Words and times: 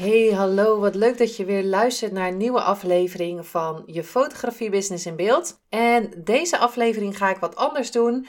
Hey, 0.00 0.32
hallo. 0.32 0.78
Wat 0.78 0.94
leuk 0.94 1.18
dat 1.18 1.36
je 1.36 1.44
weer 1.44 1.64
luistert 1.64 2.12
naar 2.12 2.28
een 2.28 2.36
nieuwe 2.36 2.60
aflevering 2.60 3.46
van 3.46 3.82
je 3.86 4.04
fotografie 4.04 4.70
business 4.70 5.06
in 5.06 5.16
beeld. 5.16 5.60
En 5.68 6.12
deze 6.16 6.58
aflevering 6.58 7.16
ga 7.16 7.30
ik 7.30 7.36
wat 7.36 7.56
anders 7.56 7.90
doen. 7.90 8.26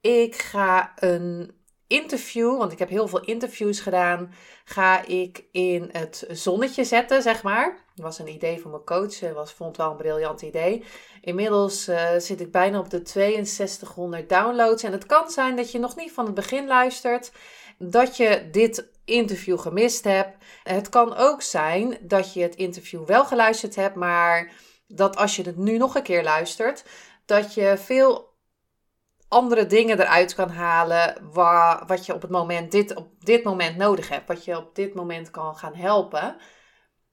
Ik 0.00 0.34
ga 0.34 0.92
een 0.96 1.52
interview, 1.86 2.58
want 2.58 2.72
ik 2.72 2.78
heb 2.78 2.88
heel 2.88 3.08
veel 3.08 3.24
interviews 3.24 3.80
gedaan, 3.80 4.34
ga 4.64 5.06
ik 5.06 5.44
in 5.52 5.88
het 5.92 6.26
zonnetje 6.30 6.84
zetten, 6.84 7.22
zeg 7.22 7.42
maar. 7.42 7.84
Dat 7.94 8.04
was 8.04 8.18
een 8.18 8.34
idee 8.34 8.60
van 8.60 8.70
mijn 8.70 8.84
coach, 8.84 9.20
was, 9.34 9.52
vond 9.52 9.76
wel 9.76 9.90
een 9.90 9.96
briljant 9.96 10.42
idee. 10.42 10.84
Inmiddels 11.20 11.88
uh, 11.88 12.08
zit 12.18 12.40
ik 12.40 12.52
bijna 12.52 12.78
op 12.78 12.90
de 12.90 13.00
6200 13.04 14.28
downloads 14.28 14.82
en 14.82 14.92
het 14.92 15.06
kan 15.06 15.30
zijn 15.30 15.56
dat 15.56 15.70
je 15.70 15.78
nog 15.78 15.96
niet 15.96 16.12
van 16.12 16.24
het 16.24 16.34
begin 16.34 16.66
luistert, 16.66 17.32
dat 17.78 18.16
je 18.16 18.48
dit 18.50 18.92
interview 19.04 19.58
gemist 19.58 20.04
hebt. 20.04 20.44
Het 20.62 20.88
kan 20.88 21.16
ook 21.16 21.42
zijn 21.42 21.98
dat 22.00 22.32
je 22.32 22.42
het 22.42 22.56
interview 22.56 23.06
wel 23.06 23.24
geluisterd 23.24 23.76
hebt, 23.76 23.94
maar 23.94 24.52
dat 24.86 25.16
als 25.16 25.36
je 25.36 25.42
het 25.42 25.56
nu 25.56 25.76
nog 25.76 25.94
een 25.94 26.02
keer 26.02 26.22
luistert, 26.22 26.84
dat 27.24 27.54
je 27.54 27.74
veel 27.78 28.32
andere 29.28 29.66
dingen 29.66 30.00
eruit 30.00 30.34
kan 30.34 30.50
halen 30.50 31.28
waar, 31.32 31.86
wat 31.86 32.06
je 32.06 32.14
op, 32.14 32.22
het 32.22 32.30
moment 32.30 32.72
dit, 32.72 32.94
op 32.94 33.08
dit 33.18 33.44
moment 33.44 33.76
nodig 33.76 34.08
hebt, 34.08 34.28
wat 34.28 34.44
je 34.44 34.56
op 34.56 34.74
dit 34.74 34.94
moment 34.94 35.30
kan 35.30 35.56
gaan 35.56 35.74
helpen. 35.74 36.36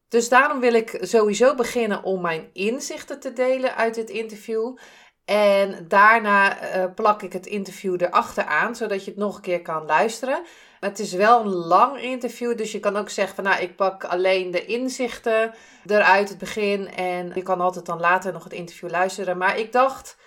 Dus 0.07 0.29
daarom 0.29 0.59
wil 0.59 0.73
ik 0.73 0.97
sowieso 1.01 1.55
beginnen 1.55 2.03
om 2.03 2.21
mijn 2.21 2.49
inzichten 2.53 3.19
te 3.19 3.33
delen 3.33 3.75
uit 3.75 3.95
dit 3.95 4.09
interview. 4.09 4.77
En 5.25 5.87
daarna 5.87 6.75
uh, 6.77 6.93
plak 6.95 7.21
ik 7.21 7.33
het 7.33 7.45
interview 7.45 8.01
erachter 8.01 8.45
aan, 8.45 8.75
zodat 8.75 9.05
je 9.05 9.11
het 9.11 9.19
nog 9.19 9.35
een 9.35 9.41
keer 9.41 9.61
kan 9.61 9.85
luisteren. 9.85 10.43
Het 10.81 10.99
is 10.99 11.13
wel 11.13 11.41
een 11.41 11.53
lang 11.53 12.01
interview, 12.01 12.57
dus 12.57 12.71
je 12.71 12.79
kan 12.79 12.97
ook 12.97 13.09
zeggen 13.09 13.35
van 13.35 13.43
nou, 13.43 13.61
ik 13.61 13.75
pak 13.75 14.03
alleen 14.03 14.51
de 14.51 14.65
inzichten 14.65 15.53
eruit 15.85 16.29
het 16.29 16.37
begin 16.37 16.87
en 16.87 17.31
je 17.35 17.41
kan 17.41 17.61
altijd 17.61 17.85
dan 17.85 17.99
later 17.99 18.33
nog 18.33 18.43
het 18.43 18.53
interview 18.53 18.89
luisteren. 18.89 19.37
Maar 19.37 19.57
ik 19.57 19.71
dacht, 19.71 20.17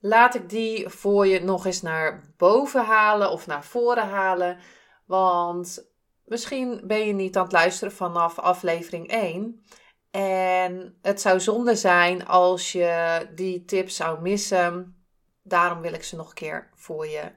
laat 0.00 0.34
ik 0.34 0.48
die 0.48 0.88
voor 0.88 1.26
je 1.26 1.40
nog 1.40 1.66
eens 1.66 1.82
naar 1.82 2.34
boven 2.36 2.84
halen 2.84 3.30
of 3.30 3.46
naar 3.46 3.64
voren 3.64 4.08
halen. 4.08 4.58
Want 5.06 5.90
misschien 6.24 6.80
ben 6.84 7.06
je 7.06 7.12
niet 7.12 7.36
aan 7.36 7.42
het 7.42 7.52
luisteren 7.52 7.94
vanaf 7.94 8.38
aflevering 8.38 9.08
1. 9.08 9.64
En 10.10 10.98
het 11.02 11.20
zou 11.20 11.40
zonde 11.40 11.76
zijn 11.76 12.26
als 12.26 12.72
je 12.72 13.26
die 13.34 13.64
tips 13.64 13.96
zou 13.96 14.20
missen. 14.20 14.96
Daarom 15.42 15.80
wil 15.80 15.92
ik 15.92 16.04
ze 16.04 16.16
nog 16.16 16.28
een 16.28 16.34
keer 16.34 16.70
voor 16.74 17.06
je 17.06 17.32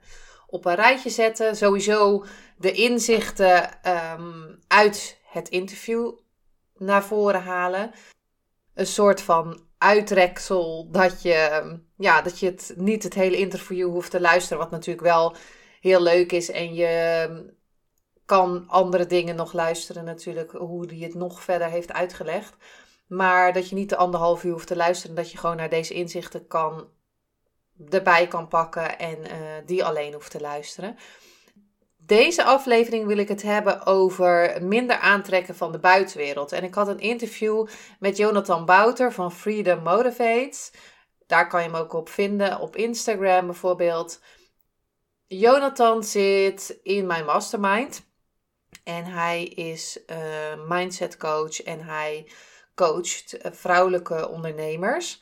op 0.53 0.65
een 0.65 0.75
rijtje 0.75 1.09
zetten. 1.09 1.55
Sowieso 1.55 2.25
de 2.57 2.71
inzichten 2.71 3.69
um, 3.87 4.59
uit 4.67 5.17
het 5.23 5.49
interview 5.49 6.11
naar 6.77 7.03
voren 7.03 7.41
halen. 7.41 7.91
Een 8.73 8.87
soort 8.87 9.21
van 9.21 9.61
uitreksel 9.77 10.87
dat 10.91 11.21
je, 11.21 11.61
ja, 11.97 12.21
dat 12.21 12.39
je 12.39 12.45
het, 12.45 12.73
niet 12.75 13.03
het 13.03 13.13
hele 13.13 13.37
interview 13.37 13.89
hoeft 13.89 14.11
te 14.11 14.21
luisteren. 14.21 14.57
Wat 14.57 14.71
natuurlijk 14.71 15.07
wel 15.07 15.35
heel 15.81 16.01
leuk 16.01 16.31
is. 16.31 16.51
En 16.51 16.73
je 16.73 17.53
kan 18.25 18.63
andere 18.67 19.05
dingen 19.05 19.35
nog 19.35 19.53
luisteren 19.53 20.03
natuurlijk. 20.03 20.51
Hoe 20.51 20.87
die 20.87 21.03
het 21.03 21.13
nog 21.13 21.41
verder 21.41 21.67
heeft 21.67 21.91
uitgelegd. 21.91 22.55
Maar 23.07 23.53
dat 23.53 23.69
je 23.69 23.75
niet 23.75 23.89
de 23.89 23.95
anderhalf 23.95 24.43
uur 24.43 24.51
hoeft 24.51 24.67
te 24.67 24.75
luisteren. 24.75 25.15
Dat 25.15 25.31
je 25.31 25.37
gewoon 25.37 25.55
naar 25.55 25.69
deze 25.69 25.93
inzichten 25.93 26.47
kan 26.47 26.87
erbij 27.89 28.27
kan 28.27 28.47
pakken 28.47 28.99
en 28.99 29.17
uh, 29.19 29.31
die 29.65 29.85
alleen 29.85 30.13
hoeft 30.13 30.31
te 30.31 30.41
luisteren. 30.41 30.97
Deze 32.05 32.43
aflevering 32.43 33.05
wil 33.05 33.17
ik 33.17 33.27
het 33.27 33.41
hebben 33.41 33.85
over 33.85 34.57
minder 34.63 34.97
aantrekken 34.97 35.55
van 35.55 35.71
de 35.71 35.79
buitenwereld. 35.79 36.51
En 36.51 36.63
ik 36.63 36.73
had 36.73 36.87
een 36.87 36.99
interview 36.99 37.67
met 37.99 38.17
Jonathan 38.17 38.65
Bouter 38.65 39.13
van 39.13 39.31
Freedom 39.31 39.83
Motivates. 39.83 40.71
Daar 41.27 41.47
kan 41.47 41.63
je 41.63 41.69
hem 41.69 41.77
ook 41.77 41.93
op 41.93 42.09
vinden, 42.09 42.59
op 42.59 42.75
Instagram 42.75 43.45
bijvoorbeeld. 43.45 44.21
Jonathan 45.27 46.03
zit 46.03 46.79
in 46.83 47.05
mijn 47.05 47.25
mastermind. 47.25 48.05
En 48.83 49.05
hij 49.05 49.43
is 49.43 49.99
uh, 50.07 50.17
mindset 50.67 51.17
coach 51.17 51.61
en 51.61 51.79
hij 51.79 52.31
coacht 52.75 53.37
vrouwelijke 53.41 54.29
ondernemers 54.29 55.21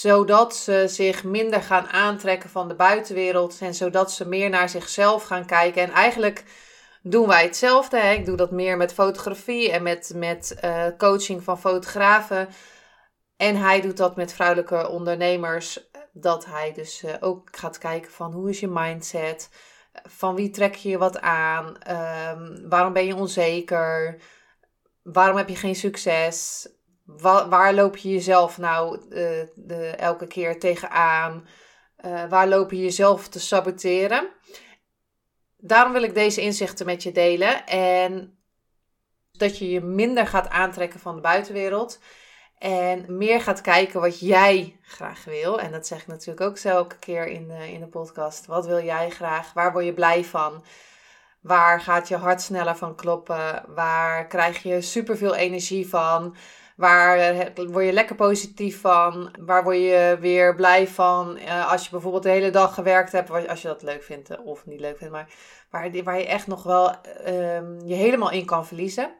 zodat 0.00 0.56
ze 0.56 0.84
zich 0.88 1.24
minder 1.24 1.62
gaan 1.62 1.88
aantrekken 1.88 2.50
van 2.50 2.68
de 2.68 2.74
buitenwereld 2.74 3.58
en 3.60 3.74
zodat 3.74 4.12
ze 4.12 4.28
meer 4.28 4.50
naar 4.50 4.68
zichzelf 4.68 5.24
gaan 5.24 5.46
kijken. 5.46 5.82
En 5.82 5.90
eigenlijk 5.90 6.44
doen 7.02 7.28
wij 7.28 7.44
hetzelfde. 7.44 7.98
Hè? 7.98 8.12
Ik 8.12 8.24
doe 8.24 8.36
dat 8.36 8.50
meer 8.50 8.76
met 8.76 8.92
fotografie 8.92 9.70
en 9.70 9.82
met, 9.82 10.12
met 10.14 10.56
uh, 10.64 10.86
coaching 10.98 11.42
van 11.42 11.60
fotografen. 11.60 12.48
En 13.36 13.56
hij 13.56 13.80
doet 13.80 13.96
dat 13.96 14.16
met 14.16 14.32
vrouwelijke 14.32 14.88
ondernemers. 14.88 15.90
Dat 16.12 16.44
hij 16.44 16.72
dus 16.72 17.02
uh, 17.02 17.14
ook 17.20 17.48
gaat 17.56 17.78
kijken 17.78 18.12
van 18.12 18.32
hoe 18.32 18.50
is 18.50 18.60
je 18.60 18.68
mindset? 18.68 19.48
Van 19.92 20.34
wie 20.34 20.50
trek 20.50 20.74
je 20.74 20.88
je 20.88 20.98
wat 20.98 21.20
aan? 21.20 21.66
Um, 21.66 22.68
waarom 22.68 22.92
ben 22.92 23.06
je 23.06 23.14
onzeker? 23.14 24.20
Waarom 25.02 25.36
heb 25.36 25.48
je 25.48 25.56
geen 25.56 25.76
succes? 25.76 26.68
Waar 27.04 27.74
loop 27.74 27.96
je 27.96 28.10
jezelf 28.10 28.58
nou 28.58 29.00
uh, 29.00 29.08
de, 29.54 29.86
elke 29.86 30.26
keer 30.26 30.58
tegenaan? 30.58 31.46
Uh, 32.04 32.28
waar 32.28 32.48
loop 32.48 32.70
je 32.70 32.80
jezelf 32.80 33.28
te 33.28 33.40
saboteren? 33.40 34.28
Daarom 35.56 35.92
wil 35.92 36.02
ik 36.02 36.14
deze 36.14 36.40
inzichten 36.40 36.86
met 36.86 37.02
je 37.02 37.12
delen. 37.12 37.66
En 37.66 38.38
dat 39.32 39.58
je 39.58 39.70
je 39.70 39.80
minder 39.80 40.26
gaat 40.26 40.48
aantrekken 40.48 41.00
van 41.00 41.14
de 41.14 41.20
buitenwereld. 41.20 41.98
En 42.58 43.16
meer 43.16 43.40
gaat 43.40 43.60
kijken 43.60 44.00
wat 44.00 44.20
jij 44.20 44.78
graag 44.82 45.24
wil. 45.24 45.60
En 45.60 45.72
dat 45.72 45.86
zeg 45.86 46.00
ik 46.00 46.06
natuurlijk 46.06 46.40
ook 46.40 46.58
elke 46.58 46.98
keer 46.98 47.26
in 47.26 47.48
de, 47.48 47.72
in 47.72 47.80
de 47.80 47.86
podcast. 47.86 48.46
Wat 48.46 48.66
wil 48.66 48.84
jij 48.84 49.10
graag? 49.10 49.52
Waar 49.52 49.72
word 49.72 49.84
je 49.84 49.94
blij 49.94 50.24
van? 50.24 50.64
Waar 51.40 51.80
gaat 51.80 52.08
je 52.08 52.16
hart 52.16 52.42
sneller 52.42 52.76
van 52.76 52.96
kloppen? 52.96 53.64
Waar 53.74 54.26
krijg 54.26 54.62
je 54.62 54.80
superveel 54.80 55.34
energie 55.34 55.88
van? 55.88 56.36
Waar 56.82 57.18
eh, 57.18 57.66
word 57.66 57.84
je 57.84 57.92
lekker 57.92 58.16
positief 58.16 58.80
van? 58.80 59.34
Waar 59.40 59.64
word 59.64 59.76
je 59.76 60.16
weer 60.20 60.54
blij 60.54 60.88
van? 60.88 61.38
Uh, 61.38 61.70
als 61.70 61.84
je 61.84 61.90
bijvoorbeeld 61.90 62.22
de 62.22 62.28
hele 62.28 62.50
dag 62.50 62.74
gewerkt 62.74 63.12
hebt, 63.12 63.48
als 63.48 63.62
je 63.62 63.68
dat 63.68 63.82
leuk 63.82 64.02
vindt 64.02 64.30
eh, 64.30 64.46
of 64.46 64.66
niet 64.66 64.80
leuk 64.80 64.96
vindt, 64.98 65.12
maar 65.12 65.28
waar, 65.70 66.02
waar 66.04 66.18
je 66.18 66.26
echt 66.26 66.46
nog 66.46 66.62
wel 66.62 66.90
uh, 67.26 67.60
je 67.84 67.94
helemaal 67.94 68.30
in 68.30 68.44
kan 68.44 68.66
verliezen. 68.66 69.14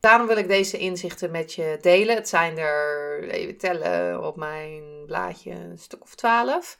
Daarom 0.00 0.26
wil 0.26 0.36
ik 0.36 0.48
deze 0.48 0.78
inzichten 0.78 1.30
met 1.30 1.54
je 1.54 1.78
delen. 1.80 2.16
Het 2.16 2.28
zijn 2.28 2.58
er, 2.58 3.28
even 3.28 3.56
tellen 3.56 4.24
op 4.26 4.36
mijn 4.36 4.82
blaadje, 5.06 5.50
een 5.50 5.78
stuk 5.78 6.02
of 6.02 6.14
twaalf. 6.14 6.78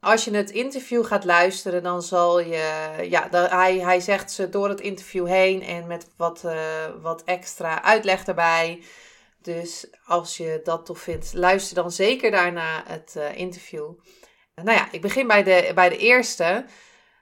Als 0.00 0.24
je 0.24 0.30
het 0.30 0.50
interview 0.50 1.04
gaat 1.04 1.24
luisteren, 1.24 1.82
dan 1.82 2.02
zal 2.02 2.40
je. 2.40 2.92
Ja, 3.08 3.28
hij, 3.30 3.78
hij 3.78 4.00
zegt 4.00 4.32
ze 4.32 4.48
door 4.48 4.68
het 4.68 4.80
interview 4.80 5.26
heen 5.26 5.62
en 5.62 5.86
met 5.86 6.08
wat, 6.16 6.44
wat 7.02 7.24
extra 7.24 7.82
uitleg 7.82 8.26
erbij. 8.26 8.82
Dus 9.44 9.86
als 10.06 10.36
je 10.36 10.60
dat 10.62 10.86
tof 10.86 10.98
vindt, 10.98 11.34
luister 11.34 11.74
dan 11.74 11.90
zeker 11.90 12.30
daarna 12.30 12.82
het 12.86 13.14
uh, 13.16 13.38
interview. 13.38 13.90
Nou 14.54 14.70
ja, 14.70 14.88
ik 14.90 15.00
begin 15.00 15.26
bij 15.26 15.42
de, 15.42 15.72
bij 15.74 15.88
de 15.88 15.96
eerste. 15.96 16.64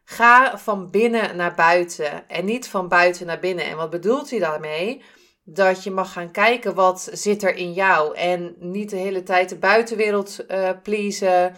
Ga 0.05 0.59
van 0.59 0.91
binnen 0.91 1.37
naar 1.37 1.55
buiten 1.55 2.29
en 2.29 2.45
niet 2.45 2.69
van 2.69 2.89
buiten 2.89 3.27
naar 3.27 3.39
binnen. 3.39 3.65
En 3.65 3.77
wat 3.77 3.91
bedoelt 3.91 4.31
hij 4.31 4.39
daarmee? 4.39 5.03
Dat 5.45 5.85
je 5.85 5.91
mag 5.91 6.13
gaan 6.13 6.31
kijken 6.31 6.75
wat 6.75 7.09
zit 7.13 7.43
er 7.43 7.55
in 7.55 7.73
jou. 7.73 8.17
En 8.17 8.55
niet 8.59 8.91
de 8.91 8.97
hele 8.97 9.23
tijd 9.23 9.49
de 9.49 9.59
buitenwereld 9.59 10.45
uh, 10.49 10.71
pleasen 10.83 11.57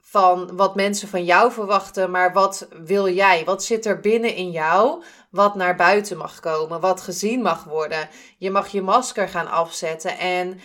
van 0.00 0.56
wat 0.56 0.74
mensen 0.74 1.08
van 1.08 1.24
jou 1.24 1.52
verwachten, 1.52 2.10
maar 2.10 2.32
wat 2.32 2.68
wil 2.82 3.08
jij? 3.08 3.44
Wat 3.44 3.64
zit 3.64 3.86
er 3.86 4.00
binnen 4.00 4.34
in 4.34 4.50
jou 4.50 5.02
wat 5.32 5.54
naar 5.54 5.76
buiten 5.76 6.16
mag 6.16 6.40
komen, 6.40 6.80
wat 6.80 7.00
gezien 7.00 7.42
mag 7.42 7.64
worden? 7.64 8.08
Je 8.38 8.50
mag 8.50 8.68
je 8.68 8.82
masker 8.82 9.28
gaan 9.28 9.50
afzetten 9.50 10.18
en 10.18 10.60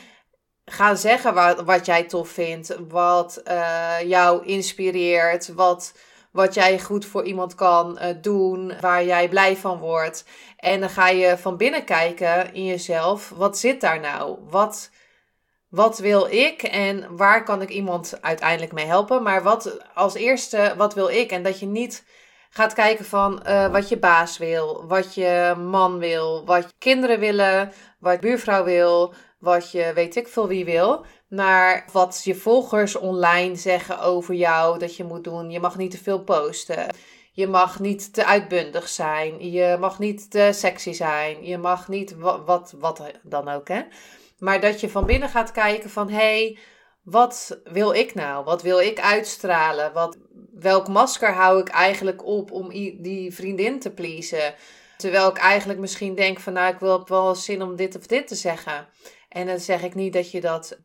gaan 0.66 0.98
zeggen 0.98 1.34
wat, 1.34 1.62
wat 1.62 1.86
jij 1.86 2.04
tof 2.04 2.30
vindt, 2.30 2.78
wat 2.88 3.42
uh, 3.48 4.02
jou 4.02 4.46
inspireert, 4.46 5.54
wat, 5.54 5.94
wat 6.32 6.54
jij 6.54 6.80
goed 6.80 7.06
voor 7.06 7.24
iemand 7.24 7.56
kan 7.56 8.00
uh, 8.02 8.08
doen, 8.22 8.74
waar 8.82 9.06
jij 9.06 9.30
blij 9.30 9.58
van 9.58 9.80
wordt. 9.80 10.26
En 10.58 10.80
dan 10.80 10.90
ga 10.90 11.08
je 11.08 11.38
van 11.38 11.58
binnen 11.58 11.84
kijken 11.84 12.54
in 12.54 12.66
jezelf, 12.66 13.30
wat 13.36 13.58
zit 13.58 13.82
daar 13.82 14.00
nou? 14.00 14.38
Wat, 14.50 14.90
wat 15.70 15.98
wil 15.98 16.26
ik 16.26 16.64
en 16.64 17.16
waar 17.16 17.44
kan 17.44 17.62
ik 17.62 17.70
iemand 17.70 18.18
uiteindelijk 18.22 18.72
mee 18.72 18.86
helpen? 18.86 19.24
Maar 19.24 19.44
wat 19.44 19.78
als 19.94 20.14
eerste, 20.14 20.74
wat 20.78 20.94
wil 20.94 21.10
ik? 21.10 21.32
En 21.32 21.44
dat 21.44 21.60
je 21.60 21.66
niet 21.66 22.04
gaat 22.50 22.74
kijken 22.74 23.06
van 23.06 23.44
uh, 23.48 23.72
wat 23.72 23.90
je 23.90 23.98
baas 23.98 24.38
wil, 24.38 24.88
wat 24.88 25.14
je 25.14 25.56
man 25.58 25.98
wil, 25.98 26.46
wat 26.46 26.64
je 26.64 26.74
kinderen 26.78 27.20
willen, 27.20 27.72
wat 28.00 28.14
je 28.14 28.20
buurvrouw 28.20 28.64
wil, 28.64 29.14
wat 29.40 29.72
je 29.72 29.92
weet 29.94 30.16
ik 30.16 30.28
veel 30.28 30.48
wie 30.48 30.66
wil. 30.66 31.06
Maar 31.30 31.86
wat 31.92 32.22
je 32.24 32.36
volgers 32.36 32.96
online 32.96 33.56
zeggen 33.56 34.00
over 34.00 34.34
jou 34.34 34.80
dat 34.80 34.96
je 34.96 35.04
moet 35.04 35.24
doen. 35.24 35.50
Je 35.50 35.60
mag 35.60 35.78
niet 35.78 35.92
te 35.92 36.04
veel 36.04 36.24
posten. 36.24 36.86
Je 37.32 37.48
mag 37.48 37.80
niet 37.80 38.14
te 38.14 38.26
uitbundig 38.26 38.88
zijn. 38.88 39.52
Je 39.52 39.78
mag 39.80 40.00
niet 40.00 40.32
te 40.32 40.50
sexy 40.54 40.94
zijn. 40.94 41.46
Je 41.46 41.58
mag 41.58 41.88
niet 41.88 42.16
wat, 42.16 42.42
wat, 42.46 42.74
wat 42.80 43.02
dan 43.24 43.50
ook, 43.50 43.68
hè. 43.68 43.82
Maar 44.38 44.60
dat 44.60 44.80
je 44.80 44.90
van 44.90 45.06
binnen 45.06 45.30
gaat 45.30 45.52
kijken 45.52 45.90
van... 45.90 46.10
hey, 46.10 46.58
wat 47.04 47.60
wil 47.64 47.92
ik 47.92 48.16
nou? 48.16 48.44
Wat 48.44 48.62
wil 48.62 48.80
ik 48.80 49.00
uitstralen? 49.00 49.94
Wat, 49.94 50.18
welk 50.60 50.88
masker 50.88 51.34
hou 51.34 51.60
ik 51.60 51.68
eigenlijk 51.68 52.26
op 52.26 52.52
om 52.52 52.70
die 53.02 53.34
vriendin 53.34 53.80
te 53.80 53.92
pleasen? 53.92 54.56
Terwijl 54.98 55.30
ik 55.30 55.38
eigenlijk 55.38 55.80
misschien 55.80 56.16
denk 56.16 56.40
van... 56.40 56.54
nou, 56.54 56.74
ik 56.74 56.80
wil 56.80 57.08
wel 57.08 57.36
zin 57.36 57.62
om 57.62 57.76
dit 57.76 57.96
of 57.96 58.08
dit 58.08 58.28
te 58.28 58.36
zeggen. 58.36 58.88
En 59.30 59.46
dan 59.46 59.60
zeg 59.60 59.84
ik 59.84 59.96
niet 59.96 60.14
dat 60.14 60.32
je 60.32 60.42
dat 60.42 60.80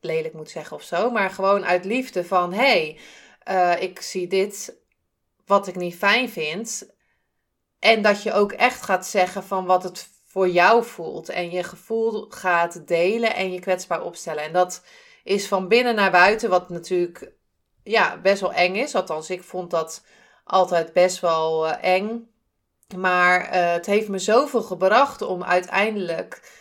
lelijk 0.00 0.34
moet 0.34 0.50
zeggen 0.50 0.76
of 0.76 0.82
zo. 0.82 1.10
Maar 1.10 1.30
gewoon 1.30 1.64
uit 1.64 1.84
liefde 1.84 2.24
van... 2.24 2.52
hey, 2.52 2.98
uh, 3.50 3.82
ik 3.82 4.00
zie 4.00 4.26
dit 4.26 4.76
wat 5.46 5.66
ik 5.66 5.76
niet 5.76 5.96
fijn 5.96 6.28
vind. 6.28 6.96
En 7.78 8.02
dat 8.02 8.22
je 8.22 8.32
ook 8.32 8.52
echt 8.52 8.82
gaat 8.82 9.06
zeggen 9.06 9.44
van 9.44 9.66
wat 9.66 9.82
het 9.82 10.08
voor 10.26 10.48
jou 10.48 10.84
voelt. 10.84 11.28
En 11.28 11.50
je 11.50 11.62
gevoel 11.62 12.26
gaat 12.28 12.86
delen 12.86 13.34
en 13.34 13.52
je 13.52 13.60
kwetsbaar 13.60 14.02
opstellen. 14.02 14.42
En 14.42 14.52
dat 14.52 14.84
is 15.24 15.48
van 15.48 15.68
binnen 15.68 15.94
naar 15.94 16.10
buiten, 16.10 16.50
wat 16.50 16.68
natuurlijk 16.68 17.37
ja, 17.88 18.18
best 18.22 18.40
wel 18.40 18.52
eng 18.52 18.74
is. 18.74 18.94
Althans, 18.94 19.30
ik 19.30 19.42
vond 19.42 19.70
dat 19.70 20.04
altijd 20.44 20.92
best 20.92 21.20
wel 21.20 21.66
uh, 21.66 21.74
eng. 21.80 22.30
Maar 22.96 23.40
uh, 23.40 23.72
het 23.72 23.86
heeft 23.86 24.08
me 24.08 24.18
zoveel 24.18 24.62
gebracht 24.62 25.22
om 25.22 25.44
uiteindelijk 25.44 26.56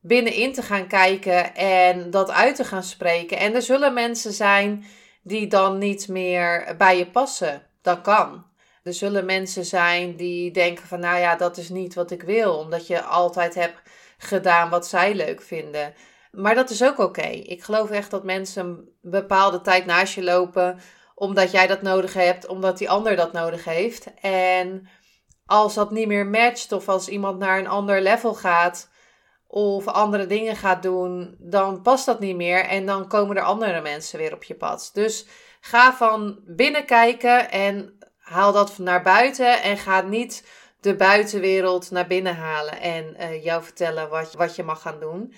binnenin 0.00 0.52
te 0.52 0.62
gaan 0.62 0.86
kijken 0.86 1.54
en 1.54 2.10
dat 2.10 2.30
uit 2.30 2.56
te 2.56 2.64
gaan 2.64 2.82
spreken. 2.82 3.38
En 3.38 3.54
er 3.54 3.62
zullen 3.62 3.94
mensen 3.94 4.32
zijn 4.32 4.84
die 5.22 5.46
dan 5.46 5.78
niet 5.78 6.08
meer 6.08 6.74
bij 6.78 6.98
je 6.98 7.10
passen. 7.10 7.66
Dat 7.82 8.00
kan. 8.00 8.46
Er 8.82 8.94
zullen 8.94 9.24
mensen 9.24 9.64
zijn 9.64 10.16
die 10.16 10.50
denken 10.50 10.86
van 10.86 11.00
nou 11.00 11.18
ja, 11.18 11.36
dat 11.36 11.56
is 11.56 11.68
niet 11.68 11.94
wat 11.94 12.10
ik 12.10 12.22
wil, 12.22 12.58
omdat 12.58 12.86
je 12.86 13.02
altijd 13.02 13.54
hebt 13.54 13.80
gedaan 14.18 14.70
wat 14.70 14.86
zij 14.86 15.14
leuk 15.14 15.42
vinden. 15.42 15.94
Maar 16.38 16.54
dat 16.54 16.70
is 16.70 16.84
ook 16.84 16.98
oké. 16.98 17.26
Ik 17.26 17.62
geloof 17.62 17.90
echt 17.90 18.10
dat 18.10 18.24
mensen 18.24 18.66
een 18.66 18.88
bepaalde 19.00 19.60
tijd 19.60 19.86
naast 19.86 20.14
je 20.14 20.22
lopen 20.22 20.80
omdat 21.14 21.50
jij 21.50 21.66
dat 21.66 21.82
nodig 21.82 22.14
hebt, 22.14 22.46
omdat 22.46 22.78
die 22.78 22.90
ander 22.90 23.16
dat 23.16 23.32
nodig 23.32 23.64
heeft. 23.64 24.14
En 24.20 24.88
als 25.46 25.74
dat 25.74 25.90
niet 25.90 26.06
meer 26.06 26.26
matcht 26.26 26.72
of 26.72 26.88
als 26.88 27.08
iemand 27.08 27.38
naar 27.38 27.58
een 27.58 27.68
ander 27.68 28.02
level 28.02 28.34
gaat, 28.34 28.88
of 29.46 29.86
andere 29.86 30.26
dingen 30.26 30.56
gaat 30.56 30.82
doen, 30.82 31.36
dan 31.38 31.82
past 31.82 32.06
dat 32.06 32.20
niet 32.20 32.36
meer 32.36 32.64
en 32.64 32.86
dan 32.86 33.08
komen 33.08 33.36
er 33.36 33.42
andere 33.42 33.80
mensen 33.80 34.18
weer 34.18 34.34
op 34.34 34.44
je 34.44 34.54
pad. 34.54 34.90
Dus 34.92 35.26
ga 35.60 35.94
van 35.94 36.40
binnen 36.46 36.84
kijken 36.84 37.50
en 37.50 37.98
haal 38.18 38.52
dat 38.52 38.78
naar 38.78 39.02
buiten 39.02 39.62
en 39.62 39.78
ga 39.78 40.00
niet 40.00 40.48
de 40.80 40.96
buitenwereld 40.96 41.90
naar 41.90 42.06
binnen 42.06 42.36
halen 42.36 42.80
en 42.80 43.16
uh, 43.20 43.44
jou 43.44 43.62
vertellen 43.62 44.08
wat, 44.08 44.32
wat 44.32 44.56
je 44.56 44.62
mag 44.62 44.80
gaan 44.80 45.00
doen. 45.00 45.34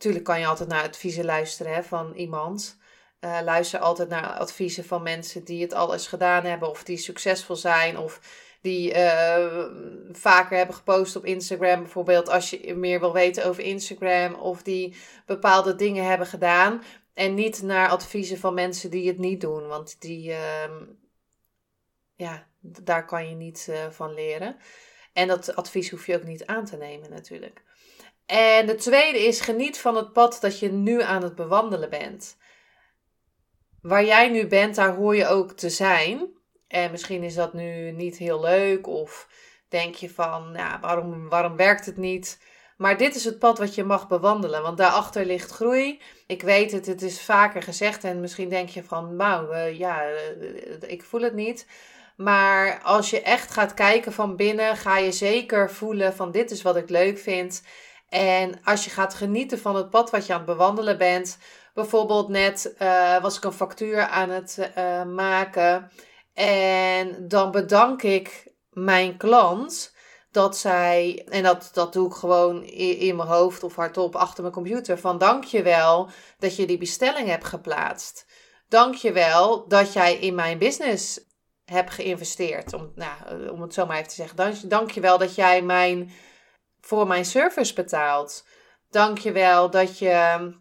Tuurlijk 0.00 0.24
kan 0.24 0.40
je 0.40 0.46
altijd 0.46 0.68
naar 0.68 0.84
adviezen 0.84 1.24
luisteren 1.24 1.74
hè, 1.74 1.82
van 1.82 2.12
iemand. 2.14 2.78
Uh, 3.20 3.38
luister 3.44 3.80
altijd 3.80 4.08
naar 4.08 4.26
adviezen 4.26 4.84
van 4.84 5.02
mensen 5.02 5.44
die 5.44 5.62
het 5.62 5.74
al 5.74 5.92
eens 5.92 6.06
gedaan 6.06 6.44
hebben 6.44 6.70
of 6.70 6.84
die 6.84 6.96
succesvol 6.96 7.56
zijn 7.56 7.98
of 7.98 8.20
die 8.60 8.94
uh, 8.94 9.64
vaker 10.12 10.56
hebben 10.56 10.74
gepost 10.74 11.16
op 11.16 11.24
Instagram. 11.24 11.82
Bijvoorbeeld 11.82 12.28
als 12.28 12.50
je 12.50 12.74
meer 12.74 13.00
wil 13.00 13.12
weten 13.12 13.44
over 13.44 13.62
Instagram. 13.62 14.34
Of 14.34 14.62
die 14.62 14.96
bepaalde 15.26 15.74
dingen 15.74 16.04
hebben 16.04 16.26
gedaan. 16.26 16.82
En 17.14 17.34
niet 17.34 17.62
naar 17.62 17.88
adviezen 17.88 18.38
van 18.38 18.54
mensen 18.54 18.90
die 18.90 19.08
het 19.08 19.18
niet 19.18 19.40
doen. 19.40 19.66
Want 19.66 20.00
die, 20.00 20.28
uh, 20.28 20.70
ja, 22.16 22.46
daar 22.60 23.06
kan 23.06 23.28
je 23.28 23.34
niet 23.34 23.66
uh, 23.70 23.90
van 23.90 24.14
leren. 24.14 24.56
En 25.12 25.28
dat 25.28 25.56
advies 25.56 25.90
hoef 25.90 26.06
je 26.06 26.16
ook 26.16 26.24
niet 26.24 26.46
aan 26.46 26.64
te 26.64 26.76
nemen 26.76 27.10
natuurlijk. 27.10 27.62
En 28.30 28.66
de 28.66 28.74
tweede 28.74 29.18
is 29.18 29.40
geniet 29.40 29.78
van 29.78 29.96
het 29.96 30.12
pad 30.12 30.38
dat 30.40 30.58
je 30.58 30.72
nu 30.72 31.02
aan 31.02 31.22
het 31.22 31.34
bewandelen 31.34 31.90
bent. 31.90 32.36
Waar 33.82 34.04
jij 34.04 34.28
nu 34.28 34.46
bent, 34.46 34.74
daar 34.74 34.94
hoor 34.94 35.16
je 35.16 35.26
ook 35.26 35.52
te 35.52 35.70
zijn. 35.70 36.28
En 36.68 36.90
misschien 36.90 37.22
is 37.22 37.34
dat 37.34 37.52
nu 37.52 37.90
niet 37.90 38.16
heel 38.16 38.40
leuk 38.40 38.86
of 38.86 39.28
denk 39.68 39.94
je 39.94 40.10
van, 40.10 40.50
ja, 40.52 40.80
waarom, 40.80 41.28
waarom 41.28 41.56
werkt 41.56 41.86
het 41.86 41.96
niet? 41.96 42.38
Maar 42.76 42.96
dit 42.96 43.14
is 43.14 43.24
het 43.24 43.38
pad 43.38 43.58
wat 43.58 43.74
je 43.74 43.84
mag 43.84 44.08
bewandelen, 44.08 44.62
want 44.62 44.78
daarachter 44.78 45.24
ligt 45.24 45.50
groei. 45.50 46.00
Ik 46.26 46.42
weet 46.42 46.72
het, 46.72 46.86
het 46.86 47.02
is 47.02 47.22
vaker 47.22 47.62
gezegd 47.62 48.04
en 48.04 48.20
misschien 48.20 48.48
denk 48.48 48.68
je 48.68 48.84
van, 48.84 49.16
nou, 49.16 49.54
uh, 49.54 49.78
ja, 49.78 50.10
uh, 50.10 50.16
ik 50.86 51.02
voel 51.02 51.20
het 51.20 51.34
niet. 51.34 51.66
Maar 52.16 52.80
als 52.82 53.10
je 53.10 53.22
echt 53.22 53.50
gaat 53.50 53.74
kijken 53.74 54.12
van 54.12 54.36
binnen, 54.36 54.76
ga 54.76 54.98
je 54.98 55.12
zeker 55.12 55.70
voelen 55.70 56.14
van 56.14 56.30
dit 56.30 56.50
is 56.50 56.62
wat 56.62 56.76
ik 56.76 56.90
leuk 56.90 57.18
vind. 57.18 57.62
En 58.10 58.60
als 58.64 58.84
je 58.84 58.90
gaat 58.90 59.14
genieten 59.14 59.58
van 59.58 59.76
het 59.76 59.90
pad 59.90 60.10
wat 60.10 60.26
je 60.26 60.32
aan 60.32 60.38
het 60.38 60.48
bewandelen 60.48 60.98
bent. 60.98 61.38
Bijvoorbeeld 61.74 62.28
net 62.28 62.74
uh, 62.78 63.22
was 63.22 63.36
ik 63.36 63.44
een 63.44 63.52
factuur 63.52 64.00
aan 64.00 64.30
het 64.30 64.70
maken. 65.06 65.90
En 66.34 67.28
dan 67.28 67.50
bedank 67.50 68.02
ik 68.02 68.52
mijn 68.70 69.16
klant 69.16 69.92
dat 70.30 70.56
zij, 70.56 71.26
en 71.28 71.42
dat, 71.42 71.70
dat 71.72 71.92
doe 71.92 72.06
ik 72.06 72.14
gewoon 72.14 72.64
in, 72.64 73.16
mijn 73.16 73.28
hoofd 73.28 73.62
of 73.62 73.76
hardop 73.76 74.16
achter 74.16 74.42
mijn 74.42 74.54
computer, 74.54 74.98
van 74.98 75.18
dank 75.18 75.44
je 75.44 75.62
wel 75.62 76.10
dat 76.38 76.56
je 76.56 76.66
die 76.66 76.78
bestelling 76.78 77.28
hebt 77.28 77.44
geplaatst. 77.44 78.26
Dank 78.68 78.94
je 78.94 79.12
wel 79.12 79.68
dat 79.68 79.92
jij 79.92 80.14
in 80.14 80.34
mijn 80.34 80.58
business 80.58 81.20
hebt 81.64 81.90
geïnvesteerd. 81.90 82.72
Om, 82.72 82.92
nou, 82.94 83.48
om 83.48 83.62
het 83.62 83.74
zo 83.74 83.86
maar 83.86 83.96
even 83.96 84.08
te 84.08 84.14
zeggen. 84.14 84.68
Dank 84.68 84.90
je 84.90 85.00
wel 85.00 85.18
dat 85.18 85.34
jij 85.34 85.62
mijn, 85.62 86.10
voor 86.90 87.06
mijn 87.06 87.24
service 87.24 87.74
betaalt. 87.74 88.44
Dank 88.90 89.18
je 89.18 89.32
wel 89.32 89.70
dat 89.70 89.98
je 89.98 90.52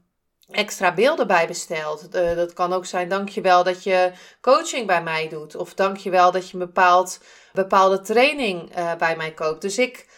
extra 0.49 0.93
beelden 0.93 1.27
bij 1.27 1.47
bestelt. 1.47 2.15
Uh, 2.15 2.35
dat 2.35 2.53
kan 2.53 2.73
ook 2.73 2.85
zijn, 2.85 3.09
dankjewel 3.09 3.63
dat 3.63 3.83
je 3.83 4.11
coaching 4.41 4.87
bij 4.87 5.03
mij 5.03 5.29
doet. 5.29 5.55
Of 5.55 5.73
dankjewel 5.73 6.31
dat 6.31 6.49
je 6.49 6.53
een 6.53 6.65
bepaald, 6.65 7.19
bepaalde 7.53 8.01
training 8.01 8.77
uh, 8.77 8.95
bij 8.95 9.15
mij 9.15 9.33
koopt. 9.33 9.61
Dus 9.61 9.77
ik, 9.77 10.09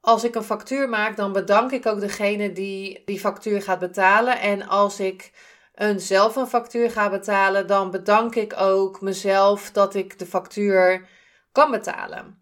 als 0.00 0.24
ik 0.24 0.34
een 0.34 0.42
factuur 0.42 0.88
maak, 0.88 1.16
dan 1.16 1.32
bedank 1.32 1.70
ik 1.70 1.86
ook 1.86 2.00
degene 2.00 2.52
die 2.52 3.02
die 3.04 3.20
factuur 3.20 3.62
gaat 3.62 3.78
betalen. 3.78 4.40
En 4.40 4.68
als 4.68 5.00
ik 5.00 5.32
een, 5.74 6.00
zelf 6.00 6.36
een 6.36 6.46
factuur 6.46 6.90
ga 6.90 7.10
betalen, 7.10 7.66
dan 7.66 7.90
bedank 7.90 8.34
ik 8.34 8.60
ook 8.60 9.00
mezelf 9.00 9.70
dat 9.70 9.94
ik 9.94 10.18
de 10.18 10.26
factuur 10.26 11.08
kan 11.52 11.70
betalen 11.70 12.41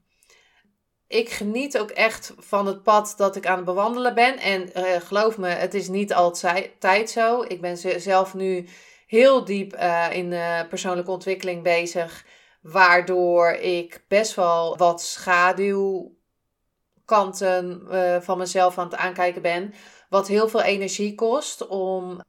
ik 1.11 1.31
geniet 1.31 1.79
ook 1.79 1.90
echt 1.90 2.35
van 2.38 2.67
het 2.67 2.83
pad 2.83 3.14
dat 3.17 3.37
ik 3.37 3.47
aan 3.47 3.57
het 3.57 3.64
bewandelen 3.64 4.14
ben. 4.14 4.38
En 4.38 4.71
uh, 4.76 4.85
geloof 5.00 5.38
me, 5.38 5.49
het 5.49 5.75
is 5.75 5.88
niet 5.88 6.14
altijd 6.14 7.11
zo. 7.11 7.43
Ik 7.43 7.61
ben 7.61 8.00
zelf 8.00 8.35
nu 8.35 8.69
heel 9.07 9.45
diep 9.45 9.75
uh, 9.75 10.07
in 10.12 10.33
uh, 10.33 10.61
persoonlijke 10.69 11.11
ontwikkeling 11.11 11.62
bezig. 11.62 12.25
Waardoor 12.62 13.50
ik 13.50 14.05
best 14.09 14.35
wel 14.35 14.76
wat 14.76 15.02
schaduwkanten 15.02 17.83
van 18.23 18.38
mezelf 18.38 18.79
aan 18.79 18.85
het 18.85 18.97
aankijken 18.97 19.43
ben. 19.43 19.75
Wat 20.09 20.29
heel 20.29 20.49
veel 20.49 20.62
energie 20.62 21.14
kost 21.14 21.67
om 21.67 22.21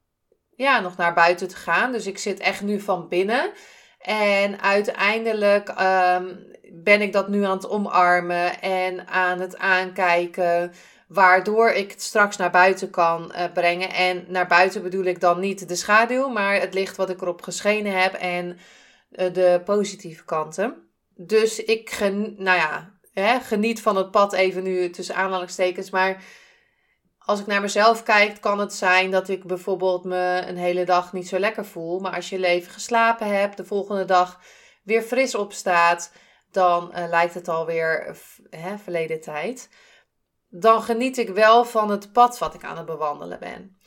ja, 0.55 0.79
nog 0.79 0.97
naar 0.97 1.13
buiten 1.13 1.47
te 1.47 1.55
gaan. 1.55 1.91
Dus 1.91 2.07
ik 2.07 2.17
zit 2.17 2.39
echt 2.39 2.61
nu 2.61 2.79
van 2.79 3.07
binnen. 3.07 3.51
En 3.99 4.61
uiteindelijk 4.61 5.69
um, 5.69 6.49
ben 6.73 7.01
ik 7.01 7.13
dat 7.13 7.27
nu 7.27 7.43
aan 7.43 7.55
het 7.57 7.69
omarmen 7.69 8.61
en 8.61 9.07
aan 9.07 9.39
het 9.39 9.57
aankijken. 9.57 10.73
Waardoor 11.07 11.69
ik 11.69 11.91
het 11.91 12.01
straks 12.01 12.37
naar 12.37 12.51
buiten 12.51 12.89
kan 12.89 13.33
uh, 13.35 13.43
brengen. 13.53 13.89
En 13.89 14.25
naar 14.27 14.47
buiten 14.47 14.83
bedoel 14.83 15.03
ik 15.03 15.19
dan 15.19 15.39
niet 15.39 15.67
de 15.67 15.75
schaduw, 15.75 16.27
maar 16.27 16.59
het 16.59 16.73
licht 16.73 16.95
wat 16.95 17.09
ik 17.09 17.21
erop 17.21 17.41
geschenen 17.41 18.01
heb 18.01 18.13
en 18.13 18.57
uh, 19.11 19.33
de 19.33 19.61
positieve 19.65 20.25
kanten. 20.25 20.89
Dus 21.15 21.63
ik 21.63 21.89
gen, 21.89 22.35
nou 22.37 22.57
ja, 22.57 22.91
hè, 23.13 23.39
geniet 23.39 23.81
van 23.81 23.95
het 23.95 24.11
pad 24.11 24.33
even 24.33 24.63
nu 24.63 24.89
tussen 24.89 25.15
aanhalingstekens. 25.15 25.89
Maar 25.89 26.23
als 27.17 27.39
ik 27.39 27.45
naar 27.45 27.61
mezelf 27.61 28.03
kijk, 28.03 28.41
kan 28.41 28.59
het 28.59 28.73
zijn 28.73 29.11
dat 29.11 29.29
ik 29.29 29.43
bijvoorbeeld 29.43 30.03
me 30.03 30.43
een 30.47 30.57
hele 30.57 30.85
dag 30.85 31.13
niet 31.13 31.27
zo 31.27 31.39
lekker 31.39 31.65
voel. 31.65 31.99
Maar 31.99 32.15
als 32.15 32.29
je 32.29 32.39
leven 32.39 32.71
geslapen 32.71 33.27
hebt, 33.27 33.57
de 33.57 33.65
volgende 33.65 34.05
dag 34.05 34.39
weer 34.83 35.01
fris 35.01 35.35
opstaat, 35.35 36.11
dan 36.53 36.91
uh, 36.95 37.07
lijkt 37.09 37.33
het 37.33 37.47
alweer 37.47 38.17
hè, 38.49 38.77
verleden 38.77 39.21
tijd. 39.21 39.69
Dan 40.49 40.81
geniet 40.81 41.17
ik 41.17 41.29
wel 41.29 41.65
van 41.65 41.89
het 41.89 42.11
pad 42.11 42.37
wat 42.37 42.53
ik 42.53 42.63
aan 42.63 42.77
het 42.77 42.85
bewandelen 42.85 43.39
ben. 43.39 43.77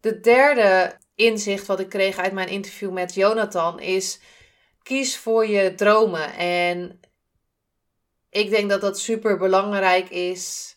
De 0.00 0.20
derde 0.20 0.98
inzicht 1.14 1.66
wat 1.66 1.80
ik 1.80 1.88
kreeg 1.88 2.18
uit 2.18 2.32
mijn 2.32 2.48
interview 2.48 2.92
met 2.92 3.14
Jonathan 3.14 3.80
is: 3.80 4.20
kies 4.82 5.18
voor 5.18 5.46
je 5.46 5.74
dromen. 5.74 6.34
En 6.34 7.00
ik 8.30 8.50
denk 8.50 8.70
dat 8.70 8.80
dat 8.80 8.98
super 8.98 9.38
belangrijk 9.38 10.08
is 10.08 10.76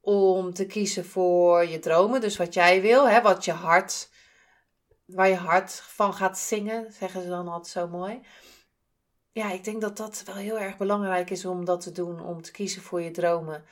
om 0.00 0.54
te 0.54 0.66
kiezen 0.66 1.04
voor 1.04 1.66
je 1.66 1.78
dromen. 1.78 2.20
Dus 2.20 2.36
wat 2.36 2.54
jij 2.54 2.80
wil, 2.80 3.08
hè, 3.08 3.22
wat 3.22 3.44
je 3.44 3.52
hart, 3.52 4.10
waar 5.04 5.28
je 5.28 5.34
hart 5.34 5.72
van 5.72 6.14
gaat 6.14 6.38
zingen, 6.38 6.92
zeggen 6.92 7.22
ze 7.22 7.28
dan 7.28 7.48
altijd 7.48 7.72
zo 7.72 7.88
mooi. 7.88 8.20
Ja, 9.36 9.52
ik 9.52 9.64
denk 9.64 9.80
dat 9.80 9.96
dat 9.96 10.22
wel 10.26 10.34
heel 10.34 10.58
erg 10.58 10.76
belangrijk 10.76 11.30
is 11.30 11.44
om 11.44 11.64
dat 11.64 11.80
te 11.80 11.92
doen, 11.92 12.20
om 12.20 12.42
te 12.42 12.50
kiezen 12.50 12.82
voor 12.82 13.00
je 13.00 13.10
dromen. 13.10 13.64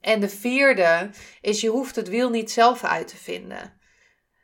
En 0.00 0.20
de 0.20 0.28
vierde 0.28 1.10
is, 1.40 1.60
je 1.60 1.68
hoeft 1.68 1.96
het 1.96 2.08
wiel 2.08 2.30
niet 2.30 2.50
zelf 2.50 2.84
uit 2.84 3.08
te 3.08 3.16
vinden. 3.16 3.80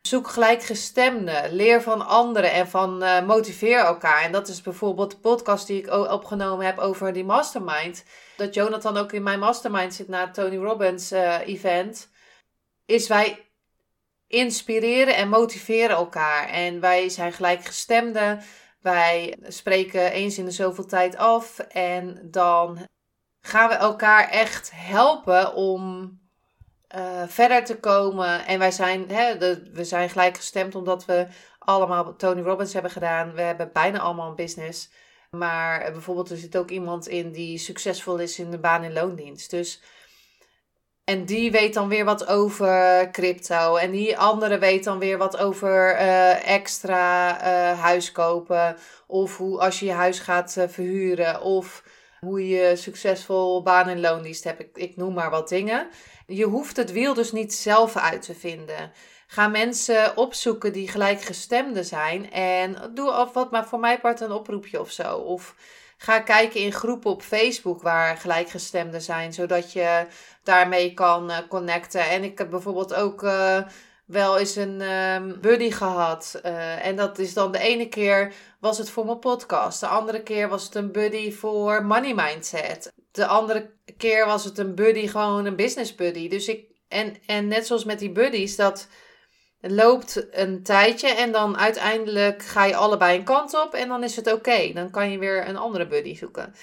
Zoek 0.02 0.28
gelijkgestemden, 0.28 1.52
leer 1.52 1.82
van 1.82 2.06
anderen 2.06 2.52
en 2.52 2.68
van 2.68 3.02
uh, 3.02 3.26
motiveer 3.26 3.78
elkaar. 3.78 4.22
En 4.22 4.32
dat 4.32 4.48
is 4.48 4.60
bijvoorbeeld 4.60 5.10
de 5.10 5.18
podcast 5.18 5.66
die 5.66 5.78
ik 5.78 5.92
opgenomen 5.92 6.66
heb 6.66 6.78
over 6.78 7.12
die 7.12 7.25
mastermind. 7.25 8.04
Dat 8.37 8.54
Jonathan 8.54 8.96
ook 8.96 9.12
in 9.12 9.22
mijn 9.22 9.38
mastermind 9.38 9.94
zit 9.94 10.08
na 10.08 10.20
het 10.20 10.34
Tony 10.34 10.56
Robbins 10.56 11.12
uh, 11.12 11.38
event. 11.46 12.10
Is 12.87 13.08
wij 13.08 13.48
inspireren 14.26 15.16
en 15.16 15.28
motiveren 15.28 15.96
elkaar. 15.96 16.48
En 16.48 16.80
wij 16.80 17.08
zijn 17.08 17.32
gelijkgestemden. 17.32 18.42
Wij 18.80 19.37
spreken 19.42 20.12
eens 20.12 20.38
in 20.38 20.44
de 20.44 20.50
zoveel 20.50 20.87
tijd 20.87 21.16
af. 21.16 21.58
En 21.58 22.28
dan 22.30 22.87
gaan 23.40 23.68
we 23.68 23.75
elkaar 23.75 24.28
echt 24.28 24.70
helpen 24.75 25.54
om 25.54 26.12
uh, 26.97 27.23
verder 27.26 27.64
te 27.64 27.78
komen. 27.78 28.47
En 28.47 28.58
wij 28.58 28.70
zijn, 28.70 29.08
hè, 29.08 29.38
we 29.73 29.85
zijn 29.85 30.11
gelijk 30.11 30.37
gestemd 30.37 30.75
omdat 30.75 31.04
we 31.04 31.26
allemaal 31.58 32.16
Tony 32.16 32.40
Robbins 32.40 32.73
hebben 32.73 32.90
gedaan. 32.90 33.32
We 33.32 33.40
hebben 33.42 33.70
bijna 33.73 33.99
allemaal 33.99 34.28
een 34.28 34.35
business. 34.35 34.90
Maar 35.30 35.92
bijvoorbeeld 35.92 36.30
er 36.30 36.37
zit 36.37 36.56
ook 36.56 36.70
iemand 36.70 37.08
in 37.08 37.32
die 37.32 37.58
succesvol 37.58 38.16
is 38.16 38.38
in 38.38 38.50
de 38.50 38.58
baan- 38.58 38.82
en 38.82 38.92
loondienst. 38.92 39.50
Dus, 39.50 39.82
en 41.09 41.25
die 41.25 41.50
weet 41.50 41.75
dan 41.75 41.88
weer 41.88 42.05
wat 42.05 42.27
over 42.27 43.09
crypto. 43.11 43.77
En 43.77 43.91
die 43.91 44.19
andere 44.19 44.59
weet 44.59 44.85
dan 44.85 44.99
weer 44.99 45.19
wat 45.19 45.37
over 45.37 45.95
uh, 45.95 46.49
extra 46.49 47.41
uh, 47.41 47.81
huis 47.81 48.12
kopen. 48.12 48.77
Of 49.07 49.37
hoe 49.37 49.59
als 49.61 49.81
je 49.81 49.87
je 49.87 49.93
huis 49.93 50.19
gaat 50.19 50.57
verhuren. 50.69 51.43
Of 51.43 51.83
hoe 52.21 52.49
je 52.49 52.77
succesvol 52.77 53.62
baan- 53.62 53.88
en 53.88 54.00
loondienst 54.00 54.45
hebt. 54.45 54.61
Ik, 54.61 54.69
ik 54.73 54.97
noem 54.97 55.15
maar 55.15 55.31
wat 55.31 55.49
dingen. 55.49 55.88
Je 56.27 56.45
hoeft 56.45 56.77
het 56.77 56.93
wiel 56.93 57.15
dus 57.15 57.33
niet 57.33 57.55
zelf 57.55 57.97
uit 57.97 58.23
te 58.23 58.35
vinden. 58.35 58.93
Ga 59.27 59.49
mensen 59.49 60.17
opzoeken 60.17 60.73
die 60.73 60.88
gelijkgestemden 60.88 61.85
zijn. 61.85 62.33
En 62.33 62.77
doe 62.95 63.11
of 63.11 63.33
wat 63.33 63.50
maar 63.50 63.67
voor 63.67 63.81
mij 63.81 64.00
part 64.00 64.21
een 64.21 64.33
oproepje 64.33 64.81
of 64.81 64.91
zo. 64.91 65.17
Of 65.17 65.55
ga 65.99 66.21
kijken 66.21 66.61
in 66.61 66.73
groepen 66.73 67.11
op 67.11 67.23
Facebook 67.23 67.83
waar 67.83 68.17
gelijkgestemden 68.17 69.02
zijn. 69.02 69.33
Zodat 69.33 69.73
je 69.73 70.07
daarmee 70.43 70.95
kan 70.95 71.31
uh, 71.31 71.38
connecten. 71.49 72.00
En 72.00 72.25
ik 72.25 72.38
heb 72.38 72.50
bijvoorbeeld 72.50 72.95
ook 72.95 73.23
uh, 73.23 73.59
wel 74.07 74.38
eens 74.38 74.57
een 74.57 74.81
um, 74.81 75.40
buddy 75.40 75.71
gehad. 75.71 76.40
Uh, 76.45 76.87
en 76.87 76.97
dat 76.97 77.19
is 77.19 77.35
dan 77.35 77.52
de 77.52 77.59
ene 77.59 77.88
keer 77.88 78.33
was 78.61 78.78
het 78.78 78.90
voor 78.90 79.05
mijn 79.05 79.19
podcast. 79.19 79.81
De 79.81 79.87
andere 79.87 80.23
keer 80.23 80.49
was 80.49 80.64
het 80.64 80.75
een 80.75 80.93
buddy 80.93 81.33
voor 81.33 81.85
money 81.85 82.14
mindset. 82.14 82.93
De 83.11 83.26
andere 83.26 83.71
keer 83.97 84.26
was 84.26 84.45
het 84.45 84.59
een 84.59 84.75
buddy, 84.75 85.07
gewoon 85.07 85.47
een 85.47 85.57
business 85.57 85.95
buddy. 85.95 86.28
Dus 86.28 86.49
ik, 86.49 86.64
en, 86.88 87.17
en 87.26 87.49
net 87.49 87.67
zoals 87.67 87.85
met 87.85 87.99
die 87.99 88.12
buddies, 88.12 88.57
dat 88.57 88.88
loopt 89.61 90.27
een 90.31 90.62
tijdje 90.62 91.09
en 91.09 91.33
dan 91.33 91.59
uiteindelijk 91.59 92.43
ga 92.43 92.65
je 92.65 92.77
allebei 92.77 93.19
een 93.19 93.25
kant 93.25 93.55
op 93.55 93.75
en 93.75 93.88
dan 93.88 94.05
is 94.05 94.17
het 94.17 94.33
oké. 94.33 94.73
Dan 94.73 94.91
kan 94.91 95.11
je 95.11 95.19
weer 95.19 95.49
een 95.49 95.57
andere 95.57 95.87
buddy 95.87 96.17
zoeken. 96.17 96.55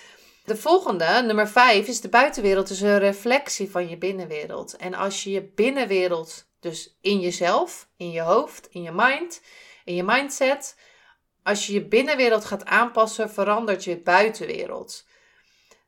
De 0.46 0.56
volgende, 0.56 1.22
nummer 1.25 1.48
5, 1.48 1.88
is 1.88 2.02
de 2.02 2.10
buitenwereld. 2.10 2.68
Dus 2.68 2.82
een 2.82 3.00
reflectie 3.00 3.72
van 3.72 3.90
je 3.90 3.98
binnenwereld. 3.98 4.75
En 4.75 4.94
als 4.94 5.24
je 5.24 5.32
je 5.32 5.44
binnenwereld, 5.44 6.46
dus 6.60 6.98
in 7.02 7.20
jezelf, 7.20 7.88
in 7.98 8.12
je 8.12 8.22
hoofd, 8.22 8.68
in 8.70 8.82
je 8.82 8.92
mind, 8.92 9.42
in 9.86 9.96
je 9.96 10.04
mindset, 10.04 10.75
als 11.44 11.68
je 11.68 11.74
je 11.74 11.86
binnenwereld 11.86 12.46
gaat 12.46 12.66
aanpassen, 12.66 13.30
verandert 13.30 13.84
je 13.84 13.98
buitenwereld. 13.98 15.06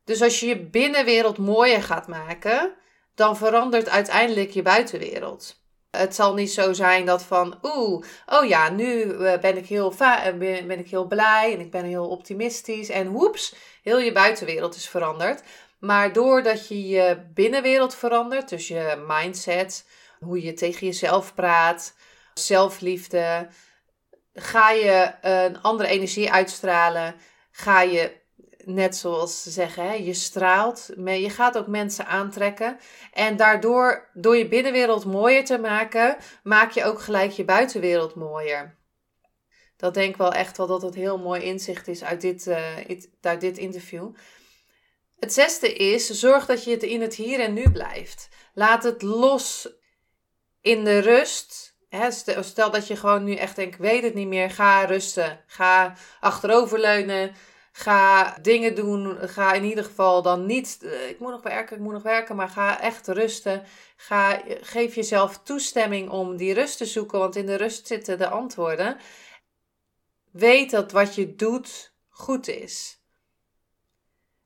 Dus 0.04 0.22
als 0.22 0.40
je 0.40 0.48
je 0.48 0.60
binnenwereld 0.60 1.38
mooier 1.38 1.84
gaat 1.84 2.08
maken, 2.08 2.74
dan 3.16 3.38
verandert 3.38 3.90
uiteindelijk 3.90 4.52
je 4.52 4.62
buitenwereld. 4.62 5.66
Het 5.98 6.16
zal 6.16 6.34
niet 6.34 6.52
zo 6.52 6.74
zijn 6.74 7.06
dat 7.06 7.24
van, 7.24 7.60
oeh, 7.62 8.04
oh 8.26 8.46
ja, 8.46 8.70
nu 8.70 9.02
eh, 9.02 9.40
ben 9.40 9.58
ik, 9.58 9.68
heel 9.68 9.94
eh, 9.98 10.38
ben 10.68 10.80
ik 10.80 10.90
heel 10.90 11.08
blij 11.08 11.54
en 11.54 11.60
ik 11.60 11.72
ben 11.72 11.86
heel 11.86 12.08
optimistisch 12.08 12.90
en 12.90 13.10
woeps, 13.10 13.56
heel 13.84 14.00
je 14.00 14.12
buitenwereld 14.12 14.76
is 14.76 14.90
veranderd. 14.90 15.42
Maar 15.80 16.14
doordat 16.14 16.68
je 16.68 16.88
je 16.88 17.18
binnenwereld 17.34 17.96
verandert, 17.96 18.50
dus 18.50 18.68
je 18.68 19.06
mindset, 19.08 19.86
hoe 20.20 20.42
je 20.42 20.54
tegen 20.54 20.88
jezelf 20.88 21.34
praat, 21.34 21.94
zelfliefde, 22.34 23.48
ga 24.34 24.72
je 24.72 25.14
een 25.22 25.62
andere 25.62 25.90
energie 25.90 26.32
uitstralen, 26.32 27.16
ga 27.52 27.82
je 27.82 28.12
net 28.68 28.96
zoals 28.96 29.44
ze 29.44 29.50
zeggen, 29.50 29.84
hè, 29.84 29.94
je 29.94 30.14
straalt. 30.14 30.90
Je 31.06 31.30
gaat 31.30 31.58
ook 31.58 31.68
mensen 31.68 32.08
aantrekken. 32.08 32.78
En 33.14 33.36
daardoor, 33.36 34.10
door 34.14 34.38
je 34.38 34.48
binnenwereld 34.48 35.06
mooier 35.06 35.46
te 35.46 35.58
maken, 35.58 36.18
maak 36.44 36.72
je 36.72 36.84
ook 36.84 37.02
gelijk 37.02 37.32
je 37.32 37.46
buitenwereld 37.46 38.16
mooier. 38.16 38.76
Dat 39.78 39.94
denk 39.94 40.10
ik 40.10 40.18
wel 40.18 40.34
echt 40.34 40.58
wel 40.58 40.68
dat 40.68 40.82
het 40.82 40.96
heel 40.96 41.18
mooi 41.18 41.42
inzicht 41.42 41.88
is 41.88 42.04
uit 42.04 42.22
dit, 42.22 42.46
uh, 42.48 42.78
uit 43.22 43.42
dit 43.42 43.58
interview. 43.58 44.14
Het 45.20 45.34
zesde 45.34 45.74
is, 45.74 46.10
zorg 46.10 46.46
dat 46.46 46.64
je 46.64 46.72
het 46.72 46.84
in 46.84 47.02
het 47.02 47.16
hier 47.16 47.40
en 47.40 47.54
nu 47.54 47.72
blijft. 47.72 48.30
Laat 48.54 48.84
het 48.84 49.02
los 49.02 49.70
in 50.62 50.84
de 50.84 51.00
rust. 51.00 51.76
stel, 52.40 52.72
dat 52.72 52.88
je 52.88 52.96
gewoon 52.96 53.24
nu 53.24 53.36
echt 53.36 53.56
denkt, 53.56 53.78
weet 53.78 54.04
het 54.04 54.14
niet 54.14 54.28
meer, 54.28 54.50
ga 54.50 54.86
rusten. 54.86 55.44
Ga 55.48 55.94
achteroverleunen. 56.20 57.36
Ga 57.78 58.38
dingen 58.42 58.76
doen. 58.76 59.18
Ga 59.30 59.54
in 59.54 59.64
ieder 59.64 59.84
geval 59.84 60.22
dan 60.22 60.46
niet. 60.46 60.80
Uh, 60.82 61.10
ik 61.10 61.20
moet 61.20 61.32
nog 61.32 61.42
werken, 61.42 61.76
ik 61.76 61.82
moet 61.82 61.94
nog 61.94 62.04
werken. 62.04 62.36
Maar 62.36 62.50
ga 62.50 62.82
echt 62.82 63.08
rusten. 63.08 63.64
Ga, 63.96 64.42
geef 64.62 64.96
jezelf 64.96 65.40
toestemming 65.44 66.10
om 66.10 66.38
die 66.38 66.54
rust 66.54 66.78
te 66.78 66.86
zoeken. 66.86 67.20
Want 67.20 67.36
in 67.36 67.46
de 67.46 67.56
rust 67.56 67.88
zitten 67.88 68.18
de 68.18 68.28
antwoorden. 68.28 68.98
Weet 70.32 70.72
dat 70.72 70.92
wat 70.92 71.16
je 71.16 71.36
doet 71.36 71.94
goed 72.10 72.48
is. 72.48 73.02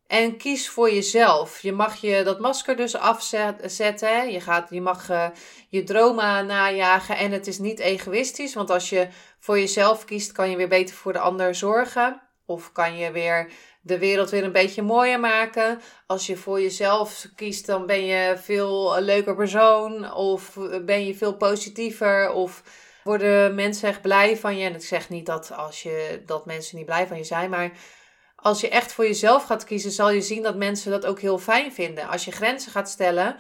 En 0.08 0.38
kies 0.38 0.70
voor 0.70 0.92
jezelf. 0.92 1.62
Je 1.62 1.72
mag 1.72 1.96
je 1.96 2.24
dat 2.24 2.40
masker 2.40 2.76
dus 2.76 2.96
afzetten. 2.96 4.32
Je, 4.32 4.42
gaat, 4.42 4.70
je 4.70 4.82
mag 4.82 5.10
uh, 5.10 5.30
je 5.70 5.84
dromen 5.84 6.46
najagen. 6.46 7.18
En 7.18 7.32
het 7.32 7.48
is 7.48 7.60
niet 7.60 7.80
egoïstisch. 7.80 8.54
Want 8.54 8.70
als 8.70 8.90
je 8.90 9.08
voor 9.40 9.60
jezelf 9.60 10.06
kiest, 10.06 10.32
kan 10.32 10.50
je 10.50 10.56
weer 10.56 10.68
beter 10.70 10.96
voor 10.96 11.14
de 11.14 11.20
ander 11.20 11.56
zorgen. 11.56 12.31
Of 12.46 12.72
kan 12.72 12.98
je 12.98 13.12
weer 13.12 13.52
de 13.82 13.98
wereld 13.98 14.30
weer 14.30 14.44
een 14.44 14.52
beetje 14.52 14.82
mooier 14.82 15.20
maken. 15.20 15.82
Als 16.08 16.26
je 16.26 16.38
voor 16.38 16.62
jezelf 16.62 17.28
kiest, 17.36 17.66
dan 17.66 17.86
ben 17.86 18.06
je 18.06 18.38
veel 18.38 18.98
een 18.98 19.04
leuker 19.04 19.36
persoon. 19.36 20.14
Of 20.14 20.58
ben 20.86 21.06
je 21.06 21.16
veel 21.16 21.36
positiever. 21.36 22.32
Of 22.32 22.64
worden 23.04 23.56
mensen 23.56 23.90
echt 23.90 24.02
blij 24.02 24.38
van 24.38 24.58
je. 24.58 24.66
En 24.66 24.76
ik 24.76 24.82
zeg 24.82 25.10
niet 25.10 25.26
dat, 25.26 25.52
als 25.52 25.84
je, 25.84 26.22
dat 26.26 26.46
mensen 26.46 26.78
niet 26.78 26.86
blij 26.86 27.08
van 27.08 27.18
je 27.18 27.24
zijn. 27.24 27.50
Maar 27.50 27.72
als 28.36 28.62
je 28.62 28.70
echt 28.70 28.94
voor 28.94 29.06
jezelf 29.06 29.44
gaat 29.44 29.64
kiezen, 29.64 29.92
zal 29.92 30.10
je 30.12 30.22
zien 30.22 30.44
dat 30.44 30.56
mensen 30.56 30.92
dat 30.92 31.06
ook 31.06 31.20
heel 31.20 31.38
fijn 31.38 31.74
vinden. 31.74 32.08
Als 32.08 32.26
je 32.26 32.32
grenzen 32.32 32.72
gaat 32.72 32.90
stellen, 32.90 33.36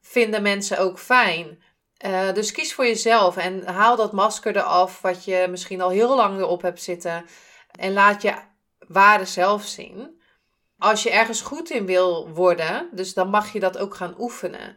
vinden 0.00 0.42
mensen 0.42 0.78
ook 0.78 0.98
fijn. 0.98 1.62
Uh, 2.06 2.32
dus 2.32 2.52
kies 2.52 2.74
voor 2.74 2.86
jezelf 2.86 3.36
en 3.36 3.66
haal 3.66 3.96
dat 3.96 4.12
masker 4.12 4.56
eraf, 4.56 5.00
wat 5.00 5.24
je 5.24 5.46
misschien 5.50 5.80
al 5.80 5.90
heel 5.90 6.16
lang 6.16 6.38
erop 6.38 6.62
hebt 6.62 6.82
zitten. 6.82 7.24
En 7.80 7.92
laat 7.92 8.22
je 8.22 8.34
ware 8.88 9.24
zelf 9.24 9.64
zien. 9.64 10.20
Als 10.78 11.02
je 11.02 11.10
ergens 11.10 11.40
goed 11.40 11.70
in 11.70 11.86
wil 11.86 12.28
worden, 12.28 12.88
dus 12.92 13.14
dan 13.14 13.30
mag 13.30 13.52
je 13.52 13.60
dat 13.60 13.78
ook 13.78 13.94
gaan 13.94 14.14
oefenen. 14.18 14.76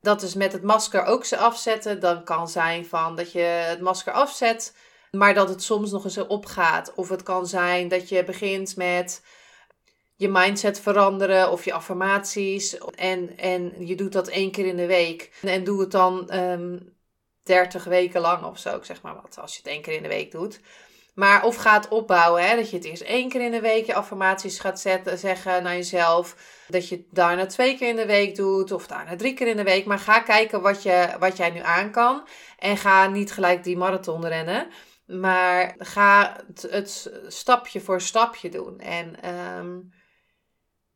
Dat 0.00 0.22
is 0.22 0.34
met 0.34 0.52
het 0.52 0.62
masker 0.62 1.04
ook 1.04 1.24
ze 1.24 1.36
afzetten. 1.36 2.00
Dan 2.00 2.24
kan 2.24 2.48
zijn 2.48 2.86
van 2.86 3.16
dat 3.16 3.32
je 3.32 3.40
het 3.40 3.80
masker 3.80 4.12
afzet, 4.12 4.76
maar 5.10 5.34
dat 5.34 5.48
het 5.48 5.62
soms 5.62 5.90
nog 5.90 6.04
eens 6.04 6.26
opgaat. 6.26 6.94
Of 6.94 7.08
het 7.08 7.22
kan 7.22 7.46
zijn 7.46 7.88
dat 7.88 8.08
je 8.08 8.24
begint 8.24 8.76
met 8.76 9.22
je 10.16 10.28
mindset 10.28 10.80
veranderen 10.80 11.50
of 11.50 11.64
je 11.64 11.72
affirmaties. 11.72 12.78
En, 12.78 13.36
en 13.36 13.86
je 13.86 13.94
doet 13.94 14.12
dat 14.12 14.28
één 14.28 14.50
keer 14.50 14.66
in 14.66 14.76
de 14.76 14.86
week. 14.86 15.38
En 15.42 15.64
doe 15.64 15.80
het 15.80 15.90
dan 15.90 16.18
um, 16.18 16.28
ehm, 16.28 16.78
30 17.42 17.84
weken 17.84 18.20
lang 18.20 18.44
of 18.44 18.58
zo, 18.58 18.76
ik 18.76 18.84
zeg 18.84 19.02
maar 19.02 19.14
wat, 19.22 19.38
als 19.38 19.52
je 19.52 19.58
het 19.58 19.66
één 19.66 19.82
keer 19.82 19.94
in 19.94 20.02
de 20.02 20.08
week 20.08 20.30
doet. 20.30 20.60
Maar 21.14 21.44
of 21.44 21.56
gaat 21.56 21.88
opbouwen, 21.88 22.48
hè? 22.48 22.56
dat 22.56 22.70
je 22.70 22.76
het 22.76 22.84
eerst 22.84 23.02
één 23.02 23.28
keer 23.28 23.40
in 23.40 23.50
de 23.50 23.60
week 23.60 23.86
je 23.86 23.94
affirmaties 23.94 24.58
gaat 24.58 24.80
zetten, 24.80 25.18
zeggen 25.18 25.62
naar 25.62 25.74
jezelf. 25.74 26.36
Dat 26.68 26.88
je 26.88 26.96
het 26.96 27.04
daarna 27.10 27.46
twee 27.46 27.76
keer 27.76 27.88
in 27.88 27.96
de 27.96 28.06
week 28.06 28.36
doet 28.36 28.72
of 28.72 28.86
daarna 28.86 29.16
drie 29.16 29.34
keer 29.34 29.46
in 29.46 29.56
de 29.56 29.62
week. 29.62 29.84
Maar 29.84 29.98
ga 29.98 30.20
kijken 30.20 30.60
wat, 30.60 30.82
je, 30.82 31.16
wat 31.18 31.36
jij 31.36 31.50
nu 31.50 31.60
aan 31.60 31.90
kan. 31.90 32.26
En 32.58 32.76
ga 32.76 33.06
niet 33.06 33.32
gelijk 33.32 33.64
die 33.64 33.76
marathon 33.76 34.26
rennen. 34.26 34.66
Maar 35.06 35.74
ga 35.78 36.40
het, 36.70 37.10
stapje 37.26 37.80
voor 37.80 38.00
stapje 38.00 38.48
doen. 38.48 38.80
En 38.80 39.20
ehm, 39.22 39.78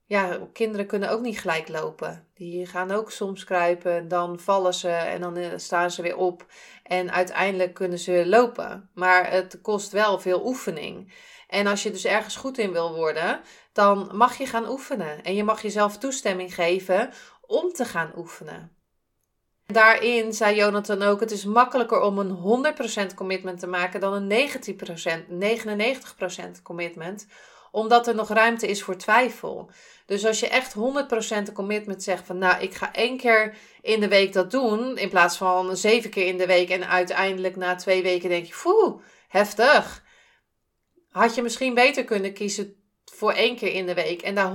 ja, 0.04 0.38
kinderen 0.52 0.86
kunnen 0.86 1.10
ook 1.10 1.20
niet 1.20 1.40
gelijk 1.40 1.68
lopen. 1.68 2.26
Die 2.34 2.66
gaan 2.66 2.90
ook 2.90 3.10
soms 3.10 3.44
kruipen, 3.44 4.08
dan 4.08 4.38
vallen 4.38 4.74
ze 4.74 4.88
en 4.88 5.20
dan 5.20 5.36
eh, 5.36 5.50
staan 5.56 5.90
ze 5.90 6.02
weer 6.02 6.16
op. 6.16 6.46
En 6.88 7.12
uiteindelijk 7.12 7.74
kunnen 7.74 7.98
ze 7.98 8.26
lopen. 8.26 8.90
Maar 8.94 9.30
het 9.30 9.58
kost 9.62 9.92
wel 9.92 10.18
veel 10.18 10.46
oefening. 10.46 11.12
En 11.48 11.66
als 11.66 11.82
je 11.82 11.90
dus 11.90 12.04
ergens 12.04 12.36
goed 12.36 12.58
in 12.58 12.72
wil 12.72 12.94
worden, 12.94 13.40
dan 13.72 14.10
mag 14.12 14.38
je 14.38 14.46
gaan 14.46 14.68
oefenen. 14.68 15.22
En 15.22 15.34
je 15.34 15.44
mag 15.44 15.62
jezelf 15.62 15.98
toestemming 15.98 16.54
geven 16.54 17.10
om 17.40 17.72
te 17.72 17.84
gaan 17.84 18.12
oefenen. 18.16 18.76
Daarin 19.66 20.32
zei 20.32 20.56
Jonathan 20.56 21.02
ook: 21.02 21.20
het 21.20 21.30
is 21.30 21.44
makkelijker 21.44 22.00
om 22.00 22.18
een 22.18 22.64
100% 23.10 23.14
commitment 23.14 23.60
te 23.60 23.66
maken 23.66 24.00
dan 24.00 24.12
een 24.12 24.48
90%, 24.50 25.26
99% 26.58 26.62
commitment, 26.62 27.26
omdat 27.70 28.06
er 28.06 28.14
nog 28.14 28.28
ruimte 28.28 28.66
is 28.66 28.82
voor 28.82 28.96
twijfel. 28.96 29.70
Dus 30.06 30.26
als 30.26 30.40
je 30.40 30.48
echt 30.48 30.74
100% 31.48 31.52
commitment 31.52 32.02
zegt 32.02 32.26
van 32.26 32.38
nou, 32.38 32.62
ik 32.62 32.74
ga 32.74 32.92
één 32.92 33.16
keer 33.16 33.56
in 33.82 34.00
de 34.00 34.08
week 34.08 34.32
dat 34.32 34.50
doen, 34.50 34.98
in 34.98 35.08
plaats 35.08 35.36
van 35.36 35.76
zeven 35.76 36.10
keer 36.10 36.26
in 36.26 36.38
de 36.38 36.46
week 36.46 36.70
en 36.70 36.88
uiteindelijk 36.88 37.56
na 37.56 37.74
twee 37.74 38.02
weken 38.02 38.28
denk 38.28 38.46
je, 38.46 38.54
foe, 38.54 39.00
heftig. 39.28 40.04
Had 41.10 41.34
je 41.34 41.42
misschien 41.42 41.74
beter 41.74 42.04
kunnen 42.04 42.32
kiezen 42.32 42.78
voor 43.04 43.32
één 43.32 43.56
keer 43.56 43.72
in 43.72 43.86
de 43.86 43.94
week 43.94 44.22
en 44.22 44.34
daar 44.34 44.52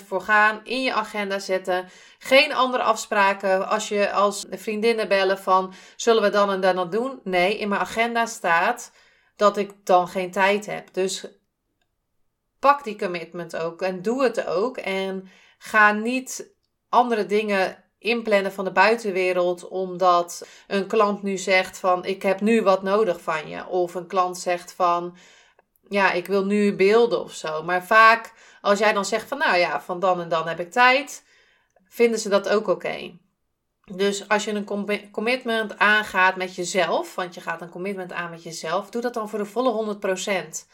100% 0.00 0.06
voor 0.06 0.20
gaan, 0.20 0.60
in 0.64 0.82
je 0.82 0.92
agenda 0.92 1.38
zetten. 1.38 1.88
Geen 2.18 2.54
andere 2.54 2.82
afspraken 2.82 3.68
als 3.68 3.88
je 3.88 4.12
als 4.12 4.46
vriendinnen 4.50 5.08
bellen 5.08 5.38
van 5.38 5.74
zullen 5.96 6.22
we 6.22 6.30
dan 6.30 6.50
en 6.50 6.60
dan 6.60 6.76
dat 6.76 6.92
doen? 6.92 7.20
Nee, 7.24 7.58
in 7.58 7.68
mijn 7.68 7.80
agenda 7.80 8.26
staat 8.26 8.92
dat 9.36 9.56
ik 9.56 9.72
dan 9.84 10.08
geen 10.08 10.30
tijd 10.30 10.66
heb. 10.66 10.92
Dus 10.92 11.26
pak 12.66 12.84
die 12.84 12.98
commitment 12.98 13.56
ook 13.56 13.82
en 13.82 14.02
doe 14.02 14.22
het 14.22 14.46
ook. 14.46 14.76
En 14.76 15.28
ga 15.58 15.92
niet 15.92 16.54
andere 16.88 17.26
dingen 17.26 17.84
inplannen 17.98 18.52
van 18.52 18.64
de 18.64 18.72
buitenwereld 18.72 19.68
omdat 19.68 20.46
een 20.66 20.86
klant 20.86 21.22
nu 21.22 21.36
zegt 21.36 21.78
van 21.78 22.04
ik 22.04 22.22
heb 22.22 22.40
nu 22.40 22.62
wat 22.62 22.82
nodig 22.82 23.20
van 23.20 23.48
je. 23.48 23.66
Of 23.66 23.94
een 23.94 24.06
klant 24.06 24.38
zegt 24.38 24.72
van 24.72 25.16
ja, 25.88 26.12
ik 26.12 26.26
wil 26.26 26.44
nu 26.44 26.76
beelden 26.76 27.20
of 27.20 27.32
zo. 27.32 27.62
Maar 27.62 27.84
vaak 27.84 28.32
als 28.60 28.78
jij 28.78 28.92
dan 28.92 29.04
zegt 29.04 29.28
van 29.28 29.38
nou 29.38 29.56
ja, 29.56 29.80
van 29.80 30.00
dan 30.00 30.20
en 30.20 30.28
dan 30.28 30.48
heb 30.48 30.60
ik 30.60 30.70
tijd, 30.70 31.24
vinden 31.88 32.18
ze 32.18 32.28
dat 32.28 32.48
ook 32.48 32.68
oké. 32.68 33.18
Dus 33.94 34.28
als 34.28 34.44
je 34.44 34.52
een 34.52 35.10
commitment 35.10 35.78
aangaat 35.78 36.36
met 36.36 36.54
jezelf, 36.54 37.14
want 37.14 37.34
je 37.34 37.40
gaat 37.40 37.60
een 37.60 37.68
commitment 37.68 38.12
aan 38.12 38.30
met 38.30 38.42
jezelf, 38.42 38.90
doe 38.90 39.02
dat 39.02 39.14
dan 39.14 39.28
voor 39.28 39.38
de 39.38 39.44
volle 39.44 39.98
100%. 40.64 40.66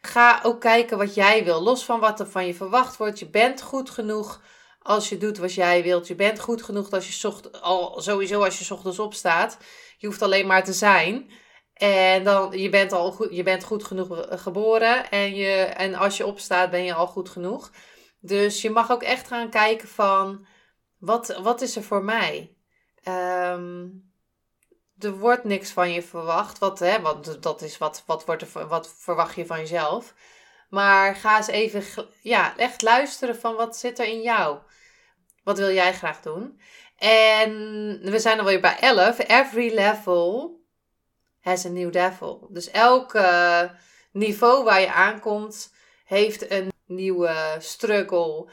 Ga 0.00 0.40
ook 0.42 0.60
kijken 0.60 0.98
wat 0.98 1.14
jij 1.14 1.44
wil, 1.44 1.62
los 1.62 1.84
van 1.84 2.00
wat 2.00 2.20
er 2.20 2.26
van 2.26 2.46
je 2.46 2.54
verwacht 2.54 2.96
wordt. 2.96 3.18
Je 3.18 3.30
bent 3.30 3.62
goed 3.62 3.90
genoeg 3.90 4.42
als 4.78 5.08
je 5.08 5.18
doet 5.18 5.38
wat 5.38 5.54
jij 5.54 5.82
wilt. 5.82 6.06
Je 6.06 6.14
bent 6.14 6.40
goed 6.40 6.62
genoeg 6.62 6.90
als 6.90 7.06
je 7.06 7.12
zocht, 7.12 7.62
al 7.62 8.00
sowieso 8.00 8.44
als 8.44 8.58
je 8.58 8.74
ochtends 8.74 8.98
opstaat. 8.98 9.58
Je 9.98 10.06
hoeft 10.06 10.22
alleen 10.22 10.46
maar 10.46 10.64
te 10.64 10.72
zijn. 10.72 11.30
En 11.74 12.24
dan, 12.24 12.58
je 12.58 12.68
bent 12.68 12.92
al 12.92 13.12
goed, 13.12 13.28
je 13.30 13.42
bent 13.42 13.64
goed 13.64 13.84
genoeg 13.84 14.26
geboren. 14.30 15.10
En, 15.10 15.34
je, 15.34 15.54
en 15.56 15.94
als 15.94 16.16
je 16.16 16.26
opstaat, 16.26 16.70
ben 16.70 16.84
je 16.84 16.94
al 16.94 17.06
goed 17.06 17.28
genoeg. 17.28 17.70
Dus 18.20 18.62
je 18.62 18.70
mag 18.70 18.90
ook 18.90 19.02
echt 19.02 19.26
gaan 19.26 19.50
kijken 19.50 19.88
van, 19.88 20.46
wat, 20.98 21.38
wat 21.42 21.60
is 21.60 21.76
er 21.76 21.82
voor 21.82 22.04
mij? 22.04 22.56
Um, 23.08 24.09
er 25.00 25.18
wordt 25.18 25.44
niks 25.44 25.70
van 25.70 25.92
je 25.92 26.02
verwacht. 26.02 26.58
Wat, 26.58 26.78
hè, 26.78 27.00
want 27.00 27.42
dat 27.42 27.62
is 27.62 27.78
wat, 27.78 28.02
wat, 28.06 28.24
wordt 28.24 28.42
er, 28.42 28.68
wat 28.68 28.94
verwacht 28.98 29.34
je 29.34 29.46
van 29.46 29.58
jezelf. 29.58 30.14
Maar 30.68 31.16
ga 31.16 31.36
eens 31.36 31.46
even 31.46 31.84
ja, 32.22 32.56
echt 32.56 32.82
luisteren 32.82 33.36
van 33.36 33.54
wat 33.54 33.76
zit 33.76 33.98
er 33.98 34.06
in 34.06 34.20
jou. 34.20 34.58
Wat 35.44 35.58
wil 35.58 35.70
jij 35.72 35.92
graag 35.92 36.20
doen? 36.20 36.60
En 36.98 37.50
we 38.02 38.18
zijn 38.18 38.38
alweer 38.38 38.60
bij 38.60 38.78
11. 38.78 39.18
Every 39.18 39.74
level 39.74 40.58
has 41.40 41.64
a 41.64 41.68
new 41.68 41.92
devil. 41.92 42.48
Dus 42.50 42.70
elk 42.70 43.20
niveau 44.12 44.64
waar 44.64 44.80
je 44.80 44.92
aankomt 44.92 45.72
heeft 46.04 46.50
een 46.50 46.72
nieuwe 46.86 47.56
struggle. 47.58 48.50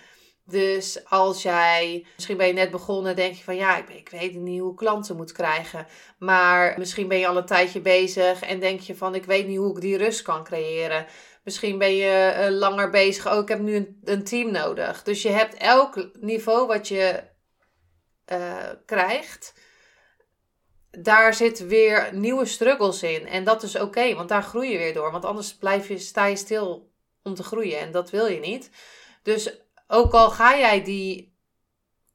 Dus 0.50 1.06
als 1.06 1.42
jij, 1.42 2.06
misschien 2.16 2.38
ben 2.38 2.48
je 2.48 2.54
net 2.54 2.72
begonnen, 2.72 3.16
denk 3.16 3.36
je 3.36 3.44
van 3.44 3.56
ja, 3.56 3.78
ik, 3.78 3.90
ik 3.90 4.10
weet 4.10 4.34
niet 4.34 4.60
hoe 4.60 4.72
ik 4.72 4.78
klanten 4.78 5.16
moet 5.16 5.32
krijgen. 5.32 5.88
Maar 6.20 6.76
misschien 6.78 7.08
ben 7.08 7.20
je 7.20 7.28
al 7.28 7.38
een 7.38 7.46
tijdje 7.46 7.80
bezig 7.80 8.42
en 8.42 8.60
denk 8.60 8.80
je 8.80 8.96
van 8.96 9.16
ik 9.16 9.26
weet 9.26 9.48
niet 9.48 9.58
hoe 9.58 9.76
ik 9.76 9.82
die 9.82 9.98
rust 9.98 10.22
kan 10.22 10.44
creëren. 10.44 11.06
Misschien 11.44 11.78
ben 11.78 11.96
je 11.96 12.36
uh, 12.38 12.58
langer 12.58 12.90
bezig, 12.90 13.32
oh 13.32 13.42
ik 13.42 13.48
heb 13.48 13.60
nu 13.60 13.76
een, 13.76 14.00
een, 14.04 14.24
team 14.24 14.52
nodig. 14.52 15.04
Dus 15.04 15.22
je 15.22 15.30
hebt 15.30 15.54
elk 15.54 16.10
niveau 16.20 16.68
wat 16.68 16.88
je 16.88 17.24
uh, 18.32 18.56
krijgt, 18.86 19.54
daar 20.92 21.34
zit 21.34 21.68
weer 21.68 22.10
nieuwe 22.14 22.46
struggles 22.46 23.04
in. 23.04 23.28
En 23.28 23.44
dat 23.44 23.64
is 23.64 23.80
oké, 23.80 24.16
want 24.16 24.30
daar 24.30 24.44
groei 24.44 24.72
je 24.72 24.78
weer 24.78 24.94
door. 24.94 25.12
Want 25.12 25.26
anders 25.26 25.56
blijf 25.56 25.88
je, 25.88 25.98
sta 25.98 26.26
je 26.26 26.36
stil 26.36 26.92
om 27.24 27.36
te 27.36 27.44
groeien 27.44 27.80
en 27.80 27.92
dat 27.92 28.10
wil 28.10 28.28
je 28.28 28.40
niet. 28.40 28.70
Dus 29.24 29.67
ook 29.88 30.14
al 30.14 30.30
ga 30.30 30.58
jij 30.58 30.84
die 30.84 31.36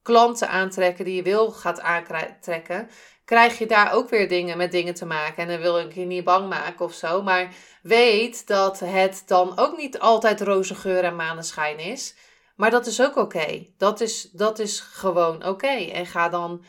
klanten 0.03 0.49
aantrekken 0.49 1.05
die 1.05 1.15
je 1.15 1.23
wil 1.23 1.51
gaat 1.51 1.81
aantrekken, 1.81 2.89
krijg 3.25 3.59
je 3.59 3.67
daar 3.67 3.93
ook 3.93 4.09
weer 4.09 4.29
dingen 4.29 4.57
met 4.57 4.73
dingen 4.73 4.95
te 4.95 5.07
maken. 5.07 5.43
En 5.43 5.49
dan 5.49 5.61
wil 5.61 5.79
ik 5.79 5.95
je 5.95 6.05
niet 6.05 6.25
bang 6.25 6.49
maken 6.49 6.85
of 6.85 6.95
zo. 6.95 7.23
Maar 7.23 7.55
weet 7.83 8.47
dat 8.47 8.81
het 8.81 9.23
dan 9.27 9.59
ook 9.59 9.77
niet 9.77 9.99
altijd 9.99 10.41
roze 10.41 10.75
geur 10.75 11.05
en 11.05 11.17
maneschijn 11.17 11.79
is. 11.79 12.15
Maar 12.57 12.71
dat 12.71 12.87
is 12.87 13.03
ook 13.03 13.17
oké. 13.17 13.67
Dat, 13.79 14.01
is, 14.01 14.31
dat 14.31 14.59
is 14.59 14.81
gewoon 14.81 15.47
oké. 15.47 15.91
En 15.93 16.07
ga 16.07 16.29
dan 16.29 16.65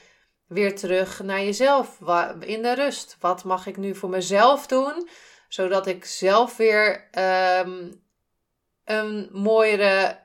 weer 0.47 0.75
terug 0.75 1.23
naar 1.23 1.43
jezelf 1.43 1.99
in 2.39 2.61
de 2.61 2.73
rust. 2.73 3.17
Wat 3.19 3.43
mag 3.43 3.67
ik 3.67 3.77
nu 3.77 3.95
voor 3.95 4.09
mezelf 4.09 4.67
doen? 4.67 5.09
Zodat 5.47 5.87
ik 5.87 6.05
zelf 6.05 6.57
weer 6.57 7.09
um, 7.65 8.01
een 8.85 9.29
mooiere 9.31 10.22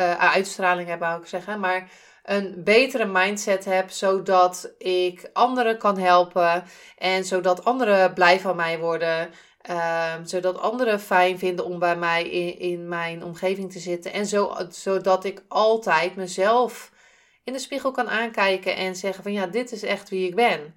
uh, 0.00 0.18
uitstraling 0.18 0.88
heb, 0.88 1.00
wou 1.00 1.20
ik 1.20 1.26
zeggen. 1.26 1.60
Maar 1.60 1.90
een 2.22 2.54
betere 2.64 3.04
mindset 3.04 3.64
heb, 3.64 3.90
zodat 3.90 4.70
ik 4.78 5.30
anderen 5.32 5.78
kan 5.78 5.98
helpen. 5.98 6.64
En 6.98 7.24
zodat 7.24 7.64
anderen 7.64 8.12
blij 8.12 8.40
van 8.40 8.56
mij 8.56 8.78
worden. 8.78 9.30
Ehm, 9.62 10.24
zodat 10.24 10.60
anderen 10.60 11.00
fijn 11.00 11.38
vinden 11.38 11.64
om 11.64 11.78
bij 11.78 11.96
mij 11.96 12.28
in, 12.28 12.58
in 12.58 12.88
mijn 12.88 13.24
omgeving 13.24 13.72
te 13.72 13.78
zitten. 13.78 14.12
En 14.12 14.26
zo, 14.26 14.56
zodat 14.70 15.24
ik 15.24 15.42
altijd 15.48 16.16
mezelf 16.16 16.90
in 17.44 17.52
de 17.52 17.58
spiegel 17.58 17.90
kan 17.90 18.08
aankijken 18.08 18.76
en 18.76 18.96
zeggen 18.96 19.22
van 19.22 19.32
ja, 19.32 19.46
dit 19.46 19.72
is 19.72 19.82
echt 19.82 20.08
wie 20.08 20.28
ik 20.28 20.34
ben. 20.34 20.74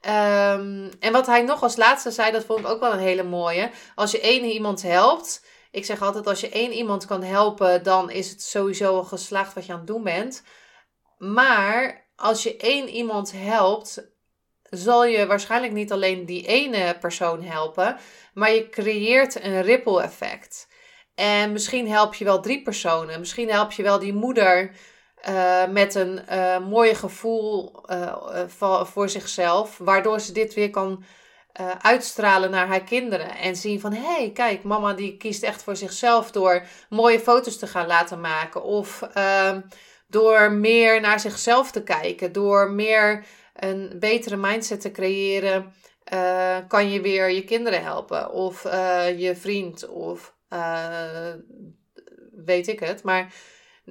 Ehm, 0.00 0.90
en 1.00 1.12
wat 1.12 1.26
hij 1.26 1.42
nog 1.42 1.62
als 1.62 1.76
laatste 1.76 2.10
zei, 2.10 2.32
dat 2.32 2.44
vond 2.44 2.60
ik 2.60 2.66
ook 2.66 2.80
wel 2.80 2.92
een 2.92 2.98
hele 2.98 3.22
mooie. 3.22 3.70
Als 3.94 4.10
je 4.10 4.20
één 4.20 4.44
iemand 4.44 4.82
helpt, 4.82 5.44
ik 5.70 5.84
zeg 5.84 6.02
altijd, 6.02 6.26
als 6.26 6.40
je 6.40 6.48
één 6.48 6.72
iemand 6.72 7.06
kan 7.06 7.22
helpen, 7.22 7.82
dan 7.82 8.10
is 8.10 8.30
het 8.30 8.42
sowieso 8.42 8.96
al 8.96 9.04
geslaagd 9.04 9.54
wat 9.54 9.66
je 9.66 9.72
aan 9.72 9.78
het 9.78 9.86
doen 9.86 10.02
bent. 10.02 10.42
Maar 11.18 12.06
als 12.16 12.42
je 12.42 12.56
één 12.56 12.88
iemand 12.88 13.32
helpt, 13.32 14.08
zal 14.62 15.04
je 15.04 15.26
waarschijnlijk 15.26 15.72
niet 15.72 15.92
alleen 15.92 16.26
die 16.26 16.46
ene 16.46 16.96
persoon 17.00 17.42
helpen, 17.42 17.96
maar 18.34 18.52
je 18.52 18.68
creëert 18.68 19.42
een 19.42 19.62
ripple 19.62 20.02
effect. 20.02 20.68
En 21.14 21.52
misschien 21.52 21.88
help 21.88 22.14
je 22.14 22.24
wel 22.24 22.40
drie 22.40 22.62
personen. 22.62 23.18
Misschien 23.18 23.50
help 23.50 23.72
je 23.72 23.82
wel 23.82 23.98
die 23.98 24.12
moeder 24.12 24.70
uh, 25.28 25.66
met 25.66 25.94
een 25.94 26.20
uh, 26.30 26.58
mooie 26.58 26.94
gevoel 26.94 27.82
uh, 27.90 28.84
voor 28.84 29.08
zichzelf, 29.08 29.78
waardoor 29.78 30.20
ze 30.20 30.32
dit 30.32 30.54
weer 30.54 30.70
kan 30.70 31.04
uh, 31.60 31.70
uitstralen 31.80 32.50
naar 32.50 32.66
haar 32.66 32.84
kinderen. 32.84 33.36
En 33.36 33.56
zien 33.56 33.80
van, 33.80 33.92
hé, 33.92 34.14
hey, 34.14 34.30
kijk, 34.34 34.62
mama 34.62 34.92
die 34.92 35.16
kiest 35.16 35.42
echt 35.42 35.62
voor 35.62 35.76
zichzelf 35.76 36.30
door 36.30 36.62
mooie 36.88 37.20
foto's 37.20 37.58
te 37.58 37.66
gaan 37.66 37.86
laten 37.86 38.20
maken. 38.20 38.62
Of 38.62 39.08
uh, 39.16 39.56
door 40.06 40.52
meer 40.52 41.00
naar 41.00 41.20
zichzelf 41.20 41.70
te 41.70 41.82
kijken. 41.82 42.32
Door 42.32 42.70
meer 42.70 43.24
een 43.54 43.92
betere 43.98 44.36
mindset 44.36 44.80
te 44.80 44.90
creëren. 44.90 45.72
Uh, 46.12 46.56
kan 46.68 46.90
je 46.90 47.00
weer 47.00 47.30
je 47.30 47.44
kinderen 47.44 47.82
helpen. 47.82 48.30
Of 48.30 48.64
uh, 48.64 49.18
je 49.18 49.36
vriend. 49.36 49.88
Of 49.88 50.34
weet 52.44 52.68
ik 52.68 52.80
het. 52.80 53.02
Maar 53.02 53.32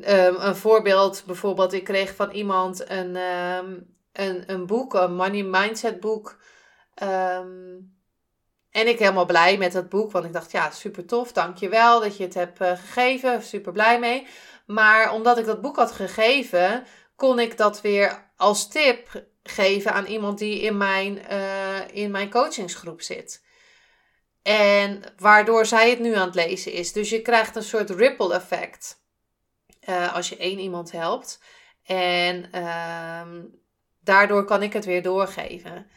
ehm, 0.02 0.36
een 0.36 0.56
voorbeeld 0.56 1.24
bijvoorbeeld, 1.26 1.74
ik 1.74 1.84
kreeg 1.84 2.16
van 2.16 2.32
iemand 2.32 2.90
een, 2.90 3.16
ehm, 3.16 3.76
een, 4.12 4.44
een 4.48 4.66
boek, 4.66 4.94
een 4.94 5.16
money 5.16 5.44
mindset 5.44 6.00
boek. 6.00 6.38
Um, 7.04 7.96
en 8.72 8.88
ik 8.88 9.00
helemaal 9.00 9.26
blij 9.26 9.58
met 9.58 9.72
dat 9.72 9.90
boek, 9.90 10.12
want 10.12 10.26
ik 10.26 10.34
dacht, 10.34 10.52
ja, 10.52 10.72
super 10.72 11.06
tof, 11.06 11.32
dankjewel 11.32 12.00
dat 12.00 12.18
je 12.18 12.24
het 12.24 12.34
hebt 12.34 12.62
uh, 12.62 12.72
gegeven, 12.72 13.44
super 13.44 13.72
blij 13.72 14.00
mee. 14.00 14.28
Maar 14.66 15.12
omdat 15.14 15.38
ik 15.38 15.46
dat 15.46 15.62
boek 15.62 15.76
had 15.76 15.92
gegeven, 15.92 16.86
kon 17.16 17.40
ik 17.40 17.58
dat 17.58 17.82
weer 17.82 18.32
als 18.36 18.68
tip 18.68 19.26
geven 19.44 19.94
aan 19.94 20.06
iemand 20.06 20.38
die 20.38 20.62
in 20.62 20.78
mijn, 20.78 21.22
uh, 21.32 21.88
in 21.92 22.12
mijn 22.12 22.30
coachingsgroep 22.30 23.02
zit. 23.02 23.46
En 24.42 25.04
waardoor 25.18 25.66
zij 25.66 25.90
het 25.90 26.00
nu 26.00 26.16
aan 26.16 26.26
het 26.26 26.36
lezen 26.36 26.72
is. 26.72 26.94
Dus 26.94 27.10
je 27.10 27.22
krijgt 27.22 27.56
een 27.56 27.64
soort 27.64 27.90
ripple 27.90 28.34
effect 28.34 29.02
uh, 29.90 30.14
als 30.14 30.30
je 30.30 30.38
één 30.38 30.60
iemand 30.60 30.92
helpt. 30.92 31.42
En 31.84 32.50
uh, 32.56 33.44
daardoor 34.00 34.46
kan 34.46 34.64
ik 34.64 34.74
het 34.74 34.86
weer 34.86 35.02
doorgeven. 35.02 35.88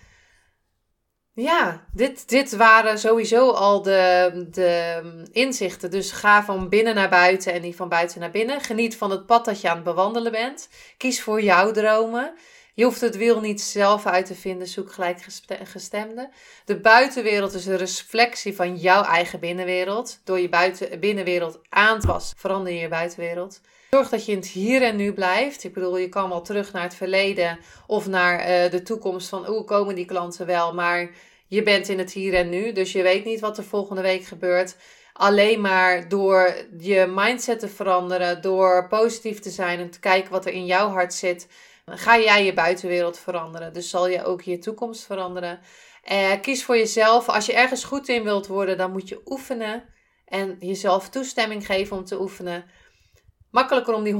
Ja, 1.34 1.84
dit, 1.92 2.28
dit 2.28 2.56
waren 2.56 2.98
sowieso 2.98 3.50
al 3.50 3.82
de, 3.82 4.46
de 4.50 5.02
inzichten. 5.32 5.90
Dus 5.90 6.12
ga 6.12 6.44
van 6.44 6.68
binnen 6.68 6.94
naar 6.94 7.08
buiten 7.08 7.52
en 7.52 7.62
niet 7.62 7.76
van 7.76 7.88
buiten 7.88 8.20
naar 8.20 8.30
binnen. 8.30 8.60
Geniet 8.60 8.96
van 8.96 9.10
het 9.10 9.26
pad 9.26 9.44
dat 9.44 9.60
je 9.60 9.68
aan 9.68 9.74
het 9.74 9.84
bewandelen 9.84 10.32
bent. 10.32 10.68
Kies 10.96 11.22
voor 11.22 11.42
jouw 11.42 11.70
dromen. 11.70 12.34
Je 12.74 12.84
hoeft 12.84 13.00
het 13.00 13.16
wiel 13.16 13.40
niet 13.40 13.60
zelf 13.60 14.06
uit 14.06 14.26
te 14.26 14.34
vinden, 14.34 14.66
zoek 14.66 14.92
gelijkgestemde. 14.92 16.30
De 16.64 16.80
buitenwereld 16.80 17.52
is 17.52 17.66
een 17.66 17.76
reflectie 17.76 18.54
van 18.54 18.76
jouw 18.76 19.02
eigen 19.02 19.40
binnenwereld. 19.40 20.20
Door 20.24 20.40
je 20.40 20.48
buiten, 20.48 21.00
binnenwereld 21.00 21.60
aan 21.68 22.00
te 22.00 22.06
passen, 22.06 22.38
verander 22.38 22.72
je 22.72 22.78
je 22.78 22.88
buitenwereld. 22.88 23.60
Zorg 23.90 24.08
dat 24.08 24.26
je 24.26 24.32
in 24.32 24.38
het 24.38 24.48
hier 24.48 24.82
en 24.82 24.96
nu 24.96 25.12
blijft. 25.12 25.64
Ik 25.64 25.72
bedoel, 25.72 25.96
je 25.96 26.08
kan 26.08 26.28
wel 26.28 26.42
terug 26.42 26.72
naar 26.72 26.82
het 26.82 26.94
verleden 26.94 27.58
of 27.86 28.06
naar 28.06 28.38
uh, 28.38 28.70
de 28.70 28.82
toekomst 28.82 29.28
van 29.28 29.44
hoe 29.44 29.64
komen 29.64 29.94
die 29.94 30.04
klanten 30.04 30.46
wel, 30.46 30.74
maar 30.74 31.10
je 31.46 31.62
bent 31.62 31.88
in 31.88 31.98
het 31.98 32.12
hier 32.12 32.34
en 32.34 32.48
nu, 32.48 32.72
dus 32.72 32.92
je 32.92 33.02
weet 33.02 33.24
niet 33.24 33.40
wat 33.40 33.58
er 33.58 33.64
volgende 33.64 34.02
week 34.02 34.24
gebeurt. 34.24 34.76
Alleen 35.12 35.60
maar 35.60 36.08
door 36.08 36.54
je 36.78 37.12
mindset 37.14 37.58
te 37.58 37.68
veranderen, 37.68 38.42
door 38.42 38.88
positief 38.88 39.38
te 39.38 39.50
zijn 39.50 39.78
en 39.78 39.90
te 39.90 40.00
kijken 40.00 40.30
wat 40.30 40.46
er 40.46 40.52
in 40.52 40.66
jouw 40.66 40.88
hart 40.88 41.14
zit, 41.14 41.48
ga 41.86 42.18
jij 42.18 42.44
je 42.44 42.52
buitenwereld 42.52 43.18
veranderen. 43.18 43.72
Dus 43.72 43.90
zal 43.90 44.08
je 44.08 44.24
ook 44.24 44.42
je 44.42 44.58
toekomst 44.58 45.06
veranderen. 45.06 45.60
Eh, 46.04 46.30
kies 46.40 46.64
voor 46.64 46.76
jezelf. 46.76 47.28
Als 47.28 47.46
je 47.46 47.54
ergens 47.54 47.84
goed 47.84 48.08
in 48.08 48.22
wilt 48.22 48.46
worden, 48.46 48.76
dan 48.76 48.92
moet 48.92 49.08
je 49.08 49.20
oefenen 49.26 49.84
en 50.24 50.56
jezelf 50.60 51.08
toestemming 51.08 51.66
geven 51.66 51.96
om 51.96 52.04
te 52.04 52.20
oefenen. 52.20 52.64
Makkelijker 53.50 53.94
om 53.94 54.04
die 54.04 54.14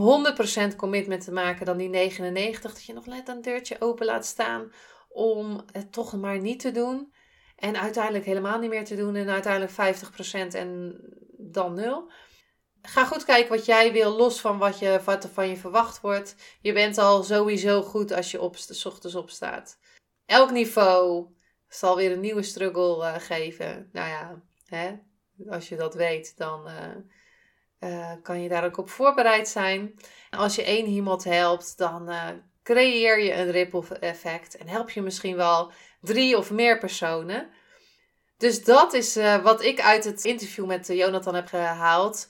100% 0.73 0.77
commitment 0.77 1.25
te 1.25 1.33
maken 1.33 1.66
dan 1.66 1.77
die 1.77 1.88
99. 1.88 2.73
Dat 2.73 2.85
je 2.85 2.93
nog 2.93 3.07
net 3.07 3.29
een 3.29 3.43
deurtje 3.43 3.81
open 3.81 4.07
laat 4.07 4.27
staan 4.27 4.73
om 5.09 5.64
het 5.73 5.93
toch 5.93 6.16
maar 6.16 6.40
niet 6.40 6.61
te 6.61 6.71
doen. 6.71 7.12
En 7.57 7.81
uiteindelijk 7.81 8.25
helemaal 8.25 8.59
niet 8.59 8.71
meer 8.71 8.85
te 8.85 8.97
doen. 8.97 9.16
En 9.16 9.29
uiteindelijk 9.29 9.73
50% 9.73 10.55
en 10.55 11.01
dan 11.37 11.75
nul. 11.75 12.11
Ga 12.83 13.05
goed 13.05 13.25
kijken 13.25 13.57
wat 13.57 13.64
jij 13.64 13.93
wil, 13.93 14.16
los 14.16 14.40
van 14.40 14.59
wat, 14.59 14.79
je, 14.79 14.88
er 14.88 15.29
van 15.33 15.49
je 15.49 15.57
verwacht 15.57 16.01
wordt. 16.01 16.35
Je 16.61 16.73
bent 16.73 16.99
al 16.99 17.23
sowieso 17.23 17.83
goed 17.83 18.12
als 18.12 18.31
je 18.31 18.40
op, 18.40 18.57
s 18.57 18.85
ochtends 18.85 19.14
opstaat. 19.14 19.79
Elk 20.27 20.51
niveau 20.51 21.27
zal 21.69 21.97
weer 21.97 22.12
een 22.12 22.21
nieuwe 22.21 22.43
struggle 22.43 22.97
uh, 22.97 23.14
geven. 23.19 23.88
Nou 23.93 24.09
ja, 24.09 24.43
hè? 24.64 24.99
als 25.49 25.69
je 25.69 25.77
dat 25.77 25.95
weet, 25.95 26.37
dan 26.37 26.66
uh, 26.69 26.97
uh, 27.81 28.12
kan 28.23 28.43
je 28.43 28.49
daar 28.49 28.64
ook 28.64 28.77
op 28.77 28.90
voorbereid 28.90 29.49
zijn. 29.49 29.95
Als 30.31 30.55
je 30.55 30.64
één 30.64 30.87
iemand 30.87 31.25
helpt, 31.25 31.79
dan 31.79 32.11
creëer 32.62 33.21
je 33.21 33.35
een 33.35 33.51
ripple 33.51 33.99
effect 33.99 34.57
en 34.57 34.69
help 34.69 34.90
je 34.90 35.03
misschien 35.03 35.37
wel 35.37 35.73
drie 36.01 36.37
of 36.37 36.51
meer 36.51 36.79
personen. 36.79 37.49
Dus 38.37 38.64
dat 38.64 38.93
is 38.93 39.16
uh, 39.16 39.43
wat 39.43 39.62
ik 39.62 39.81
uit 39.81 40.05
het 40.05 40.25
interview 40.25 40.66
met 40.66 40.87
Jonathan 40.87 41.35
heb 41.35 41.47
gehaald. 41.47 42.29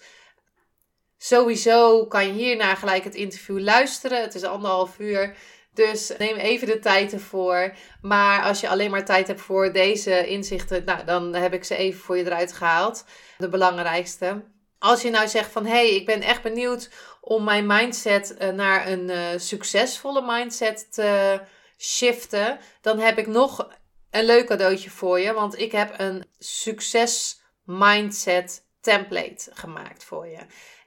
Sowieso 1.19 2.07
kan 2.07 2.27
je 2.27 2.33
hierna 2.33 2.75
gelijk 2.75 3.05
het 3.05 3.15
interview 3.15 3.59
luisteren. 3.59 4.21
Het 4.21 4.35
is 4.35 4.45
anderhalf 4.45 4.99
uur. 4.99 5.37
Dus 5.75 6.13
neem 6.19 6.37
even 6.37 6.67
de 6.67 6.79
tijd 6.79 7.13
ervoor. 7.13 7.75
Maar 8.03 8.43
als 8.43 8.61
je 8.61 8.69
alleen 8.69 8.91
maar 8.91 9.05
tijd 9.05 9.27
hebt 9.27 9.41
voor 9.41 9.73
deze 9.73 10.27
inzichten, 10.27 10.85
nou, 10.85 11.05
dan 11.05 11.35
heb 11.35 11.53
ik 11.53 11.65
ze 11.65 11.77
even 11.77 12.01
voor 12.01 12.17
je 12.17 12.25
eruit 12.25 12.53
gehaald. 12.53 13.05
De 13.39 13.49
belangrijkste. 13.49 14.45
Als 14.83 15.03
je 15.03 15.11
nou 15.11 15.29
zegt 15.29 15.51
van 15.51 15.67
hé, 15.67 15.73
hey, 15.73 15.95
ik 15.95 16.07
ben 16.07 16.23
echt 16.23 16.43
benieuwd 16.43 16.91
om 17.21 17.45
mijn 17.45 17.67
mindset 17.67 18.37
uh, 18.39 18.49
naar 18.49 18.89
een 18.89 19.09
uh, 19.09 19.27
succesvolle 19.37 20.23
mindset 20.27 20.93
te 20.93 21.41
shiften, 21.79 22.59
dan 22.81 22.99
heb 22.99 23.19
ik 23.19 23.27
nog 23.27 23.69
een 24.11 24.25
leuk 24.25 24.47
cadeautje 24.47 24.91
voor 24.91 25.21
je. 25.21 25.33
Want 25.33 25.59
ik 25.59 25.73
heb 25.73 25.95
een 25.97 26.25
succes 26.39 27.41
mindset 27.65 28.65
template 28.81 29.51
gemaakt 29.55 30.05
voor 30.05 30.27
je. 30.27 30.39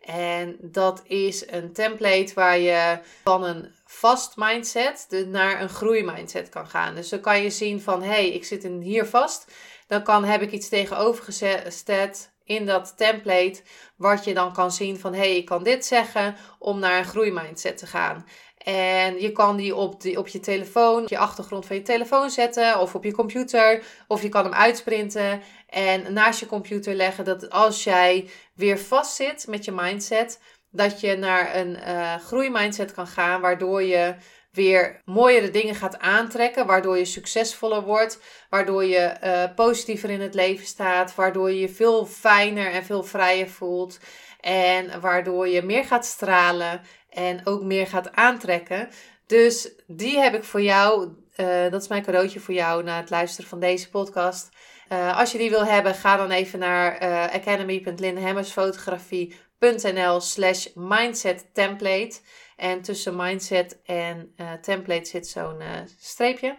En 0.02 0.58
dat 0.62 1.02
is 1.06 1.48
een 1.50 1.74
template 1.74 2.34
waar 2.34 2.58
je 2.58 3.00
van 3.24 3.44
een 3.44 3.76
vast 3.86 4.34
mindset 4.36 5.26
naar 5.28 5.62
een 5.62 5.70
groeimindset 5.70 6.50
kan 6.50 6.68
gaan. 6.68 6.96
Dus 6.96 7.10
dan 7.10 7.20
kan 7.20 7.42
je 7.42 7.50
zien 7.50 7.82
van 7.82 8.02
hé, 8.02 8.10
hey, 8.10 8.30
ik 8.30 8.46
zit 8.46 8.64
hier 8.64 9.06
vast. 9.06 9.52
Dan 9.88 10.04
kan, 10.04 10.24
heb 10.24 10.42
ik 10.42 10.52
iets 10.52 10.70
tegenovergezet 10.70 12.33
in 12.46 12.66
dat 12.66 12.98
template, 12.98 13.62
wat 13.96 14.24
je 14.24 14.34
dan 14.34 14.54
kan 14.54 14.72
zien 14.72 15.00
van 15.00 15.14
hé, 15.14 15.20
hey, 15.20 15.38
ik 15.38 15.46
kan 15.46 15.64
dit 15.64 15.86
zeggen 15.86 16.36
om 16.60 16.80
naar 16.80 16.98
een 16.98 17.06
groeimindset 17.06 17.78
te 17.78 17.88
gaan. 17.88 18.26
En 18.64 19.22
je 19.22 19.32
kan 19.32 19.56
die 19.58 19.76
op, 19.76 20.02
die 20.02 20.18
op 20.18 20.28
je 20.28 20.40
telefoon, 20.40 21.02
op 21.02 21.10
je 21.10 21.18
achtergrond 21.18 21.66
van 21.66 21.76
je 21.76 21.82
telefoon 21.82 22.30
zetten 22.30 22.80
of 22.80 22.96
op 22.96 23.04
je 23.04 23.12
computer. 23.12 23.84
Of 24.08 24.22
je 24.22 24.30
kan 24.30 24.44
hem 24.44 24.54
uitsprinten 24.54 25.42
en 25.68 26.14
naast 26.14 26.40
je 26.40 26.46
computer 26.46 26.94
leggen. 26.94 27.26
Dat 27.26 27.50
als 27.50 27.84
jij 27.84 28.30
weer 28.56 28.80
vastzit 28.80 29.48
met 29.48 29.66
je 29.66 29.72
mindset, 29.72 30.40
dat 30.72 31.00
je 31.00 31.16
naar 31.16 31.56
een 31.56 31.78
uh, 31.88 32.16
groeimindset 32.16 32.94
kan 32.94 33.08
gaan. 33.08 33.42
Waardoor 33.42 33.84
je 33.84 34.16
weer 34.54 35.02
mooiere 35.06 35.50
dingen 35.50 35.76
gaat 35.76 36.00
aantrekken. 36.00 36.66
Waardoor 36.66 36.98
je 36.98 37.06
succesvoller 37.06 37.82
wordt. 37.82 38.20
Waardoor 38.50 38.86
je 38.86 39.14
uh, 39.24 39.44
positiever 39.56 40.10
in 40.10 40.22
het 40.22 40.34
leven 40.34 40.66
staat. 40.66 41.16
Waardoor 41.16 41.52
je 41.52 41.60
je 41.60 41.70
veel 41.70 42.06
fijner 42.06 42.72
en 42.72 42.84
veel 42.84 43.04
vrijer 43.04 43.50
voelt. 43.50 44.00
En 44.40 45.02
waardoor 45.02 45.48
je 45.48 45.62
meer 45.62 45.86
gaat 45.86 46.06
stralen 46.06 46.82
en 47.10 47.42
ook 47.44 47.62
meer 47.62 47.88
gaat 47.88 48.12
aantrekken. 48.12 48.90
Dus 49.28 49.72
die 49.88 50.20
heb 50.20 50.34
ik 50.34 50.44
voor 50.44 50.62
jou. 50.62 51.10
Uh, 51.38 51.72
dat 51.72 51.82
is 51.82 51.88
mijn 51.88 52.04
cadeautje 52.04 52.40
voor 52.40 52.54
jou 52.54 52.84
na 52.84 52.98
het 52.98 53.10
luisteren 53.10 53.50
van 53.50 53.60
deze 53.60 53.90
podcast. 53.90 54.50
Uh, 54.90 55.18
als 55.18 55.32
je 55.32 55.38
die 55.38 55.50
wil 55.50 55.66
hebben, 55.66 55.96
ga 55.96 56.18
dan 56.18 56.32
even 56.32 56.60
naar 56.60 57.02
uh, 57.02 57.24
eh, 57.24 57.34
academy.linhemmersfotografie.nl 57.34 60.20
slash 60.20 60.68
mindset 60.76 61.46
template. 61.54 62.20
En 62.64 62.82
tussen 62.82 63.16
mindset 63.16 63.78
en 63.86 64.36
template 64.62 65.06
zit 65.06 65.28
zo'n 65.28 65.62
streepje. 66.00 66.56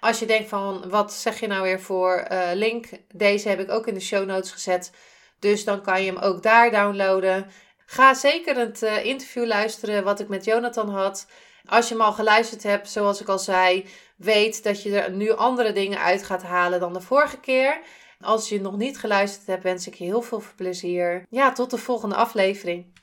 Als 0.00 0.18
je 0.18 0.26
denkt 0.26 0.48
van, 0.48 0.88
wat 0.88 1.12
zeg 1.12 1.40
je 1.40 1.46
nou 1.46 1.62
weer 1.62 1.80
voor 1.80 2.26
link? 2.54 2.88
Deze 3.14 3.48
heb 3.48 3.60
ik 3.60 3.70
ook 3.70 3.86
in 3.86 3.94
de 3.94 4.00
show 4.00 4.26
notes 4.26 4.50
gezet. 4.50 4.92
Dus 5.38 5.64
dan 5.64 5.82
kan 5.82 6.02
je 6.02 6.12
hem 6.12 6.20
ook 6.20 6.42
daar 6.42 6.70
downloaden. 6.70 7.50
Ga 7.86 8.14
zeker 8.14 8.56
het 8.56 8.82
interview 9.02 9.46
luisteren 9.46 10.04
wat 10.04 10.20
ik 10.20 10.28
met 10.28 10.44
Jonathan 10.44 10.88
had. 10.88 11.26
Als 11.66 11.88
je 11.88 11.94
hem 11.94 12.02
al 12.02 12.12
geluisterd 12.12 12.62
hebt, 12.62 12.90
zoals 12.90 13.20
ik 13.20 13.28
al 13.28 13.38
zei, 13.38 13.86
weet 14.16 14.62
dat 14.62 14.82
je 14.82 15.00
er 15.00 15.10
nu 15.10 15.30
andere 15.30 15.72
dingen 15.72 15.98
uit 15.98 16.22
gaat 16.22 16.42
halen 16.42 16.80
dan 16.80 16.92
de 16.92 17.00
vorige 17.00 17.40
keer. 17.40 17.80
Als 18.20 18.48
je 18.48 18.60
nog 18.60 18.76
niet 18.76 18.98
geluisterd 18.98 19.46
hebt, 19.46 19.62
wens 19.62 19.86
ik 19.86 19.94
je 19.94 20.04
heel 20.04 20.22
veel 20.22 20.42
plezier. 20.56 21.26
Ja, 21.30 21.52
tot 21.52 21.70
de 21.70 21.78
volgende 21.78 22.14
aflevering. 22.14 22.98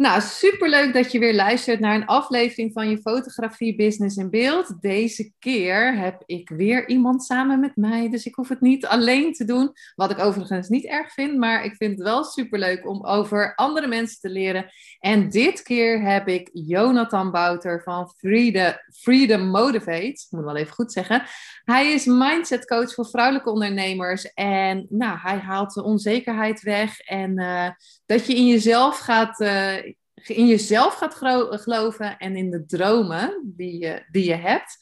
Nou, 0.00 0.20
superleuk 0.20 0.92
dat 0.92 1.12
je 1.12 1.18
weer 1.18 1.34
luistert 1.34 1.80
naar 1.80 1.94
een 1.94 2.06
aflevering 2.06 2.72
van 2.72 2.90
je 2.90 2.98
fotografie 2.98 3.76
Business 3.76 4.16
in 4.16 4.30
Beeld. 4.30 4.82
Deze 4.82 5.32
keer 5.38 5.98
heb 5.98 6.22
ik 6.26 6.48
weer 6.48 6.88
iemand 6.88 7.24
samen 7.24 7.60
met 7.60 7.76
mij, 7.76 8.10
dus 8.10 8.26
ik 8.26 8.34
hoef 8.34 8.48
het 8.48 8.60
niet 8.60 8.86
alleen 8.86 9.32
te 9.32 9.44
doen. 9.44 9.72
Wat 9.94 10.10
ik 10.10 10.18
overigens 10.18 10.68
niet 10.68 10.86
erg 10.86 11.12
vind, 11.12 11.38
maar 11.38 11.64
ik 11.64 11.74
vind 11.74 11.98
het 11.98 12.06
wel 12.06 12.24
superleuk 12.24 12.88
om 12.88 13.04
over 13.06 13.54
andere 13.54 13.86
mensen 13.86 14.20
te 14.20 14.28
leren. 14.28 14.70
En 14.98 15.28
dit 15.28 15.62
keer 15.62 16.02
heb 16.02 16.28
ik 16.28 16.50
Jonathan 16.52 17.30
Bouter 17.30 17.82
van 17.82 18.12
Freedom, 18.16 18.72
Freedom 19.00 19.46
Motivate. 19.46 20.06
Ik 20.06 20.26
moet 20.30 20.44
wel 20.44 20.56
even 20.56 20.74
goed 20.74 20.92
zeggen. 20.92 21.22
Hij 21.64 21.92
is 21.92 22.04
mindset 22.04 22.64
coach 22.66 22.94
voor 22.94 23.06
vrouwelijke 23.06 23.50
ondernemers. 23.50 24.32
En 24.32 24.86
nou, 24.88 25.18
hij 25.18 25.38
haalt 25.38 25.74
de 25.74 25.82
onzekerheid 25.82 26.62
weg 26.62 27.00
en 27.00 27.40
uh, 27.40 27.68
dat 28.06 28.26
je 28.26 28.34
in 28.34 28.46
jezelf 28.46 28.98
gaat. 28.98 29.40
Uh, 29.40 29.89
in 30.28 30.46
jezelf 30.46 30.94
gaat 30.94 31.14
geloven 31.60 32.18
en 32.18 32.36
in 32.36 32.50
de 32.50 32.64
dromen 32.66 33.52
die 33.56 33.78
je, 33.78 34.04
die 34.10 34.24
je 34.24 34.34
hebt. 34.34 34.76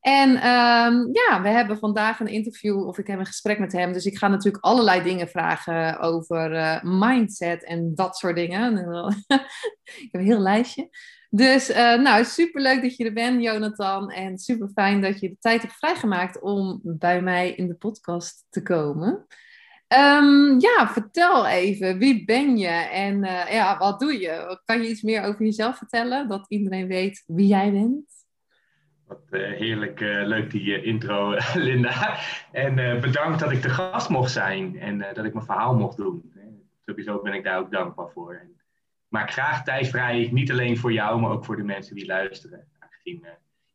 En 0.00 0.36
ehm, 0.36 0.94
ja, 1.12 1.42
we 1.42 1.48
hebben 1.48 1.78
vandaag 1.78 2.20
een 2.20 2.26
interview 2.26 2.86
of 2.86 2.98
ik 2.98 3.06
heb 3.06 3.18
een 3.18 3.26
gesprek 3.26 3.58
met 3.58 3.72
hem. 3.72 3.92
Dus 3.92 4.04
ik 4.04 4.18
ga 4.18 4.28
natuurlijk 4.28 4.64
allerlei 4.64 5.02
dingen 5.02 5.28
vragen 5.28 5.98
over 6.00 6.52
uh, 6.52 6.82
mindset 6.82 7.64
en 7.64 7.94
dat 7.94 8.16
soort 8.16 8.36
dingen. 8.36 8.76
ik 10.04 10.08
heb 10.10 10.20
een 10.20 10.26
heel 10.26 10.40
lijstje. 10.40 10.88
Dus 11.30 11.70
uh, 11.70 11.76
nou, 11.76 12.24
superleuk 12.24 12.82
dat 12.82 12.96
je 12.96 13.04
er 13.04 13.12
bent, 13.12 13.42
Jonathan. 13.42 14.10
En 14.10 14.38
super 14.38 14.68
fijn 14.74 15.00
dat 15.00 15.20
je 15.20 15.28
de 15.28 15.36
tijd 15.40 15.62
hebt 15.62 15.74
vrijgemaakt 15.74 16.40
om 16.40 16.80
bij 16.82 17.22
mij 17.22 17.50
in 17.50 17.68
de 17.68 17.74
podcast 17.74 18.46
te 18.50 18.62
komen. 18.62 19.26
Um, 19.98 20.60
ja, 20.60 20.88
vertel 20.88 21.46
even, 21.46 21.98
wie 21.98 22.24
ben 22.24 22.56
je 22.56 22.88
en 22.92 23.24
uh, 23.24 23.52
ja, 23.52 23.78
wat 23.78 24.00
doe 24.00 24.20
je? 24.20 24.60
Kan 24.64 24.82
je 24.82 24.88
iets 24.88 25.02
meer 25.02 25.22
over 25.22 25.44
jezelf 25.44 25.78
vertellen, 25.78 26.28
dat 26.28 26.46
iedereen 26.48 26.86
weet 26.86 27.24
wie 27.26 27.46
jij 27.46 27.72
bent? 27.72 28.04
Wat 29.06 29.22
uh, 29.30 29.52
heerlijk, 29.52 30.00
uh, 30.00 30.26
leuk 30.26 30.50
die 30.50 30.82
intro, 30.82 31.36
Linda. 31.54 32.18
En 32.52 33.00
bedankt 33.00 33.40
dat 33.40 33.50
ik 33.52 33.62
de 33.62 33.68
gast 33.68 34.08
mocht 34.08 34.30
zijn 34.30 34.78
en 34.78 34.98
dat 34.98 35.24
ik 35.24 35.34
mijn 35.34 35.46
verhaal 35.46 35.74
mocht 35.74 35.96
doen. 35.96 36.32
Sowieso 36.86 37.22
ben 37.22 37.34
ik 37.34 37.44
daar 37.44 37.58
ook 37.58 37.72
dankbaar 37.72 38.10
voor. 38.10 38.34
En 38.34 38.60
maak 39.08 39.30
graag 39.30 39.64
tijd 39.64 39.88
vrij, 39.88 40.28
niet 40.32 40.50
alleen 40.50 40.78
voor 40.78 40.92
jou, 40.92 41.20
maar 41.20 41.30
ook 41.30 41.44
voor 41.44 41.56
de 41.56 41.64
mensen 41.64 41.94
die 41.94 42.06
luisteren. 42.06 42.68
Aangezien 42.78 43.26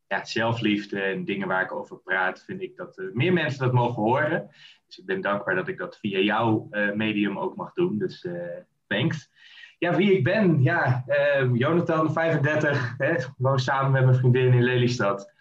ja, 0.06 0.24
zelfliefde 0.24 1.00
en 1.00 1.24
dingen 1.24 1.48
waar 1.48 1.62
ik 1.62 1.72
over 1.72 1.98
praat, 1.98 2.44
vind 2.44 2.62
ik 2.62 2.76
dat 2.76 3.02
meer 3.12 3.32
mensen 3.32 3.64
dat 3.64 3.72
mogen 3.72 4.02
horen. 4.02 4.50
Dus 4.90 4.98
ik 4.98 5.06
ben 5.06 5.20
dankbaar 5.20 5.54
dat 5.54 5.68
ik 5.68 5.78
dat 5.78 5.98
via 5.98 6.18
jouw 6.18 6.68
uh, 6.70 6.92
medium 6.92 7.38
ook 7.38 7.56
mag 7.56 7.72
doen. 7.72 7.98
Dus 7.98 8.24
uh, 8.24 8.42
thanks. 8.86 9.30
Ja, 9.78 9.96
wie 9.96 10.12
ik 10.12 10.24
ben? 10.24 10.62
Ja, 10.62 11.04
uh, 11.08 11.54
Jonathan, 11.54 12.12
35. 12.12 12.94
Hè, 12.96 13.14
woon 13.36 13.58
samen 13.58 13.90
met 13.92 14.04
mijn 14.04 14.16
vriendin 14.16 14.52
in 14.52 14.62
Lelystad. 14.62 15.32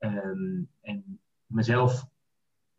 Um, 0.00 0.68
en 0.80 1.20
mezelf 1.46 2.06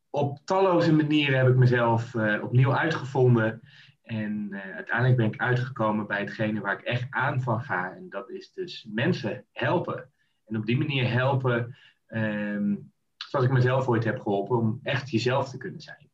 op 0.10 0.40
talloze 0.44 0.94
manieren 0.94 1.38
heb 1.38 1.48
ik 1.48 1.56
mezelf 1.56 2.16
opnieuw 2.42 2.76
uitgevonden. 2.76 3.62
En 4.04 4.62
uiteindelijk 4.76 5.18
ben 5.18 5.26
ik 5.26 5.40
uitgekomen 5.40 6.08
bij 6.08 6.20
hetgene 6.20 6.62
waar 6.62 6.80
ik 6.80 6.86
echt 6.86 7.08
aan 7.10 7.42
van 7.42 7.62
ga. 7.62 7.92
En 7.96 8.10
dat 8.10 8.30
is 8.30 8.54
dus 8.54 8.88
mensen 8.90 9.46
helpen. 9.52 10.10
En 10.46 10.58
op 10.58 10.66
die 10.66 10.78
manier 10.78 11.12
helpen 11.12 11.76
um, 12.08 12.94
zoals 13.36 13.46
ik 13.46 13.52
mezelf 13.52 13.88
ooit 13.88 14.04
heb 14.04 14.20
geholpen, 14.20 14.58
om 14.58 14.80
echt 14.84 15.10
jezelf 15.10 15.50
te 15.50 15.58
kunnen 15.58 15.82
zijn. 15.82 16.05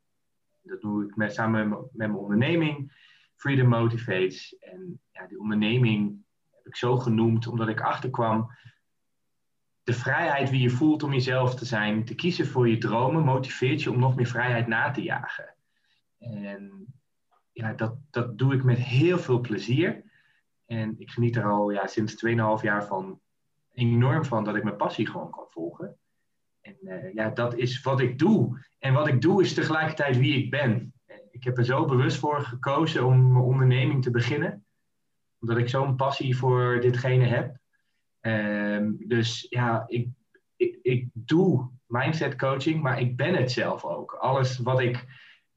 Dat 0.61 0.81
doe 0.81 1.05
ik 1.05 1.15
met, 1.15 1.33
samen 1.33 1.69
met, 1.69 1.79
mijn 1.91 2.15
onderneming, 2.15 2.93
Freedom 3.35 3.67
Motivates. 3.67 4.57
En 4.59 4.99
ja, 5.11 5.27
die 5.27 5.39
onderneming 5.39 6.23
heb 6.51 6.65
ik 6.65 6.75
zo 6.75 6.97
genoemd 6.97 7.47
omdat 7.47 7.67
ik 7.67 7.81
achterkwam. 7.81 8.51
De 9.83 9.93
vrijheid 9.93 10.49
wie 10.49 10.61
je 10.61 10.69
voelt 10.69 11.03
om 11.03 11.13
jezelf 11.13 11.55
te 11.55 11.65
zijn, 11.65 12.05
te 12.05 12.15
kiezen 12.15 12.47
voor 12.47 12.69
je 12.69 12.77
dromen, 12.77 13.23
motiveert 13.23 13.83
je 13.83 13.91
om 13.91 13.99
nog 13.99 14.15
meer 14.15 14.27
vrijheid 14.27 14.67
na 14.67 14.91
te 14.91 15.01
jagen. 15.01 15.55
En 16.19 16.85
ja, 17.51 17.73
dat, 17.73 17.95
dat 18.09 18.37
doe 18.37 18.53
ik 18.53 18.63
met 18.63 18.77
heel 18.77 19.17
veel 19.17 19.39
plezier. 19.39 20.03
En 20.65 20.99
ik 20.99 21.09
geniet 21.09 21.35
er 21.35 21.45
al 21.45 21.71
ja, 21.71 21.87
sinds 21.87 22.25
2,5 22.25 22.31
jaar 22.61 22.85
van 22.85 23.19
enorm 23.73 24.25
van 24.25 24.43
dat 24.43 24.55
ik 24.55 24.63
mijn 24.63 24.75
passie 24.75 25.07
gewoon 25.07 25.31
kan 25.31 25.45
volgen. 25.49 25.97
En 26.61 26.77
uh, 26.81 27.13
ja, 27.13 27.29
dat 27.29 27.57
is 27.57 27.81
wat 27.81 27.99
ik 27.99 28.19
doe. 28.19 28.65
En 28.79 28.93
wat 28.93 29.07
ik 29.07 29.21
doe 29.21 29.41
is 29.41 29.53
tegelijkertijd 29.53 30.17
wie 30.17 30.43
ik 30.43 30.49
ben. 30.49 30.93
Ik 31.31 31.43
heb 31.43 31.57
er 31.57 31.65
zo 31.65 31.85
bewust 31.85 32.17
voor 32.17 32.41
gekozen 32.41 33.05
om 33.05 33.31
mijn 33.31 33.43
onderneming 33.43 34.03
te 34.03 34.11
beginnen. 34.11 34.65
Omdat 35.39 35.57
ik 35.57 35.69
zo'n 35.69 35.95
passie 35.95 36.37
voor 36.37 36.79
ditgene 36.81 37.25
heb. 37.25 37.59
Um, 38.21 38.97
dus 39.07 39.45
ja, 39.49 39.83
ik, 39.87 40.07
ik, 40.55 40.79
ik 40.81 41.09
doe 41.13 41.69
mindset 41.85 42.35
coaching, 42.35 42.81
maar 42.81 42.99
ik 42.99 43.15
ben 43.15 43.35
het 43.35 43.51
zelf 43.51 43.83
ook. 43.83 44.13
Alles 44.13 44.57
wat 44.57 44.79
ik 44.79 45.05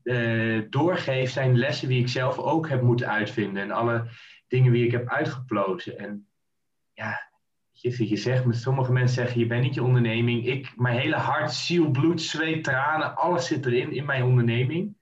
uh, 0.02 0.62
doorgeef 0.70 1.30
zijn 1.30 1.58
lessen 1.58 1.88
die 1.88 2.00
ik 2.00 2.08
zelf 2.08 2.38
ook 2.38 2.68
heb 2.68 2.82
moeten 2.82 3.08
uitvinden. 3.08 3.62
En 3.62 3.70
alle 3.70 4.08
dingen 4.48 4.72
die 4.72 4.84
ik 4.84 4.90
heb 4.90 5.08
uitgeplozen. 5.08 5.98
En 5.98 6.28
ja, 6.92 7.32
je, 7.80 8.16
zegt, 8.16 8.44
sommige 8.50 8.92
mensen 8.92 9.14
zeggen, 9.14 9.40
je 9.40 9.46
bent 9.46 9.62
niet 9.62 9.74
je 9.74 9.82
onderneming. 9.82 10.46
Ik, 10.46 10.72
mijn 10.76 10.98
hele 10.98 11.16
hart, 11.16 11.52
ziel, 11.52 11.90
bloed, 11.90 12.22
zweet, 12.22 12.64
tranen, 12.64 13.16
alles 13.16 13.46
zit 13.46 13.66
erin 13.66 13.92
in 13.92 14.04
mijn 14.04 14.24
onderneming. 14.24 14.96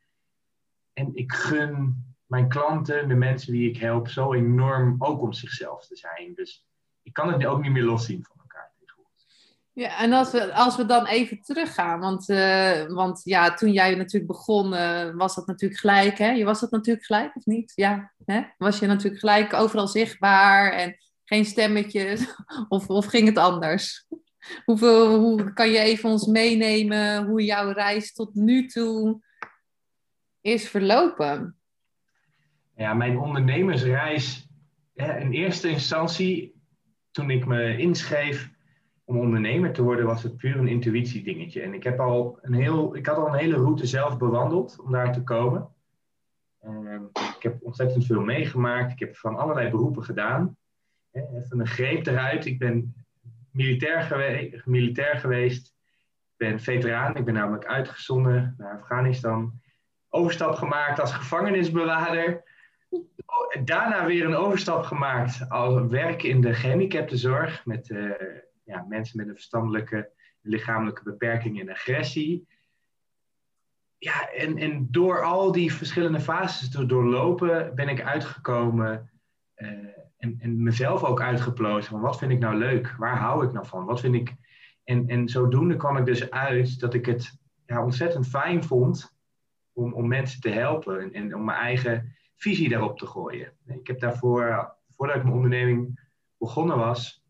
En 0.93 1.11
ik 1.15 1.33
gun 1.33 2.05
mijn 2.27 2.49
klanten, 2.49 3.09
de 3.09 3.15
mensen 3.15 3.53
die 3.53 3.71
ik 3.71 3.77
help, 3.77 4.09
zo 4.09 4.33
enorm 4.33 4.95
ook 4.99 5.23
om 5.23 5.33
zichzelf 5.33 5.87
te 5.87 5.97
zijn. 5.97 6.35
Dus 6.35 6.67
ik 7.03 7.13
kan 7.13 7.33
het 7.33 7.47
ook 7.47 7.63
niet 7.63 7.73
meer 7.73 7.83
loszien 7.83 8.25
van 8.25 8.37
elkaar. 8.37 8.73
Ja, 9.75 9.99
en 9.99 10.13
als 10.13 10.31
we, 10.31 10.55
als 10.55 10.77
we 10.77 10.87
dan 10.87 11.07
even 11.07 11.43
teruggaan, 11.43 12.01
want, 12.01 12.29
uh, 12.29 12.87
want 12.87 13.21
ja, 13.25 13.55
toen 13.55 13.73
jij 13.73 13.95
natuurlijk 13.95 14.33
begon, 14.33 14.73
uh, 14.73 15.15
was 15.15 15.35
dat 15.35 15.47
natuurlijk 15.47 15.81
gelijk, 15.81 16.19
hè? 16.19 16.31
Je 16.31 16.45
was 16.45 16.61
dat 16.61 16.71
natuurlijk 16.71 17.07
gelijk, 17.07 17.37
of 17.37 17.47
niet? 17.47 17.73
Ja, 17.75 18.13
hè? 18.25 18.43
was 18.59 18.79
je 18.79 18.87
natuurlijk 18.87 19.21
gelijk 19.21 19.53
overal 19.53 19.89
zichtbaar 19.89 20.73
en 20.73 20.97
geen 21.33 21.45
stemmetjes? 21.45 22.35
Of, 22.69 22.89
of 22.89 23.07
ging 23.07 23.27
het 23.27 23.39
anders? 23.39 24.07
Hoeveel, 24.65 25.19
hoe 25.19 25.53
kan 25.53 25.71
je 25.71 25.79
even 25.79 26.11
ons 26.11 26.27
meenemen 26.27 27.27
hoe 27.27 27.45
jouw 27.45 27.73
reis 27.73 28.13
tot 28.13 28.35
nu 28.35 28.67
toe 28.67 29.23
is 30.41 30.69
verlopen? 30.69 31.57
Ja, 32.77 32.95
mijn 32.95 33.19
ondernemersreis, 33.19 34.49
in 34.95 35.33
eerste 35.33 35.69
instantie, 35.69 36.55
toen 37.11 37.31
ik 37.31 37.47
me 37.47 37.77
inschreef 37.77 38.51
om 39.05 39.19
ondernemer 39.19 39.73
te 39.73 39.83
worden, 39.83 40.07
was 40.07 40.23
het 40.23 40.37
puur 40.37 40.57
een 40.57 40.69
intuïtiedingetje. 40.69 41.63
En 41.63 41.75
ik, 41.75 41.83
heb 41.83 42.01
al 42.01 42.39
een 42.43 42.55
heel, 42.55 42.97
ik 42.97 43.07
had 43.07 43.17
al 43.17 43.27
een 43.27 43.39
hele 43.39 43.57
route 43.57 43.87
zelf 43.87 44.19
bewandeld 44.19 44.81
om 44.81 44.93
daar 44.93 45.13
te 45.13 45.23
komen. 45.23 45.69
Ehm, 46.61 47.03
ik 47.13 47.43
heb 47.43 47.63
ontzettend 47.63 48.07
veel 48.07 48.21
meegemaakt. 48.21 48.93
Ik 48.93 48.99
heb 48.99 49.17
van 49.17 49.37
allerlei 49.37 49.71
beroepen 49.71 50.05
gedaan. 50.05 50.57
Even 51.13 51.61
een 51.61 51.67
greep 51.67 52.07
eruit. 52.07 52.47
Ik 52.47 52.59
ben 52.59 52.95
militair, 53.51 54.63
militair 54.65 55.17
geweest. 55.17 55.67
Ik 55.67 56.37
ben 56.37 56.61
veteraan. 56.61 57.17
Ik 57.17 57.25
ben 57.25 57.35
namelijk 57.35 57.67
uitgezonden 57.67 58.55
naar 58.59 58.75
Afghanistan. 58.75 59.61
Overstap 60.09 60.55
gemaakt 60.55 61.01
als 61.01 61.13
gevangenisbewaarder. 61.13 62.43
Daarna 63.65 64.07
weer 64.07 64.25
een 64.25 64.35
overstap 64.35 64.85
gemaakt 64.85 65.49
als 65.49 65.89
werk 65.89 66.23
in 66.23 66.41
de 66.41 66.55
gehandicaptenzorg. 66.55 67.65
Met 67.67 67.89
uh, 67.89 68.11
ja, 68.65 68.85
mensen 68.89 69.17
met 69.17 69.29
een 69.29 69.35
verstandelijke 69.35 70.11
lichamelijke 70.41 71.03
beperking 71.03 71.61
en 71.61 71.71
agressie. 71.71 72.47
Ja, 73.99 74.31
en, 74.31 74.59
en 74.59 74.89
door 74.91 75.25
al 75.25 75.53
die 75.53 75.73
verschillende 75.73 76.21
fases 76.21 76.71
te 76.71 76.87
doorlopen 76.87 77.75
ben 77.75 77.89
ik 77.89 78.03
uitgekomen 78.03 79.11
uh, 79.57 79.69
en, 80.23 80.37
en 80.39 80.63
mezelf 80.63 81.05
ook 81.05 81.21
uitgeplozen 81.21 81.91
van 81.91 82.01
wat 82.01 82.19
vind 82.19 82.33
ik 82.33 82.39
nou 82.39 82.55
leuk? 82.55 82.95
Waar 82.99 83.19
hou 83.19 83.47
ik 83.47 83.53
nou 83.53 83.67
van? 83.67 83.85
Wat 83.85 84.01
vind 84.01 84.15
ik... 84.15 84.35
En, 84.85 85.09
en 85.09 85.29
zodoende 85.29 85.77
kwam 85.77 85.97
ik 85.97 86.05
dus 86.05 86.31
uit 86.31 86.81
dat 86.81 86.95
ik 86.95 87.07
het 87.07 87.39
ja, 87.67 87.85
ontzettend 87.85 88.29
fijn 88.29 88.65
vond 88.65 89.17
om, 89.73 89.93
om 89.93 90.09
mensen 90.09 90.41
te 90.41 90.49
helpen 90.49 91.01
en, 91.01 91.13
en 91.13 91.35
om 91.35 91.45
mijn 91.45 91.59
eigen 91.59 92.17
visie 92.37 92.69
daarop 92.69 92.99
te 92.99 93.07
gooien. 93.07 93.53
Ik 93.67 93.87
heb 93.87 94.01
daarvoor, 94.01 94.75
voordat 94.91 95.17
ik 95.17 95.23
mijn 95.23 95.35
onderneming 95.35 96.01
begonnen 96.39 96.77
was, 96.77 97.25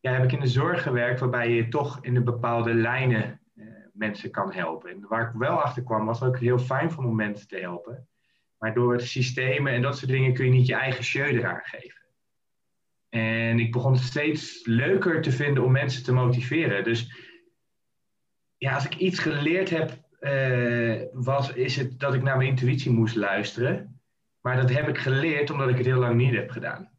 ja, 0.00 0.12
heb 0.12 0.24
ik 0.24 0.32
in 0.32 0.40
de 0.40 0.46
zorg 0.46 0.82
gewerkt 0.82 1.20
waarbij 1.20 1.50
je 1.50 1.68
toch 1.68 1.98
in 2.00 2.16
een 2.16 2.24
bepaalde 2.24 2.74
lijnen 2.74 3.40
eh, 3.54 3.66
mensen 3.92 4.30
kan 4.30 4.52
helpen. 4.52 4.90
En 4.90 5.06
waar 5.08 5.28
ik 5.28 5.34
wel 5.34 5.62
achter 5.62 5.82
kwam, 5.82 6.06
was 6.06 6.22
ook 6.22 6.38
heel 6.38 6.58
fijn 6.58 6.90
vond 6.90 7.06
om 7.06 7.16
mensen 7.16 7.48
te 7.48 7.58
helpen. 7.58 8.08
Maar 8.64 8.74
door 8.74 8.92
het 8.92 9.02
systemen 9.02 9.72
en 9.72 9.82
dat 9.82 9.98
soort 9.98 10.10
dingen 10.10 10.34
kun 10.34 10.44
je 10.44 10.50
niet 10.50 10.66
je 10.66 10.74
eigen 10.74 11.04
show 11.04 11.26
eraan 11.26 11.60
geven. 11.62 12.00
En 13.08 13.58
ik 13.58 13.72
begon 13.72 13.92
het 13.92 14.02
steeds 14.02 14.66
leuker 14.66 15.22
te 15.22 15.32
vinden 15.32 15.64
om 15.64 15.72
mensen 15.72 16.04
te 16.04 16.12
motiveren. 16.12 16.84
Dus 16.84 17.14
ja, 18.56 18.74
als 18.74 18.84
ik 18.84 18.96
iets 18.96 19.18
geleerd 19.18 19.70
heb, 19.70 19.98
uh, 20.20 21.02
was, 21.12 21.52
is 21.52 21.76
het 21.76 22.00
dat 22.00 22.14
ik 22.14 22.22
naar 22.22 22.36
mijn 22.36 22.48
intuïtie 22.48 22.90
moest 22.90 23.16
luisteren. 23.16 24.00
Maar 24.40 24.56
dat 24.56 24.70
heb 24.70 24.88
ik 24.88 24.98
geleerd 24.98 25.50
omdat 25.50 25.68
ik 25.68 25.76
het 25.76 25.86
heel 25.86 25.98
lang 25.98 26.16
niet 26.16 26.34
heb 26.34 26.50
gedaan. 26.50 26.90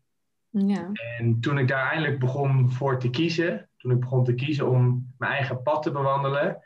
Ja. 0.50 0.92
En 1.18 1.40
toen 1.40 1.58
ik 1.58 1.68
daar 1.68 1.92
eindelijk 1.92 2.20
begon 2.20 2.72
voor 2.72 3.00
te 3.00 3.10
kiezen, 3.10 3.70
toen 3.78 3.92
ik 3.92 4.00
begon 4.00 4.24
te 4.24 4.36
kiezen 4.36 4.70
om 4.70 5.14
mijn 5.18 5.32
eigen 5.32 5.62
pad 5.62 5.84
te 5.84 5.92
bewandelen, 5.92 6.64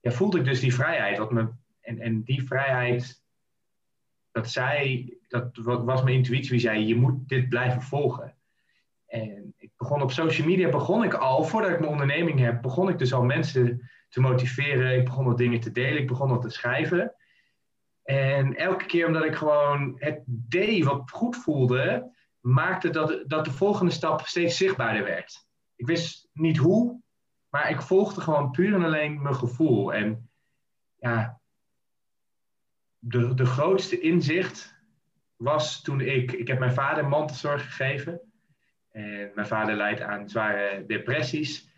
ja, 0.00 0.10
voelde 0.10 0.38
ik 0.38 0.44
dus 0.44 0.60
die 0.60 0.74
vrijheid. 0.74 1.18
Wat 1.18 1.32
me, 1.32 1.48
en, 1.80 1.98
en 2.00 2.22
die 2.22 2.46
vrijheid 2.46 3.24
dat 4.36 4.50
zij, 4.50 5.16
dat 5.28 5.56
was 5.62 6.02
mijn 6.02 6.16
intuïtie, 6.16 6.50
die 6.50 6.60
zei, 6.60 6.86
je 6.86 6.96
moet 6.96 7.28
dit 7.28 7.48
blijven 7.48 7.82
volgen. 7.82 8.36
En 9.06 9.54
ik 9.56 9.70
begon 9.76 10.02
op 10.02 10.12
social 10.12 10.46
media, 10.46 10.68
begon 10.68 11.04
ik 11.04 11.14
al, 11.14 11.44
voordat 11.44 11.70
ik 11.70 11.78
mijn 11.78 11.90
onderneming 11.90 12.38
heb, 12.38 12.62
begon 12.62 12.88
ik 12.88 12.98
dus 12.98 13.12
al 13.12 13.22
mensen 13.24 13.90
te 14.08 14.20
motiveren. 14.20 14.98
Ik 14.98 15.04
begon 15.04 15.24
wat 15.24 15.38
dingen 15.38 15.60
te 15.60 15.72
delen, 15.72 16.00
ik 16.00 16.06
begon 16.06 16.28
wat 16.28 16.42
te 16.42 16.50
schrijven. 16.50 17.14
En 18.02 18.56
elke 18.56 18.86
keer 18.86 19.06
omdat 19.06 19.24
ik 19.24 19.34
gewoon 19.34 19.94
het 19.98 20.22
deed 20.26 20.84
wat 20.84 21.10
goed 21.10 21.36
voelde, 21.36 22.14
maakte 22.40 22.90
dat, 22.90 23.24
dat 23.26 23.44
de 23.44 23.52
volgende 23.52 23.92
stap 23.92 24.20
steeds 24.20 24.56
zichtbaarder 24.56 25.04
werd. 25.04 25.46
Ik 25.76 25.86
wist 25.86 26.28
niet 26.32 26.56
hoe, 26.56 27.00
Maar 27.48 27.70
ik 27.70 27.82
volgde 27.82 28.20
gewoon 28.20 28.50
puur 28.50 28.74
en 28.74 28.84
alleen 28.84 29.22
mijn 29.22 29.34
gevoel. 29.34 29.94
En 29.94 30.30
ja, 30.96 31.40
de, 32.98 33.34
de 33.34 33.46
grootste 33.46 34.00
inzicht 34.00 34.74
was 35.36 35.82
toen 35.82 36.00
ik... 36.00 36.32
Ik 36.32 36.48
heb 36.48 36.58
mijn 36.58 36.74
vader 36.74 37.08
mantelzorg 37.08 37.64
gegeven. 37.64 38.20
En 38.90 39.30
mijn 39.34 39.46
vader 39.46 39.74
leidt 39.74 40.00
aan 40.00 40.28
zware 40.28 40.84
depressies. 40.86 41.70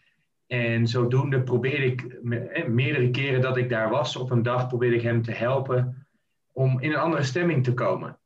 En 0.46 0.87
zodoende 0.87 1.42
probeerde 1.42 1.85
ik 1.85 2.02
eh, 2.02 2.66
meerdere 2.66 3.11
keren 3.11 3.40
dat 3.40 3.57
ik 3.57 3.68
daar 3.68 3.90
was 3.90 4.16
op 4.16 4.31
een 4.31 4.42
dag, 4.42 4.66
probeerde 4.66 4.96
ik 4.96 5.02
hem 5.02 5.22
te 5.22 5.33
helpen 5.33 6.07
om 6.52 6.81
in 6.81 6.90
een 6.90 6.98
andere 6.98 7.22
stemming 7.22 7.64
te 7.64 7.74
komen. 7.74 8.18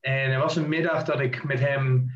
En 0.00 0.30
er 0.30 0.38
was 0.38 0.56
een 0.56 0.68
middag 0.68 1.04
dat 1.04 1.20
ik 1.20 1.44
met 1.44 1.60
hem 1.60 2.10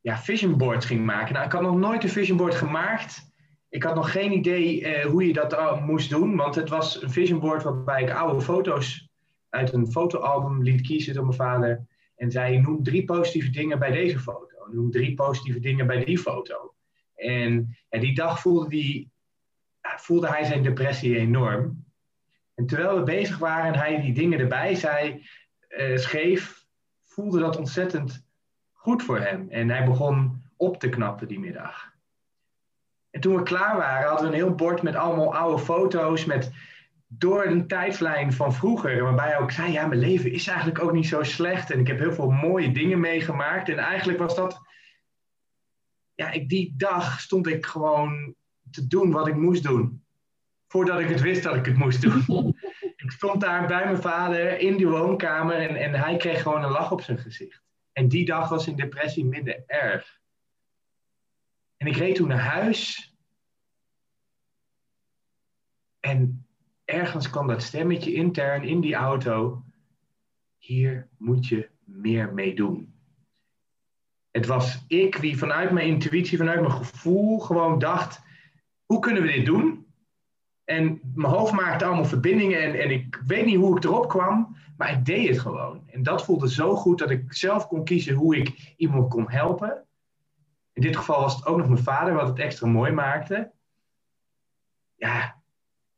ja, 0.00 0.18
vision 0.18 0.56
boards 0.56 0.86
ging 0.86 1.04
maken. 1.04 1.34
Nou, 1.34 1.46
ik 1.46 1.52
had 1.52 1.62
nog 1.62 1.76
nooit 1.76 2.02
een 2.04 2.10
vision 2.10 2.36
board 2.36 2.54
gemaakt. 2.54 3.31
Ik 3.72 3.82
had 3.82 3.94
nog 3.94 4.12
geen 4.12 4.32
idee 4.32 4.84
eh, 4.84 5.06
hoe 5.06 5.26
je 5.26 5.32
dat 5.32 5.80
moest 5.80 6.10
doen, 6.10 6.36
want 6.36 6.54
het 6.54 6.68
was 6.68 7.02
een 7.02 7.10
vision 7.10 7.40
board 7.40 7.62
waarbij 7.62 8.02
ik 8.02 8.10
oude 8.10 8.40
foto's 8.40 9.08
uit 9.48 9.72
een 9.72 9.90
fotoalbum 9.92 10.62
liet 10.62 10.80
kiezen 10.80 11.14
door 11.14 11.24
mijn 11.24 11.36
vader. 11.36 11.86
En 12.16 12.30
zei: 12.30 12.58
Noem 12.58 12.82
drie 12.82 13.04
positieve 13.04 13.50
dingen 13.50 13.78
bij 13.78 13.90
deze 13.90 14.18
foto. 14.18 14.68
Noem 14.72 14.90
drie 14.90 15.14
positieve 15.14 15.60
dingen 15.60 15.86
bij 15.86 16.04
die 16.04 16.18
foto. 16.18 16.74
En 17.14 17.76
die 17.88 18.14
dag 18.14 18.40
voelde, 18.40 18.68
die, 18.68 19.10
voelde 19.80 20.28
hij 20.28 20.44
zijn 20.44 20.62
depressie 20.62 21.18
enorm. 21.18 21.84
En 22.54 22.66
terwijl 22.66 22.96
we 22.96 23.02
bezig 23.02 23.38
waren 23.38 23.72
en 23.72 23.78
hij 23.78 24.00
die 24.00 24.14
dingen 24.14 24.38
erbij 24.38 24.74
zei, 24.74 25.26
uh, 25.68 25.96
schreef, 25.96 26.64
voelde 27.04 27.38
dat 27.38 27.56
ontzettend 27.56 28.26
goed 28.72 29.02
voor 29.02 29.18
hem. 29.18 29.50
En 29.50 29.70
hij 29.70 29.84
begon 29.84 30.42
op 30.56 30.78
te 30.78 30.88
knappen 30.88 31.28
die 31.28 31.40
middag. 31.40 31.91
En 33.12 33.20
toen 33.20 33.36
we 33.36 33.42
klaar 33.42 33.76
waren, 33.76 34.08
hadden 34.08 34.26
we 34.26 34.32
een 34.32 34.42
heel 34.42 34.54
bord 34.54 34.82
met 34.82 34.94
allemaal 34.94 35.34
oude 35.34 35.62
foto's 35.62 36.24
met 36.24 36.52
door 37.06 37.44
een 37.44 37.66
tijdlijn 37.66 38.32
van 38.32 38.54
vroeger. 38.54 39.02
Waarbij 39.02 39.26
hij 39.26 39.38
ook 39.38 39.50
zei, 39.50 39.72
ja, 39.72 39.86
mijn 39.86 40.00
leven 40.00 40.32
is 40.32 40.46
eigenlijk 40.46 40.78
ook 40.78 40.92
niet 40.92 41.06
zo 41.06 41.22
slecht. 41.22 41.70
En 41.70 41.80
ik 41.80 41.86
heb 41.86 41.98
heel 41.98 42.12
veel 42.12 42.30
mooie 42.30 42.72
dingen 42.72 43.00
meegemaakt. 43.00 43.68
En 43.68 43.78
eigenlijk 43.78 44.18
was 44.18 44.34
dat... 44.34 44.60
Ja, 46.14 46.30
ik, 46.30 46.48
die 46.48 46.74
dag 46.76 47.20
stond 47.20 47.46
ik 47.46 47.66
gewoon 47.66 48.34
te 48.70 48.86
doen 48.86 49.10
wat 49.10 49.26
ik 49.26 49.34
moest 49.34 49.62
doen. 49.62 50.04
Voordat 50.68 51.00
ik 51.00 51.08
het 51.08 51.20
wist 51.20 51.42
dat 51.42 51.54
ik 51.54 51.64
het 51.64 51.76
moest 51.76 52.02
doen. 52.02 52.56
ik 53.04 53.10
stond 53.10 53.40
daar 53.40 53.66
bij 53.66 53.84
mijn 53.84 54.02
vader 54.02 54.58
in 54.58 54.76
die 54.76 54.88
woonkamer 54.88 55.56
en, 55.56 55.76
en 55.76 55.94
hij 55.94 56.16
kreeg 56.16 56.42
gewoon 56.42 56.64
een 56.64 56.70
lach 56.70 56.92
op 56.92 57.00
zijn 57.00 57.18
gezicht. 57.18 57.62
En 57.92 58.08
die 58.08 58.24
dag 58.24 58.48
was 58.48 58.66
in 58.66 58.76
depressie 58.76 59.24
minder 59.24 59.62
erg. 59.66 60.20
En 61.82 61.88
ik 61.88 61.96
reed 61.96 62.14
toen 62.14 62.28
naar 62.28 62.38
huis. 62.38 63.12
En 66.00 66.46
ergens 66.84 67.30
kwam 67.30 67.46
dat 67.46 67.62
stemmetje 67.62 68.12
intern 68.12 68.62
in 68.62 68.80
die 68.80 68.94
auto. 68.94 69.64
Hier 70.58 71.08
moet 71.18 71.46
je 71.46 71.68
meer 71.84 72.34
mee 72.34 72.54
doen. 72.54 72.94
Het 74.30 74.46
was 74.46 74.84
ik 74.88 75.20
die 75.20 75.38
vanuit 75.38 75.70
mijn 75.70 75.88
intuïtie, 75.88 76.38
vanuit 76.38 76.60
mijn 76.60 76.72
gevoel 76.72 77.38
gewoon 77.38 77.78
dacht: 77.78 78.22
hoe 78.86 78.98
kunnen 78.98 79.22
we 79.22 79.32
dit 79.32 79.46
doen? 79.46 79.86
En 80.64 81.00
mijn 81.14 81.32
hoofd 81.32 81.52
maakte 81.52 81.84
allemaal 81.84 82.04
verbindingen 82.04 82.62
en, 82.62 82.80
en 82.80 82.90
ik 82.90 83.22
weet 83.26 83.46
niet 83.46 83.56
hoe 83.56 83.76
ik 83.76 83.84
erop 83.84 84.08
kwam, 84.08 84.56
maar 84.76 84.92
ik 84.92 85.04
deed 85.04 85.28
het 85.28 85.38
gewoon. 85.38 85.88
En 85.88 86.02
dat 86.02 86.24
voelde 86.24 86.50
zo 86.50 86.74
goed 86.74 86.98
dat 86.98 87.10
ik 87.10 87.32
zelf 87.32 87.66
kon 87.66 87.84
kiezen 87.84 88.14
hoe 88.14 88.36
ik 88.36 88.74
iemand 88.76 89.08
kon 89.08 89.30
helpen. 89.30 89.86
In 90.72 90.82
dit 90.82 90.96
geval 90.96 91.20
was 91.20 91.34
het 91.34 91.46
ook 91.46 91.56
nog 91.58 91.68
mijn 91.68 91.82
vader, 91.82 92.14
wat 92.14 92.28
het 92.28 92.38
extra 92.38 92.66
mooi 92.66 92.92
maakte. 92.92 93.50
Ja, 94.94 95.42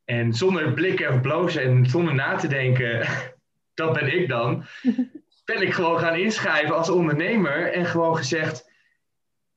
en 0.05 0.35
zonder 0.35 0.73
blikken 0.73 1.13
of 1.13 1.21
blozen 1.21 1.63
en 1.63 1.87
zonder 1.87 2.15
na 2.15 2.37
te 2.37 2.49
denken, 2.49 3.07
dat 3.75 3.93
ben 3.93 4.21
ik 4.21 4.29
dan, 4.29 4.65
ben 5.45 5.63
ik 5.63 5.73
gewoon 5.73 5.99
gaan 5.99 6.17
inschrijven 6.17 6.77
als 6.77 6.91
ondernemer 6.91 7.73
en 7.73 7.87
gewoon 7.87 8.17
gezegd, 8.17 8.71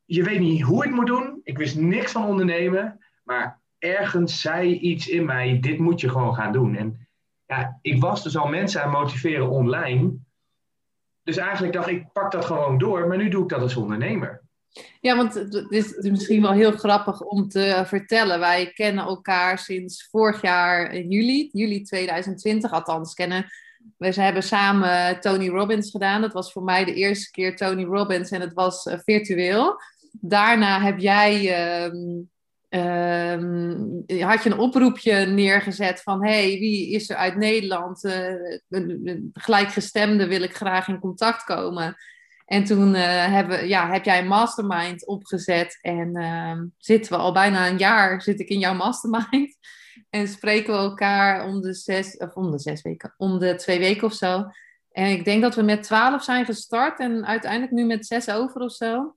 je 0.06 0.24
weet 0.24 0.40
niet 0.40 0.62
hoe 0.62 0.86
ik 0.86 0.92
moet 0.92 1.08
doen, 1.08 1.42
ik 1.44 1.58
wist 1.58 1.76
niks 1.76 2.12
van 2.12 2.26
ondernemen, 2.26 3.06
maar 3.24 3.62
ergens 3.80 4.42
zei 4.42 4.74
iets 4.74 5.08
in 5.08 5.26
mij, 5.26 5.60
dit 5.60 5.80
moet 5.80 6.02
je 6.02 6.10
gewoon 6.10 6.36
gaan 6.36 6.52
doen. 6.52 6.76
En 6.76 7.08
ja, 7.46 7.80
ik 7.82 8.02
was 8.02 8.24
dus 8.24 8.38
al 8.38 8.48
mensen 8.48 8.84
aan 8.84 8.90
motiveren 8.90 9.50
online. 9.50 10.18
Dus 11.24 11.38
eigenlijk 11.38 11.74
dacht 11.74 11.88
ik, 11.88 12.12
pak 12.14 12.32
dat 12.32 12.46
gewoon 12.46 12.78
door, 12.78 13.08
maar 13.08 13.18
nu 13.18 13.30
doe 13.30 13.44
ik 13.44 13.50
dat 13.50 13.62
als 13.62 13.76
ondernemer. 13.76 14.42
Ja, 15.02 15.16
want 15.16 15.34
het 15.34 15.72
is 15.72 15.96
misschien 16.02 16.42
wel 16.42 16.52
heel 16.52 16.72
grappig 16.72 17.22
om 17.22 17.50
te 17.50 17.84
vertellen. 17.86 18.40
Wij 18.40 18.72
kennen 18.74 19.04
elkaar 19.04 19.60
sinds 19.60 20.08
vorig 20.12 20.42
jaar 20.42 20.94
in 20.94 21.10
juli, 21.10 21.50
juli 21.52 21.82
2020, 21.82 22.72
althans 22.72 23.14
kennen. 23.14 23.46
We 23.98 24.14
hebben 24.14 24.44
samen 24.44 25.20
Tony 25.20 25.48
Robbins 25.48 25.92
gedaan. 25.92 26.22
Dat 26.22 26.34
was 26.34 26.52
voor 26.52 26.64
mij 26.64 26.86
de 26.86 26.94
eerste 26.94 27.32
keer 27.32 27.56
Tony 27.56 27.84
Robbins 27.84 28.32
en 28.32 28.42
het 28.42 28.54
was 28.54 28.86
uh, 28.86 28.94
virtueel. 29.04 29.82
Daarna 30.12 30.82
heb 30.82 31.00
jij 31.00 31.54
ehm, 31.54 32.26
Um, 32.70 34.04
had 34.20 34.44
je 34.44 34.50
een 34.50 34.58
oproepje 34.58 35.26
neergezet 35.26 36.02
van 36.02 36.26
hey, 36.26 36.60
wie 36.60 36.90
is 36.92 37.10
er 37.10 37.16
uit 37.16 37.36
Nederland? 37.36 38.04
Uh, 38.04 38.34
gelijkgestemde 39.34 40.28
wil 40.28 40.42
ik 40.42 40.56
graag 40.56 40.88
in 40.88 41.00
contact 41.00 41.44
komen. 41.44 41.96
En 42.48 42.64
toen 42.64 42.96
uh, 42.96 43.26
hebben, 43.26 43.68
ja, 43.68 43.92
heb 43.92 44.06
jij 44.06 44.20
een 44.20 44.28
mastermind 44.28 45.08
opgezet 45.08 45.78
en 45.82 46.18
uh, 46.18 46.62
zitten 46.78 47.12
we 47.12 47.18
al 47.18 47.34
bijna 47.34 47.68
een 47.68 47.78
jaar 47.78 48.22
zit 48.22 48.40
ik 48.40 48.50
in 48.50 48.60
jouw 48.60 48.74
mastermind. 48.74 49.56
En 50.10 50.28
spreken 50.28 50.74
we 50.74 50.80
elkaar 50.80 51.46
om 51.46 51.62
de 51.62 51.74
zes, 51.74 52.18
of 52.18 52.34
om 52.34 52.52
de 52.52 52.60
zes 52.60 52.82
weken, 52.82 53.14
om 53.18 53.40
de 53.40 53.56
twee 53.56 53.80
weken 53.80 54.04
of 54.04 54.14
zo. 54.14 54.46
En 54.92 55.12
ik 55.12 55.26
denk 55.26 55.42
dat 55.42 55.56
we 55.56 55.62
met 55.62 55.84
twaalf 55.84 56.24
zijn 56.24 56.46
gestart 56.46 57.00
en 57.00 57.26
uiteindelijk 57.26 57.72
nu 57.72 57.86
met 57.86 58.06
zes 58.06 58.30
over 58.30 58.62
of 58.62 58.72
zo. 58.72 59.16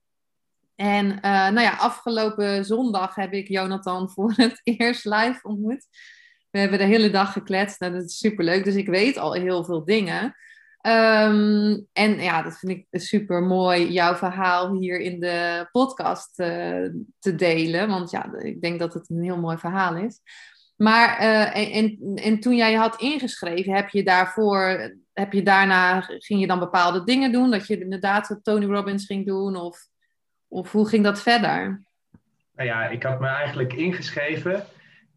En 0.75 1.07
uh, 1.07 1.21
nou 1.23 1.61
ja, 1.61 1.77
afgelopen 1.77 2.64
zondag 2.64 3.14
heb 3.14 3.33
ik 3.33 3.49
Jonathan 3.49 4.11
voor 4.12 4.33
het 4.37 4.61
eerst 4.64 5.05
live 5.05 5.38
ontmoet. 5.43 5.87
We 6.51 6.59
hebben 6.59 6.79
de 6.79 6.85
hele 6.85 7.11
dag 7.11 7.33
gekletst 7.33 7.81
en 7.81 7.93
dat 7.93 8.05
is 8.05 8.19
superleuk. 8.19 8.64
Dus 8.64 8.75
ik 8.75 8.88
weet 8.88 9.16
al 9.16 9.33
heel 9.33 9.64
veel 9.64 9.85
dingen. 9.85 10.35
Um, 10.83 11.87
en 11.93 12.21
ja, 12.21 12.43
dat 12.43 12.59
vind 12.59 12.73
ik 12.73 12.87
super 12.90 13.43
mooi, 13.43 13.93
jouw 13.93 14.14
verhaal 14.14 14.79
hier 14.79 15.01
in 15.01 15.21
de 15.21 15.69
podcast 15.73 16.38
uh, 16.38 16.88
te 17.19 17.35
delen. 17.35 17.88
Want 17.88 18.11
ja, 18.11 18.33
ik 18.38 18.61
denk 18.61 18.79
dat 18.79 18.95
het 18.95 19.11
een 19.11 19.23
heel 19.23 19.38
mooi 19.38 19.59
verhaal 19.59 19.97
is. 19.97 20.21
Maar 20.77 21.21
uh, 21.21 21.77
en, 21.77 21.99
en 22.14 22.40
toen 22.40 22.57
jij 22.57 22.75
had 22.75 23.01
ingeschreven, 23.01 23.75
heb 23.75 23.88
je 23.88 24.03
daarvoor, 24.03 24.93
heb 25.12 25.33
je 25.33 25.43
daarna, 25.43 26.01
ging 26.01 26.40
je 26.40 26.47
dan 26.47 26.59
bepaalde 26.59 27.05
dingen 27.05 27.33
doen? 27.33 27.51
Dat 27.51 27.66
je 27.66 27.81
inderdaad 27.81 28.38
Tony 28.43 28.66
Robbins 28.66 29.07
ging 29.07 29.27
doen? 29.27 29.57
Of 29.57 29.88
of 30.51 30.73
hoe 30.73 30.88
ging 30.88 31.05
dat 31.05 31.23
verder? 31.23 31.83
Nou 32.55 32.69
ja, 32.69 32.88
ik 32.88 33.03
had 33.03 33.21
me 33.21 33.27
eigenlijk 33.27 33.73
ingeschreven. 33.73 34.64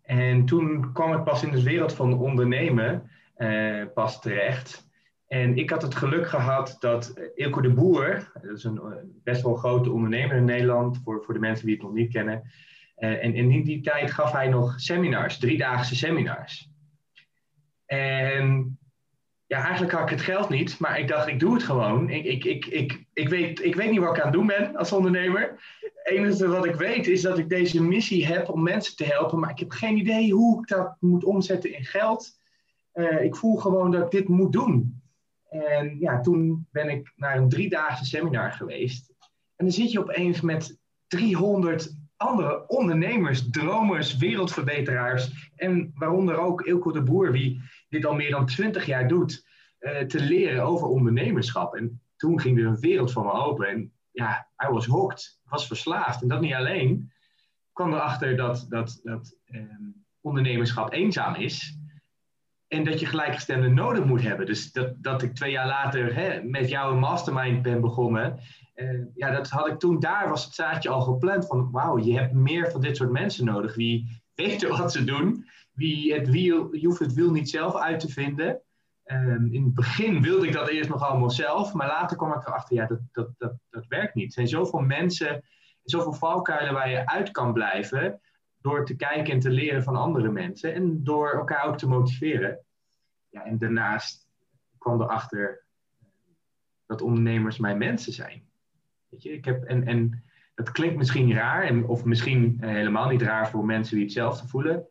En 0.02 0.45
toen 0.45 0.93
kwam 0.93 1.13
ik 1.13 1.23
pas 1.23 1.43
in 1.43 1.52
de 1.52 1.63
wereld 1.63 1.93
van 1.93 2.19
ondernemen 2.19 3.12
eh, 3.36 3.84
pas 3.93 4.21
terecht. 4.21 4.88
En 5.33 5.57
ik 5.57 5.69
had 5.69 5.81
het 5.81 5.95
geluk 5.95 6.27
gehad 6.27 6.75
dat 6.79 7.13
Ilko 7.35 7.61
de 7.61 7.73
Boer, 7.73 8.31
dat 8.41 8.57
is 8.57 8.63
een 8.63 8.77
eh, 8.77 8.91
best 9.23 9.41
wel 9.41 9.55
grote 9.55 9.91
ondernemer 9.91 10.35
in 10.35 10.45
Nederland, 10.45 10.99
voor, 11.03 11.23
voor 11.23 11.33
de 11.33 11.39
mensen 11.39 11.65
die 11.65 11.75
het 11.75 11.83
nog 11.83 11.93
niet 11.93 12.11
kennen. 12.11 12.51
En, 12.95 13.35
in 13.35 13.63
die 13.63 13.81
tijd 13.81 14.11
gaf 14.11 14.31
hij 14.31 14.47
nog 14.47 14.79
seminars, 14.79 15.37
driedaagse 15.37 15.95
seminars. 15.95 16.69
En 17.85 18.77
ja, 19.45 19.63
eigenlijk 19.63 19.93
had 19.93 20.03
ik 20.03 20.09
het 20.09 20.21
geld 20.21 20.49
niet, 20.49 20.79
maar 20.79 20.99
ik 20.99 21.07
dacht, 21.07 21.27
ik 21.27 21.39
doe 21.39 21.53
het 21.53 21.63
gewoon. 21.63 22.09
Ik, 22.09 22.25
ik, 22.25 22.43
ik, 22.45 22.65
ik, 22.65 23.05
ik, 23.13 23.29
weet, 23.29 23.63
ik 23.63 23.75
weet 23.75 23.91
niet 23.91 23.99
wat 23.99 24.17
ik 24.17 24.19
aan 24.19 24.27
het 24.27 24.37
doen 24.37 24.47
ben 24.47 24.75
als 24.75 24.91
ondernemer. 24.91 25.41
Het 25.79 26.13
enige 26.13 26.47
wat 26.47 26.65
ik 26.65 26.75
weet 26.75 27.07
is 27.07 27.21
dat 27.21 27.37
ik 27.37 27.49
deze 27.49 27.83
missie 27.83 28.25
heb 28.25 28.49
om 28.49 28.63
mensen 28.63 28.95
te 28.95 29.05
helpen, 29.05 29.39
maar 29.39 29.51
ik 29.51 29.59
heb 29.59 29.71
geen 29.71 29.97
idee 29.97 30.31
hoe 30.31 30.61
ik 30.61 30.67
dat 30.67 30.95
moet 30.99 31.23
omzetten 31.23 31.75
in 31.77 31.85
geld. 31.85 32.39
Ik 33.21 33.35
voel 33.35 33.55
gewoon 33.55 33.91
dat 33.91 34.03
ik 34.03 34.11
dit 34.11 34.27
moet 34.27 34.51
doen. 34.51 35.01
En 35.54 35.99
ja, 35.99 36.20
toen 36.20 36.68
ben 36.72 36.89
ik 36.89 37.12
naar 37.16 37.38
een 37.38 37.49
driedaagse 37.49 38.06
seminar 38.06 38.51
geweest. 38.51 39.14
En 39.56 39.66
dan 39.66 39.72
zit 39.72 39.91
je 39.91 39.99
opeens 39.99 40.41
met 40.41 40.80
300 41.08 41.95
andere 42.18 42.68
ondernemers, 42.68 43.49
dromers, 43.49 44.18
wereldverbeteraars. 44.18 45.51
En 45.56 45.91
waaronder 45.95 46.38
ook 46.38 46.62
Ilko 46.62 46.91
de 46.91 47.04
Boer, 47.04 47.32
wie 47.32 47.62
dit 47.89 48.06
al 48.06 48.16
meer 48.16 48.32
dan 48.32 48.45
20 48.45 48.86
jaar 48.86 49.08
doet, 49.08 49.47
uh, 49.80 49.99
te 49.99 50.20
leren 50.20 50.64
over 50.64 50.88
ondernemerschap. 50.88 51.76
En 51.76 52.01
toen 52.16 52.39
ging 52.39 52.58
er 52.60 52.66
een 52.66 52.80
wereld 52.80 53.12
voor 53.12 53.24
me 53.24 53.32
open. 53.32 53.68
En 53.68 53.93
ja, 54.12 54.47
I 54.66 54.68
was 54.68 54.86
hooked, 54.86 55.39
was 55.43 55.68
verslaafd. 55.68 56.22
En 56.22 56.28
dat 56.28 56.41
niet 56.41 56.54
alleen. 56.54 56.91
Ik 57.68 57.74
kwam 57.74 57.93
erachter 57.93 58.38
dat, 58.38 58.66
dat, 58.70 58.99
dat 59.04 59.38
ehm, 59.45 59.89
ondernemerschap 60.22 60.93
eenzaam 60.93 61.36
is. 61.36 61.78
En 62.74 62.84
dat 62.84 62.99
je 62.99 63.05
gelijkgestemde 63.05 63.67
nodig 63.67 64.05
moet 64.05 64.21
hebben. 64.21 64.45
Dus 64.45 64.71
dat, 64.71 64.93
dat 64.97 65.21
ik 65.21 65.36
twee 65.36 65.51
jaar 65.51 65.67
later 65.67 66.15
hè, 66.15 66.43
met 66.43 66.69
jou 66.69 66.93
een 66.93 66.99
mastermind 66.99 67.61
ben 67.61 67.82
begonnen. 67.82 68.39
ja, 69.15 69.32
dat 69.32 69.49
had 69.49 69.67
ik 69.67 69.80
toen 69.80 69.99
daar, 69.99 70.30
was 70.30 70.45
het 70.45 70.53
zaadje 70.53 70.89
al 70.89 71.01
gepland 71.01 71.47
van 71.47 71.71
wauw, 71.71 71.97
je 71.97 72.17
hebt 72.17 72.34
meer 72.34 72.71
van 72.71 72.82
dit 72.82 72.97
soort 72.97 73.11
mensen 73.11 73.45
nodig. 73.45 73.76
Wie 73.76 74.21
weten 74.36 74.69
wat 74.78 74.91
ze 74.91 75.03
doen, 75.03 75.45
wie 75.74 76.13
het 76.13 76.30
wiel, 76.30 76.76
je 76.76 76.88
hoeft 76.88 76.99
het 76.99 77.13
wiel 77.13 77.32
niet 77.32 77.49
zelf 77.49 77.76
uit 77.76 77.99
te 77.99 78.09
vinden. 78.09 78.61
Ehm, 79.03 79.45
in 79.51 79.63
het 79.63 79.74
begin 79.74 80.21
wilde 80.21 80.47
ik 80.47 80.53
dat 80.53 80.69
eerst 80.69 80.89
nog 80.89 81.03
allemaal 81.03 81.32
zelf, 81.32 81.74
maar 81.74 81.88
later 81.88 82.17
kwam 82.17 82.34
ik 82.34 82.47
erachter, 82.47 82.76
ja, 82.76 82.86
dat, 82.86 82.99
dat, 83.11 83.30
dat, 83.38 83.53
dat 83.69 83.86
werkt 83.88 84.15
niet. 84.15 84.26
Er 84.26 84.34
zijn 84.34 84.47
zoveel 84.47 84.80
mensen, 84.80 85.43
zoveel 85.84 86.13
valkuilen 86.13 86.74
waar 86.74 86.89
je 86.89 87.05
uit 87.07 87.32
kan 87.32 87.53
blijven 87.53 88.21
door 88.64 88.86
te 88.86 88.95
kijken 88.95 89.34
en 89.34 89.39
te 89.39 89.49
leren 89.49 89.84
van 89.84 89.95
andere 89.95 90.32
mensen 90.32 90.74
en 90.74 91.03
door 91.03 91.30
elkaar 91.30 91.66
ook 91.66 91.78
te 91.78 91.88
motiveren. 91.88 92.59
Ja, 93.30 93.45
en 93.45 93.57
daarnaast 93.57 94.28
kwam 94.78 95.01
erachter 95.01 95.66
dat 96.86 97.01
ondernemers 97.01 97.57
mijn 97.57 97.78
mensen 97.78 98.14
zijn. 98.14 98.43
Weet 99.09 99.24
je, 99.24 99.32
ik 99.32 99.45
heb, 99.45 99.64
en, 99.64 99.88
en 99.88 100.24
dat 100.55 100.72
klinkt 100.72 100.95
misschien 100.95 101.34
raar, 101.34 101.64
en, 101.64 101.86
of 101.86 102.05
misschien 102.05 102.57
eh, 102.59 102.70
helemaal 102.70 103.09
niet 103.09 103.22
raar 103.22 103.49
voor 103.49 103.66
mensen 103.66 103.95
die 103.95 104.03
hetzelfde 104.03 104.47
voelen. 104.47 104.88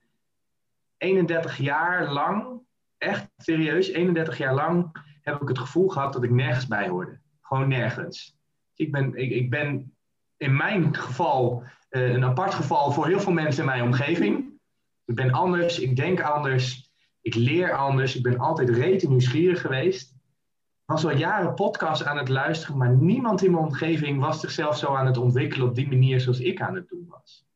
31 0.97 1.57
jaar 1.57 2.13
lang, 2.13 2.61
echt 2.99 3.31
serieus, 3.37 3.89
31 3.89 4.39
jaar 4.39 4.55
lang 4.55 4.97
heb 5.23 5.43
ik 5.43 5.49
het 5.49 5.59
gevoel 5.59 5.89
gehad 5.89 6.13
dat 6.13 6.23
ik 6.23 6.31
nergens 6.31 6.67
bij 6.67 6.89
hoorde. 6.89 7.21
Gewoon 7.41 7.69
nergens. 7.69 8.37
Ik 8.75 8.93
ben, 8.93 9.15
ik, 9.15 9.31
ik 9.31 9.51
ben 9.51 9.97
in 10.37 10.57
mijn 10.57 10.97
geval 10.97 11.65
uh, 11.93 12.13
een 12.13 12.25
apart 12.25 12.55
geval 12.55 12.93
voor 12.93 13.07
heel 13.07 13.21
veel 13.21 13.33
mensen 13.33 13.63
in 13.63 13.69
mijn 13.69 13.83
omgeving. 13.83 14.61
Ik 15.05 15.15
ben 15.15 15.31
anders, 15.31 15.79
ik 15.79 15.97
denk 15.97 16.21
anders, 16.21 16.91
ik 17.21 17.35
leer 17.35 17.73
anders, 17.73 18.17
ik 18.17 18.23
ben 18.23 18.39
altijd 18.39 18.69
rete 18.69 19.09
nieuwsgierig 19.09 19.61
geweest. 19.61 20.11
Ik 20.13 20.89
was 20.99 21.05
al 21.05 21.17
jaren 21.17 21.55
podcasts 21.55 22.05
aan 22.05 22.19
het 22.19 22.29
luisteren, 22.29 22.77
maar 22.77 22.97
niemand 22.97 23.43
in 23.43 23.51
mijn 23.51 23.65
omgeving 23.65 24.21
was 24.21 24.41
zichzelf 24.41 24.77
zo 24.77 24.95
aan 24.95 25.07
het 25.07 25.17
ontwikkelen 25.17 25.69
op 25.69 25.75
die 25.75 25.89
manier 25.89 26.21
zoals 26.21 26.41
ik 26.41 26.61
aan 26.61 26.75
het 26.75 26.89
doen 26.89 27.07
was. 27.09 27.47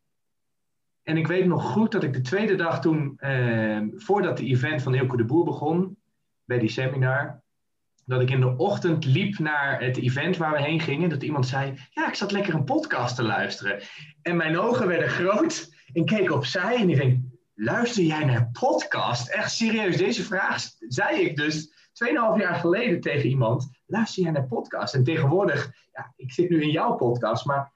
En 1.03 1.17
ik 1.17 1.27
weet 1.27 1.47
nog 1.47 1.63
goed 1.63 1.93
dat 1.93 2.03
ik 2.03 2.13
de 2.13 2.21
tweede 2.21 2.55
dag 2.55 2.81
toen, 2.81 3.19
eh, 3.19 3.83
voordat 3.95 4.37
de 4.37 4.45
event 4.45 4.83
van 4.83 4.95
Eelco 4.95 5.17
de 5.17 5.25
Boer 5.25 5.45
begon, 5.45 5.99
bij 6.45 6.59
die 6.59 6.69
seminar, 6.69 7.43
dat 8.07 8.21
ik 8.21 8.31
in 8.31 8.41
de 8.41 8.57
ochtend 8.57 9.05
liep 9.05 9.39
naar 9.39 9.81
het 9.81 9.97
event 9.97 10.37
waar 10.37 10.53
we 10.53 10.63
heen 10.63 10.81
gingen. 10.81 11.09
Dat 11.09 11.23
iemand 11.23 11.47
zei: 11.47 11.75
Ja, 11.91 12.09
ik 12.09 12.15
zat 12.15 12.33
lekker 12.33 12.55
een 12.55 12.65
podcast 12.65 13.17
te 13.17 13.23
luisteren. 13.23 13.83
En 14.23 14.37
mijn 14.37 14.59
ogen 14.59 14.87
werden 14.87 15.09
groot. 15.09 15.75
En 15.93 16.05
keek 16.05 16.33
opzij 16.33 16.77
en 16.77 16.91
ik 16.91 16.97
denk: 16.97 17.21
Luister 17.55 18.03
jij 18.03 18.25
naar 18.25 18.51
podcast? 18.53 19.29
Echt 19.29 19.53
serieus, 19.53 19.97
deze 19.97 20.23
vraag 20.23 20.63
zei 20.89 21.21
ik 21.21 21.37
dus 21.37 21.71
2,5 22.05 22.13
jaar 22.39 22.55
geleden 22.55 23.01
tegen 23.01 23.29
iemand. 23.29 23.69
Luister 23.87 24.23
jij 24.23 24.33
naar 24.33 24.47
podcast? 24.47 24.95
En 24.95 25.05
tegenwoordig, 25.05 25.73
ja, 25.93 26.13
ik 26.17 26.33
zit 26.33 26.51
nu 26.51 26.63
in 26.63 26.71
jouw 26.71 26.95
podcast, 26.95 27.45
maar 27.45 27.73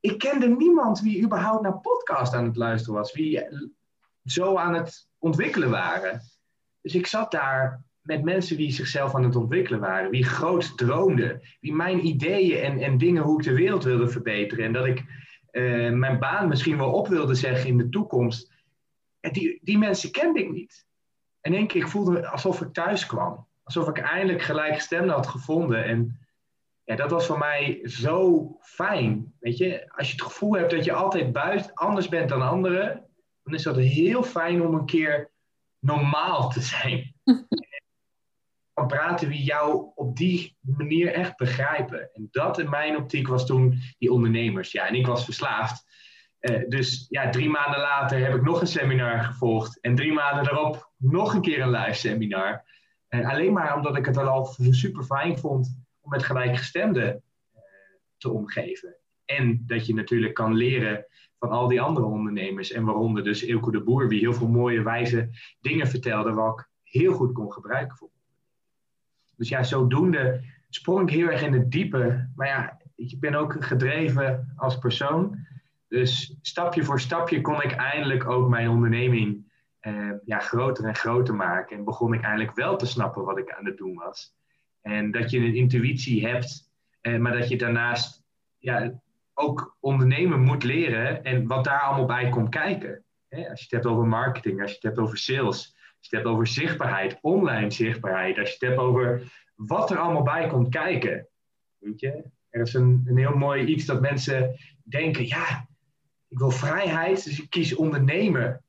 ik 0.00 0.18
kende 0.18 0.48
niemand 0.48 1.00
wie 1.00 1.22
überhaupt 1.22 1.62
naar 1.62 1.80
podcast 1.80 2.34
aan 2.34 2.44
het 2.44 2.56
luisteren 2.56 2.94
was. 2.94 3.12
Wie 3.12 3.46
zo 4.24 4.56
aan 4.56 4.74
het 4.74 5.08
ontwikkelen 5.18 5.70
waren. 5.70 6.20
Dus 6.80 6.94
ik 6.94 7.06
zat 7.06 7.30
daar 7.30 7.85
met 8.06 8.22
mensen 8.22 8.56
die 8.56 8.72
zichzelf 8.72 9.14
aan 9.14 9.24
het 9.24 9.36
ontwikkelen 9.36 9.80
waren, 9.80 10.10
wie 10.10 10.24
groot 10.24 10.78
droomden, 10.78 11.40
wie 11.60 11.74
mijn 11.74 12.06
ideeën 12.06 12.62
en, 12.62 12.78
en 12.78 12.98
dingen 12.98 13.22
hoe 13.22 13.38
ik 13.38 13.44
de 13.44 13.54
wereld 13.54 13.84
wilde 13.84 14.08
verbeteren 14.08 14.64
en 14.64 14.72
dat 14.72 14.86
ik 14.86 15.04
uh, 15.52 15.92
mijn 15.92 16.18
baan 16.18 16.48
misschien 16.48 16.76
wel 16.76 16.92
op 16.92 17.08
wilde 17.08 17.34
zeggen 17.34 17.68
in 17.68 17.78
de 17.78 17.88
toekomst. 17.88 18.52
En 19.20 19.32
die, 19.32 19.60
die 19.62 19.78
mensen 19.78 20.10
kende 20.10 20.40
ik 20.40 20.50
niet. 20.50 20.86
En 21.40 21.54
één 21.54 21.66
keer, 21.66 21.82
ik 21.82 21.88
voelde 21.88 22.28
alsof 22.28 22.60
ik 22.60 22.72
thuis 22.72 23.06
kwam. 23.06 23.46
Alsof 23.62 23.88
ik 23.88 23.98
eindelijk 23.98 24.42
gelijkgestemde 24.42 25.12
had 25.12 25.26
gevonden. 25.26 25.84
En 25.84 26.18
ja, 26.84 26.96
dat 26.96 27.10
was 27.10 27.26
voor 27.26 27.38
mij 27.38 27.80
zo 27.82 28.50
fijn. 28.60 29.34
Weet 29.40 29.56
je, 29.56 29.92
als 29.92 30.06
je 30.06 30.12
het 30.12 30.22
gevoel 30.22 30.52
hebt 30.52 30.70
dat 30.70 30.84
je 30.84 30.92
altijd 30.92 31.32
buiten 31.32 31.74
anders 31.74 32.08
bent 32.08 32.28
dan 32.28 32.42
anderen, 32.42 33.04
dan 33.42 33.54
is 33.54 33.62
dat 33.62 33.76
heel 33.76 34.22
fijn 34.22 34.62
om 34.62 34.74
een 34.74 34.86
keer 34.86 35.30
normaal 35.78 36.50
te 36.50 36.60
zijn. 36.60 37.14
kan 38.76 38.86
praten 38.86 39.28
wie 39.28 39.42
jou 39.42 39.90
op 39.94 40.16
die 40.16 40.56
manier 40.60 41.12
echt 41.12 41.36
begrijpen. 41.36 42.10
En 42.12 42.28
dat 42.30 42.58
in 42.58 42.70
mijn 42.70 42.96
optiek 42.96 43.28
was 43.28 43.46
toen 43.46 43.78
die 43.98 44.12
ondernemers. 44.12 44.72
Ja, 44.72 44.88
en 44.88 44.94
ik 44.94 45.06
was 45.06 45.24
verslaafd. 45.24 45.84
Uh, 46.40 46.68
dus 46.68 47.06
ja, 47.08 47.30
drie 47.30 47.48
maanden 47.48 47.80
later 47.80 48.24
heb 48.24 48.34
ik 48.34 48.42
nog 48.42 48.60
een 48.60 48.66
seminar 48.66 49.20
gevolgd. 49.20 49.80
En 49.80 49.94
drie 49.94 50.12
maanden 50.12 50.44
daarop 50.44 50.90
nog 50.96 51.34
een 51.34 51.40
keer 51.40 51.60
een 51.60 51.70
live 51.70 51.98
seminar. 51.98 52.64
En 53.08 53.24
alleen 53.24 53.52
maar 53.52 53.76
omdat 53.76 53.96
ik 53.96 54.06
het 54.06 54.16
al 54.16 54.56
super 54.70 55.04
fijn 55.04 55.38
vond 55.38 55.78
om 56.00 56.10
met 56.10 56.24
gelijkgestemden 56.24 57.22
uh, 57.54 57.60
te 58.16 58.30
omgeven. 58.30 58.96
En 59.24 59.62
dat 59.66 59.86
je 59.86 59.94
natuurlijk 59.94 60.34
kan 60.34 60.54
leren 60.54 61.06
van 61.38 61.50
al 61.50 61.68
die 61.68 61.80
andere 61.80 62.06
ondernemers. 62.06 62.72
En 62.72 62.84
waaronder 62.84 63.24
dus 63.24 63.42
Ilko 63.42 63.70
de 63.70 63.82
Boer, 63.82 64.08
die 64.08 64.20
heel 64.20 64.34
veel 64.34 64.48
mooie, 64.48 64.82
wijze 64.82 65.30
dingen 65.60 65.86
vertelde, 65.86 66.32
wat 66.32 66.58
ik 66.58 66.68
heel 66.82 67.12
goed 67.12 67.32
kon 67.32 67.52
gebruiken 67.52 67.96
voor 67.96 68.14
dus 69.36 69.48
ja, 69.48 69.62
zodoende 69.62 70.42
sprong 70.68 71.08
ik 71.08 71.16
heel 71.16 71.28
erg 71.28 71.42
in 71.42 71.52
het 71.52 71.70
diepe. 71.70 72.28
Maar 72.36 72.46
ja, 72.46 72.80
ik 72.94 73.20
ben 73.20 73.34
ook 73.34 73.64
gedreven 73.64 74.52
als 74.56 74.78
persoon. 74.78 75.46
Dus 75.88 76.36
stapje 76.40 76.84
voor 76.84 77.00
stapje 77.00 77.40
kon 77.40 77.62
ik 77.62 77.72
eindelijk 77.72 78.28
ook 78.28 78.48
mijn 78.48 78.68
onderneming 78.68 79.44
eh, 79.80 80.10
ja, 80.24 80.38
groter 80.38 80.84
en 80.84 80.94
groter 80.94 81.34
maken. 81.34 81.76
En 81.76 81.84
begon 81.84 82.14
ik 82.14 82.22
eindelijk 82.22 82.54
wel 82.54 82.76
te 82.76 82.86
snappen 82.86 83.24
wat 83.24 83.38
ik 83.38 83.52
aan 83.52 83.64
het 83.64 83.76
doen 83.76 83.94
was. 83.94 84.34
En 84.80 85.10
dat 85.10 85.30
je 85.30 85.38
een 85.38 85.54
intuïtie 85.54 86.26
hebt, 86.26 86.70
eh, 87.00 87.18
maar 87.18 87.32
dat 87.32 87.48
je 87.48 87.58
daarnaast 87.58 88.24
ja, 88.58 89.00
ook 89.34 89.76
ondernemen 89.80 90.40
moet 90.40 90.64
leren 90.64 91.24
en 91.24 91.46
wat 91.46 91.64
daar 91.64 91.80
allemaal 91.80 92.06
bij 92.06 92.28
komt 92.28 92.48
kijken. 92.48 93.04
als 93.28 93.40
je 93.40 93.64
het 93.64 93.70
hebt 93.70 93.86
over 93.86 94.06
marketing, 94.06 94.60
als 94.60 94.70
je 94.70 94.74
het 94.74 94.84
hebt 94.84 94.98
over 94.98 95.18
sales, 95.18 95.75
je 96.00 96.16
het 96.16 96.24
hebt 96.24 96.34
over 96.34 96.46
zichtbaarheid, 96.46 97.18
online 97.20 97.70
zichtbaarheid, 97.70 98.38
als 98.38 98.48
je 98.48 98.54
het 98.58 98.68
hebt 98.68 98.80
over 98.80 99.32
wat 99.54 99.90
er 99.90 99.98
allemaal 99.98 100.22
bij 100.22 100.46
komt 100.46 100.68
kijken. 100.68 101.28
Weet 101.78 102.00
je? 102.00 102.24
Er 102.48 102.60
is 102.60 102.74
een, 102.74 103.02
een 103.04 103.18
heel 103.18 103.36
mooi 103.36 103.64
iets 103.64 103.84
dat 103.84 104.00
mensen 104.00 104.56
denken, 104.84 105.26
ja, 105.26 105.68
ik 106.28 106.38
wil 106.38 106.50
vrijheid, 106.50 107.24
dus 107.24 107.40
ik 107.40 107.50
kies 107.50 107.74
ondernemen. 107.74 108.64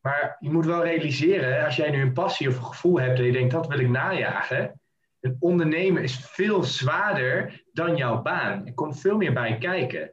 Maar 0.00 0.36
je 0.38 0.50
moet 0.50 0.66
wel 0.66 0.84
realiseren, 0.84 1.64
als 1.64 1.76
jij 1.76 1.90
nu 1.90 2.00
een 2.00 2.12
passie 2.12 2.48
of 2.48 2.56
een 2.56 2.64
gevoel 2.64 3.00
hebt 3.00 3.18
en 3.18 3.24
je 3.24 3.32
denkt, 3.32 3.52
dat 3.52 3.66
wil 3.66 3.78
ik 3.78 3.88
najagen. 3.88 4.80
Een 5.20 5.36
ondernemen 5.40 6.02
is 6.02 6.16
veel 6.16 6.62
zwaarder 6.62 7.64
dan 7.72 7.96
jouw 7.96 8.22
baan. 8.22 8.66
Er 8.66 8.74
komt 8.74 9.00
veel 9.00 9.16
meer 9.16 9.32
bij 9.32 9.58
kijken. 9.58 10.12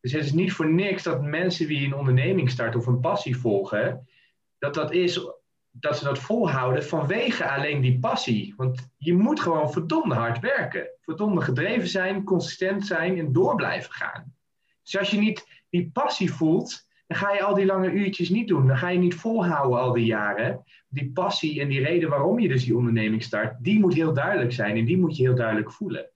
Dus 0.00 0.12
het 0.12 0.24
is 0.24 0.32
niet 0.32 0.52
voor 0.52 0.72
niks 0.72 1.02
dat 1.02 1.22
mensen 1.22 1.66
die 1.66 1.86
een 1.86 1.94
onderneming 1.94 2.50
starten 2.50 2.80
of 2.80 2.86
een 2.86 3.00
passie 3.00 3.36
volgen, 3.36 4.08
dat 4.58 4.74
dat 4.74 4.92
is 4.92 5.20
dat 5.80 5.98
ze 5.98 6.04
dat 6.04 6.18
volhouden 6.18 6.84
vanwege 6.84 7.50
alleen 7.50 7.80
die 7.80 7.98
passie. 7.98 8.54
Want 8.56 8.88
je 8.96 9.14
moet 9.14 9.40
gewoon 9.40 9.72
verdomde 9.72 10.14
hard 10.14 10.38
werken. 10.38 10.88
Verdomde 11.00 11.40
gedreven 11.40 11.88
zijn, 11.88 12.24
consistent 12.24 12.86
zijn 12.86 13.18
en 13.18 13.32
door 13.32 13.54
blijven 13.54 13.92
gaan. 13.92 14.34
Dus 14.82 14.98
als 14.98 15.10
je 15.10 15.18
niet 15.18 15.62
die 15.70 15.90
passie 15.92 16.32
voelt, 16.32 16.86
dan 17.06 17.18
ga 17.18 17.32
je 17.32 17.42
al 17.42 17.54
die 17.54 17.66
lange 17.66 17.90
uurtjes 17.90 18.28
niet 18.28 18.48
doen. 18.48 18.66
Dan 18.66 18.78
ga 18.78 18.88
je 18.88 18.98
niet 18.98 19.14
volhouden 19.14 19.78
al 19.78 19.92
die 19.92 20.04
jaren. 20.04 20.64
Die 20.88 21.12
passie 21.12 21.60
en 21.60 21.68
die 21.68 21.84
reden 21.84 22.08
waarom 22.08 22.38
je 22.38 22.48
dus 22.48 22.64
die 22.64 22.76
onderneming 22.76 23.22
start, 23.22 23.64
die 23.64 23.80
moet 23.80 23.94
heel 23.94 24.12
duidelijk 24.12 24.52
zijn 24.52 24.76
en 24.76 24.84
die 24.84 24.98
moet 24.98 25.16
je 25.16 25.22
heel 25.22 25.34
duidelijk 25.34 25.72
voelen. 25.72 26.10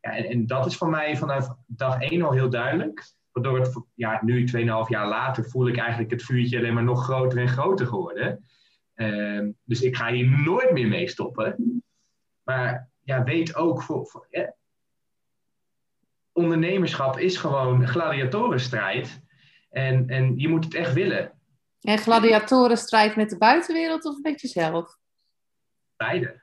Ja, 0.00 0.16
en, 0.16 0.24
en 0.24 0.46
dat 0.46 0.66
is 0.66 0.76
voor 0.76 0.90
mij 0.90 1.16
vanaf 1.16 1.48
dag 1.66 2.00
één 2.00 2.22
al 2.22 2.32
heel 2.32 2.50
duidelijk. 2.50 3.12
Waardoor 3.32 3.58
het, 3.58 3.80
ja, 3.94 4.20
nu 4.24 4.48
2,5 4.56 4.62
jaar 4.88 5.08
later 5.08 5.44
voel 5.44 5.68
ik 5.68 5.76
eigenlijk 5.76 6.10
het 6.10 6.22
vuurtje 6.22 6.58
alleen 6.58 6.74
maar 6.74 6.82
nog 6.84 7.04
groter 7.04 7.38
en 7.38 7.48
groter 7.48 7.86
geworden. 7.86 8.44
Ehm, 8.94 9.50
dus 9.64 9.82
ik 9.82 9.96
ga 9.96 10.12
hier 10.12 10.42
nooit 10.44 10.72
meer 10.72 10.88
mee 10.88 11.08
stoppen. 11.08 11.82
Maar 12.42 12.90
ja, 13.02 13.24
weet 13.24 13.54
ook, 13.54 13.82
voor, 13.82 14.06
voor 14.06 14.28
ondernemerschap 16.34 17.18
is 17.18 17.36
gewoon 17.36 17.88
gladiatorenstrijd. 17.88 19.22
En, 19.70 20.08
en 20.08 20.38
je 20.38 20.48
moet 20.48 20.64
het 20.64 20.74
echt 20.74 20.92
willen. 20.92 21.32
En 21.80 21.98
gladiatorenstrijd 21.98 23.16
met 23.16 23.30
de 23.30 23.38
buitenwereld 23.38 24.04
of 24.04 24.22
met 24.22 24.40
jezelf? 24.40 24.98
Beide. 25.96 26.42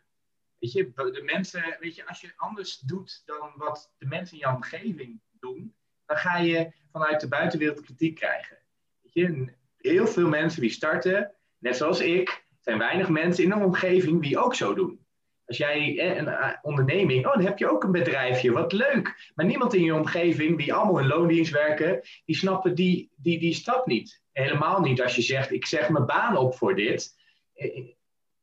Weet 0.60 0.72
je, 0.72 0.92
de 0.94 1.22
mensen, 1.26 1.78
weet 1.80 1.96
je, 1.96 2.08
als 2.08 2.22
je 2.22 2.34
anders 2.36 2.80
doet 2.80 3.22
dan 3.26 3.52
wat 3.56 3.94
de 3.98 4.06
mensen 4.06 4.38
in 4.38 4.48
je 4.48 4.56
omgeving 4.56 5.22
doen, 5.32 5.76
dan 6.06 6.18
ga 6.18 6.38
je 6.38 6.72
vanuit 6.92 7.20
de 7.20 7.28
buitenwereld 7.28 7.82
kritiek 7.82 8.16
krijgen. 8.16 8.58
Weet 9.02 9.14
je, 9.14 9.54
heel 9.78 10.08
veel 10.08 10.28
mensen 10.28 10.62
die 10.62 10.70
starten, 10.70 11.36
net 11.58 11.78
zoals 11.78 12.00
ik, 12.00 12.41
zijn 12.62 12.78
weinig 12.78 13.10
mensen 13.10 13.44
in 13.44 13.52
een 13.52 13.64
omgeving 13.64 14.22
die 14.22 14.40
ook 14.40 14.56
zo 14.56 14.74
doen. 14.74 15.00
Als 15.46 15.58
jij 15.58 16.00
eh, 16.00 16.18
een 16.18 16.28
eh, 16.28 16.50
onderneming, 16.62 17.28
oh, 17.28 17.34
dan 17.34 17.44
heb 17.44 17.58
je 17.58 17.70
ook 17.70 17.84
een 17.84 17.92
bedrijfje, 17.92 18.52
wat 18.52 18.74
leuk. 18.74 19.32
Maar 19.36 19.46
niemand 19.46 19.74
in 19.74 19.84
je 19.84 19.96
omgeving 19.96 20.58
die 20.58 20.74
allemaal 20.74 21.00
in 21.00 21.08
loondienst 21.08 21.52
werken, 21.52 22.02
die 22.26 22.36
snappen 22.36 22.76
die, 22.76 23.12
die, 23.16 23.40
die 23.40 23.54
stap 23.54 23.86
niet. 23.86 24.22
Helemaal 24.32 24.82
niet 24.82 25.02
als 25.02 25.16
je 25.16 25.22
zegt, 25.22 25.52
ik 25.52 25.66
zeg 25.66 25.90
mijn 25.90 26.06
baan 26.06 26.38
op 26.38 26.56
voor 26.56 26.76
dit. 26.76 27.18
Eh, 27.54 27.86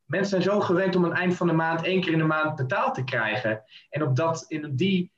mensen 0.05 0.43
zijn 0.43 0.55
zo 0.55 0.61
gewend 0.61 0.97
om 0.97 1.05
aan 1.05 1.11
het 1.11 1.19
eind 1.19 1.37
van 1.37 1.47
de 1.47 1.53
maand 1.53 1.83
één 1.83 2.01
keer 2.01 2.13
in 2.13 2.19
de 2.19 2.25
maand 2.25 2.57
betaald 2.57 2.95
te 2.95 3.05
krijgen. 3.05 3.63
En 3.91 4.03
op 4.03 4.17
dat, 4.17 4.45
in 4.49 4.77
die 4.77 5.13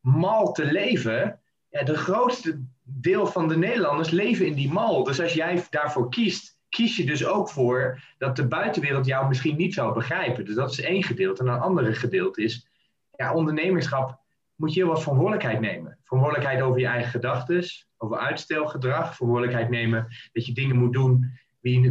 mal 0.00 0.52
te 0.52 0.64
leven. 0.64 1.40
Ja, 1.68 1.82
de 1.82 1.96
grootste 1.96 2.60
deel 2.82 3.26
van 3.26 3.48
de 3.48 3.56
Nederlanders 3.56 4.10
leven 4.10 4.46
in 4.46 4.54
die 4.54 4.72
mal. 4.72 5.04
Dus 5.04 5.20
als 5.20 5.32
jij 5.32 5.64
daarvoor 5.70 6.10
kiest, 6.10 6.55
kies 6.76 6.96
je 6.96 7.04
dus 7.04 7.26
ook 7.26 7.48
voor 7.48 8.02
dat 8.18 8.36
de 8.36 8.46
buitenwereld 8.46 9.06
jou 9.06 9.28
misschien 9.28 9.56
niet 9.56 9.74
zou 9.74 9.94
begrijpen. 9.94 10.44
Dus 10.44 10.54
dat 10.54 10.70
is 10.70 10.80
één 10.80 11.02
gedeelte. 11.02 11.42
En 11.42 11.48
een 11.48 11.60
andere 11.60 11.94
gedeelte 11.94 12.42
is, 12.42 12.68
ja, 13.16 13.34
ondernemerschap 13.34 14.20
moet 14.54 14.74
je 14.74 14.80
heel 14.80 14.88
wat 14.88 15.02
verantwoordelijkheid 15.02 15.60
nemen. 15.60 15.98
Verantwoordelijkheid 16.04 16.62
over 16.62 16.80
je 16.80 16.86
eigen 16.86 17.10
gedachten, 17.10 17.64
over 17.96 18.18
uitstelgedrag, 18.18 19.14
verantwoordelijkheid 19.14 19.70
nemen 19.70 20.06
dat 20.32 20.46
je 20.46 20.52
dingen 20.52 20.76
moet 20.76 20.92
doen 20.92 21.38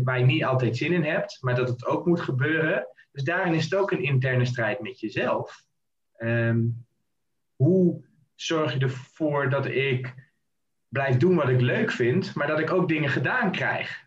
waar 0.03 0.19
je 0.19 0.25
niet 0.25 0.43
altijd 0.43 0.77
zin 0.77 0.93
in 0.93 1.03
hebt, 1.03 1.37
maar 1.41 1.55
dat 1.55 1.67
het 1.69 1.85
ook 1.85 2.05
moet 2.05 2.21
gebeuren. 2.21 2.87
Dus 3.11 3.23
daarin 3.23 3.53
is 3.53 3.63
het 3.63 3.75
ook 3.75 3.91
een 3.91 4.03
interne 4.03 4.45
strijd 4.45 4.81
met 4.81 4.99
jezelf. 4.99 5.63
Ehm, 6.17 6.61
hoe 7.55 8.03
zorg 8.35 8.73
je 8.73 8.79
ervoor 8.79 9.49
dat 9.49 9.65
ik 9.65 10.13
blijf 10.87 11.17
doen 11.17 11.35
wat 11.35 11.49
ik 11.49 11.61
leuk 11.61 11.91
vind, 11.91 12.35
maar 12.35 12.47
dat 12.47 12.59
ik 12.59 12.71
ook 12.71 12.87
dingen 12.87 13.09
gedaan 13.09 13.51
krijg? 13.51 14.04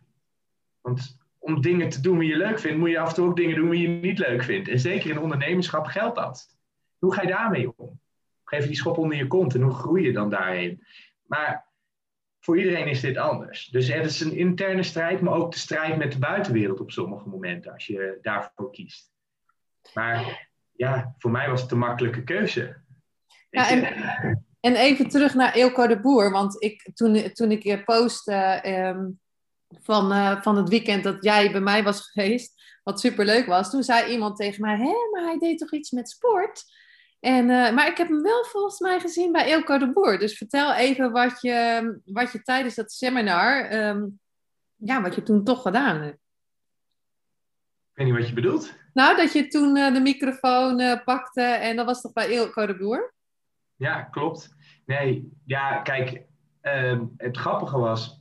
Want 0.80 1.18
om 1.38 1.60
dingen 1.60 1.88
te 1.88 2.00
doen 2.00 2.18
die 2.18 2.28
je 2.28 2.36
leuk 2.36 2.58
vindt, 2.58 2.78
moet 2.78 2.90
je 2.90 2.98
af 2.98 3.08
en 3.08 3.14
toe 3.14 3.26
ook 3.26 3.36
dingen 3.36 3.56
doen 3.56 3.70
die 3.70 3.82
je 3.82 3.88
niet 3.88 4.18
leuk 4.18 4.42
vindt. 4.42 4.68
En 4.68 4.78
zeker 4.78 5.10
in 5.10 5.18
ondernemerschap 5.18 5.86
geldt 5.86 6.16
dat. 6.16 6.56
Hoe 6.98 7.14
ga 7.14 7.22
je 7.22 7.28
daarmee 7.28 7.72
om? 7.76 8.00
Geef 8.44 8.62
je 8.62 8.66
die 8.68 8.76
schop 8.76 8.98
onder 8.98 9.16
je 9.16 9.26
kont 9.26 9.54
en 9.54 9.62
hoe 9.62 9.74
groei 9.74 10.04
je 10.04 10.12
dan 10.12 10.30
daarin? 10.30 10.84
Maar 11.26 11.68
voor 12.40 12.58
iedereen 12.58 12.86
is 12.86 13.00
dit 13.00 13.16
anders. 13.16 13.66
Dus 13.66 13.92
het 13.92 14.04
is 14.04 14.20
een 14.20 14.36
interne 14.36 14.82
strijd, 14.82 15.20
maar 15.20 15.34
ook 15.34 15.52
de 15.52 15.58
strijd 15.58 15.96
met 15.96 16.12
de 16.12 16.18
buitenwereld 16.18 16.80
op 16.80 16.90
sommige 16.90 17.28
momenten, 17.28 17.72
als 17.72 17.86
je 17.86 18.18
daarvoor 18.22 18.70
kiest. 18.70 19.12
Maar 19.94 20.48
ja, 20.72 21.14
voor 21.18 21.30
mij 21.30 21.50
was 21.50 21.62
het 21.62 21.70
een 21.70 21.78
makkelijke 21.78 22.24
keuze. 22.24 22.76
Ja, 23.50 23.70
en, 23.70 23.84
en, 24.60 24.76
even 24.76 25.08
terug 25.08 25.34
naar 25.34 25.54
Eelco 25.54 25.86
de 25.86 26.00
Boer, 26.00 26.30
want 26.30 26.62
ik, 26.62 26.90
toen, 26.94 27.32
toen 27.32 27.50
ik 27.50 27.62
je 27.62 27.84
postte 27.84 28.32
ehm, 28.32 29.06
van, 29.82 30.12
uh, 30.12 30.42
van 30.42 30.56
het 30.56 30.68
weekend 30.68 31.04
dat 31.04 31.24
jij 31.24 31.52
bij 31.52 31.60
mij 31.60 31.82
was 31.82 32.10
geweest, 32.10 32.62
wat 32.82 33.00
superleuk 33.00 33.46
was, 33.46 33.70
toen 33.70 33.82
zei 33.82 34.12
iemand 34.12 34.36
tegen 34.36 34.60
mij, 34.60 34.76
hé, 34.76 34.94
maar 35.12 35.22
hij 35.22 35.38
deed 35.38 35.58
toch 35.58 35.72
iets 35.72 35.90
met 35.90 36.10
sport? 36.10 36.64
En, 37.20 37.48
uh, 37.48 37.72
maar 37.72 37.86
ik 37.86 37.96
heb 37.96 38.08
hem 38.08 38.22
wel 38.22 38.44
volgens 38.44 38.80
mij 38.80 39.00
gezien 39.00 39.32
bij 39.32 39.46
Eelco 39.46 39.78
de 39.78 39.92
Boer. 39.92 40.18
Dus 40.18 40.36
vertel 40.36 40.74
even 40.74 41.12
wat 41.12 41.40
je, 41.40 42.00
wat 42.04 42.32
je 42.32 42.42
tijdens 42.42 42.74
dat 42.74 42.92
seminar, 42.92 43.72
um, 43.88 44.20
ja, 44.74 45.02
wat 45.02 45.14
je 45.14 45.22
toen 45.22 45.44
toch 45.44 45.62
gedaan 45.62 46.00
hebt. 46.02 46.18
Ik 47.92 48.04
weet 48.04 48.06
niet 48.06 48.16
wat 48.16 48.28
je 48.28 48.34
bedoelt. 48.34 48.74
Nou, 48.92 49.16
dat 49.16 49.32
je 49.32 49.48
toen 49.48 49.76
uh, 49.76 49.92
de 49.92 50.00
microfoon 50.00 51.02
pakte 51.04 51.42
en 51.42 51.76
dat 51.76 51.86
was 51.86 52.00
toch 52.00 52.12
bij 52.12 52.28
Eelco 52.28 52.66
de 52.66 52.76
Boer? 52.76 53.14
Ja, 53.76 54.02
klopt. 54.02 54.54
Nee, 54.86 55.32
ja, 55.44 55.80
kijk, 55.80 56.22
ehm, 56.60 57.04
het 57.16 57.36
grappige 57.36 57.78
was, 57.78 58.17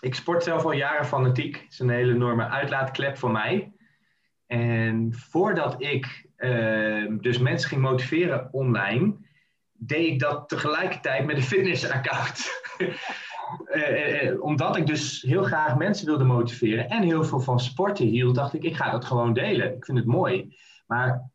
ik 0.00 0.14
sport 0.14 0.42
zelf 0.44 0.64
al 0.64 0.72
jaren 0.72 1.06
fanatiek. 1.06 1.56
Het 1.56 1.72
is 1.72 1.78
een 1.78 1.90
hele 1.90 2.12
enorme 2.14 2.48
uitlaatklep 2.48 3.18
voor 3.18 3.30
mij. 3.30 3.72
En 4.46 5.14
voordat 5.14 5.82
ik 5.82 6.30
Ehm, 6.40 7.16
dus 7.18 7.38
mensen 7.38 7.68
ging 7.68 7.80
motiveren 7.80 8.48
online, 8.52 9.16
deed 9.72 10.06
ik 10.06 10.18
dat 10.18 10.48
tegelijkertijd 10.48 11.26
met 11.26 11.36
een 11.36 11.42
fitnessaccount. 11.54 12.50
uh, 13.74 14.42
omdat 14.42 14.76
ik 14.76 14.86
dus 14.86 15.22
heel 15.22 15.42
graag 15.42 15.76
mensen 15.76 16.06
wilde 16.06 16.24
motiveren 16.24 16.88
en 16.88 17.02
heel 17.02 17.24
veel 17.24 17.40
van 17.40 17.60
sporten 17.60 18.06
hield, 18.06 18.34
dacht 18.34 18.54
ik, 18.54 18.62
ik 18.62 18.76
ga 18.76 18.90
dat 18.90 19.04
gewoon 19.04 19.32
delen. 19.32 19.74
Ik 19.74 19.84
vind 19.84 19.98
het 19.98 20.06
mooi. 20.06 20.56
Maar 20.86 21.30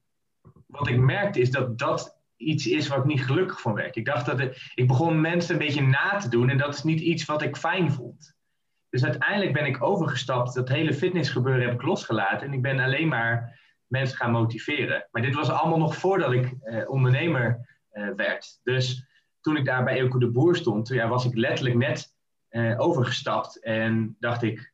wat 0.66 0.88
ik 0.88 1.00
merkte 1.00 1.40
is 1.40 1.52
dat 1.52 1.78
dat 1.78 2.18
iets 2.36 2.68
is 2.68 2.88
wat 2.88 2.98
ik 2.98 3.06
niet 3.06 3.26
gelukkig 3.26 3.62
van 3.62 3.74
werk. 3.74 3.96
Ik 3.96 4.06
dacht 4.06 4.26
dat 4.26 4.40
ik 4.76 4.88
begon 4.88 5.22
mensen 5.22 5.54
een 5.54 5.66
beetje 5.66 5.88
na 5.88 6.18
te 6.18 6.30
doen 6.30 6.50
en 6.50 6.58
dat 6.58 6.74
is 6.74 6.84
niet 6.84 7.02
iets 7.02 7.26
wat 7.26 7.42
ik 7.42 7.58
fijn 7.58 7.92
vond. 7.92 8.35
Dus 8.96 9.04
uiteindelijk 9.04 9.54
ben 9.54 9.66
ik 9.66 9.84
overgestapt, 9.84 10.54
dat 10.54 10.70
hele 10.70 10.94
fitnessgebeuren 10.94 11.66
heb 11.66 11.74
ik 11.74 11.82
losgelaten 11.82 12.48
en 12.48 12.54
ik 12.54 12.62
ben 12.62 12.80
alleen 12.80 13.08
maar 13.08 13.60
mensen 13.88 14.18
gaan 14.18 14.32
motiveren. 14.32 15.08
Maar 15.12 15.22
dit 15.22 15.36
was 15.36 15.50
allemaal 15.50 15.78
nog 15.78 15.96
voordat 15.96 16.32
ik 16.32 16.54
eh, 16.62 16.90
ondernemer 16.90 17.68
eh, 17.90 18.10
werd. 18.16 18.60
Dus 18.64 19.08
toen 19.42 19.58
ik 19.58 19.66
daar 19.66 19.84
bij 19.84 19.96
Eelco 19.96 20.20
de 20.20 20.32
Boer 20.32 20.56
stond, 20.56 20.88
ja, 20.88 21.08
was 21.08 21.26
ik 21.26 21.36
letterlijk 21.36 21.76
net 21.76 22.16
eh, 22.48 22.80
overgestapt 22.80 23.64
en 23.64 24.16
dacht 24.20 24.44
ik, 24.44 24.74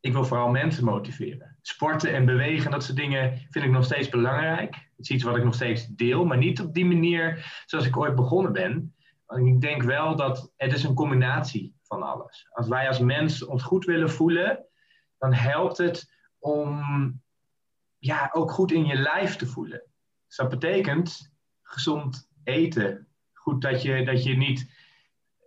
ik 0.00 0.12
wil 0.12 0.24
vooral 0.24 0.50
mensen 0.50 0.84
motiveren. 0.84 1.56
Sporten 1.62 2.14
en 2.14 2.24
bewegen, 2.24 2.70
dat 2.70 2.84
soort 2.84 2.96
dingen 2.96 3.46
vind 3.50 3.64
ik 3.64 3.70
nog 3.70 3.84
steeds 3.84 4.08
belangrijk. 4.08 4.74
Het 4.74 5.08
is 5.08 5.10
iets 5.10 5.24
wat 5.24 5.36
ik 5.36 5.44
nog 5.44 5.54
steeds 5.54 5.86
deel, 5.86 6.24
maar 6.24 6.38
niet 6.38 6.60
op 6.60 6.74
die 6.74 6.86
manier 6.86 7.52
zoals 7.66 7.86
ik 7.86 7.96
ooit 7.96 8.14
begonnen 8.14 8.52
ben. 8.52 8.94
Want 9.26 9.46
ik 9.46 9.60
denk 9.60 9.82
wel 9.82 10.16
dat 10.16 10.52
het 10.56 10.72
is 10.72 10.84
een 10.84 10.94
combinatie 10.94 11.74
alles. 12.02 12.46
Als 12.50 12.68
wij 12.68 12.88
als 12.88 12.98
mens 12.98 13.44
ons 13.44 13.62
goed 13.62 13.84
willen 13.84 14.10
voelen, 14.10 14.66
dan 15.18 15.32
helpt 15.32 15.78
het 15.78 16.12
om 16.38 16.82
ja, 17.98 18.30
ook 18.32 18.50
goed 18.50 18.72
in 18.72 18.86
je 18.86 18.94
lijf 18.94 19.36
te 19.36 19.46
voelen. 19.46 19.82
Dus 20.26 20.36
dat 20.36 20.48
betekent 20.48 21.32
gezond 21.62 22.28
eten. 22.44 23.08
Goed 23.32 23.62
dat 23.62 23.82
je, 23.82 24.04
dat 24.04 24.24
je 24.24 24.36
niet 24.36 24.72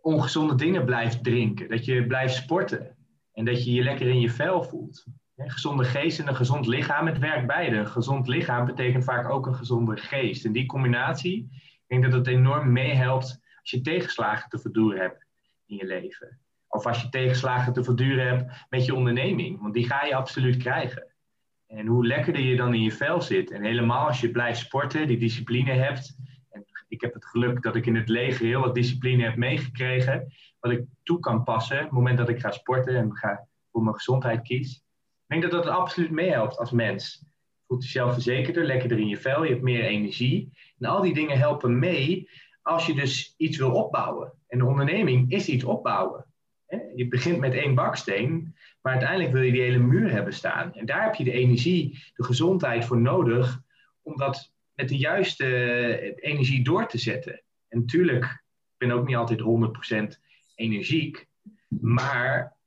ongezonde 0.02 0.56
dingen 0.56 0.86
blijft 0.86 1.24
drinken. 1.24 1.70
Dat 1.70 1.86
je 1.86 2.08
blijft 2.08 2.36
sporten. 2.36 2.95
En 3.34 3.45
dat 3.45 3.66
je 3.66 3.72
je 3.72 3.84
lekker 3.84 4.08
in 4.08 4.20
je 4.20 4.30
vel 4.30 4.64
voelt. 4.64 5.06
Een 5.36 5.52
gezonde 5.52 5.84
geest 5.84 6.20
en 6.20 6.28
een 6.28 6.36
gezond 6.36 6.68
lichaam, 6.68 7.08
het 7.08 7.20
werkt 7.20 7.48
beide. 7.48 7.76
Een 7.76 7.88
gezond 7.88 8.28
lichaam 8.28 8.66
betekent 8.66 9.04
vaak 9.04 9.30
ook 9.30 9.45
een 9.45 9.56
gezonde 9.56 9.98
geest. 9.98 10.45
En 10.45 10.52
die 10.52 10.66
combinatie, 10.66 11.50
ik 11.52 11.84
denk 11.88 12.04
dat 12.04 12.14
het 12.14 12.28
enorm 12.28 12.72
meehelpt 12.72 13.39
als 13.62 13.72
je 13.72 13.82
tegenslagen 13.82 14.50
te 14.50 14.60
verduren 14.60 15.02
hebt 15.02 15.26
in 15.68 15.76
je 15.76 15.86
leven. 15.86 16.39
Of 16.68 16.86
als 16.86 17.01
je 17.01 17.09
tegenslagen 17.09 17.74
te 17.74 17.84
verduren 17.84 18.28
hebt 18.28 18.65
met 18.70 18.86
je 18.86 18.95
onderneming. 18.95 19.61
Want 19.61 19.74
die 19.74 19.86
ga 19.86 20.05
je 20.05 20.15
absoluut 20.15 20.57
krijgen. 20.57 21.15
En 21.68 21.86
hoe 21.86 22.07
lekkerder 22.07 22.41
je 22.41 22.55
dan 22.55 22.74
in 22.74 22.82
je 22.82 22.91
vel 22.91 23.22
zit. 23.22 23.51
En 23.51 23.63
helemaal 23.63 24.07
als 24.07 24.22
je 24.22 24.32
blijft 24.32 24.59
sporten, 24.59 25.07
die 25.07 25.18
discipline 25.18 25.72
hebt. 25.72 26.18
En 26.49 26.65
ik 26.88 27.01
heb 27.01 27.13
het 27.13 27.26
geluk 27.26 27.61
dat 27.61 27.76
ik 27.76 27.86
in 27.86 27.95
het 27.95 28.09
leger 28.09 28.45
heel 28.45 28.61
wat 28.61 28.76
discipline 28.76 29.24
heb 29.24 29.36
meegekregen. 29.36 30.34
Wat 30.59 30.72
ik 30.72 30.86
toe 31.03 31.20
kan 31.20 31.43
passen 31.43 31.78
op 31.78 31.84
het 31.84 31.91
moment 31.91 32.18
dat 32.18 32.30
ik 32.30 32.39
ga 32.39 32.51
sporten 32.51 32.95
en 32.95 33.15
ga 33.15 33.47
voor 33.72 33.84
mijn 33.84 33.95
gezondheid 33.95 34.41
kies. 34.41 34.76
Ik 35.28 35.41
denk 35.41 35.41
dat 35.41 35.63
dat 35.63 35.74
absoluut 35.74 36.11
meehelpt 36.11 36.57
als 36.57 36.72
mens. 36.72 37.20
Je 37.24 37.63
voelt 37.68 37.84
jezelf 37.84 38.13
verzekerder, 38.13 38.65
lekkerder 38.65 38.99
in 38.99 39.07
je 39.07 39.18
vel, 39.18 39.43
je 39.43 39.49
hebt 39.49 39.63
meer 39.63 39.84
energie. 39.84 40.51
En 40.80 40.89
al 40.89 41.01
die 41.01 41.13
dingen 41.13 41.38
helpen 41.38 41.80
mee 41.80 42.30
als 42.61 42.86
je 42.86 42.93
dus 42.93 43.34
iets 43.38 43.57
wil 43.57 43.72
opbouwen. 43.72 44.34
En 44.48 44.58
de 44.58 44.66
onderneming 44.66 45.32
is 45.32 45.48
iets 45.48 45.64
opbouwen. 45.64 46.26
Je 46.95 47.08
begint 47.08 47.39
met 47.39 47.54
één 47.54 47.76
baksteen, 47.76 48.56
maar 48.82 48.91
uiteindelijk 48.91 49.32
wil 49.32 49.41
je 49.41 49.52
die 49.52 49.62
hele 49.62 49.78
muur 49.78 50.12
hebben 50.12 50.34
staan. 50.34 50.74
En 50.74 50.86
daar 50.86 51.04
heb 51.04 51.16
je 51.16 51.24
de 51.24 51.32
energie, 51.32 52.04
de 52.16 52.24
gezondheid 52.24 52.86
voor 52.86 53.02
nodig 53.02 53.62
om 54.02 54.18
dat 54.18 54.54
met 54.74 54.89
de 54.89 54.98
juiste 54.98 56.16
energie 56.16 56.64
door 56.64 56.88
te 56.88 56.98
zetten. 56.98 57.41
En 57.68 57.80
natuurlijk, 57.80 58.24
ik 58.24 58.88
ben 58.88 58.91
ook 58.91 59.08
niet 59.08 59.16
altijd 59.16 59.41
100% 60.16 60.22
energiek, 60.56 61.28
maar 61.68 62.58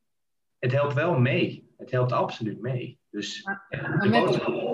het 0.59 0.72
helpt 0.72 0.95
wel 0.95 1.18
mee. 1.18 1.68
Het 1.76 1.91
helpt 1.91 2.12
absoluut 2.12 2.61
mee. 2.61 2.99
Dus 3.11 3.49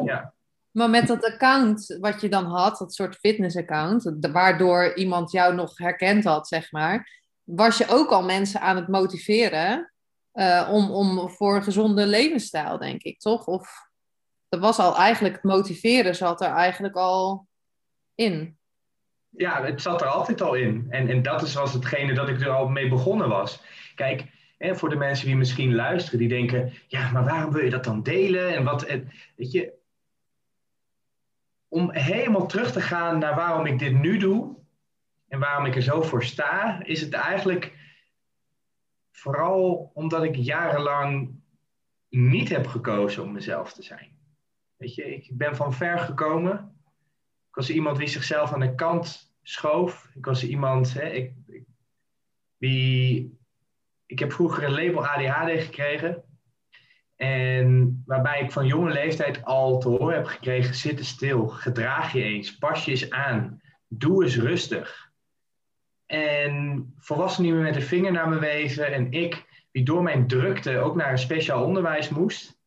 ja. 0.05 0.35
Maar 0.77 0.91
met 0.91 1.07
dat 1.07 1.25
account 1.25 1.97
wat 2.01 2.21
je 2.21 2.29
dan 2.29 2.45
had, 2.45 2.79
dat 2.79 2.95
soort 2.95 3.17
fitness-account, 3.17 4.17
waardoor 4.21 4.95
iemand 4.95 5.31
jou 5.31 5.55
nog 5.55 5.79
herkend 5.79 6.25
had, 6.25 6.49
zeg 6.49 6.73
maar, 6.73 7.23
was 7.43 7.79
je 7.79 7.89
ook 7.89 8.11
al 8.11 8.23
mensen 8.23 8.61
aan 8.61 8.77
het 8.77 8.89
motiveren 8.89 9.93
uh, 10.33 10.69
om, 10.73 10.91
om 10.91 11.31
voor 11.31 11.57
een 11.57 11.63
gezonde 11.63 12.07
levensstijl, 12.07 12.79
denk 12.79 13.03
ik, 13.03 13.19
toch? 13.19 13.47
Of 13.47 13.71
dat 14.49 14.61
was 14.61 14.79
al 14.79 14.97
eigenlijk 14.97 15.35
het 15.35 15.45
motiveren, 15.45 16.15
zat 16.15 16.41
er 16.41 16.51
eigenlijk 16.51 16.97
al 16.97 17.47
in. 18.15 18.59
Ja, 19.29 19.65
het 19.65 19.83
zat 19.83 20.01
er 20.01 20.07
altijd 20.07 20.41
al 20.41 20.55
in. 20.55 20.87
En, 20.89 21.09
en 21.09 21.23
dat 21.23 21.43
is 21.43 21.55
was 21.55 21.73
hetgene 21.73 22.15
dat 22.15 22.29
ik 22.29 22.41
er 22.41 22.51
al 22.51 22.69
mee 22.69 22.89
begonnen 22.89 23.29
was. 23.29 23.63
Kijk, 23.95 24.25
hè, 24.59 24.77
voor 24.77 24.89
de 24.89 24.97
mensen 24.97 25.27
die 25.27 25.37
misschien 25.37 25.75
luisteren, 25.75 26.19
die 26.19 26.29
denken: 26.29 26.73
ja, 26.87 27.11
maar 27.11 27.25
waarom 27.25 27.53
wil 27.53 27.65
je 27.65 27.71
dat 27.71 27.85
dan 27.85 28.03
delen? 28.03 28.55
En 28.55 28.65
wat, 28.65 28.87
weet 29.37 29.53
je, 29.53 29.76
om 31.77 31.91
helemaal 31.93 32.47
terug 32.47 32.73
te 32.73 32.81
gaan 32.81 33.19
naar 33.19 33.35
waarom 33.35 33.67
ik 33.67 33.79
dit 33.79 33.93
nu 34.01 34.19
doe 34.19 34.57
en 35.29 35.39
waarom 35.39 35.67
ik 35.67 35.75
er 35.75 35.83
zo 35.83 36.03
voor 36.03 36.25
sta, 36.25 36.85
is 36.85 37.01
het 37.01 37.13
eigenlijk 37.13 37.75
Vooral 39.17 39.91
omdat 39.95 40.23
ik 40.23 40.35
jarenlang 40.35 41.41
niet 42.09 42.49
heb 42.49 42.67
gekozen 42.67 43.23
om 43.23 43.33
mezelf 43.33 43.73
te 43.73 43.83
zijn. 43.83 44.19
Weet 44.77 44.95
je, 44.95 45.15
ik 45.15 45.29
ben 45.33 45.57
van 45.57 45.73
ver 45.73 45.99
gekomen. 45.99 46.77
Ik 47.49 47.55
was 47.55 47.71
iemand 47.71 47.97
die 47.97 48.09
zichzelf 48.09 48.53
aan 48.53 48.61
de 48.61 48.75
kant 48.75 49.35
schoof. 49.43 50.11
Ik 50.15 50.25
was 50.25 50.45
iemand, 50.45 50.93
hè, 50.93 51.09
ik, 51.09 51.33
ik, 51.47 51.65
die, 52.59 53.39
ik 54.07 54.19
heb 54.19 54.33
vroeger 54.33 54.65
een 54.65 54.85
label 54.85 55.07
ADHD 55.07 55.63
gekregen. 55.63 56.25
En 57.17 58.03
waarbij 58.07 58.41
ik 58.41 58.53
van 58.53 58.67
jonge 58.67 58.93
leeftijd 58.93 59.45
al 59.45 59.79
te 59.79 59.89
horen 59.89 60.15
heb 60.15 60.27
gekregen: 60.27 60.75
zitten 60.75 61.05
stil, 61.05 61.47
gedraag 61.47 62.13
je 62.13 62.23
eens, 62.23 62.59
pas 62.59 62.85
je 62.85 62.91
eens 62.91 63.11
aan, 63.11 63.61
doe 63.89 64.25
eens 64.25 64.37
rustig. 64.37 65.11
En 66.07 66.95
volwassenen 66.99 67.51
die 67.51 67.59
me 67.59 67.65
met 67.65 67.75
de 67.75 67.81
vinger 67.81 68.13
naar 68.13 68.29
me 68.29 68.39
wezen 68.39 68.93
en 68.93 69.13
ik, 69.13 69.65
die 69.73 69.85
door 69.85 70.03
mijn 70.03 70.27
drukte 70.27 70.79
ook 70.79 70.97
naar 70.97 71.11
een 71.11 71.19
speciaal 71.19 71.65
onderwijs 71.65 72.09
moest, 72.09 72.59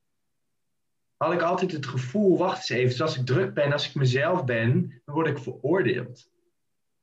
had 1.18 1.34
ik 1.34 1.42
altijd 1.42 1.72
het 1.72 1.86
gevoel, 1.86 2.38
wacht 2.38 2.58
eens 2.58 2.70
even, 2.70 3.06
als 3.06 3.18
ik 3.18 3.26
druk 3.26 3.54
ben, 3.54 3.72
als 3.72 3.90
ik 3.90 3.96
mezelf 3.96 4.46
ben, 4.46 5.02
dan 5.06 5.16
word 5.16 5.28
ik 5.28 5.38
veroordeeld. 5.38 6.30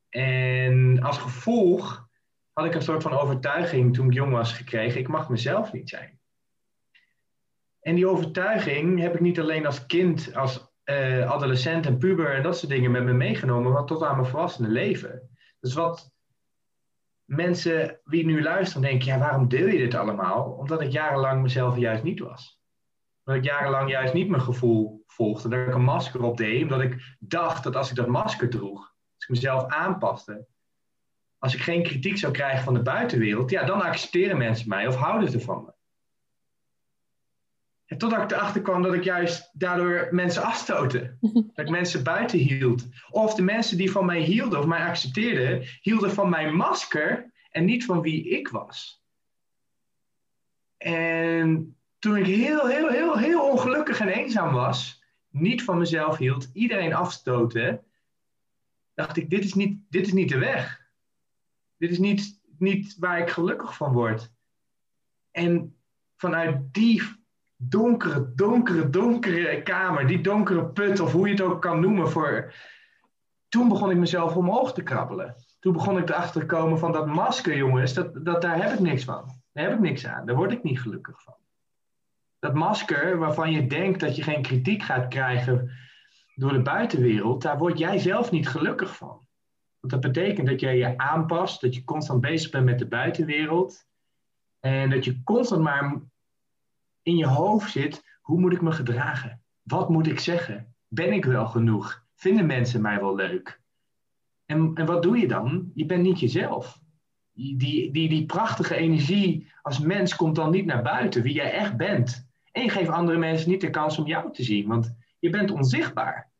En 0.08 1.02
als 1.02 1.18
gevolg 1.18 2.08
had 2.52 2.64
ik 2.66 2.74
een 2.74 2.82
soort 2.82 3.02
van 3.02 3.12
overtuiging 3.12 3.94
toen 3.94 4.06
ik 4.06 4.12
jong 4.12 4.32
was 4.32 4.52
gekregen, 4.52 5.00
ik 5.00 5.08
mag 5.08 5.28
mezelf 5.28 5.72
niet 5.72 5.88
zijn. 5.88 6.15
En 7.86 7.94
die 7.94 8.08
overtuiging 8.08 9.00
heb 9.00 9.14
ik 9.14 9.20
niet 9.20 9.40
alleen 9.40 9.66
als 9.66 9.86
kind, 9.86 10.34
als 10.34 10.72
uh, 10.84 11.30
adolescent 11.30 11.86
en 11.86 11.98
puber 11.98 12.34
en 12.34 12.42
dat 12.42 12.58
soort 12.58 12.70
dingen 12.70 12.90
met 12.90 13.04
me 13.04 13.12
meegenomen, 13.12 13.72
maar 13.72 13.84
tot 13.84 14.02
aan 14.02 14.16
mijn 14.16 14.28
volwassene 14.28 14.68
leven. 14.68 15.30
Dus 15.60 15.74
wat 15.74 16.10
mensen 17.24 18.00
wie 18.04 18.24
nu 18.24 18.42
luisteren 18.42 18.82
denken, 18.82 19.06
ja, 19.06 19.18
waarom 19.18 19.48
deel 19.48 19.66
je 19.66 19.78
dit 19.78 19.94
allemaal? 19.94 20.44
Omdat 20.44 20.80
ik 20.80 20.90
jarenlang 20.90 21.42
mezelf 21.42 21.76
juist 21.76 22.02
niet 22.02 22.20
was. 22.20 22.60
Omdat 23.24 23.44
ik 23.44 23.50
jarenlang 23.50 23.90
juist 23.90 24.14
niet 24.14 24.28
mijn 24.28 24.42
gevoel 24.42 25.04
volgde. 25.06 25.48
Dat 25.48 25.68
ik 25.68 25.74
een 25.74 25.82
masker 25.82 26.22
op 26.22 26.36
deed, 26.36 26.62
omdat 26.62 26.80
ik 26.80 27.16
dacht 27.18 27.64
dat 27.64 27.76
als 27.76 27.90
ik 27.90 27.96
dat 27.96 28.06
masker 28.06 28.50
droeg, 28.50 28.80
als 29.14 29.24
ik 29.24 29.28
mezelf 29.28 29.64
aanpaste, 29.66 30.46
als 31.38 31.54
ik 31.54 31.60
geen 31.60 31.82
kritiek 31.82 32.18
zou 32.18 32.32
krijgen 32.32 32.64
van 32.64 32.74
de 32.74 32.82
buitenwereld, 32.82 33.50
ja, 33.50 33.64
dan 33.64 33.82
accepteren 33.82 34.38
mensen 34.38 34.68
mij 34.68 34.86
of 34.86 34.96
houden 34.96 35.30
ze 35.30 35.40
van 35.40 35.64
me. 35.64 35.74
En 37.86 37.98
totdat 37.98 38.22
ik 38.22 38.30
erachter 38.30 38.62
kwam 38.62 38.82
dat 38.82 38.94
ik 38.94 39.04
juist 39.04 39.50
daardoor 39.52 40.08
mensen 40.10 40.42
afstootte. 40.42 41.16
Dat 41.54 41.64
ik 41.64 41.68
mensen 41.68 42.02
buiten 42.02 42.38
hield. 42.38 42.86
Of 43.10 43.34
de 43.34 43.42
mensen 43.42 43.76
die 43.76 43.90
van 43.90 44.04
mij 44.04 44.20
hielden 44.20 44.58
of 44.58 44.66
mij 44.66 44.86
accepteerden, 44.86 45.68
hielden 45.80 46.12
van 46.12 46.28
mijn 46.28 46.56
masker 46.56 47.32
en 47.50 47.64
niet 47.64 47.84
van 47.84 48.00
wie 48.00 48.28
ik 48.28 48.48
was. 48.48 49.04
En 50.76 51.76
toen 51.98 52.16
ik 52.16 52.26
heel, 52.26 52.66
heel, 52.66 52.88
heel, 52.88 53.18
heel 53.18 53.50
ongelukkig 53.50 54.00
en 54.00 54.08
eenzaam 54.08 54.52
was, 54.52 55.02
niet 55.30 55.62
van 55.62 55.78
mezelf 55.78 56.16
hield, 56.16 56.50
iedereen 56.52 56.94
afstoten, 56.94 57.84
dacht 58.94 59.16
ik, 59.16 59.30
dit 59.30 59.44
is 59.44 59.54
niet, 59.54 59.78
dit 59.88 60.06
is 60.06 60.12
niet 60.12 60.28
de 60.28 60.38
weg. 60.38 60.90
Dit 61.76 61.90
is 61.90 61.98
niet, 61.98 62.40
niet 62.58 62.96
waar 62.98 63.18
ik 63.18 63.30
gelukkig 63.30 63.76
van 63.76 63.92
word. 63.92 64.32
En 65.30 65.76
vanuit 66.16 66.74
die 66.74 67.02
donkere, 67.56 68.32
donkere, 68.34 68.90
donkere 68.90 69.62
kamer, 69.62 70.06
die 70.06 70.20
donkere 70.20 70.66
put, 70.66 71.00
of 71.00 71.12
hoe 71.12 71.26
je 71.26 71.32
het 71.32 71.42
ook 71.42 71.62
kan 71.62 71.80
noemen, 71.80 72.10
voor... 72.10 72.52
toen 73.48 73.68
begon 73.68 73.90
ik 73.90 73.96
mezelf 73.96 74.36
omhoog 74.36 74.72
te 74.72 74.82
krabbelen. 74.82 75.34
Toen 75.60 75.72
begon 75.72 75.98
ik 75.98 76.08
erachter 76.08 76.40
te 76.40 76.46
komen 76.46 76.78
van 76.78 76.92
dat 76.92 77.06
masker, 77.06 77.56
jongens, 77.56 77.94
dat, 77.94 78.24
dat, 78.24 78.42
daar 78.42 78.62
heb 78.62 78.72
ik 78.72 78.80
niks 78.80 79.04
van. 79.04 79.24
Daar 79.52 79.64
heb 79.64 79.74
ik 79.74 79.80
niks 79.80 80.06
aan. 80.06 80.26
Daar 80.26 80.36
word 80.36 80.52
ik 80.52 80.62
niet 80.62 80.80
gelukkig 80.80 81.22
van. 81.22 81.34
Dat 82.38 82.54
masker 82.54 83.18
waarvan 83.18 83.52
je 83.52 83.66
denkt 83.66 84.00
dat 84.00 84.16
je 84.16 84.22
geen 84.22 84.42
kritiek 84.42 84.82
gaat 84.82 85.08
krijgen 85.08 85.70
door 86.36 86.52
de 86.52 86.62
buitenwereld, 86.62 87.42
daar 87.42 87.58
word 87.58 87.78
jij 87.78 87.98
zelf 87.98 88.30
niet 88.30 88.48
gelukkig 88.48 88.96
van. 88.96 89.26
Want 89.80 89.92
dat 89.92 90.12
betekent 90.12 90.46
dat 90.46 90.60
jij 90.60 90.76
je 90.76 90.98
aanpast, 90.98 91.60
dat 91.60 91.74
je 91.74 91.84
constant 91.84 92.20
bezig 92.20 92.50
bent 92.50 92.64
met 92.64 92.78
de 92.78 92.86
buitenwereld. 92.88 93.86
En 94.60 94.90
dat 94.90 95.04
je 95.04 95.22
constant 95.22 95.62
maar 95.62 96.00
in 97.06 97.16
je 97.16 97.26
hoofd 97.26 97.70
zit, 97.70 98.04
hoe 98.20 98.40
moet 98.40 98.52
ik 98.52 98.60
me 98.60 98.72
gedragen? 98.72 99.42
Wat 99.62 99.88
moet 99.88 100.06
ik 100.06 100.20
zeggen? 100.20 100.74
Ben 100.88 101.12
ik 101.12 101.24
wel 101.24 101.46
genoeg? 101.46 102.04
Vinden 102.14 102.46
mensen 102.46 102.80
mij 102.80 103.00
wel 103.00 103.14
leuk? 103.14 103.60
En, 104.46 104.70
en 104.74 104.86
wat 104.86 105.02
doe 105.02 105.18
je 105.18 105.28
dan? 105.28 105.70
Je 105.74 105.86
bent 105.86 106.02
niet 106.02 106.20
jezelf. 106.20 106.80
Die, 107.32 107.56
die, 107.92 108.08
die, 108.08 108.26
prachtige 108.26 108.76
energie 108.76 109.46
als 109.62 109.78
mens 109.78 110.16
komt 110.16 110.34
dan 110.34 110.50
niet 110.50 110.66
naar 110.66 110.82
buiten, 110.82 111.22
wie 111.22 111.34
jij 111.34 111.52
echt 111.52 111.76
bent. 111.76 112.28
En 112.52 112.62
je 112.62 112.70
geeft 112.70 112.90
andere 112.90 113.18
mensen 113.18 113.50
niet 113.50 113.60
de 113.60 113.70
kans 113.70 113.98
om 113.98 114.06
jou 114.06 114.32
te 114.32 114.42
zien, 114.42 114.66
want 114.66 114.96
je 115.18 115.30
bent 115.30 115.50
onzichtbaar. 115.50 116.30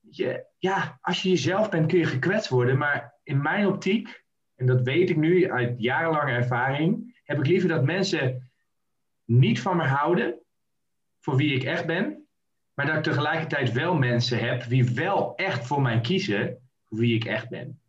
Je, 0.00 0.44
ja, 0.58 0.98
als 1.00 1.22
je 1.22 1.28
jezelf 1.28 1.68
bent 1.68 1.86
kun 1.86 1.98
je 1.98 2.04
gekwetst 2.04 2.48
worden, 2.48 2.78
maar 2.78 3.14
in 3.22 3.42
mijn 3.42 3.66
optiek, 3.66 4.24
en 4.54 4.66
dat 4.66 4.82
weet 4.82 5.10
ik 5.10 5.16
nu 5.16 5.50
uit 5.50 5.80
jarenlange 5.80 6.32
ervaring, 6.32 7.20
heb 7.24 7.38
ik 7.38 7.46
liever 7.46 7.68
dat 7.68 7.84
mensen 7.84 8.49
niet 9.30 9.60
van 9.60 9.76
me 9.76 9.86
houden 9.86 10.40
voor 11.20 11.36
wie 11.36 11.54
ik 11.54 11.62
echt 11.62 11.86
ben, 11.86 12.28
maar 12.74 12.86
dat 12.86 12.96
ik 12.96 13.02
tegelijkertijd 13.02 13.72
wel 13.72 13.94
mensen 13.94 14.38
heb 14.38 14.68
die 14.68 14.84
wel 14.84 15.36
echt 15.36 15.66
voor 15.66 15.82
mij 15.82 16.00
kiezen 16.00 16.70
voor 16.84 16.98
wie 16.98 17.14
ik 17.14 17.24
echt 17.24 17.48
ben. 17.48 17.80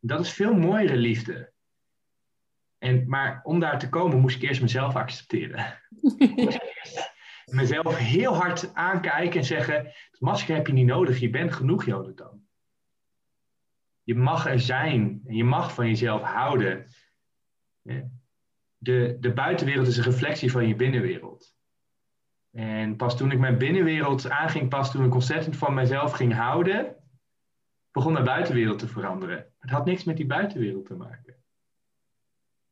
Dat 0.00 0.20
is 0.20 0.32
veel 0.32 0.54
mooiere 0.54 0.96
liefde. 0.96 1.52
En, 2.78 3.08
maar 3.08 3.40
om 3.42 3.60
daar 3.60 3.78
te 3.78 3.88
komen 3.88 4.20
moest 4.20 4.36
ik 4.36 4.42
eerst 4.42 4.60
mezelf 4.60 4.96
accepteren. 4.96 5.82
mezelf 7.60 7.96
heel 7.96 8.34
hard 8.34 8.74
aankijken 8.74 9.40
en 9.40 9.46
zeggen: 9.46 9.74
het 10.10 10.20
masker 10.20 10.54
heb 10.54 10.66
je 10.66 10.72
niet 10.72 10.86
nodig, 10.86 11.18
je 11.18 11.30
bent 11.30 11.52
genoeg, 11.52 11.84
Jonathan. 11.84 12.46
Je 14.02 14.14
mag 14.14 14.46
er 14.46 14.60
zijn 14.60 15.22
en 15.26 15.34
je 15.34 15.44
mag 15.44 15.74
van 15.74 15.86
jezelf 15.86 16.22
houden 16.22 16.86
de, 18.78 19.16
de 19.20 19.32
buitenwereld 19.32 19.86
is 19.86 19.96
een 19.96 20.04
reflectie 20.04 20.50
van 20.50 20.68
je 20.68 20.74
binnenwereld. 20.74 21.56
En 22.50 22.96
pas 22.96 23.16
toen 23.16 23.30
ik 23.30 23.38
mijn 23.38 23.58
binnenwereld 23.58 24.30
aanging, 24.30 24.68
pas 24.68 24.90
toen 24.90 25.04
ik 25.04 25.14
ontzettend 25.14 25.56
van 25.56 25.74
mezelf 25.74 26.12
ging 26.12 26.34
houden, 26.34 26.96
begon 27.92 28.14
de 28.14 28.22
buitenwereld 28.22 28.78
te 28.78 28.88
veranderen. 28.88 29.46
Het 29.58 29.70
had 29.70 29.84
niks 29.84 30.04
met 30.04 30.16
die 30.16 30.26
buitenwereld 30.26 30.86
te 30.86 30.94
maken. 30.94 31.36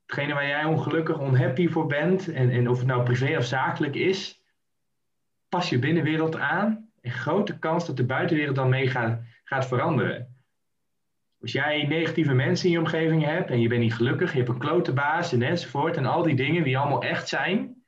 Hetgene 0.06 0.34
waar 0.34 0.46
jij 0.46 0.64
ongelukkig, 0.64 1.18
onhappy 1.18 1.68
voor 1.68 1.86
bent, 1.86 2.28
en, 2.28 2.50
en 2.50 2.68
of 2.68 2.78
het 2.78 2.86
nou 2.86 3.02
privé 3.02 3.36
of 3.36 3.44
zakelijk 3.44 3.94
is, 3.94 4.42
pas 5.48 5.68
je 5.68 5.78
binnenwereld 5.78 6.36
aan. 6.36 6.90
En 7.00 7.10
grote 7.10 7.58
kans 7.58 7.86
dat 7.86 7.96
de 7.96 8.04
buitenwereld 8.04 8.56
dan 8.56 8.68
mee 8.68 8.88
gaat, 8.88 9.20
gaat 9.44 9.66
veranderen. 9.66 10.35
Als 11.40 11.52
jij 11.52 11.86
negatieve 11.86 12.34
mensen 12.34 12.66
in 12.66 12.72
je 12.72 12.78
omgeving 12.78 13.24
hebt 13.24 13.50
en 13.50 13.60
je 13.60 13.68
bent 13.68 13.80
niet 13.80 13.94
gelukkig, 13.94 14.30
je 14.30 14.36
hebt 14.36 14.48
een 14.48 14.58
klote 14.58 14.92
baas 14.92 15.32
en 15.32 15.42
enzovoort 15.42 15.96
en 15.96 16.06
al 16.06 16.22
die 16.22 16.36
dingen 16.36 16.64
die 16.64 16.78
allemaal 16.78 17.02
echt 17.02 17.28
zijn, 17.28 17.84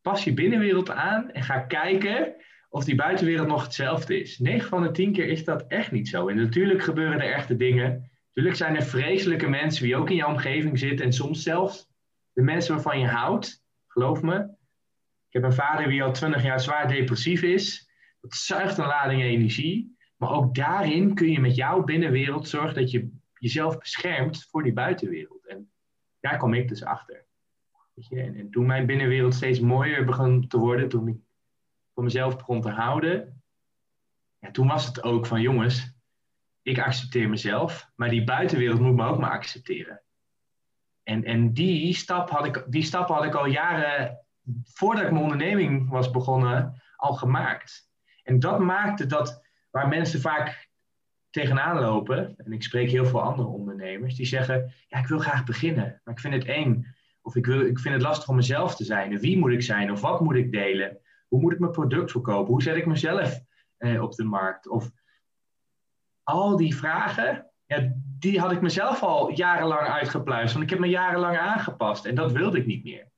pas 0.00 0.24
je 0.24 0.34
binnenwereld 0.34 0.90
aan 0.90 1.30
en 1.30 1.42
ga 1.42 1.58
kijken 1.58 2.34
of 2.68 2.84
die 2.84 2.94
buitenwereld 2.94 3.48
nog 3.48 3.62
hetzelfde 3.62 4.20
is. 4.20 4.38
9 4.38 4.68
van 4.68 4.82
de 4.82 4.90
10 4.90 5.12
keer 5.12 5.28
is 5.28 5.44
dat 5.44 5.66
echt 5.66 5.92
niet 5.92 6.08
zo. 6.08 6.28
En 6.28 6.36
natuurlijk 6.36 6.82
gebeuren 6.82 7.20
er 7.20 7.32
echte 7.32 7.56
dingen. 7.56 8.10
Natuurlijk 8.26 8.56
zijn 8.56 8.76
er 8.76 8.82
vreselijke 8.82 9.48
mensen 9.48 9.84
die 9.84 9.96
ook 9.96 10.10
in 10.10 10.16
je 10.16 10.26
omgeving 10.26 10.78
zitten 10.78 11.06
en 11.06 11.12
soms 11.12 11.42
zelfs 11.42 11.88
de 12.32 12.42
mensen 12.42 12.74
waarvan 12.74 12.98
je 12.98 13.06
houdt. 13.06 13.64
Geloof 13.86 14.22
me. 14.22 14.38
Ik 15.28 15.32
heb 15.32 15.42
een 15.42 15.52
vader 15.52 15.88
die 15.88 16.02
al 16.02 16.12
20 16.12 16.42
jaar 16.42 16.60
zwaar 16.60 16.88
depressief 16.88 17.42
is. 17.42 17.90
Dat 18.20 18.34
zuigt 18.34 18.78
een 18.78 18.86
lading 18.86 19.22
energie. 19.22 19.95
Maar 20.16 20.30
ook 20.30 20.54
daarin 20.54 21.14
kun 21.14 21.30
je 21.30 21.40
met 21.40 21.54
jouw 21.54 21.82
binnenwereld 21.82 22.48
zorgen 22.48 22.74
dat 22.74 22.90
je 22.90 23.10
jezelf 23.38 23.78
beschermt 23.78 24.46
voor 24.50 24.62
die 24.62 24.72
buitenwereld. 24.72 25.46
En 25.46 25.70
daar 26.20 26.38
kom 26.38 26.54
ik 26.54 26.68
dus 26.68 26.84
achter. 26.84 27.26
Je? 27.94 28.20
En, 28.20 28.34
en, 28.34 28.50
toen 28.50 28.66
mijn 28.66 28.86
binnenwereld 28.86 29.34
steeds 29.34 29.60
mooier 29.60 30.04
begon 30.04 30.48
te 30.48 30.58
worden, 30.58 30.88
toen 30.88 31.08
ik 31.08 31.16
voor 31.94 32.04
mezelf 32.04 32.36
begon 32.36 32.60
te 32.60 32.70
houden, 32.70 33.42
ja, 34.38 34.50
toen 34.50 34.66
was 34.66 34.86
het 34.86 35.02
ook 35.02 35.26
van 35.26 35.40
jongens, 35.40 35.94
ik 36.62 36.78
accepteer 36.78 37.28
mezelf, 37.28 37.90
maar 37.94 38.08
die 38.08 38.24
buitenwereld 38.24 38.80
moet 38.80 38.94
me 38.94 39.06
ook 39.06 39.18
maar 39.18 39.30
accepteren. 39.30 40.02
En, 41.02 41.24
en 41.24 41.52
die, 41.52 41.94
stap 41.94 42.30
had 42.30 42.46
ik, 42.46 42.64
die 42.68 42.82
stap 42.82 43.08
had 43.08 43.24
ik 43.24 43.34
al 43.34 43.46
jaren 43.46 44.26
voordat 44.64 45.04
ik 45.04 45.10
mijn 45.10 45.22
onderneming 45.22 45.88
was 45.88 46.10
begonnen, 46.10 46.82
al 46.96 47.14
gemaakt. 47.14 47.90
En 48.22 48.38
dat 48.38 48.58
maakte 48.58 49.06
dat 49.06 49.45
waar 49.76 49.88
mensen 49.88 50.20
vaak 50.20 50.68
tegenaan 51.30 51.80
lopen, 51.80 52.34
en 52.36 52.52
ik 52.52 52.62
spreek 52.62 52.90
heel 52.90 53.06
veel 53.06 53.22
andere 53.22 53.48
ondernemers, 53.48 54.14
die 54.14 54.26
zeggen, 54.26 54.72
ja, 54.88 54.98
ik 54.98 55.06
wil 55.06 55.18
graag 55.18 55.44
beginnen, 55.44 56.00
maar 56.04 56.14
ik 56.14 56.20
vind 56.20 56.34
het 56.34 56.44
eng. 56.44 56.94
Of 57.22 57.36
ik, 57.36 57.46
wil, 57.46 57.60
ik 57.60 57.78
vind 57.78 57.94
het 57.94 58.02
lastig 58.02 58.28
om 58.28 58.36
mezelf 58.36 58.76
te 58.76 58.84
zijn. 58.84 59.18
wie 59.18 59.38
moet 59.38 59.50
ik 59.50 59.62
zijn? 59.62 59.90
Of 59.90 60.00
wat 60.00 60.20
moet 60.20 60.34
ik 60.34 60.52
delen? 60.52 60.98
Hoe 61.28 61.40
moet 61.40 61.52
ik 61.52 61.58
mijn 61.58 61.72
product 61.72 62.10
verkopen? 62.10 62.52
Hoe 62.52 62.62
zet 62.62 62.76
ik 62.76 62.86
mezelf 62.86 63.40
eh, 63.76 64.02
op 64.02 64.12
de 64.12 64.24
markt? 64.24 64.68
Of 64.68 64.90
al 66.22 66.56
die 66.56 66.76
vragen, 66.76 67.50
ja, 67.66 67.92
die 68.18 68.40
had 68.40 68.52
ik 68.52 68.60
mezelf 68.60 69.02
al 69.02 69.30
jarenlang 69.30 69.88
uitgepluist. 69.88 70.52
Want 70.52 70.64
ik 70.64 70.70
heb 70.70 70.78
me 70.78 70.88
jarenlang 70.88 71.38
aangepast 71.38 72.04
en 72.04 72.14
dat 72.14 72.32
wilde 72.32 72.58
ik 72.58 72.66
niet 72.66 72.84
meer. 72.84 73.10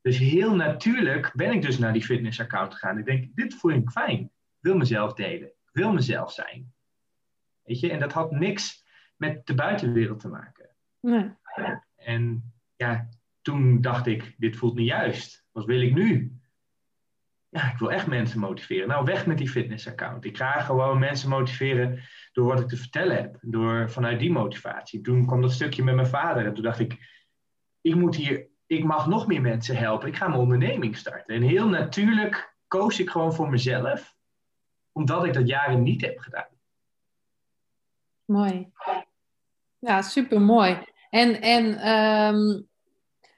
Dus 0.00 0.18
heel 0.18 0.54
natuurlijk 0.54 1.32
ben 1.34 1.52
ik 1.52 1.62
dus 1.62 1.78
naar 1.78 1.92
die 1.92 2.04
fitnessaccount 2.04 2.72
gegaan. 2.72 2.98
Ik 2.98 3.04
denk, 3.04 3.36
dit 3.36 3.54
voel 3.54 3.72
ik 3.72 3.90
fijn. 3.90 4.20
Ik 4.20 4.30
wil 4.60 4.76
mezelf 4.76 5.12
delen 5.12 5.54
wil 5.76 5.92
mezelf 5.92 6.32
zijn. 6.32 6.72
Weet 7.62 7.80
je, 7.80 7.90
en 7.90 7.98
dat 7.98 8.12
had 8.12 8.30
niks 8.30 8.84
met 9.16 9.46
de 9.46 9.54
buitenwereld 9.54 10.20
te 10.20 10.28
maken. 10.28 10.68
Nee. 11.00 11.30
En 11.96 12.52
ja, 12.76 13.08
toen 13.42 13.80
dacht 13.80 14.06
ik, 14.06 14.34
dit 14.38 14.56
voelt 14.56 14.74
niet 14.74 14.86
juist. 14.86 15.46
Wat 15.52 15.64
wil 15.64 15.80
ik 15.80 15.94
nu? 15.94 16.38
Ja, 17.48 17.72
ik 17.72 17.78
wil 17.78 17.92
echt 17.92 18.06
mensen 18.06 18.40
motiveren. 18.40 18.88
Nou, 18.88 19.04
weg 19.04 19.26
met 19.26 19.38
die 19.38 19.48
fitnessaccount. 19.48 20.24
Ik 20.24 20.36
ga 20.36 20.60
gewoon 20.60 20.98
mensen 20.98 21.28
motiveren 21.28 22.02
door 22.32 22.46
wat 22.46 22.60
ik 22.60 22.68
te 22.68 22.76
vertellen 22.76 23.16
heb. 23.16 23.38
Door, 23.40 23.90
vanuit 23.90 24.18
die 24.18 24.32
motivatie. 24.32 25.00
Toen 25.00 25.26
kwam 25.26 25.40
dat 25.40 25.52
stukje 25.52 25.84
met 25.84 25.94
mijn 25.94 26.06
vader. 26.06 26.46
En 26.46 26.54
toen 26.54 26.62
dacht 26.62 26.78
ik, 26.78 26.98
ik 27.80 27.94
moet 27.94 28.16
hier, 28.16 28.46
ik 28.66 28.84
mag 28.84 29.06
nog 29.06 29.26
meer 29.26 29.40
mensen 29.40 29.76
helpen. 29.76 30.08
Ik 30.08 30.16
ga 30.16 30.28
mijn 30.28 30.40
onderneming 30.40 30.96
starten. 30.96 31.34
En 31.34 31.42
heel 31.42 31.68
natuurlijk 31.68 32.56
koos 32.66 33.00
ik 33.00 33.10
gewoon 33.10 33.34
voor 33.34 33.50
mezelf. 33.50 34.15
Omdat 34.96 35.24
ik 35.24 35.34
dat 35.34 35.48
jaren 35.48 35.82
niet 35.82 36.00
heb 36.00 36.18
gedaan. 36.18 36.48
Mooi. 38.24 38.72
Ja, 39.78 40.02
super 40.02 40.40
mooi. 40.40 40.78
En, 41.10 41.40
en 41.40 41.78
ehm, 41.78 42.62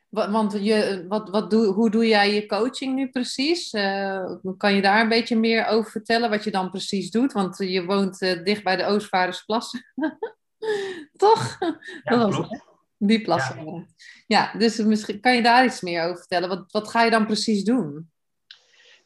want 0.09 0.53
je, 0.53 1.05
wat, 1.09 1.31
wat 1.31 1.51
doe, 1.51 1.67
hoe 1.67 1.91
doe 1.91 2.07
jij 2.07 2.35
je 2.35 2.47
coaching 2.47 2.95
nu 2.95 3.09
precies? 3.09 3.73
Uh, 3.73 4.33
kan 4.57 4.75
je 4.75 4.83
daar 4.83 5.01
een 5.01 5.09
beetje 5.09 5.37
meer 5.37 5.67
over 5.67 5.91
vertellen 5.91 6.31
wat 6.31 6.45
je 6.45 6.51
dan 6.51 6.71
precies 6.71 7.11
doet? 7.11 7.33
Want 7.33 7.59
je 7.59 7.85
woont 7.85 8.23
uh, 8.23 8.45
dicht 8.45 8.65
bij 8.65 8.77
de 8.77 8.85
Oostvaardersplassen. 8.85 9.85
Toch? 11.17 11.59
Ja, 12.03 12.17
dat 12.17 12.35
klopt. 12.35 12.65
Die 12.99 13.23
plassen. 13.23 13.65
Ja. 13.65 13.85
ja. 14.27 14.59
dus 14.59 14.79
misschien 14.79 15.21
kan 15.21 15.35
je 15.35 15.43
daar 15.43 15.65
iets 15.65 15.81
meer 15.81 16.03
over 16.03 16.19
vertellen. 16.19 16.49
Wat, 16.49 16.73
wat 16.73 16.89
ga 16.89 17.03
je 17.03 17.11
dan 17.11 17.27
precies 17.27 17.65
doen? 17.65 18.11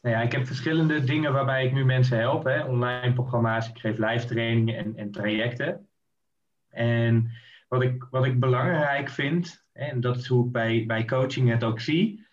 Nou 0.02 0.16
ja, 0.16 0.22
ik 0.22 0.32
heb 0.32 0.46
verschillende 0.46 1.04
dingen 1.04 1.32
waarbij 1.32 1.66
ik 1.66 1.72
nu 1.72 1.84
mensen 1.84 2.18
help. 2.18 2.44
Hè. 2.44 2.64
Online 2.64 3.12
programma's, 3.12 3.68
ik 3.68 3.78
geef 3.78 3.98
live 3.98 4.26
trainingen 4.26 4.76
en, 4.76 4.96
en 4.96 5.10
trajecten. 5.10 5.88
En 6.68 7.30
wat 7.68 7.82
ik, 7.82 8.06
wat 8.10 8.24
ik 8.24 8.40
belangrijk 8.40 9.08
vind, 9.08 9.64
en 9.72 10.00
dat 10.00 10.16
is 10.16 10.26
hoe 10.26 10.46
ik 10.46 10.52
bij, 10.52 10.84
bij 10.86 11.04
coaching 11.04 11.50
het 11.50 11.64
ook 11.64 11.80
zie. 11.80 12.26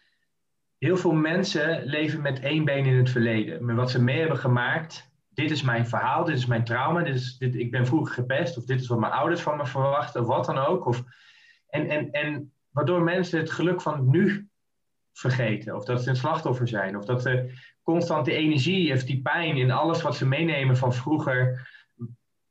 Heel 0.77 0.97
veel 0.97 1.13
mensen 1.13 1.83
leven 1.83 2.21
met 2.21 2.39
één 2.39 2.65
been 2.65 2.85
in 2.85 2.97
het 2.97 3.09
verleden. 3.09 3.65
Met 3.65 3.75
wat 3.75 3.91
ze 3.91 4.03
mee 4.03 4.19
hebben 4.19 4.37
gemaakt. 4.37 5.11
Dit 5.29 5.51
is 5.51 5.61
mijn 5.61 5.87
verhaal, 5.87 6.23
dit 6.23 6.37
is 6.37 6.45
mijn 6.45 6.63
trauma, 6.63 7.03
dit 7.03 7.15
is, 7.15 7.37
dit, 7.37 7.55
ik 7.55 7.71
ben 7.71 7.85
vroeger 7.85 8.13
gepest, 8.13 8.57
of 8.57 8.65
dit 8.65 8.81
is 8.81 8.87
wat 8.87 8.99
mijn 8.99 9.11
ouders 9.11 9.41
van 9.41 9.57
me 9.57 9.65
verwachten, 9.65 10.21
of 10.21 10.27
wat 10.27 10.45
dan 10.45 10.57
ook. 10.57 10.85
Of, 10.85 11.03
en, 11.69 11.89
en, 11.89 12.11
en 12.11 12.51
waardoor 12.69 13.01
mensen 13.01 13.39
het 13.39 13.51
geluk 13.51 13.81
van 13.81 14.09
nu 14.09 14.49
vergeten. 15.19 15.75
Of 15.75 15.85
dat 15.85 16.03
ze 16.03 16.09
een 16.09 16.15
slachtoffer 16.15 16.67
zijn. 16.67 16.97
Of 16.97 17.05
dat 17.05 17.21
ze 17.21 17.51
constant 17.83 18.25
die 18.25 18.33
energie 18.33 18.93
of 18.93 19.03
die 19.03 19.21
pijn 19.21 19.57
in 19.57 19.71
alles 19.71 20.01
wat 20.01 20.15
ze 20.15 20.27
meenemen 20.27 20.77
van 20.77 20.93
vroeger. 20.93 21.67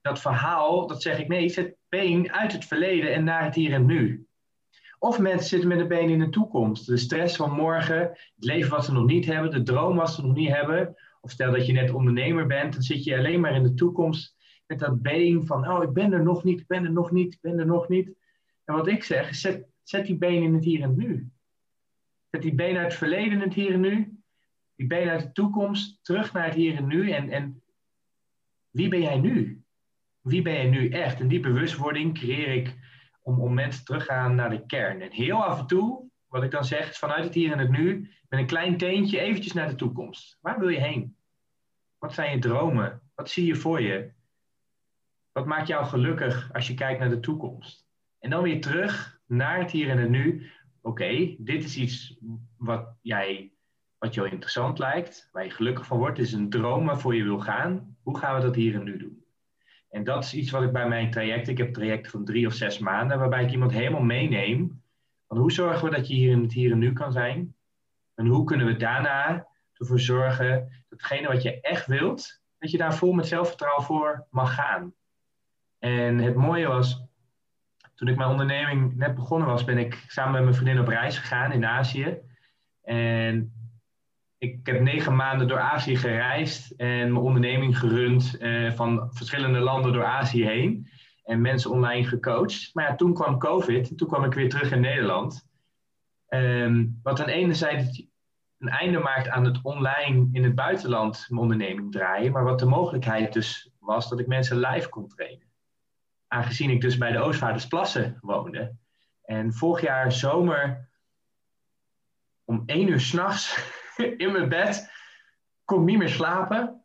Dat 0.00 0.20
verhaal, 0.20 0.86
dat 0.86 1.02
zeg 1.02 1.18
ik 1.18 1.28
nee, 1.28 1.48
zet 1.48 1.76
been 1.88 2.32
uit 2.32 2.52
het 2.52 2.64
verleden 2.64 3.14
en 3.14 3.24
naar 3.24 3.44
het 3.44 3.54
hier 3.54 3.72
en 3.72 3.86
nu. 3.86 4.26
Of 4.98 5.18
mensen 5.18 5.48
zitten 5.48 5.68
met 5.68 5.78
een 5.78 5.88
been 5.88 6.08
in 6.08 6.18
de 6.18 6.28
toekomst. 6.28 6.86
De 6.86 6.96
stress 6.96 7.36
van 7.36 7.52
morgen, 7.52 8.00
het 8.00 8.44
leven 8.44 8.70
wat 8.70 8.84
ze 8.84 8.92
nog 8.92 9.06
niet 9.06 9.26
hebben, 9.26 9.50
de 9.50 9.62
droom 9.62 9.96
wat 9.96 10.10
ze 10.10 10.26
nog 10.26 10.34
niet 10.34 10.52
hebben. 10.52 10.94
Of 11.20 11.30
stel 11.30 11.52
dat 11.52 11.66
je 11.66 11.72
net 11.72 11.90
ondernemer 11.90 12.46
bent, 12.46 12.72
dan 12.72 12.82
zit 12.82 13.04
je 13.04 13.16
alleen 13.16 13.40
maar 13.40 13.54
in 13.54 13.62
de 13.62 13.74
toekomst 13.74 14.36
met 14.66 14.78
dat 14.78 15.02
been 15.02 15.46
van, 15.46 15.70
oh, 15.70 15.82
ik 15.82 15.92
ben 15.92 16.12
er 16.12 16.22
nog 16.22 16.44
niet, 16.44 16.60
ik 16.60 16.66
ben 16.66 16.84
er 16.84 16.92
nog 16.92 17.10
niet, 17.10 17.34
ik 17.34 17.40
ben 17.40 17.58
er 17.58 17.66
nog 17.66 17.88
niet. 17.88 18.12
En 18.64 18.74
wat 18.74 18.86
ik 18.86 19.04
zeg, 19.04 19.34
zet, 19.34 19.66
zet 19.82 20.06
die 20.06 20.18
been 20.18 20.42
in 20.42 20.54
het 20.54 20.64
hier 20.64 20.82
en 20.82 20.96
nu. 20.96 21.30
Zet 22.30 22.42
die 22.42 22.54
been 22.54 22.76
uit 22.76 22.86
het 22.86 22.94
verleden 22.94 23.40
het 23.40 23.54
hier 23.54 23.72
en 23.72 23.80
nu. 23.80 24.20
Die 24.76 24.86
been 24.86 25.08
uit 25.08 25.22
de 25.22 25.32
toekomst, 25.32 26.04
terug 26.04 26.32
naar 26.32 26.44
het 26.44 26.54
hier 26.54 26.76
en 26.76 26.86
nu. 26.86 27.10
En, 27.10 27.30
en 27.30 27.62
wie 28.70 28.88
ben 28.88 29.00
jij 29.00 29.18
nu? 29.18 29.62
Wie 30.20 30.42
ben 30.42 30.52
jij 30.52 30.68
nu 30.68 30.88
echt? 30.88 31.20
En 31.20 31.28
die 31.28 31.40
bewustwording 31.40 32.14
creëer 32.14 32.48
ik 32.48 32.76
om, 33.22 33.40
om 33.40 33.54
mensen 33.54 33.84
terug 33.84 34.06
te 34.06 34.12
gaan 34.12 34.34
naar 34.34 34.50
de 34.50 34.66
kern. 34.66 35.00
En 35.00 35.12
heel 35.12 35.44
af 35.44 35.58
en 35.58 35.66
toe, 35.66 36.10
wat 36.26 36.42
ik 36.42 36.50
dan 36.50 36.64
zeg, 36.64 36.90
is 36.90 36.98
vanuit 36.98 37.24
het 37.24 37.34
hier 37.34 37.52
en 37.52 37.58
het 37.58 37.70
nu, 37.70 38.10
met 38.28 38.40
een 38.40 38.46
klein 38.46 38.76
teentje 38.76 39.18
eventjes 39.18 39.52
naar 39.52 39.68
de 39.68 39.74
toekomst. 39.74 40.38
Waar 40.40 40.58
wil 40.58 40.68
je 40.68 40.80
heen? 40.80 41.16
Wat 41.98 42.14
zijn 42.14 42.30
je 42.30 42.38
dromen? 42.38 43.02
Wat 43.14 43.30
zie 43.30 43.46
je 43.46 43.54
voor 43.54 43.80
je? 43.80 44.12
Wat 45.32 45.46
maakt 45.46 45.68
jou 45.68 45.86
gelukkig 45.86 46.52
als 46.52 46.66
je 46.66 46.74
kijkt 46.74 47.00
naar 47.00 47.08
de 47.08 47.20
toekomst? 47.20 47.86
En 48.18 48.30
dan 48.30 48.42
weer 48.42 48.60
terug 48.60 49.20
naar 49.26 49.58
het 49.58 49.70
hier 49.70 49.90
en 49.90 49.98
het 49.98 50.10
nu. 50.10 50.50
Oké, 50.82 51.34
dit 51.38 51.64
is 51.64 51.76
iets 51.76 52.18
wat 52.56 52.96
jij 53.00 53.52
wat 53.98 54.14
jou 54.14 54.28
interessant 54.28 54.78
lijkt, 54.78 55.28
waar 55.32 55.44
je 55.44 55.50
gelukkig 55.50 55.86
van 55.86 55.98
wordt, 55.98 56.18
is 56.18 56.32
een 56.32 56.50
droom 56.50 56.86
waarvoor 56.86 57.14
je 57.14 57.22
wil 57.22 57.38
gaan. 57.38 57.96
Hoe 58.02 58.18
gaan 58.18 58.34
we 58.34 58.40
dat 58.40 58.54
hier 58.54 58.74
en 58.74 58.84
nu 58.84 58.96
doen? 58.96 59.24
En 59.90 60.04
dat 60.04 60.24
is 60.24 60.34
iets 60.34 60.50
wat 60.50 60.62
ik 60.62 60.72
bij 60.72 60.88
mijn 60.88 61.10
traject, 61.10 61.48
ik 61.48 61.58
heb 61.58 61.72
trajecten 61.72 62.10
van 62.10 62.24
drie 62.24 62.46
of 62.46 62.52
zes 62.52 62.78
maanden, 62.78 63.18
waarbij 63.18 63.44
ik 63.44 63.50
iemand 63.50 63.72
helemaal 63.72 64.02
meeneem. 64.02 64.82
Van 65.28 65.38
hoe 65.38 65.52
zorgen 65.52 65.84
we 65.88 65.96
dat 65.96 66.08
je 66.08 66.14
hier 66.14 66.30
in 66.30 66.42
het 66.42 66.52
hier 66.52 66.72
en 66.72 66.78
nu 66.78 66.92
kan 66.92 67.12
zijn? 67.12 67.54
En 68.14 68.26
hoe 68.26 68.44
kunnen 68.44 68.66
we 68.66 68.76
daarna 68.76 69.46
ervoor 69.74 70.00
zorgen 70.00 70.48
dat 70.88 70.98
hetgene 71.00 71.28
wat 71.28 71.42
je 71.42 71.60
echt 71.60 71.86
wilt, 71.86 72.40
dat 72.58 72.70
je 72.70 72.78
daar 72.78 72.94
vol 72.94 73.12
met 73.12 73.26
zelfvertrouwen 73.26 73.84
voor 73.84 74.26
mag 74.30 74.54
gaan. 74.54 74.94
En 75.78 76.18
het 76.18 76.34
mooie 76.34 76.66
was, 76.66 77.07
toen 77.98 78.08
ik 78.08 78.16
mijn 78.16 78.30
onderneming 78.30 78.96
net 78.96 79.14
begonnen 79.14 79.48
was, 79.48 79.64
ben 79.64 79.78
ik 79.78 80.04
samen 80.06 80.32
met 80.32 80.42
mijn 80.42 80.54
vriendin 80.54 80.80
op 80.80 80.88
reis 80.88 81.18
gegaan 81.18 81.52
in 81.52 81.66
Azië. 81.66 82.18
En 82.82 83.52
ik 84.38 84.66
heb 84.66 84.80
negen 84.80 85.16
maanden 85.16 85.48
door 85.48 85.58
Azië 85.58 85.96
gereisd 85.96 86.70
en 86.70 87.12
mijn 87.12 87.24
onderneming 87.24 87.78
gerund 87.78 88.36
eh, 88.38 88.72
van 88.72 89.08
verschillende 89.10 89.58
landen 89.58 89.92
door 89.92 90.04
Azië 90.04 90.44
heen. 90.44 90.88
En 91.24 91.40
mensen 91.40 91.70
online 91.70 92.04
gecoacht. 92.04 92.70
Maar 92.72 92.88
ja, 92.88 92.94
toen 92.94 93.14
kwam 93.14 93.38
COVID 93.38 93.90
en 93.90 93.96
toen 93.96 94.08
kwam 94.08 94.24
ik 94.24 94.34
weer 94.34 94.48
terug 94.48 94.72
in 94.72 94.80
Nederland. 94.80 95.48
Um, 96.28 97.00
wat 97.02 97.20
aan 97.20 97.26
de 97.26 97.32
ene 97.32 97.54
zijde 97.54 98.06
een 98.58 98.68
einde 98.68 98.98
maakt 98.98 99.28
aan 99.28 99.44
het 99.44 99.58
online 99.62 100.28
in 100.32 100.44
het 100.44 100.54
buitenland 100.54 101.26
mijn 101.28 101.42
onderneming 101.42 101.92
draaien. 101.92 102.32
Maar 102.32 102.44
wat 102.44 102.58
de 102.58 102.66
mogelijkheid 102.66 103.32
dus 103.32 103.70
was 103.78 104.08
dat 104.08 104.18
ik 104.20 104.26
mensen 104.26 104.58
live 104.58 104.88
kon 104.88 105.08
trainen. 105.08 105.47
Aangezien 106.28 106.70
ik 106.70 106.80
dus 106.80 106.98
bij 106.98 107.12
de 107.12 107.18
Oostvaardersplassen 107.18 108.18
woonde. 108.20 108.76
En 109.22 109.52
vorig 109.52 109.80
jaar 109.80 110.12
zomer 110.12 110.88
om 112.44 112.62
één 112.66 112.88
uur 112.88 113.00
s'nachts 113.00 113.72
in 114.16 114.32
mijn 114.32 114.48
bed. 114.48 114.92
Kon 115.64 115.84
niet 115.84 115.98
meer 115.98 116.08
slapen. 116.08 116.84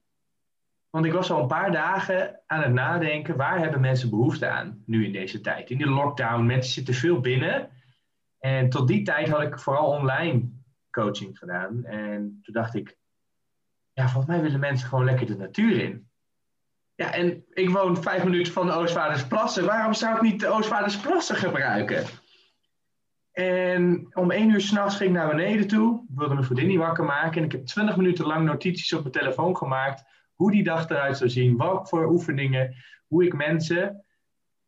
Want 0.90 1.06
ik 1.06 1.12
was 1.12 1.32
al 1.32 1.42
een 1.42 1.48
paar 1.48 1.72
dagen 1.72 2.42
aan 2.46 2.62
het 2.62 2.72
nadenken, 2.72 3.38
waar 3.38 3.60
hebben 3.60 3.82
mensen 3.82 4.10
behoefte 4.10 4.48
aan 4.48 4.84
nu 4.86 5.06
in 5.06 5.12
deze 5.12 5.42
tijd? 5.42 5.70
In 5.70 5.78
die 5.78 5.88
lockdown, 5.88 6.46
mensen 6.46 6.74
zitten 6.74 6.94
veel 6.94 7.20
binnen. 7.20 7.70
En 8.40 8.70
tot 8.70 8.88
die 8.88 9.04
tijd 9.04 9.30
had 9.30 9.42
ik 9.42 9.60
vooral 9.60 9.88
online 9.88 10.50
coaching 10.92 11.38
gedaan. 11.38 11.86
En 11.86 12.40
toen 12.42 12.54
dacht 12.54 12.76
ik, 12.76 12.98
ja, 13.94 14.10
volgens 14.10 14.34
mij 14.34 14.42
willen 14.42 14.60
mensen 14.60 14.88
gewoon 14.88 15.06
lekker 15.06 15.26
de 15.26 15.36
natuur 15.36 15.82
in. 15.82 16.12
Ja, 16.96 17.14
en 17.14 17.46
ik 17.54 17.70
woon 17.70 18.04
vijf 18.04 18.24
minuten 18.24 18.54
van 18.54 18.66
de 18.66 18.74
Oostvaardersplassen. 18.74 19.66
Waarom 19.66 19.94
zou 19.94 20.16
ik 20.16 20.22
niet 20.22 20.40
de 20.40 20.48
Oostvaardersplassen 20.48 21.36
gebruiken? 21.36 22.06
En 23.32 24.08
om 24.14 24.32
één 24.32 24.50
uur 24.50 24.62
s'nachts 24.62 24.96
ging 24.96 25.10
ik 25.10 25.16
naar 25.16 25.36
beneden 25.36 25.68
toe. 25.68 26.06
Wilde 26.16 26.34
mijn 26.34 26.46
vriendin 26.46 26.68
niet 26.68 26.78
wakker 26.78 27.04
maken. 27.04 27.38
En 27.38 27.44
ik 27.44 27.52
heb 27.52 27.66
twintig 27.66 27.98
minuten 27.98 28.26
lang 28.26 28.46
notities 28.46 28.94
op 28.94 29.00
mijn 29.00 29.14
telefoon 29.14 29.58
gemaakt. 29.58 30.04
Hoe 30.34 30.52
die 30.52 30.64
dag 30.64 30.90
eruit 30.90 31.18
zou 31.18 31.30
zien. 31.30 31.58
Wat 31.58 31.90
voor 31.90 32.06
oefeningen. 32.06 32.76
Hoe 33.08 33.26
ik 33.26 33.34
mensen 33.34 34.06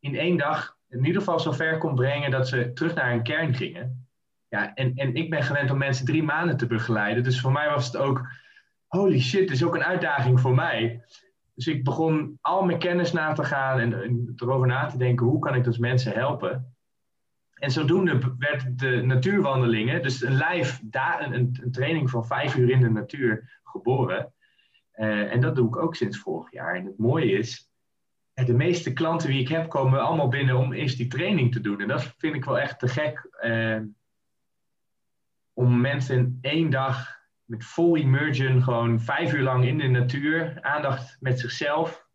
in 0.00 0.16
één 0.16 0.36
dag 0.36 0.76
in 0.88 1.04
ieder 1.04 1.20
geval 1.20 1.40
zo 1.40 1.52
ver 1.52 1.78
kon 1.78 1.94
brengen 1.94 2.30
dat 2.30 2.48
ze 2.48 2.72
terug 2.72 2.94
naar 2.94 3.12
een 3.12 3.22
kern 3.22 3.54
gingen. 3.54 4.08
Ja, 4.48 4.74
en, 4.74 4.92
en 4.94 5.14
ik 5.14 5.30
ben 5.30 5.42
gewend 5.42 5.70
om 5.70 5.78
mensen 5.78 6.06
drie 6.06 6.22
maanden 6.22 6.56
te 6.56 6.66
begeleiden. 6.66 7.22
Dus 7.22 7.40
voor 7.40 7.52
mij 7.52 7.68
was 7.68 7.86
het 7.86 7.96
ook, 7.96 8.28
holy 8.86 9.20
shit, 9.20 9.40
dit 9.40 9.50
is 9.50 9.64
ook 9.64 9.74
een 9.74 9.84
uitdaging 9.84 10.40
voor 10.40 10.54
mij. 10.54 11.04
Dus 11.56 11.66
ik 11.66 11.84
begon 11.84 12.38
al 12.40 12.64
mijn 12.64 12.78
kennis 12.78 13.12
na 13.12 13.32
te 13.32 13.44
gaan 13.44 13.80
en, 13.80 14.32
erover 14.36 14.66
na 14.66 14.86
te 14.86 14.98
denken, 14.98 15.26
hoe 15.26 15.38
kan 15.38 15.54
ik 15.54 15.64
dus 15.64 15.78
mensen 15.78 16.12
helpen? 16.12 16.76
En 17.54 17.70
zodoende 17.70 18.34
werd 18.38 18.78
de 18.78 19.02
natuurwandelingen, 19.02 20.02
dus 20.02 20.22
een 20.22 20.36
live 20.36 20.82
een, 20.90 21.32
een, 21.34 21.72
training 21.72 22.10
van 22.10 22.26
vijf 22.26 22.56
uur 22.56 22.70
in 22.70 22.80
de 22.80 22.90
natuur, 22.90 23.60
geboren. 23.64 24.32
Uh, 24.94 25.32
en 25.32 25.40
dat 25.40 25.56
doe 25.56 25.66
ik 25.66 25.76
ook 25.76 25.94
sinds 25.94 26.18
vorig 26.18 26.52
jaar. 26.52 26.74
En 26.74 26.84
het 26.84 26.98
mooie 26.98 27.32
is, 27.32 27.70
de 28.32 28.54
meeste 28.54 28.92
klanten 28.92 29.28
die 29.28 29.40
ik 29.40 29.48
heb, 29.48 29.68
komen 29.68 30.00
allemaal 30.00 30.28
binnen 30.28 30.56
om 30.56 30.72
eerst 30.72 30.96
die 30.96 31.08
training 31.08 31.52
te 31.52 31.60
doen. 31.60 31.80
En 31.80 31.88
dat 31.88 32.14
vind 32.18 32.34
ik 32.34 32.44
wel 32.44 32.58
echt 32.58 32.78
te 32.78 32.88
gek. 32.88 33.28
Uh, 33.44 33.80
om 35.52 35.80
mensen 35.80 36.16
in 36.16 36.38
één 36.40 36.70
dag 36.70 37.15
met 37.46 37.64
vol 37.64 37.94
immersion, 37.94 38.62
gewoon 38.62 39.00
vijf 39.00 39.32
uur 39.32 39.42
lang 39.42 39.64
in 39.64 39.78
de 39.78 39.88
natuur, 39.88 40.58
aandacht 40.62 41.16
met 41.20 41.40
zichzelf, 41.40 42.06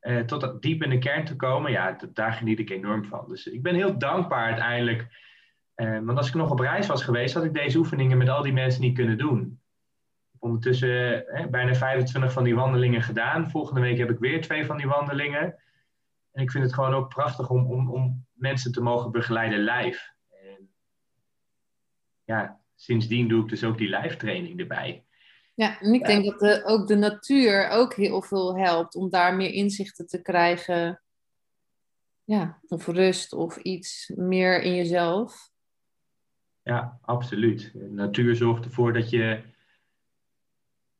uh, 0.00 0.20
tot 0.20 0.62
diep 0.62 0.82
in 0.82 0.90
de 0.90 0.98
kern 0.98 1.24
te 1.24 1.36
komen, 1.36 1.70
ja, 1.70 1.98
daar 2.12 2.32
geniet 2.32 2.58
ik 2.58 2.70
enorm 2.70 3.04
van. 3.04 3.28
Dus 3.28 3.46
ik 3.46 3.62
ben 3.62 3.74
heel 3.74 3.98
dankbaar 3.98 4.44
uiteindelijk. 4.44 5.22
Uh, 5.76 6.00
want 6.00 6.18
als 6.18 6.28
ik 6.28 6.34
nog 6.34 6.50
op 6.50 6.58
reis 6.58 6.86
was 6.86 7.04
geweest, 7.04 7.34
had 7.34 7.44
ik 7.44 7.54
deze 7.54 7.78
oefeningen 7.78 8.18
met 8.18 8.28
al 8.28 8.42
die 8.42 8.52
mensen 8.52 8.80
niet 8.80 8.94
kunnen 8.94 9.18
doen. 9.18 9.60
Ondertussen 10.38 11.26
eh, 11.28 11.46
bijna 11.46 11.74
25 11.74 12.32
van 12.32 12.44
die 12.44 12.54
wandelingen 12.54 13.02
gedaan. 13.02 13.50
Volgende 13.50 13.80
week 13.80 13.98
heb 13.98 14.10
ik 14.10 14.18
weer 14.18 14.42
twee 14.42 14.66
van 14.66 14.76
die 14.76 14.86
wandelingen. 14.86 15.62
En 16.32 16.42
ik 16.42 16.50
vind 16.50 16.64
het 16.64 16.74
gewoon 16.74 16.94
ook 16.94 17.08
prachtig 17.08 17.50
om, 17.50 17.66
om, 17.66 17.90
om 17.90 18.26
mensen 18.32 18.72
te 18.72 18.82
mogen 18.82 19.10
begeleiden 19.10 19.58
live. 19.58 20.12
En 20.30 20.70
ja, 22.24 22.60
sindsdien 22.74 23.28
doe 23.28 23.42
ik 23.42 23.48
dus 23.48 23.64
ook 23.64 23.78
die 23.78 23.96
live 23.96 24.16
training 24.16 24.60
erbij. 24.60 25.04
Ja, 25.54 25.80
en 25.80 25.94
ik 25.94 26.04
denk 26.04 26.24
dat 26.24 26.38
de, 26.38 26.62
ook 26.64 26.86
de 26.86 26.96
natuur 26.96 27.68
ook 27.68 27.94
heel 27.94 28.22
veel 28.22 28.58
helpt 28.58 28.94
om 28.94 29.10
daar 29.10 29.34
meer 29.34 29.50
inzichten 29.50 30.06
te 30.06 30.22
krijgen. 30.22 31.02
Ja, 32.24 32.60
of 32.66 32.86
rust 32.86 33.32
of 33.32 33.56
iets 33.56 34.12
meer 34.14 34.62
in 34.62 34.74
jezelf. 34.74 35.52
Ja, 36.62 36.98
absoluut. 37.00 37.70
De 37.74 37.90
natuur 37.90 38.36
zorgt 38.36 38.64
ervoor 38.64 38.92
dat 38.92 39.10
je. 39.10 39.42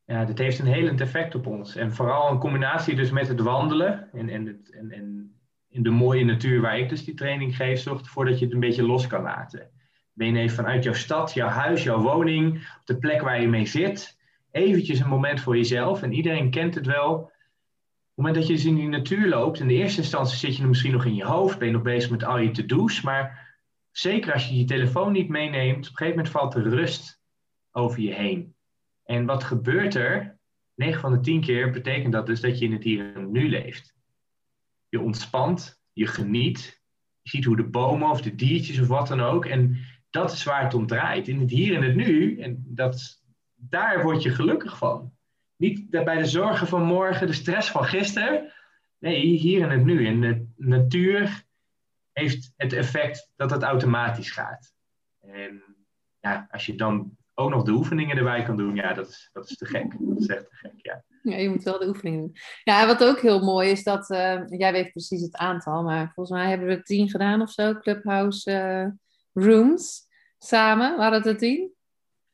Ja, 0.04 0.24
dat 0.24 0.38
heeft 0.38 0.58
een 0.58 0.66
helend 0.66 1.00
effect 1.00 1.34
op 1.34 1.46
ons. 1.46 1.76
En 1.76 1.92
vooral 1.92 2.30
een 2.30 2.38
combinatie 2.38 2.96
dus 2.96 3.10
met 3.10 3.28
het 3.28 3.40
wandelen 3.40 4.12
en, 4.12 4.28
en, 4.28 4.46
het, 4.46 4.70
en, 4.70 4.90
en 4.90 5.38
in 5.68 5.82
de 5.82 5.90
mooie 5.90 6.24
natuur 6.24 6.60
waar 6.60 6.78
ik 6.78 6.88
dus 6.88 7.04
die 7.04 7.14
training 7.14 7.56
geef, 7.56 7.80
zorgt 7.80 8.04
ervoor 8.04 8.24
dat 8.24 8.38
je 8.38 8.44
het 8.44 8.54
een 8.54 8.60
beetje 8.60 8.82
los 8.82 9.06
kan 9.06 9.22
laten. 9.22 9.70
Even 10.16 10.50
vanuit 10.50 10.84
jouw 10.84 10.92
stad, 10.92 11.32
jouw 11.32 11.48
huis, 11.48 11.82
jouw 11.82 12.00
woning, 12.00 12.54
op 12.54 12.86
de 12.86 12.98
plek 12.98 13.20
waar 13.20 13.40
je 13.40 13.48
mee 13.48 13.66
zit, 13.66 14.18
eventjes 14.50 15.00
een 15.00 15.08
moment 15.08 15.40
voor 15.40 15.56
jezelf. 15.56 16.02
En 16.02 16.12
iedereen 16.12 16.50
kent 16.50 16.74
het 16.74 16.86
wel. 16.86 17.14
Op 17.14 17.30
het 18.20 18.24
moment 18.24 18.34
dat 18.34 18.46
je 18.46 18.52
dus 18.52 18.64
in 18.64 18.74
die 18.74 18.88
natuur 18.88 19.28
loopt, 19.28 19.60
in 19.60 19.68
de 19.68 19.74
eerste 19.74 20.00
instantie 20.00 20.36
zit 20.36 20.56
je 20.56 20.66
misschien 20.66 20.92
nog 20.92 21.04
in 21.04 21.14
je 21.14 21.24
hoofd, 21.24 21.58
ben 21.58 21.66
je 21.66 21.72
nog 21.74 21.82
bezig 21.82 22.10
met 22.10 22.24
al 22.24 22.38
je 22.38 22.50
to-do's, 22.50 23.00
maar 23.00 23.56
zeker 23.90 24.32
als 24.32 24.48
je 24.48 24.58
je 24.58 24.64
telefoon 24.64 25.12
niet 25.12 25.28
meeneemt, 25.28 25.76
op 25.76 25.90
een 25.90 25.96
gegeven 25.96 26.16
moment 26.16 26.28
valt 26.28 26.54
er 26.54 26.68
rust 26.68 27.20
over 27.70 28.00
je 28.00 28.14
heen. 28.14 28.54
En 29.04 29.26
wat 29.26 29.44
gebeurt 29.44 29.94
er? 29.94 30.38
9 30.74 31.00
van 31.00 31.12
de 31.12 31.20
10 31.20 31.40
keer 31.40 31.70
betekent 31.70 32.12
dat 32.12 32.26
dus 32.26 32.40
dat 32.40 32.58
je 32.58 32.64
in 32.64 32.72
het 32.72 32.84
hier 32.84 33.14
en 33.14 33.30
nu 33.30 33.48
leeft. 33.48 33.94
Je 34.88 35.00
ontspant, 35.00 35.82
je 35.92 36.06
geniet, 36.06 36.82
je 37.22 37.30
ziet 37.30 37.44
hoe 37.44 37.56
de 37.56 37.68
bomen 37.68 38.10
of 38.10 38.22
de 38.22 38.34
diertjes 38.34 38.80
of 38.80 38.86
wat 38.86 39.08
dan 39.08 39.20
ook. 39.20 39.46
En 39.46 39.78
dat 40.14 40.32
is 40.32 40.44
waar 40.44 40.62
het 40.62 40.74
om 40.74 40.86
draait. 40.86 41.28
In 41.28 41.40
het 41.40 41.50
hier 41.50 41.76
en 41.76 41.82
het 41.82 41.94
nu. 41.94 42.38
En 42.40 42.64
dat, 42.66 43.22
daar 43.54 44.02
word 44.02 44.22
je 44.22 44.30
gelukkig 44.30 44.78
van. 44.78 45.12
Niet 45.56 45.90
bij 45.90 46.16
de 46.16 46.26
zorgen 46.26 46.66
van 46.66 46.82
morgen, 46.82 47.26
de 47.26 47.32
stress 47.32 47.70
van 47.70 47.84
gisteren. 47.84 48.52
Nee, 48.98 49.24
hier 49.24 49.62
en 49.62 49.70
het 49.70 49.84
nu. 49.84 50.06
En 50.06 50.20
de 50.20 50.46
natuur 50.56 51.44
heeft 52.12 52.52
het 52.56 52.72
effect 52.72 53.32
dat 53.36 53.50
het 53.50 53.62
automatisch 53.62 54.30
gaat. 54.30 54.74
En 55.20 55.62
ja, 56.20 56.46
als 56.50 56.66
je 56.66 56.74
dan 56.74 57.16
ook 57.34 57.50
nog 57.50 57.62
de 57.62 57.72
oefeningen 57.72 58.16
erbij 58.16 58.42
kan 58.42 58.56
doen, 58.56 58.74
ja, 58.74 58.92
dat 58.92 59.08
is, 59.08 59.30
dat 59.32 59.50
is 59.50 59.56
te 59.56 59.66
gek. 59.66 59.96
Dat 59.98 60.20
is 60.20 60.26
echt 60.26 60.48
te 60.48 60.56
gek, 60.56 60.72
ja. 60.76 61.04
Ja, 61.22 61.36
je 61.36 61.48
moet 61.48 61.62
wel 61.62 61.78
de 61.78 61.88
oefeningen 61.88 62.20
doen. 62.20 62.36
Ja, 62.64 62.86
wat 62.86 63.04
ook 63.04 63.20
heel 63.20 63.44
mooi 63.44 63.70
is 63.70 63.82
dat, 63.82 64.10
uh, 64.10 64.42
jij 64.46 64.72
weet 64.72 64.92
precies 64.92 65.22
het 65.22 65.36
aantal, 65.36 65.82
maar 65.82 66.12
volgens 66.14 66.38
mij 66.38 66.48
hebben 66.48 66.68
we 66.68 66.82
tien 66.82 67.08
gedaan 67.08 67.40
of 67.40 67.50
zo, 67.50 67.78
Clubhouse 67.78 68.50
uh, 68.50 68.92
Rooms, 69.34 70.08
samen. 70.38 70.96
Waren 70.96 71.18
het 71.18 71.26
er 71.26 71.36
tien? 71.36 71.72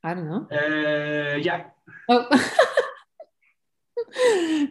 I 0.07 0.13
don't 0.13 0.27
know. 0.27 0.51
Uh, 0.51 1.43
ja. 1.43 1.73
Oh. 2.05 2.29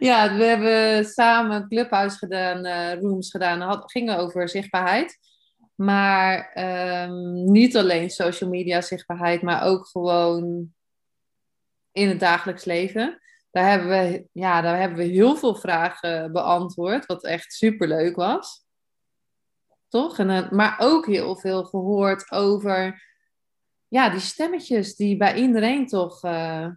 ja, 0.09 0.37
we 0.37 0.43
hebben 0.43 1.05
samen 1.05 1.67
Clubhouse 1.67 2.17
gedaan, 2.17 2.67
Rooms 2.99 3.31
gedaan. 3.31 3.61
Het 3.61 3.91
ging 3.91 4.11
over 4.11 4.49
zichtbaarheid. 4.49 5.17
Maar 5.75 6.51
um, 7.03 7.51
niet 7.51 7.77
alleen 7.77 8.09
social 8.09 8.49
media 8.49 8.81
zichtbaarheid, 8.81 9.41
maar 9.41 9.63
ook 9.63 9.87
gewoon 9.87 10.73
in 11.91 12.09
het 12.09 12.19
dagelijks 12.19 12.65
leven. 12.65 13.21
Daar 13.51 13.69
hebben 13.69 13.89
we, 13.89 14.27
ja, 14.31 14.61
daar 14.61 14.79
hebben 14.79 14.97
we 14.97 15.03
heel 15.03 15.35
veel 15.35 15.55
vragen 15.55 16.31
beantwoord, 16.31 17.05
wat 17.05 17.23
echt 17.23 17.53
super 17.53 17.87
leuk 17.87 18.15
was. 18.15 18.63
Toch? 19.91 20.19
En, 20.19 20.29
uh, 20.29 20.51
maar 20.51 20.75
ook 20.79 21.05
heel 21.05 21.35
veel 21.35 21.63
gehoord 21.63 22.31
over 22.31 23.03
ja, 23.87 24.09
die 24.09 24.19
stemmetjes 24.19 24.95
die 24.95 25.17
bij 25.17 25.35
iedereen 25.35 25.87
toch 25.87 26.23
uh, 26.23 26.67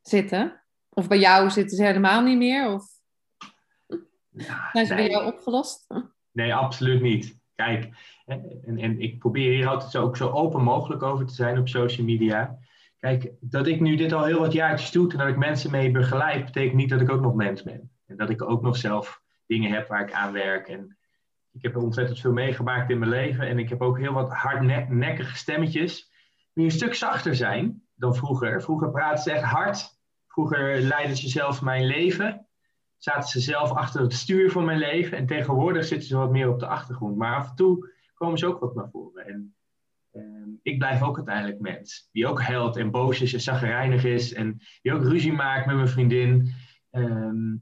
zitten. 0.00 0.62
Of 0.88 1.08
bij 1.08 1.18
jou 1.18 1.50
zitten 1.50 1.76
ze 1.76 1.84
helemaal 1.84 2.22
niet 2.22 2.38
meer? 2.38 2.72
Of 2.72 2.84
ja, 4.28 4.68
zijn 4.72 4.86
ze 4.86 4.94
nee. 4.94 5.02
bij 5.02 5.12
jou 5.12 5.32
opgelost? 5.32 5.86
Nee, 6.30 6.54
absoluut 6.54 7.00
niet. 7.02 7.38
Kijk, 7.54 7.88
en, 8.26 8.78
en 8.78 9.00
ik 9.00 9.18
probeer 9.18 9.52
hier 9.52 9.68
altijd 9.68 9.90
zo, 9.90 10.02
ook 10.02 10.16
zo 10.16 10.30
open 10.30 10.62
mogelijk 10.62 11.02
over 11.02 11.26
te 11.26 11.34
zijn 11.34 11.58
op 11.58 11.68
social 11.68 12.06
media. 12.06 12.58
Kijk, 12.98 13.32
dat 13.40 13.66
ik 13.66 13.80
nu 13.80 13.96
dit 13.96 14.12
al 14.12 14.24
heel 14.24 14.40
wat 14.40 14.52
jaartjes 14.52 14.90
doe 14.90 15.12
en 15.12 15.18
dat 15.18 15.28
ik 15.28 15.36
mensen 15.36 15.70
mee 15.70 15.90
begeleid, 15.90 16.44
betekent 16.44 16.76
niet 16.76 16.90
dat 16.90 17.00
ik 17.00 17.10
ook 17.10 17.20
nog 17.20 17.34
mens 17.34 17.62
ben. 17.62 17.90
En 18.06 18.16
dat 18.16 18.30
ik 18.30 18.42
ook 18.42 18.62
nog 18.62 18.76
zelf 18.76 19.22
dingen 19.46 19.72
heb 19.72 19.88
waar 19.88 20.02
ik 20.02 20.12
aan 20.12 20.32
werk. 20.32 20.68
En 20.68 20.96
ik 21.52 21.62
heb 21.62 21.76
ontzettend 21.76 22.20
veel 22.20 22.32
meegemaakt 22.32 22.90
in 22.90 22.98
mijn 22.98 23.10
leven. 23.10 23.48
En 23.48 23.58
ik 23.58 23.68
heb 23.68 23.80
ook 23.82 23.98
heel 23.98 24.12
wat 24.12 24.32
hardnekkige 24.32 25.36
stemmetjes 25.36 26.10
die 26.52 26.64
een 26.64 26.70
stuk 26.70 26.94
zachter 26.94 27.34
zijn 27.34 27.82
dan 27.94 28.14
vroeger. 28.14 28.62
Vroeger 28.62 28.90
praten 28.90 29.22
ze 29.22 29.32
echt 29.32 29.44
hard. 29.44 30.00
Vroeger 30.26 30.80
leidden 30.80 31.16
ze 31.16 31.28
zelf 31.28 31.62
mijn 31.62 31.86
leven. 31.86 32.46
Zaten 32.96 33.28
ze 33.28 33.40
zelf 33.40 33.70
achter 33.70 34.00
het 34.00 34.12
stuur 34.12 34.50
van 34.50 34.64
mijn 34.64 34.78
leven. 34.78 35.18
En 35.18 35.26
tegenwoordig 35.26 35.84
zitten 35.84 36.08
ze 36.08 36.16
wat 36.16 36.30
meer 36.30 36.48
op 36.48 36.58
de 36.58 36.66
achtergrond. 36.66 37.16
Maar 37.16 37.36
af 37.36 37.48
en 37.48 37.56
toe 37.56 37.90
komen 38.14 38.38
ze 38.38 38.46
ook 38.46 38.60
wat 38.60 38.74
naar 38.74 38.90
voren. 38.90 39.26
En 39.26 39.54
Ehm, 40.12 40.50
ik 40.62 40.78
blijf 40.78 41.02
ook 41.02 41.16
uiteindelijk 41.16 41.60
mens. 41.60 42.08
Die 42.12 42.26
ook 42.26 42.42
huilt 42.42 42.76
en 42.76 42.90
boos 42.90 43.20
is 43.20 43.32
en 43.32 43.40
zagrijnig 43.40 44.04
is. 44.04 44.32
En 44.32 44.60
die 44.82 44.92
ook 44.92 45.02
ruzie 45.02 45.32
maakt 45.32 45.66
met 45.66 45.76
mijn 45.76 45.88
vriendin. 45.88 46.52
Ehm, 46.90 47.56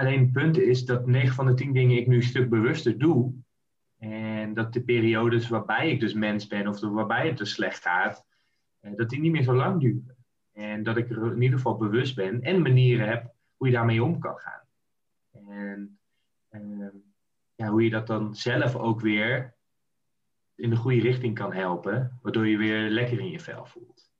alleen 0.00 0.20
het 0.20 0.32
punt 0.32 0.58
is 0.58 0.84
dat 0.84 1.06
9 1.06 1.34
van 1.34 1.46
de 1.46 1.54
10 1.54 1.72
dingen 1.72 1.96
ik 1.96 2.06
nu 2.06 2.16
een 2.16 2.22
stuk 2.22 2.48
bewuster 2.48 2.98
doe. 2.98 3.32
En 3.98 4.54
dat 4.54 4.72
de 4.72 4.82
periodes 4.82 5.48
waarbij 5.48 5.90
ik 5.90 6.00
dus 6.00 6.12
mens 6.12 6.46
ben 6.46 6.68
of 6.68 6.80
waarbij 6.80 7.26
het 7.26 7.38
dus 7.38 7.50
slecht 7.50 7.82
gaat, 7.82 8.26
eh, 8.80 8.92
dat 8.96 9.10
die 9.10 9.20
niet 9.20 9.32
meer 9.32 9.42
zo 9.42 9.54
lang 9.54 9.80
duren. 9.80 10.16
En 10.52 10.82
dat 10.82 10.96
ik 10.96 11.10
er 11.10 11.32
in 11.32 11.42
ieder 11.42 11.56
geval 11.56 11.76
bewust 11.76 12.14
ben 12.14 12.42
en 12.42 12.62
manieren 12.62 13.08
heb 13.08 13.34
hoe 13.56 13.66
je 13.66 13.72
daarmee 13.72 14.04
om 14.04 14.18
kan 14.18 14.36
gaan. 14.36 14.62
En 15.32 15.98
ehm, 16.48 16.96
ja, 17.54 17.68
hoe 17.68 17.84
je 17.84 17.90
dat 17.90 18.06
dan 18.06 18.34
zelf 18.34 18.76
ook 18.76 19.00
weer 19.00 19.54
in 20.54 20.70
de 20.70 20.76
goede 20.76 21.00
richting 21.00 21.34
kan 21.34 21.52
helpen, 21.52 22.18
waardoor 22.22 22.46
je 22.46 22.56
weer 22.56 22.90
lekker 22.90 23.18
in 23.18 23.30
je 23.30 23.40
vel 23.40 23.66
voelt. 23.66 24.10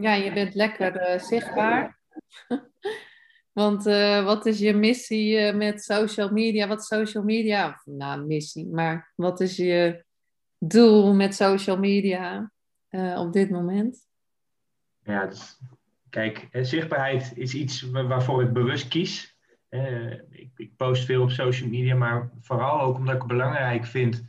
ja, 0.00 0.14
je 0.14 0.32
bent 0.32 0.54
lekker 0.54 1.12
uh, 1.14 1.18
zichtbaar. 1.18 1.98
Want 3.52 3.86
uh, 3.86 4.24
wat 4.24 4.46
is 4.46 4.58
je 4.58 4.74
missie 4.74 5.38
uh, 5.38 5.54
met 5.54 5.82
social 5.82 6.30
media? 6.30 6.68
Wat 6.68 6.84
social 6.84 7.24
media? 7.24 7.82
Nou, 7.84 8.26
missie, 8.26 8.66
maar 8.66 9.12
wat 9.16 9.40
is 9.40 9.56
je 9.56 10.04
doel 10.58 11.14
met 11.14 11.34
social 11.34 11.78
media 11.78 12.52
op 13.16 13.32
dit 13.32 13.50
moment? 13.50 14.06
Ja, 15.04 15.30
kijk, 16.10 16.48
zichtbaarheid 16.52 17.32
is 17.34 17.54
iets 17.54 17.82
waarvoor 17.90 18.42
ik 18.42 18.52
bewust 18.52 18.88
kies. 18.88 19.36
Ik, 20.30 20.50
ik, 20.56 20.76
post 20.76 21.04
veel 21.04 21.22
op 21.22 21.30
social 21.30 21.68
media, 21.68 21.94
maar 21.94 22.30
vooral 22.40 22.80
ook 22.80 22.96
omdat 22.96 23.14
ik 23.14 23.20
het 23.20 23.30
belangrijk 23.30 23.86
vind 23.86 24.24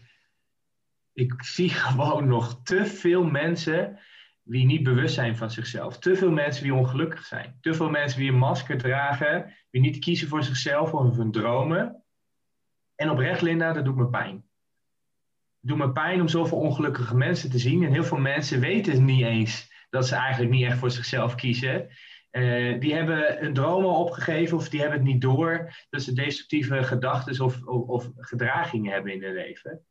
ik 1.13 1.43
zie 1.43 1.69
gewoon 1.86 2.28
nog 2.28 2.63
te 2.63 2.86
veel 2.86 3.24
mensen 3.24 3.99
die 4.44 4.66
niet 4.66 4.84
bewust 4.84 5.14
zijn 5.14 5.38
van 5.38 5.52
zichzelf. 5.52 6.00
Te 6.00 6.16
veel 6.16 6.32
mensen 6.32 6.64
die 6.64 6.74
ongelukkig 6.74 7.26
zijn. 7.26 7.58
Te 7.62 7.74
veel 7.74 7.89
mensen 7.89 8.20
die 8.20 8.32
een 8.32 8.38
masker 8.38 8.78
dragen, 8.78 9.54
die 9.70 9.82
niet 9.82 10.00
kiezen 10.00 10.28
voor 10.28 10.44
zichzelf 10.44 10.94
of 10.94 11.16
hun 11.16 11.32
dromen. 11.32 12.04
En 12.96 13.10
oprecht, 13.10 13.41
Linda, 13.41 13.74
dat 13.74 13.86
doet 13.86 13.96
me 13.96 14.10
pijn. 14.10 14.36
Het 14.36 15.72
doet 15.72 15.78
me 15.78 15.91
pijn 15.91 16.22
om 16.22 16.28
zoveel 16.28 16.58
ongelukkige 16.58 17.16
mensen 17.16 17.50
te 17.50 17.60
zien. 17.60 17.84
En 17.84 17.91
heel 17.91 18.04
veel 18.04 18.18
mensen 18.18 18.60
weten 18.60 19.06
niet 19.06 19.26
eens 19.26 19.72
dat 19.89 20.08
ze 20.08 20.16
eigenlijk 20.16 20.52
niet 20.52 20.66
echt 20.66 20.78
voor 20.78 20.91
zichzelf 20.91 21.36
kiezen. 21.36 21.89
Uh, 22.32 22.80
die 22.80 22.94
hebben 22.94 23.38
hun 23.39 23.54
dromen 23.54 23.89
opgegeven 23.89 24.58
of 24.58 24.70
die 24.70 24.80
hebben 24.80 25.00
het 25.00 25.08
niet 25.08 25.22
door 25.22 25.74
dat 25.89 26.02
ze 26.02 26.14
destructieve 26.14 26.84
gedachten 26.84 27.46
of, 27.46 27.64
of, 27.64 27.88
of 27.88 28.10
gedragingen 28.16 28.91
hebben 28.91 29.14
in 29.14 29.24
hun 29.24 29.34
leven. 29.34 29.86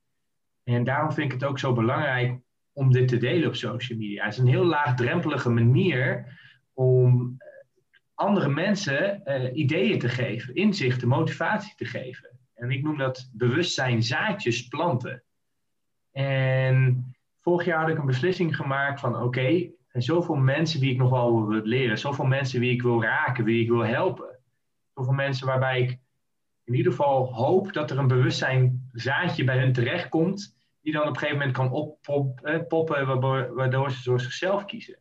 En 0.63 0.85
daarom 0.85 1.13
vind 1.13 1.33
ik 1.33 1.41
het 1.41 1.49
ook 1.49 1.59
zo 1.59 1.73
belangrijk 1.73 2.41
om 2.73 2.93
dit 2.93 3.09
te 3.09 3.17
delen 3.17 3.49
op 3.49 3.55
social 3.55 3.99
media. 3.99 4.25
Het 4.25 4.33
is 4.33 4.39
een 4.39 4.47
heel 4.47 4.65
laagdrempelige 4.65 5.51
manier 5.51 6.27
om 6.73 7.35
eh, 7.39 7.49
andere 8.15 8.49
mensen 8.49 9.23
uh, 9.25 9.57
ideeën 9.57 9.99
te 9.99 10.09
geven, 10.09 10.55
inzichten, 10.55 11.09
motivatie 11.09 11.75
te 11.77 11.85
geven. 11.85 12.39
En 12.55 12.71
ik 12.71 12.83
noem 12.83 12.99
dat 12.99 13.31
bewustzijn 13.33 14.03
zaadjes 14.03 14.69
planten. 14.69 15.23
En 16.13 17.07
vorig 17.41 17.67
jaar 17.67 17.81
had 17.81 17.89
ik 17.89 17.99
een 17.99 18.07
beslissing 18.07 18.57
gemaakt 18.57 19.01
van 19.01 19.15
oké, 19.15 19.25
okay, 19.25 19.75
zijn 19.89 20.03
zoveel 20.03 20.35
mensen 20.35 20.81
wie 20.81 20.93
ik 20.93 20.99
nog 20.99 21.11
wel 21.11 21.47
wil 21.47 21.63
leren, 21.63 21.99
zoveel 21.99 22.25
mensen 22.25 22.61
wie 22.61 22.73
ik 22.73 22.83
wil 22.83 23.03
raken, 23.03 23.45
wie 23.45 23.63
ik 23.63 23.69
wil 23.69 23.85
helpen. 23.85 24.39
Zoveel 24.95 25.13
mensen 25.13 25.47
waarbij 25.47 25.81
ik 25.81 25.99
in 26.65 26.75
ieder 26.75 26.93
geval 26.93 27.35
hoop 27.35 27.73
dat 27.73 27.91
er 27.91 27.99
een 27.99 28.07
bewustzijn 28.07 28.89
zaadje 28.93 29.45
bij 29.45 29.59
hun 29.59 29.73
terechtkomt, 29.73 30.57
die 30.83 30.93
dan 30.93 31.03
op 31.03 31.09
een 31.09 31.17
gegeven 31.17 31.39
moment 31.39 31.57
kan 31.57 31.71
oppoppen, 31.71 33.07
waardoor, 33.07 33.55
waardoor 33.55 33.91
ze 33.91 34.03
voor 34.03 34.21
zichzelf 34.21 34.65
kiezen. 34.65 34.99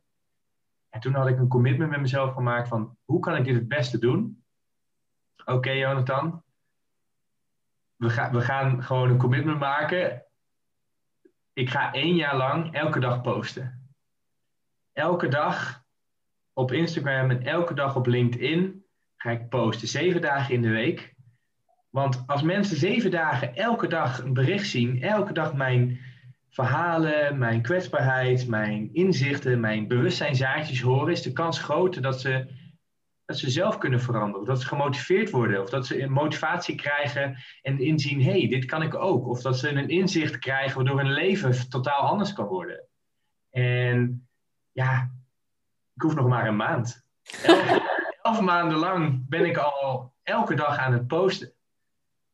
En 0.89 0.99
toen 0.99 1.13
had 1.13 1.27
ik 1.27 1.37
een 1.37 1.47
commitment 1.47 1.89
met 1.89 1.99
mezelf 1.99 2.33
gemaakt 2.33 2.67
van, 2.67 2.97
hoe 3.05 3.19
kan 3.19 3.35
ik 3.35 3.43
dit 3.43 3.55
het 3.55 3.67
beste 3.67 3.99
doen? 3.99 4.43
Oké, 5.45 5.71
Jonathan, 5.71 6.43
we, 7.95 8.29
we 8.31 8.41
gaan 8.41 8.83
gewoon 8.83 9.09
een 9.09 9.17
commitment 9.17 9.59
maken. 9.59 10.25
Ik 11.53 11.69
ga 11.69 11.93
één 11.93 12.15
jaar 12.15 12.37
lang 12.37 12.73
elke 12.73 12.99
dag 12.99 13.21
posten. 13.21 13.91
Elke 14.93 15.27
dag 15.27 15.83
op 16.53 16.71
Instagram 16.71 17.29
en 17.29 17.43
elke 17.43 17.73
dag 17.73 17.95
op 17.95 18.05
LinkedIn 18.05 18.85
ga 19.15 19.29
ik 19.29 19.49
posten. 19.49 19.87
Zeven 19.87 20.21
dagen 20.21 20.53
in 20.53 20.61
de 20.61 20.69
week. 20.69 21.15
Want 21.91 22.23
als 22.27 22.41
mensen 22.41 22.77
zeven 22.77 23.11
dagen 23.11 23.55
elke 23.55 23.87
dag 23.87 24.19
een 24.19 24.33
bericht 24.33 24.67
zien, 24.67 25.01
elke 25.01 25.33
dag 25.33 25.53
mijn 25.53 25.99
verhalen, 26.49 27.37
mijn 27.37 27.61
kwetsbaarheid, 27.61 28.47
mijn 28.47 28.93
inzichten, 28.93 29.59
mijn 29.59 29.87
bewustzijnzaadjes 29.87 30.81
horen, 30.81 31.11
is 31.11 31.21
de 31.21 31.31
kans 31.31 31.59
groter 31.59 32.01
dat 32.01 32.21
ze, 32.21 32.47
dat 33.25 33.37
ze 33.37 33.49
zelf 33.49 33.77
kunnen 33.77 34.01
veranderen. 34.01 34.41
Of 34.41 34.47
dat 34.47 34.61
ze 34.61 34.67
gemotiveerd 34.67 35.29
worden. 35.29 35.61
Of 35.61 35.69
dat 35.69 35.87
ze 35.87 36.01
een 36.01 36.11
motivatie 36.11 36.75
krijgen 36.75 37.37
en 37.61 37.79
inzien, 37.79 38.21
hé, 38.21 38.39
hey, 38.39 38.47
dit 38.47 38.65
kan 38.65 38.81
ik 38.81 38.95
ook. 38.95 39.27
Of 39.27 39.41
dat 39.41 39.59
ze 39.59 39.69
een 39.69 39.89
inzicht 39.89 40.39
krijgen 40.39 40.75
waardoor 40.75 40.99
hun 40.99 41.13
leven 41.13 41.69
totaal 41.69 42.01
anders 42.01 42.33
kan 42.33 42.45
worden. 42.45 42.87
En 43.49 44.27
ja, 44.71 45.11
ik 45.95 46.01
hoef 46.01 46.15
nog 46.15 46.27
maar 46.27 46.47
een 46.47 46.55
maand. 46.55 47.05
Elf, 47.43 47.79
elf 48.21 48.41
maanden 48.41 48.77
lang 48.77 49.25
ben 49.29 49.45
ik 49.45 49.57
al 49.57 50.13
elke 50.23 50.55
dag 50.55 50.77
aan 50.77 50.93
het 50.93 51.07
posten. 51.07 51.53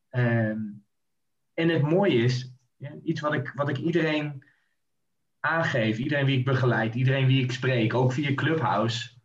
Ehm, 0.08 0.60
en 1.54 1.68
het 1.68 1.82
mooie 1.82 2.22
is, 2.22 2.52
ja, 2.76 2.90
iets 3.02 3.20
wat 3.20 3.34
ik, 3.34 3.52
wat 3.54 3.68
ik 3.68 3.78
iedereen 3.78 4.44
aangeef, 5.40 5.98
iedereen 5.98 6.26
wie 6.26 6.38
ik 6.38 6.44
begeleid, 6.44 6.94
iedereen 6.94 7.26
wie 7.26 7.42
ik 7.42 7.52
spreek, 7.52 7.94
ook 7.94 8.12
via 8.12 8.34
Clubhouse. 8.34 9.16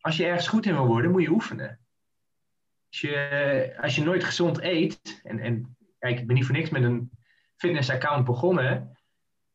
Als 0.00 0.16
je 0.16 0.24
ergens 0.24 0.48
goed 0.48 0.66
in 0.66 0.74
wil 0.74 0.86
worden, 0.86 1.10
moet 1.10 1.22
je 1.22 1.30
oefenen. 1.30 1.80
Als 2.90 3.00
je, 3.00 3.74
als 3.80 3.96
je 3.96 4.02
nooit 4.02 4.24
gezond 4.24 4.62
eet, 4.62 5.20
en, 5.22 5.38
en 5.38 5.76
kijk, 5.98 6.18
ik 6.18 6.26
ben 6.26 6.36
niet 6.36 6.44
voor 6.44 6.54
niks 6.54 6.70
met 6.70 6.82
een 6.82 7.10
fitnessaccount 7.56 8.24
begonnen. 8.24 8.98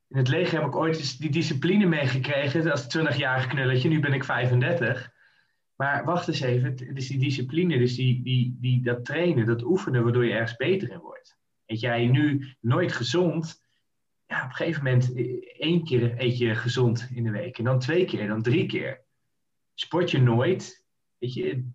In 0.07 0.17
het 0.17 0.27
leger 0.27 0.59
heb 0.59 0.67
ik 0.67 0.75
ooit 0.75 1.19
die 1.19 1.31
discipline 1.31 1.85
meegekregen 1.85 2.71
als 2.71 2.97
20-jarig 2.97 3.47
knulletje. 3.47 3.89
Nu 3.89 3.99
ben 3.99 4.13
ik 4.13 4.23
35. 4.23 5.11
Maar 5.80 6.05
wacht 6.05 6.27
eens 6.27 6.41
even, 6.41 6.95
is 6.95 7.07
die 7.07 7.19
discipline, 7.19 7.77
dus 7.77 7.95
die, 7.95 8.23
die, 8.23 8.57
die, 8.59 8.82
dat 8.82 9.05
trainen, 9.05 9.45
dat 9.45 9.63
oefenen, 9.63 10.03
waardoor 10.03 10.25
je 10.25 10.34
ergens 10.34 10.55
beter 10.55 10.91
in 10.91 10.99
wordt. 10.99 11.38
Eet 11.65 11.80
jij 11.80 12.07
nu 12.07 12.55
nooit 12.59 12.91
gezond, 12.91 13.61
ja, 14.25 14.43
op 14.43 14.49
een 14.49 14.55
gegeven 14.55 14.84
moment 14.84 15.13
eh, 15.13 15.25
één 15.57 15.84
keer 15.84 16.21
eet 16.21 16.38
je 16.38 16.55
gezond 16.55 17.09
in 17.13 17.23
de 17.23 17.32
week. 17.32 17.57
En 17.57 17.63
dan 17.63 17.80
twee 17.80 18.05
keer, 18.05 18.27
dan 18.27 18.41
drie 18.41 18.65
keer. 18.65 19.05
Sport 19.73 20.11
je 20.11 20.21
nooit, 20.21 20.86
weet 21.17 21.34
je, 21.34 21.69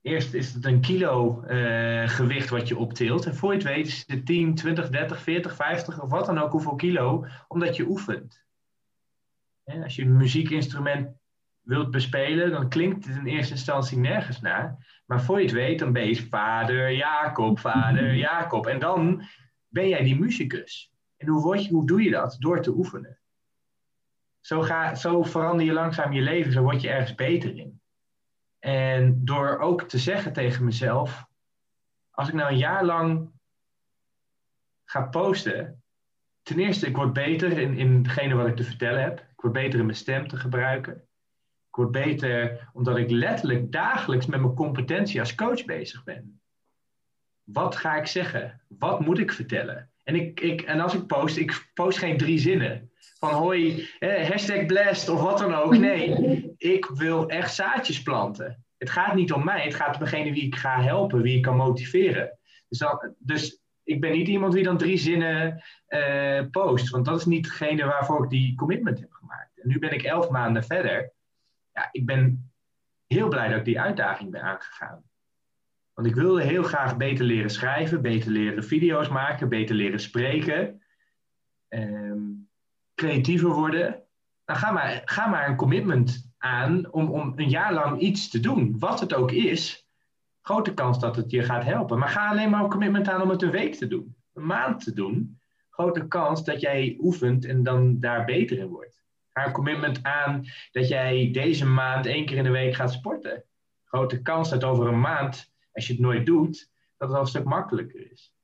eerst 0.00 0.34
is 0.34 0.54
het 0.54 0.64
een 0.64 0.80
kilo 0.80 1.44
uh, 1.48 2.08
gewicht 2.08 2.48
wat 2.48 2.68
je 2.68 2.76
optilt. 2.76 3.26
En 3.26 3.34
voor 3.34 3.50
je 3.50 3.58
het 3.58 3.66
weet 3.66 3.86
is 3.86 4.04
het 4.06 4.26
10, 4.26 4.54
20, 4.54 4.88
30, 4.88 5.22
40, 5.22 5.54
50 5.54 6.02
of 6.02 6.10
wat 6.10 6.26
dan 6.26 6.38
ook, 6.38 6.52
hoeveel 6.52 6.74
kilo, 6.74 7.26
omdat 7.48 7.76
je 7.76 7.86
oefent. 7.86 8.44
En 9.64 9.82
als 9.82 9.96
je 9.96 10.02
een 10.02 10.16
muziekinstrument 10.16 11.20
wilt 11.62 11.90
bespelen, 11.90 12.50
dan 12.50 12.68
klinkt 12.68 13.06
het 13.06 13.16
in 13.16 13.26
eerste 13.26 13.52
instantie 13.52 13.98
nergens 13.98 14.40
naar. 14.40 15.00
Maar 15.06 15.22
voor 15.22 15.38
je 15.38 15.44
het 15.44 15.54
weet, 15.54 15.78
dan 15.78 15.92
ben 15.92 16.06
je 16.06 16.26
vader 16.28 16.92
Jacob, 16.92 17.58
vader 17.58 18.14
Jacob. 18.14 18.66
En 18.66 18.78
dan 18.78 19.22
ben 19.68 19.88
jij 19.88 20.02
die 20.02 20.18
muzikus. 20.18 20.92
En 21.16 21.28
hoe, 21.28 21.42
word 21.42 21.64
je, 21.64 21.70
hoe 21.70 21.86
doe 21.86 22.02
je 22.02 22.10
dat? 22.10 22.36
Door 22.38 22.62
te 22.62 22.70
oefenen. 22.70 23.18
Zo, 24.40 24.60
ga, 24.60 24.94
zo 24.94 25.22
verander 25.22 25.66
je 25.66 25.72
langzaam 25.72 26.12
je 26.12 26.22
leven, 26.22 26.52
zo 26.52 26.62
word 26.62 26.80
je 26.80 26.90
ergens 26.90 27.14
beter 27.14 27.56
in. 27.56 27.80
En 28.58 29.24
door 29.24 29.58
ook 29.58 29.82
te 29.82 29.98
zeggen 29.98 30.32
tegen 30.32 30.64
mezelf, 30.64 31.26
als 32.10 32.28
ik 32.28 32.34
nou 32.34 32.50
een 32.50 32.58
jaar 32.58 32.84
lang 32.84 33.30
ga 34.84 35.02
posten, 35.02 35.82
ten 36.42 36.58
eerste, 36.58 36.86
ik 36.86 36.96
word 36.96 37.12
beter 37.12 37.58
in, 37.58 37.76
in 37.76 37.94
hetgene 37.94 38.34
wat 38.34 38.46
ik 38.46 38.56
te 38.56 38.64
vertellen 38.64 39.02
heb. 39.02 39.18
Ik 39.18 39.40
word 39.40 39.52
beter 39.52 39.78
in 39.78 39.84
mijn 39.84 39.96
stem 39.96 40.28
te 40.28 40.36
gebruiken. 40.36 41.06
Ik 41.72 41.78
word 41.78 41.90
beter 41.90 42.68
omdat 42.72 42.96
ik 42.96 43.10
letterlijk 43.10 43.72
dagelijks 43.72 44.26
met 44.26 44.40
mijn 44.40 44.54
competentie 44.54 45.20
als 45.20 45.34
coach 45.34 45.64
bezig 45.64 46.04
ben. 46.04 46.40
Wat 47.42 47.76
ga 47.76 47.96
ik 47.96 48.06
zeggen? 48.06 48.60
Wat 48.68 49.00
moet 49.00 49.18
ik 49.18 49.32
vertellen? 49.32 49.90
En, 50.04 50.14
ik, 50.14 50.40
ik, 50.40 50.60
en 50.60 50.80
als 50.80 50.94
ik 50.94 51.06
post, 51.06 51.36
ik 51.36 51.70
post 51.74 51.98
geen 51.98 52.16
drie 52.16 52.38
zinnen. 52.38 52.90
Van 53.18 53.30
hoi, 53.30 53.88
eh, 53.98 54.28
hashtag 54.28 54.66
blessed 54.66 55.08
of 55.08 55.20
wat 55.20 55.38
dan 55.38 55.54
ook. 55.54 55.76
Nee, 55.76 56.54
ik 56.56 56.86
wil 56.94 57.28
echt 57.28 57.54
zaadjes 57.54 58.02
planten. 58.02 58.64
Het 58.78 58.90
gaat 58.90 59.14
niet 59.14 59.32
om 59.32 59.44
mij, 59.44 59.62
het 59.62 59.74
gaat 59.74 59.94
om 59.94 60.00
degene 60.00 60.32
wie 60.32 60.46
ik 60.46 60.56
ga 60.56 60.82
helpen, 60.82 61.22
wie 61.22 61.36
ik 61.36 61.42
kan 61.42 61.56
motiveren. 61.56 62.38
Dus, 62.68 62.84
dus 63.18 63.62
ik 63.84 64.00
ben 64.00 64.12
niet 64.12 64.28
iemand 64.28 64.52
die 64.52 64.64
dan 64.64 64.78
drie 64.78 64.96
zinnen 64.96 65.62
uh, 65.88 66.42
post. 66.50 66.90
Want 66.90 67.04
dat 67.04 67.18
is 67.18 67.24
niet 67.24 67.44
degene 67.44 67.84
waarvoor 67.84 68.24
ik 68.24 68.30
die 68.30 68.54
commitment 68.54 69.00
heb 69.00 69.12
gemaakt. 69.12 69.60
En 69.60 69.68
nu 69.68 69.78
ben 69.78 69.92
ik 69.92 70.02
elf 70.02 70.30
maanden 70.30 70.64
verder 70.64 71.12
ja, 71.72 71.88
ik 71.92 72.06
ben 72.06 72.52
heel 73.06 73.28
blij 73.28 73.48
dat 73.48 73.58
ik 73.58 73.64
die 73.64 73.80
uitdaging 73.80 74.30
ben 74.30 74.42
aangegaan. 74.42 75.02
Want 75.94 76.08
ik 76.08 76.14
wilde 76.14 76.42
heel 76.42 76.62
graag 76.62 76.96
beter 76.96 77.24
leren 77.24 77.50
schrijven, 77.50 78.02
beter 78.02 78.30
leren 78.30 78.64
video's 78.64 79.08
maken, 79.08 79.48
beter 79.48 79.74
leren 79.74 80.00
spreken, 80.00 80.82
ehm, 81.68 82.20
creatiever 82.94 83.50
worden. 83.50 84.02
Nou, 84.46 84.58
ga 84.58 84.70
maar, 84.72 85.02
ga 85.04 85.26
maar 85.26 85.48
een 85.48 85.56
commitment 85.56 86.30
aan 86.38 86.92
om, 86.92 87.10
om 87.10 87.32
een 87.36 87.48
jaar 87.48 87.72
lang 87.72 88.00
iets 88.00 88.28
te 88.28 88.40
doen, 88.40 88.78
wat 88.78 89.00
het 89.00 89.14
ook 89.14 89.32
is. 89.32 89.86
Grote 90.40 90.74
kans 90.74 90.98
dat 90.98 91.16
het 91.16 91.30
je 91.30 91.42
gaat 91.42 91.64
helpen. 91.64 91.98
Maar 91.98 92.08
ga 92.08 92.28
alleen 92.28 92.50
maar 92.50 92.62
een 92.62 92.70
commitment 92.70 93.08
aan 93.08 93.22
om 93.22 93.30
het 93.30 93.42
een 93.42 93.50
week 93.50 93.74
te 93.74 93.86
doen, 93.86 94.16
een 94.32 94.46
maand 94.46 94.84
te 94.84 94.92
doen. 94.92 95.40
Grote 95.70 96.08
kans 96.08 96.44
dat 96.44 96.60
jij 96.60 96.96
oefent 97.00 97.44
en 97.44 97.62
dan 97.62 98.00
daar 98.00 98.24
beter 98.24 98.58
in 98.58 98.66
wordt 98.66 99.01
haar 99.32 99.52
commitment 99.52 100.02
aan 100.02 100.44
dat 100.70 100.88
jij 100.88 101.30
deze 101.32 101.66
maand 101.66 102.06
één 102.06 102.26
keer 102.26 102.36
in 102.36 102.44
de 102.44 102.50
week 102.50 102.74
gaat 102.74 102.92
sporten. 102.92 103.44
Grote 103.84 104.22
kans 104.22 104.50
dat 104.50 104.64
over 104.64 104.86
een 104.86 105.00
maand, 105.00 105.52
als 105.72 105.86
je 105.86 105.92
het 105.92 106.02
nooit 106.02 106.26
doet, 106.26 106.70
dat 106.96 107.08
het 107.08 107.16
al 107.16 107.22
een 107.22 107.28
stuk 107.28 107.44
makkelijker 107.44 108.10
is. 108.10 108.34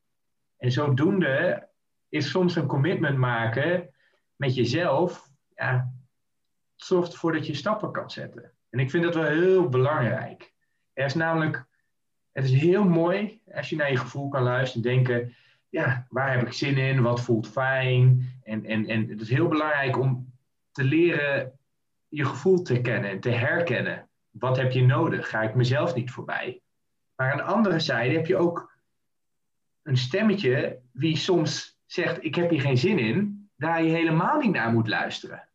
En 0.57 0.73
zodoende 0.73 1.69
is 2.09 2.31
soms 2.31 2.57
een 2.57 2.67
commitment 2.67 3.19
maken 3.19 3.95
met 4.37 4.55
jezelf, 4.55 5.31
ja, 5.57 5.93
het 6.77 6.87
zorgt 6.87 7.13
ervoor 7.13 7.33
dat 7.33 7.47
je 7.47 7.55
stappen 7.55 7.93
kan 7.93 8.11
zetten. 8.11 8.53
En 8.71 8.79
ik 8.79 8.91
vind 8.91 9.05
dat 9.05 9.15
wel 9.15 9.25
heel 9.25 9.69
belangrijk. 9.69 10.53
Er 10.93 11.05
is 11.05 11.15
namelijk, 11.15 11.67
het 12.33 12.45
is 12.45 12.53
heel 12.53 12.85
mooi 12.85 13.41
als 13.55 13.69
je 13.69 13.77
naar 13.77 13.91
je 13.91 13.97
gevoel 13.97 14.29
kan 14.29 14.43
luisteren 14.43 14.89
en 14.91 14.95
denken, 14.95 15.35
ja, 15.69 16.07
waar 16.09 16.33
heb 16.33 16.47
ik 16.47 16.53
zin 16.53 16.77
in, 16.77 17.03
wat 17.03 17.21
voelt 17.21 17.49
fijn. 17.49 18.33
En, 18.43 18.65
en, 18.65 18.87
en 18.87 19.09
het 19.09 19.21
is 19.21 19.31
heel 19.31 19.49
belangrijk 19.49 19.99
om 19.99 20.28
te 20.79 20.85
leren 20.85 21.59
je 22.09 22.25
gevoel 22.25 22.63
te 22.63 22.81
kennen 22.81 23.11
en 23.11 23.21
te 23.21 23.31
herkennen. 23.31 24.09
Wat 24.31 24.57
heb 24.57 24.73
je 24.73 24.87
nodig? 24.87 25.29
Ga 25.29 25.43
ik 25.43 25.55
mezelf 25.55 25.95
niet 25.95 26.11
voorbij? 26.11 26.63
Maar 27.17 27.31
aan 27.31 27.37
de 27.37 27.43
andere 27.43 27.81
zijde 27.81 28.15
heb 28.15 28.27
je 28.27 28.37
ook 28.37 28.73
een 29.83 29.97
stemmetje 29.97 30.81
wie 30.93 31.17
soms 31.17 31.79
zegt: 31.87 32.25
Ik 32.25 32.35
heb 32.35 32.51
hier 32.51 32.61
geen 32.61 32.79
zin 32.79 32.99
in, 32.99 33.51
daar 33.57 33.83
je 33.83 33.91
helemaal 33.91 34.39
niet 34.39 34.53
naar 34.53 34.73
moet 34.73 34.89
luisteren. 34.89 35.49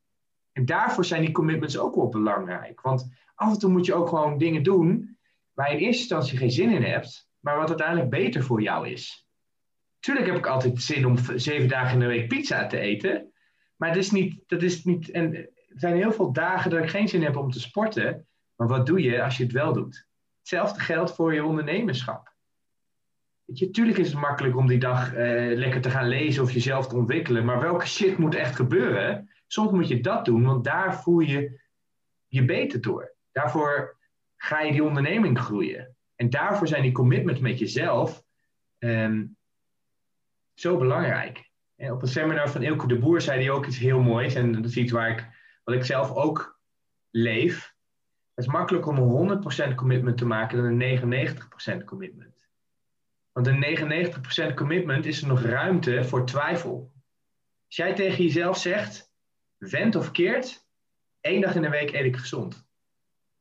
En 0.52 0.66
daarvoor 0.66 1.06
zijn 1.06 1.22
die 1.22 1.32
commitments 1.32 1.78
ook 1.78 1.96
wel 1.96 2.10
belangrijk. 2.10 2.82
Want 2.82 3.12
af 3.36 3.54
en 3.54 3.60
toe 3.60 3.72
moet 3.72 3.86
je 3.86 3.94
ook 3.94 4.10
gewoon 4.10 4.38
dingen 4.38 4.64
doen 4.64 5.18
waar 5.54 5.72
je 5.72 5.78
in 5.78 5.86
eerste 5.86 6.02
instantie 6.02 6.38
geen 6.38 6.52
zin 6.52 6.70
in 6.70 6.84
hebt, 6.84 7.30
maar 7.40 7.58
wat 7.58 7.70
uiteindelijk 7.70 8.10
beter 8.10 8.44
voor 8.44 8.62
jou 8.62 8.90
is. 8.90 9.28
Tuurlijk 10.00 10.28
heb 10.28 10.38
ik 10.38 10.48
altijd 10.48 10.82
zin 10.82 11.06
om 11.06 11.18
zeven 11.36 11.68
dagen 11.68 11.94
in 11.94 12.00
de 12.00 12.06
week 12.06 12.28
pizza 12.28 12.68
te 12.68 12.80
eten. 12.80 13.33
Maar 13.76 13.90
het 13.90 13.98
is 13.98 14.12
niet, 14.12 14.44
dat 14.48 14.62
is 14.62 14.84
niet. 14.84 15.12
En 15.12 15.36
er 15.36 15.50
zijn 15.76 15.96
heel 15.96 16.12
veel 16.12 16.32
dagen 16.32 16.72
dat 16.72 16.84
ik 16.84 16.90
geen 16.90 17.08
zin 17.08 17.24
heb 17.24 17.38
om 17.38 17.52
te 17.52 17.60
sporten. 17.60 18.28
Maar 18.56 18.68
wat 18.68 18.86
doe 18.86 19.02
je 19.02 19.24
als 19.24 19.38
je 19.38 19.44
het 19.44 19.52
wel 19.52 19.74
doet? 19.74 20.08
Hetzelfde 20.40 20.80
geldt 20.80 21.16
voor 21.16 21.34
je 21.34 21.44
ondernemerschap. 21.44 22.34
Je, 23.46 23.70
tuurlijk 23.70 23.98
is 23.98 24.08
het 24.08 24.20
makkelijk 24.20 24.56
om 24.56 24.68
die 24.68 24.80
dag 24.80 25.14
eh, 25.14 25.58
lekker 25.58 25.82
te 25.82 25.90
gaan 25.90 26.08
lezen 26.08 26.44
of 26.44 26.52
jezelf 26.52 26.88
te 26.88 26.96
ontwikkelen. 26.96 27.46
Maar 27.46 27.60
welke 27.60 27.88
shit 27.88 28.18
moet 28.18 28.36
echt 28.36 28.56
gebeuren? 28.56 29.30
Soms 29.48 29.72
moet 29.72 29.88
je 29.88 30.02
dat 30.02 30.26
doen, 30.26 30.44
want 30.44 30.64
daar 30.64 31.02
voel 31.02 31.20
je 31.20 31.62
je 32.28 32.46
beter 32.46 32.82
door. 32.82 33.14
Daarvoor 33.32 33.98
ga 34.38 34.62
je 34.62 34.72
die 34.72 34.84
onderneming 34.84 35.40
groeien. 35.40 35.96
En 36.16 36.30
daarvoor 36.30 36.68
zijn 36.68 36.82
die 36.82 36.92
commitments 36.92 37.42
met 37.42 37.60
jezelf 37.60 38.24
ehm, 38.78 39.26
zo 40.54 40.78
belangrijk. 40.78 41.52
Op 41.78 42.02
een 42.02 42.08
seminar 42.08 42.50
van 42.50 42.62
Ilke 42.62 42.88
de 42.88 42.98
Boer 42.98 43.22
zei 43.22 43.40
hij 43.40 43.50
ook 43.50 43.66
iets 43.66 43.78
heel 43.78 44.00
moois. 44.00 44.36
En 44.36 44.52
dat 44.52 44.66
is 44.66 44.78
iets 44.78 44.92
waar 44.92 45.10
ik, 45.10 45.28
wat 45.64 45.76
ik 45.76 45.86
zelf 45.86 46.12
ook 46.12 46.60
leef. 47.10 47.74
Het 48.34 48.46
is 48.46 48.52
makkelijker 48.52 48.92
om 48.92 49.30
een 49.30 49.72
100% 49.72 49.76
commitment 49.76 50.18
te 50.18 50.26
maken 50.26 50.58
dan 50.58 50.82
een 50.82 51.80
99% 51.82 51.84
commitment. 51.86 52.48
Want 53.32 53.48
een 53.48 53.66
99% 54.52 54.54
commitment 54.54 55.06
is 55.06 55.22
er 55.22 55.28
nog 55.28 55.42
ruimte 55.42 56.04
voor 56.04 56.26
twijfel. 56.26 56.92
Als 57.66 57.76
jij 57.76 57.94
tegen 57.94 58.24
jezelf 58.24 58.58
zegt, 58.58 59.12
wend 59.58 59.96
of 59.96 60.12
keert, 60.12 60.68
één 61.22 61.42
dag 61.42 61.56
in 61.56 61.62
de 61.62 61.70
week 61.70 61.94
eet 61.94 62.06
ik 62.06 62.18
gezond. 62.18 62.68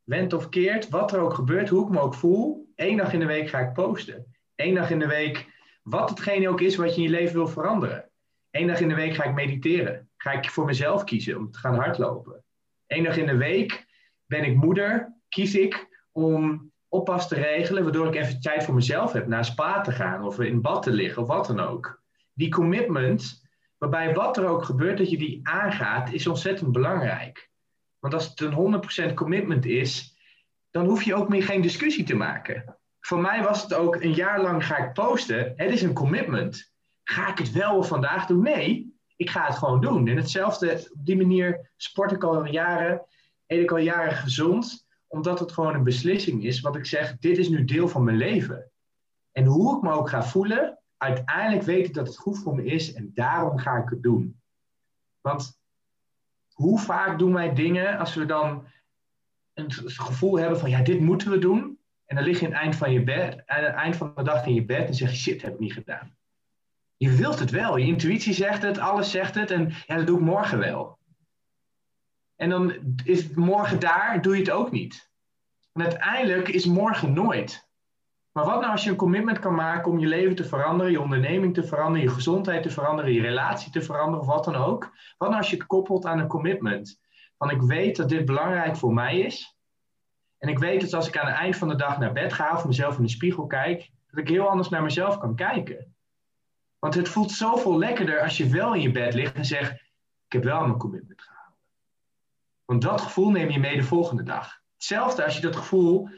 Wend 0.03 0.33
of 0.33 0.49
keert, 0.49 0.89
wat 0.89 1.13
er 1.13 1.21
ook 1.21 1.35
gebeurt, 1.35 1.69
hoe 1.69 1.85
ik 1.85 1.93
me 1.93 2.01
ook 2.01 2.15
voel, 2.15 2.73
één 2.75 2.97
dag 2.97 3.13
in 3.13 3.21
de 3.21 3.27
week 3.27 3.49
ga 3.49 3.59
ik 3.59 3.73
posten. 3.73 4.37
Eén 4.55 4.75
dag 4.75 4.91
in 4.91 4.99
de 4.99 5.07
week, 5.07 5.47
wat 5.83 6.09
hetgene 6.09 6.49
ook 6.49 6.61
is 6.61 6.77
wat 6.77 6.95
je 6.95 6.97
in 6.97 7.03
je 7.03 7.09
leven 7.09 7.35
wil 7.35 7.49
veranderen. 7.49 8.12
Eén 8.53 8.67
dag 8.67 8.81
in 8.81 8.89
de 8.89 8.95
week 8.95 9.15
ga 9.15 9.25
ik 9.25 9.35
mediteren. 9.35 10.11
Ga 10.17 10.33
ik 10.33 10.51
voor 10.51 10.65
mezelf 10.65 11.05
kiezen 11.05 11.37
om 11.37 11.51
te 11.51 11.59
gaan 11.59 11.75
hardlopen. 11.75 12.45
Eén 12.87 13.05
dag 13.05 13.17
in 13.17 13.27
de 13.27 13.37
week 13.37 13.87
ben 14.27 14.45
ik 14.45 14.57
moeder, 14.57 15.17
kies 15.29 15.55
ik 15.55 16.05
om 16.13 16.73
oppas 16.89 17.29
te 17.29 17.35
regelen, 17.35 17.83
waardoor 17.83 18.07
ik 18.07 18.15
even 18.15 18.41
tijd 18.41 18.65
voor 18.65 18.75
mezelf 18.75 19.13
heb, 19.13 19.27
naar 19.27 19.45
spa 19.45 19.81
te 19.81 19.93
gaan 19.93 20.25
of 20.25 20.41
in 20.41 20.61
bad 20.61 20.83
te 20.83 20.91
liggen 20.91 21.23
of 21.23 21.29
wat 21.29 21.47
dan 21.47 21.61
ook. 21.61 22.03
Die 22.33 22.51
commitment, 22.51 23.49
waarbij 23.79 24.15
wat 24.15 24.37
er 24.37 24.47
ook 24.47 24.65
gebeurt, 24.65 24.99
dat 24.99 25.11
je 25.11 25.19
die 25.19 25.41
aangaat, 25.43 26.13
is 26.13 26.27
ontzettend 26.27 26.73
belangrijk. 26.73 27.51
Want 27.99 28.15
als 28.15 28.29
het 28.29 28.41
een 28.41 29.11
100% 29.11 29.15
commitment 29.15 29.65
is, 29.65 30.17
dan 30.71 30.87
hoef 30.87 31.03
je 31.03 31.15
ook 31.15 31.29
meer 31.29 31.43
geen 31.43 31.61
discussie 31.61 32.05
te 32.05 32.15
maken. 32.15 32.79
Voor 33.01 33.21
mij 33.21 33.43
was 33.43 33.63
het 33.63 33.75
ook 33.75 33.95
een 33.95 34.15
jaar 34.15 34.41
lang 34.41 34.67
ga 34.67 34.77
ik 34.77 34.93
posten. 34.93 35.53
Het 35.57 35.73
is 35.73 35.83
een 35.83 35.95
commitment. 35.95 36.72
Ga 37.05 37.31
ik 37.31 37.39
het 37.39 37.53
wel 37.53 37.83
vandaag 37.83 38.27
doen? 38.27 38.43
Nee, 38.43 38.97
ik 39.17 39.31
ga 39.31 39.47
het 39.47 39.57
gewoon 39.57 39.81
doen. 39.81 40.09
En 40.09 40.17
hetzelfde, 40.17 40.89
op 40.93 41.05
die 41.05 41.17
manier 41.17 41.71
sport 41.77 42.13
ik 42.13 42.25
al 42.25 42.47
jaren, 42.47 43.03
eet 43.47 43.63
ik 43.63 43.71
al 43.71 43.79
jaren 43.79 44.13
gezond, 44.13 44.87
omdat 45.07 45.39
het 45.39 45.53
gewoon 45.53 45.75
een 45.75 45.85
beslissing 45.85 46.45
is. 46.45 46.61
Wat 46.61 46.77
ik 46.77 46.87
zeg, 46.87 47.19
dit 47.19 47.39
is 47.39 47.49
nu 47.49 47.65
deel 47.65 47.89
van 47.89 48.05
mijn 48.05 48.17
leven. 48.17 48.71
En 49.33 49.45
hoe 49.45 49.77
ik 49.77 49.83
me 49.83 49.91
ook 49.91 50.09
ga 50.09 50.23
voelen, 50.23 50.79
uiteindelijk 50.97 51.63
weet 51.63 51.87
ik 51.87 51.95
dat 51.95 52.07
het 52.07 52.17
goed 52.17 52.39
voor 52.39 52.55
me 52.55 52.65
is 52.65 52.93
en 52.93 53.11
daarom 53.15 53.59
ga 53.59 53.77
ik 53.77 53.89
het 53.89 54.03
doen. 54.03 54.41
Want 55.21 55.61
hoe 56.53 56.79
vaak 56.79 57.19
doen 57.19 57.33
wij 57.33 57.55
dingen 57.55 57.99
als 57.99 58.15
we 58.15 58.27
dan 58.27 58.67
een 59.55 59.73
gevoel 59.73 60.39
hebben 60.39 60.59
van 60.59 60.71
ja, 60.71 60.83
dit 60.83 61.01
moeten 61.01 61.31
we 61.31 61.39
doen. 61.39 61.79
En 62.05 62.17
dan 62.17 62.25
lig 62.25 62.41
je 62.41 62.47
aan 62.47 62.53
het 62.53 62.61
eind 62.61 62.77
van 62.77 62.93
je 62.93 63.05
bed, 63.05 63.43
aan 63.47 63.65
het 63.65 63.75
eind 63.75 63.97
van 63.97 64.13
de 64.15 64.23
dag 64.23 64.47
in 64.47 64.55
je 64.55 64.65
bed 64.65 64.87
en 64.87 64.95
zeg 64.95 65.11
je 65.11 65.17
shit, 65.17 65.43
heb 65.43 65.53
ik 65.53 65.59
niet 65.59 65.73
gedaan. 65.73 66.17
Je 67.03 67.11
wilt 67.11 67.39
het 67.39 67.51
wel. 67.51 67.77
Je 67.77 67.87
intuïtie 67.87 68.33
zegt 68.33 68.63
het, 68.63 68.79
alles 68.79 69.11
zegt 69.11 69.35
het 69.35 69.51
en 69.51 69.73
ja, 69.87 69.97
dat 69.97 70.07
doe 70.07 70.19
ik 70.19 70.25
morgen 70.25 70.59
wel. 70.59 70.99
En 72.37 72.49
dan 72.49 72.75
is 73.05 73.35
morgen 73.35 73.81
daar, 73.81 74.23
doe 74.23 74.35
je 74.35 74.41
het 74.41 74.51
ook 74.51 74.71
niet. 74.71 75.11
En 75.73 75.83
uiteindelijk 75.83 76.49
is 76.49 76.67
morgen 76.67 77.13
nooit. 77.13 77.69
Maar 78.33 78.45
wat 78.45 78.61
nou 78.61 78.73
als 78.73 78.85
je 78.85 78.91
een 78.91 78.97
commitment 78.97 79.39
kan 79.39 79.55
maken 79.55 79.91
om 79.91 79.99
je 79.99 80.07
leven 80.07 80.35
te 80.35 80.45
veranderen, 80.45 80.93
je 80.93 81.01
onderneming 81.01 81.55
te 81.55 81.65
veranderen, 81.65 82.09
je 82.09 82.15
gezondheid 82.15 82.63
te 82.63 82.71
veranderen, 82.71 83.13
je 83.13 83.21
relatie 83.21 83.73
te 83.73 83.83
veranderen 83.83 84.21
of 84.21 84.27
wat 84.27 84.45
dan 84.45 84.57
ook? 84.57 84.83
Wat 85.19 85.29
nou 85.29 85.41
als 85.41 85.51
je 85.51 85.57
het 85.57 85.67
koppelt 85.67 86.05
aan 86.05 86.19
een 86.19 86.29
commitment? 86.29 87.01
Van 87.39 87.51
ik 87.51 87.63
weet 87.63 87.97
dat 87.97 88.09
dit 88.09 88.25
belangrijk 88.25 88.77
voor 88.77 88.95
mij 88.95 89.19
is. 89.19 89.57
En 90.39 90.49
ik 90.49 90.59
weet 90.59 90.81
dat 90.81 90.95
als 90.95 91.09
ik 91.09 91.19
aan 91.19 91.27
het 91.27 91.37
eind 91.37 91.57
van 91.57 91.69
de 91.69 91.77
dag 91.77 91.99
naar 91.99 92.13
bed 92.13 92.33
ga 92.33 92.55
of 92.55 92.67
mezelf 92.67 92.97
in 92.97 93.03
de 93.03 93.09
spiegel 93.09 93.47
kijk, 93.47 93.91
dat 94.11 94.19
ik 94.19 94.29
heel 94.29 94.49
anders 94.49 94.69
naar 94.69 94.83
mezelf 94.83 95.19
kan 95.19 95.35
kijken. 95.35 95.92
Want 96.83 96.95
het 96.95 97.09
voelt 97.09 97.31
zoveel 97.31 97.79
lekkerder 97.79 98.21
als 98.21 98.37
je 98.37 98.49
wel 98.49 98.75
in 98.75 98.81
je 98.81 98.91
bed 98.91 99.15
ligt 99.15 99.35
en 99.35 99.45
zegt: 99.45 99.73
Ik 100.27 100.33
heb 100.33 100.45
wel 100.45 100.67
mijn 100.67 100.79
commitment 100.79 101.23
gehouden. 101.23 101.59
Want 102.65 102.83
dat 102.83 103.01
gevoel 103.01 103.31
neem 103.31 103.51
je 103.51 103.59
mee 103.59 103.77
de 103.77 103.83
volgende 103.83 104.23
dag. 104.23 104.63
Hetzelfde 104.75 105.25
als 105.25 105.37
je 105.37 105.43
dat 105.43 105.57
gevoel, 105.57 106.09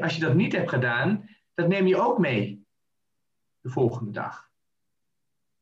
als 0.00 0.14
je 0.14 0.20
dat 0.20 0.34
niet 0.34 0.52
hebt 0.52 0.68
gedaan, 0.68 1.28
dat 1.54 1.68
neem 1.68 1.86
je 1.86 2.00
ook 2.00 2.18
mee 2.18 2.66
de 3.60 3.68
volgende 3.68 4.10
dag. 4.10 4.50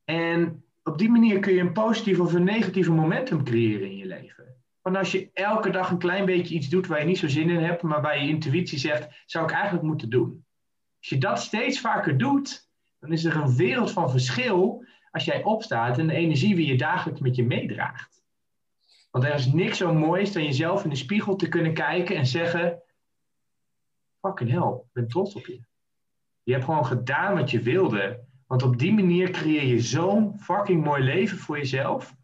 En 0.04 0.64
op 0.82 0.98
die 0.98 1.10
manier 1.10 1.38
kun 1.38 1.54
je 1.54 1.60
een 1.60 1.72
positief 1.72 2.20
of 2.20 2.32
een 2.32 2.44
negatieve 2.44 2.92
momentum 2.92 3.44
creëren 3.44 3.90
in 3.90 3.96
je 3.96 4.06
leven. 4.06 4.56
Want 4.82 4.96
als 4.96 5.12
je 5.12 5.30
elke 5.32 5.70
dag 5.70 5.90
een 5.90 5.98
klein 5.98 6.24
beetje 6.24 6.54
iets 6.54 6.68
doet 6.68 6.86
waar 6.86 7.00
je 7.00 7.06
niet 7.06 7.18
zo 7.18 7.28
zin 7.28 7.50
in 7.50 7.62
hebt, 7.64 7.82
maar 7.82 8.02
waar 8.02 8.22
je 8.22 8.28
intuïtie 8.28 8.78
zegt, 8.78 9.22
zou 9.26 9.44
ik 9.44 9.52
eigenlijk 9.52 9.84
moeten 9.84 10.10
doen. 10.10 10.44
Als 10.98 11.08
je 11.08 11.18
dat 11.18 11.40
steeds 11.40 11.80
vaker 11.80 12.18
doet, 12.18 12.63
dan 13.04 13.12
is 13.12 13.24
er 13.24 13.36
een 13.36 13.56
wereld 13.56 13.90
van 13.90 14.10
verschil 14.10 14.84
als 15.10 15.24
jij 15.24 15.42
opstaat 15.42 15.98
en 15.98 16.06
de 16.06 16.14
energie 16.14 16.54
die 16.54 16.66
je 16.66 16.76
dagelijks 16.76 17.20
met 17.20 17.36
je 17.36 17.44
meedraagt. 17.44 18.22
Want 19.10 19.24
er 19.24 19.34
is 19.34 19.46
niks 19.46 19.78
zo 19.78 19.94
moois 19.94 20.32
dan 20.32 20.44
jezelf 20.44 20.84
in 20.84 20.90
de 20.90 20.96
spiegel 20.96 21.36
te 21.36 21.48
kunnen 21.48 21.74
kijken 21.74 22.16
en 22.16 22.26
zeggen: 22.26 22.82
Fucking 24.20 24.50
hell, 24.50 24.72
ik 24.72 24.92
ben 24.92 25.08
trots 25.08 25.34
op 25.34 25.46
je. 25.46 25.60
Je 26.42 26.52
hebt 26.52 26.64
gewoon 26.64 26.86
gedaan 26.86 27.34
wat 27.34 27.50
je 27.50 27.60
wilde. 27.60 28.24
Want 28.46 28.62
op 28.62 28.78
die 28.78 28.92
manier 28.92 29.30
creëer 29.30 29.64
je 29.64 29.80
zo'n 29.80 30.38
fucking 30.38 30.84
mooi 30.84 31.02
leven 31.02 31.38
voor 31.38 31.56
jezelf. 31.56 32.14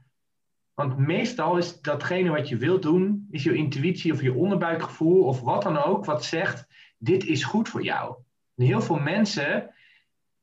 Want 0.74 0.98
meestal 0.98 1.56
is 1.56 1.80
datgene 1.80 2.30
wat 2.30 2.48
je 2.48 2.56
wilt 2.56 2.82
doen, 2.82 3.26
is 3.30 3.42
je 3.42 3.54
intuïtie 3.54 4.12
of 4.12 4.22
je 4.22 4.34
onderbuikgevoel 4.34 5.24
of 5.24 5.40
wat 5.40 5.62
dan 5.62 5.76
ook, 5.76 6.04
wat 6.04 6.24
zegt: 6.24 6.66
Dit 6.98 7.24
is 7.24 7.44
goed 7.44 7.68
voor 7.68 7.82
jou. 7.82 8.16
En 8.56 8.64
heel 8.64 8.80
veel 8.80 8.98
mensen 8.98 9.74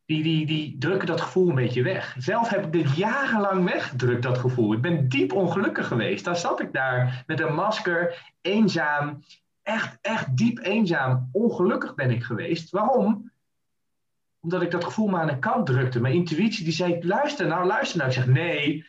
die, 0.08 0.24
die, 0.24 0.46
die 0.46 0.76
drukken 0.78 1.08
dat 1.08 1.22
gevoel 1.22 1.50
een 1.50 1.56
beetje 1.56 1.84
weg. 1.84 2.16
Zelf 2.18 2.50
heb 2.50 2.66
ik 2.66 2.72
dit 2.72 2.96
jarenlang 2.96 3.64
weggedrukt, 3.64 4.24
dat 4.24 4.38
gevoel. 4.38 4.74
Ik 4.74 4.82
ben 4.82 5.10
diep 5.10 5.34
ongelukkig 5.34 5.88
geweest. 5.88 6.26
Daar 6.26 6.38
zat 6.38 6.62
ik 6.62 6.74
daar 6.74 7.24
met 7.28 7.40
een 7.40 7.54
masker, 7.54 8.32
eenzaam. 8.42 9.24
Echt, 9.64 9.98
echt 10.02 10.38
diep 10.38 10.60
eenzaam. 10.60 11.30
Ongelukkig 11.32 11.96
ben 11.96 12.12
ik 12.12 12.24
geweest. 12.24 12.70
Waarom? 12.70 13.32
Omdat 14.40 14.62
ik 14.62 14.72
dat 14.72 14.84
gevoel 14.84 15.08
maar 15.08 15.22
aan 15.22 15.28
de 15.28 15.40
kant 15.40 15.66
drukte. 15.66 16.02
Mijn 16.02 16.14
intuïtie 16.14 16.64
die 16.64 16.74
zei, 16.74 17.08
luister 17.08 17.48
nou, 17.48 17.66
luister 17.66 17.98
nou. 17.98 18.10
Ik 18.10 18.16
zeg, 18.16 18.28
nee, 18.28 18.76
ik 18.76 18.86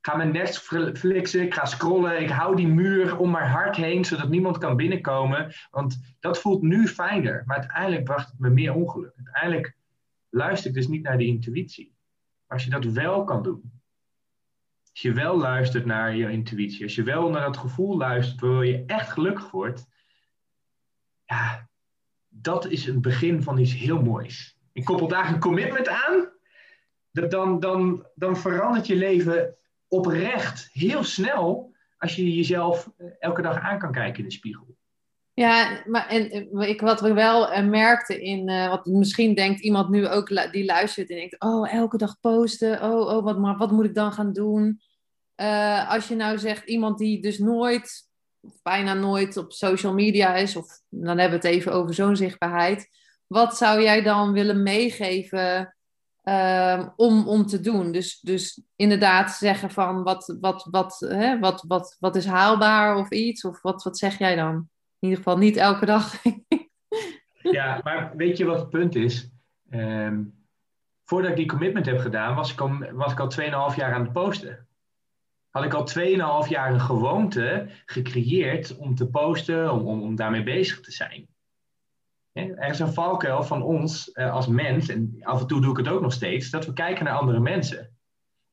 ga 0.00 0.16
mijn 0.16 0.32
Netflixen, 0.32 1.42
ik 1.42 1.54
ga 1.54 1.64
scrollen, 1.64 2.22
ik 2.22 2.30
hou 2.30 2.56
die 2.56 2.68
muur 2.68 3.18
om 3.18 3.30
mijn 3.30 3.50
hart 3.50 3.76
heen, 3.76 4.04
zodat 4.04 4.28
niemand 4.28 4.58
kan 4.58 4.76
binnenkomen. 4.76 5.52
Want 5.70 6.16
dat 6.20 6.40
voelt 6.40 6.62
nu 6.62 6.88
fijner. 6.88 7.42
Maar 7.46 7.56
uiteindelijk 7.56 8.04
bracht 8.04 8.30
het 8.30 8.38
me 8.38 8.50
meer 8.50 8.74
ongeluk. 8.74 9.12
Uiteindelijk 9.16 9.78
luister 10.30 10.72
dus 10.72 10.88
niet 10.88 11.02
naar 11.02 11.18
die 11.18 11.28
intuïtie. 11.28 11.94
Als 12.46 12.64
je 12.64 12.70
dat 12.70 12.84
wel 12.84 13.24
kan 13.24 13.42
doen. 13.42 13.72
Als 14.90 15.02
je 15.02 15.12
wel 15.12 15.36
luistert 15.36 15.84
naar 15.84 16.16
je 16.16 16.30
intuïtie. 16.30 16.82
Als 16.82 16.94
je 16.94 17.02
wel 17.02 17.30
naar 17.30 17.44
dat 17.44 17.56
gevoel 17.56 17.96
luistert 17.96 18.40
waardoor 18.40 18.66
je 18.66 18.84
echt 18.86 19.10
gelukkig 19.10 19.50
wordt. 19.50 19.86
Ja, 21.24 21.68
dat 22.28 22.66
is 22.66 22.86
het 22.86 23.00
begin 23.00 23.42
van 23.42 23.58
iets 23.58 23.74
heel 23.74 24.02
moois. 24.02 24.58
Ik 24.72 24.84
koppel 24.84 25.08
daar 25.08 25.32
een 25.32 25.40
commitment 25.40 25.88
aan. 25.88 26.28
Dan, 27.10 27.60
dan, 27.60 28.06
dan 28.14 28.36
verandert 28.36 28.86
je 28.86 28.96
leven 28.96 29.56
oprecht 29.88 30.68
heel 30.72 31.04
snel 31.04 31.74
als 31.98 32.16
je 32.16 32.34
jezelf 32.34 32.92
elke 33.18 33.42
dag 33.42 33.58
aan 33.58 33.78
kan 33.78 33.92
kijken 33.92 34.18
in 34.18 34.28
de 34.28 34.34
spiegel. 34.34 34.76
Ja, 35.40 35.82
maar 35.86 36.08
en, 36.08 36.50
ik, 36.68 36.80
wat 36.80 37.00
we 37.00 37.12
wel 37.12 37.52
uh, 37.52 37.66
merkten 37.66 38.20
in, 38.20 38.48
uh, 38.48 38.68
wat 38.68 38.86
misschien 38.86 39.34
denkt 39.34 39.60
iemand 39.60 39.88
nu 39.88 40.08
ook 40.08 40.52
die 40.52 40.64
luistert 40.64 41.10
en 41.10 41.16
denkt, 41.16 41.40
oh, 41.40 41.72
elke 41.72 41.96
dag 41.96 42.20
posten, 42.20 42.82
oh, 42.82 43.16
oh, 43.16 43.24
wat, 43.24 43.38
maar 43.38 43.56
wat 43.56 43.70
moet 43.70 43.84
ik 43.84 43.94
dan 43.94 44.12
gaan 44.12 44.32
doen? 44.32 44.80
Uh, 45.36 45.90
als 45.90 46.08
je 46.08 46.14
nou 46.14 46.38
zegt, 46.38 46.68
iemand 46.68 46.98
die 46.98 47.22
dus 47.22 47.38
nooit, 47.38 48.08
bijna 48.62 48.94
nooit 48.94 49.36
op 49.36 49.52
social 49.52 49.94
media 49.94 50.34
is, 50.34 50.56
of 50.56 50.80
dan 50.88 51.18
hebben 51.18 51.40
we 51.40 51.46
het 51.46 51.56
even 51.56 51.72
over 51.72 51.94
zo'n 51.94 52.16
zichtbaarheid, 52.16 52.88
wat 53.26 53.56
zou 53.56 53.82
jij 53.82 54.02
dan 54.02 54.32
willen 54.32 54.62
meegeven 54.62 55.76
ehm, 56.22 56.88
om, 56.96 57.28
om 57.28 57.46
te 57.46 57.60
doen? 57.60 57.92
Dus, 57.92 58.20
dus 58.20 58.62
inderdaad 58.76 59.30
zeggen 59.30 59.70
van, 59.70 60.02
wat, 60.02 60.36
wat, 60.40 60.68
wat, 60.70 60.96
hè, 61.08 61.38
wat, 61.38 61.64
wat, 61.66 61.96
wat 61.98 62.16
is 62.16 62.26
haalbaar 62.26 62.96
of 62.96 63.10
iets, 63.10 63.44
of 63.44 63.62
wat, 63.62 63.82
wat 63.82 63.98
zeg 63.98 64.18
jij 64.18 64.36
dan? 64.36 64.68
In 65.00 65.08
ieder 65.08 65.16
geval 65.16 65.38
niet 65.38 65.56
elke 65.56 65.86
dag. 65.86 66.22
ja, 67.58 67.80
maar 67.82 68.16
weet 68.16 68.36
je 68.36 68.44
wat 68.44 68.58
het 68.58 68.70
punt 68.70 68.94
is? 68.94 69.30
Ehm, 69.70 70.22
voordat 71.04 71.30
ik 71.30 71.36
die 71.36 71.46
commitment 71.46 71.86
heb 71.86 71.98
gedaan, 71.98 72.34
was 72.34 72.52
ik 72.52 72.60
al, 72.60 72.78
was 72.92 73.12
ik 73.12 73.20
al 73.20 73.70
2,5 73.70 73.76
jaar 73.76 73.94
aan 73.94 74.02
het 74.02 74.12
posten. 74.12 74.68
Had 75.50 75.64
ik 75.64 75.74
al 75.74 75.88
2,5 76.44 76.48
jaar 76.48 76.72
een 76.72 76.80
gewoonte 76.80 77.68
gecreëerd 77.86 78.76
om 78.76 78.94
te 78.94 79.08
posten, 79.08 79.72
om, 79.72 79.86
om, 79.86 80.02
om 80.02 80.16
daarmee 80.16 80.42
bezig 80.42 80.80
te 80.80 80.92
zijn. 80.92 81.28
Er 82.32 82.68
is 82.68 82.78
een 82.78 82.92
valkuil 82.92 83.42
van 83.42 83.62
ons 83.62 84.12
eh, 84.12 84.32
als 84.32 84.46
mens, 84.46 84.88
en 84.88 85.16
af 85.20 85.40
en 85.40 85.46
toe 85.46 85.60
doe 85.60 85.70
ik 85.70 85.76
het 85.76 85.88
ook 85.88 86.00
nog 86.00 86.12
steeds, 86.12 86.50
dat 86.50 86.66
we 86.66 86.72
kijken 86.72 87.04
naar 87.04 87.18
andere 87.18 87.40
mensen. 87.40 87.89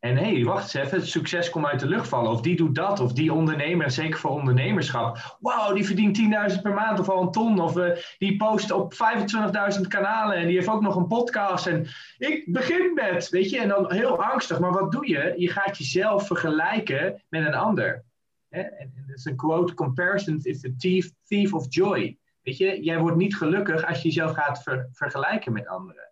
En 0.07 0.17
hé, 0.17 0.33
hey, 0.33 0.43
wacht 0.43 0.73
eens 0.75 0.85
even, 0.85 0.99
het 0.99 1.07
succes 1.07 1.49
komt 1.49 1.65
uit 1.65 1.79
de 1.79 1.87
lucht 1.87 2.07
vallen. 2.07 2.31
Of 2.31 2.41
die 2.41 2.55
doet 2.55 2.75
dat, 2.75 2.99
of 2.99 3.13
die 3.13 3.33
ondernemer, 3.33 3.91
zeker 3.91 4.19
voor 4.19 4.31
ondernemerschap. 4.31 5.37
Wauw, 5.39 5.73
die 5.73 5.85
verdient 5.85 6.19
10.000 6.55 6.61
per 6.61 6.73
maand 6.73 6.99
of 6.99 7.09
al 7.09 7.21
een 7.21 7.31
ton. 7.31 7.59
Of 7.59 7.77
uh, 7.77 7.97
die 8.17 8.37
post 8.37 8.71
op 8.71 8.93
25.000 8.93 9.81
kanalen 9.87 10.37
en 10.37 10.47
die 10.47 10.55
heeft 10.55 10.67
ook 10.67 10.81
nog 10.81 10.95
een 10.95 11.07
podcast. 11.07 11.67
En 11.67 11.87
ik 12.17 12.51
begin 12.51 12.93
met, 12.93 13.29
weet 13.29 13.49
je, 13.49 13.59
en 13.59 13.67
dan 13.67 13.93
heel 13.93 14.23
angstig. 14.23 14.59
Maar 14.59 14.71
wat 14.71 14.91
doe 14.91 15.07
je? 15.07 15.33
Je 15.37 15.49
gaat 15.49 15.77
jezelf 15.77 16.27
vergelijken 16.27 17.23
met 17.29 17.45
een 17.45 17.55
ander. 17.55 18.03
En 18.49 18.93
dat 19.07 19.17
is 19.17 19.25
een 19.25 19.35
quote, 19.35 19.73
comparison 19.73 20.39
is 20.41 20.59
the 20.59 20.75
thief, 20.75 21.11
thief 21.25 21.53
of 21.53 21.65
joy. 21.69 22.17
Weet 22.41 22.57
je, 22.57 22.83
jij 22.83 22.99
wordt 22.99 23.17
niet 23.17 23.35
gelukkig 23.35 23.85
als 23.85 23.97
je 23.97 24.07
jezelf 24.07 24.33
gaat 24.33 24.63
vergelijken 24.91 25.53
met 25.53 25.67
anderen. 25.67 26.11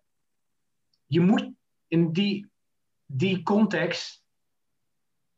Je 1.06 1.20
moet 1.20 1.50
in 1.88 2.12
die 2.12 2.54
die 3.06 3.42
context, 3.42 4.24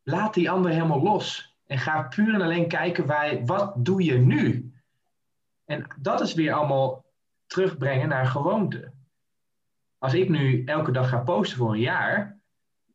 laat 0.03 0.33
die 0.33 0.49
ander 0.49 0.71
helemaal 0.71 1.01
los. 1.01 1.57
En 1.65 1.77
ga 1.77 2.01
puur 2.01 2.33
en 2.33 2.41
alleen 2.41 2.67
kijken, 2.67 3.05
waar, 3.05 3.45
wat 3.45 3.73
doe 3.77 4.03
je 4.03 4.17
nu? 4.17 4.73
En 5.65 5.87
dat 5.97 6.21
is 6.21 6.33
weer 6.33 6.53
allemaal 6.53 7.05
terugbrengen 7.45 8.09
naar 8.09 8.25
gewoonte. 8.25 8.93
Als 9.97 10.13
ik 10.13 10.29
nu 10.29 10.63
elke 10.63 10.91
dag 10.91 11.09
ga 11.09 11.17
posten 11.17 11.57
voor 11.57 11.73
een 11.73 11.79
jaar, 11.79 12.39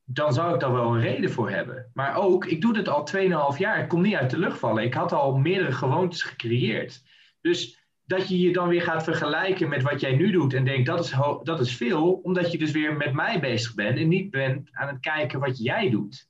dan 0.04 0.32
zou 0.32 0.54
ik 0.54 0.60
daar 0.60 0.72
wel 0.72 0.94
een 0.94 1.00
reden 1.00 1.30
voor 1.30 1.50
hebben. 1.50 1.90
Maar 1.94 2.16
ook, 2.16 2.44
ik 2.44 2.60
doe 2.60 2.72
dit 2.72 2.88
al 2.88 3.08
2,5 3.52 3.58
jaar. 3.58 3.78
Ik 3.78 3.88
kom 3.88 4.00
niet 4.00 4.14
uit 4.14 4.30
de 4.30 4.38
lucht 4.38 4.58
vallen. 4.58 4.84
Ik 4.84 4.94
had 4.94 5.12
al 5.12 5.36
meerdere 5.36 5.72
gewoontes 5.72 6.22
gecreëerd. 6.22 7.04
Dus 7.40 7.83
dat 8.06 8.28
je 8.28 8.40
je 8.40 8.52
dan 8.52 8.68
weer 8.68 8.82
gaat 8.82 9.04
vergelijken 9.04 9.68
met 9.68 9.82
wat 9.82 10.00
jij 10.00 10.16
nu 10.16 10.30
doet 10.30 10.54
en 10.54 10.64
denkt 10.64 10.86
dat 10.86 11.04
is, 11.04 11.14
dat 11.42 11.60
is 11.60 11.76
veel, 11.76 12.12
omdat 12.12 12.52
je 12.52 12.58
dus 12.58 12.70
weer 12.70 12.96
met 12.96 13.12
mij 13.12 13.40
bezig 13.40 13.74
bent 13.74 13.98
en 13.98 14.08
niet 14.08 14.30
bent 14.30 14.68
aan 14.72 14.88
het 14.88 15.00
kijken 15.00 15.40
wat 15.40 15.58
jij 15.58 15.90
doet. 15.90 16.28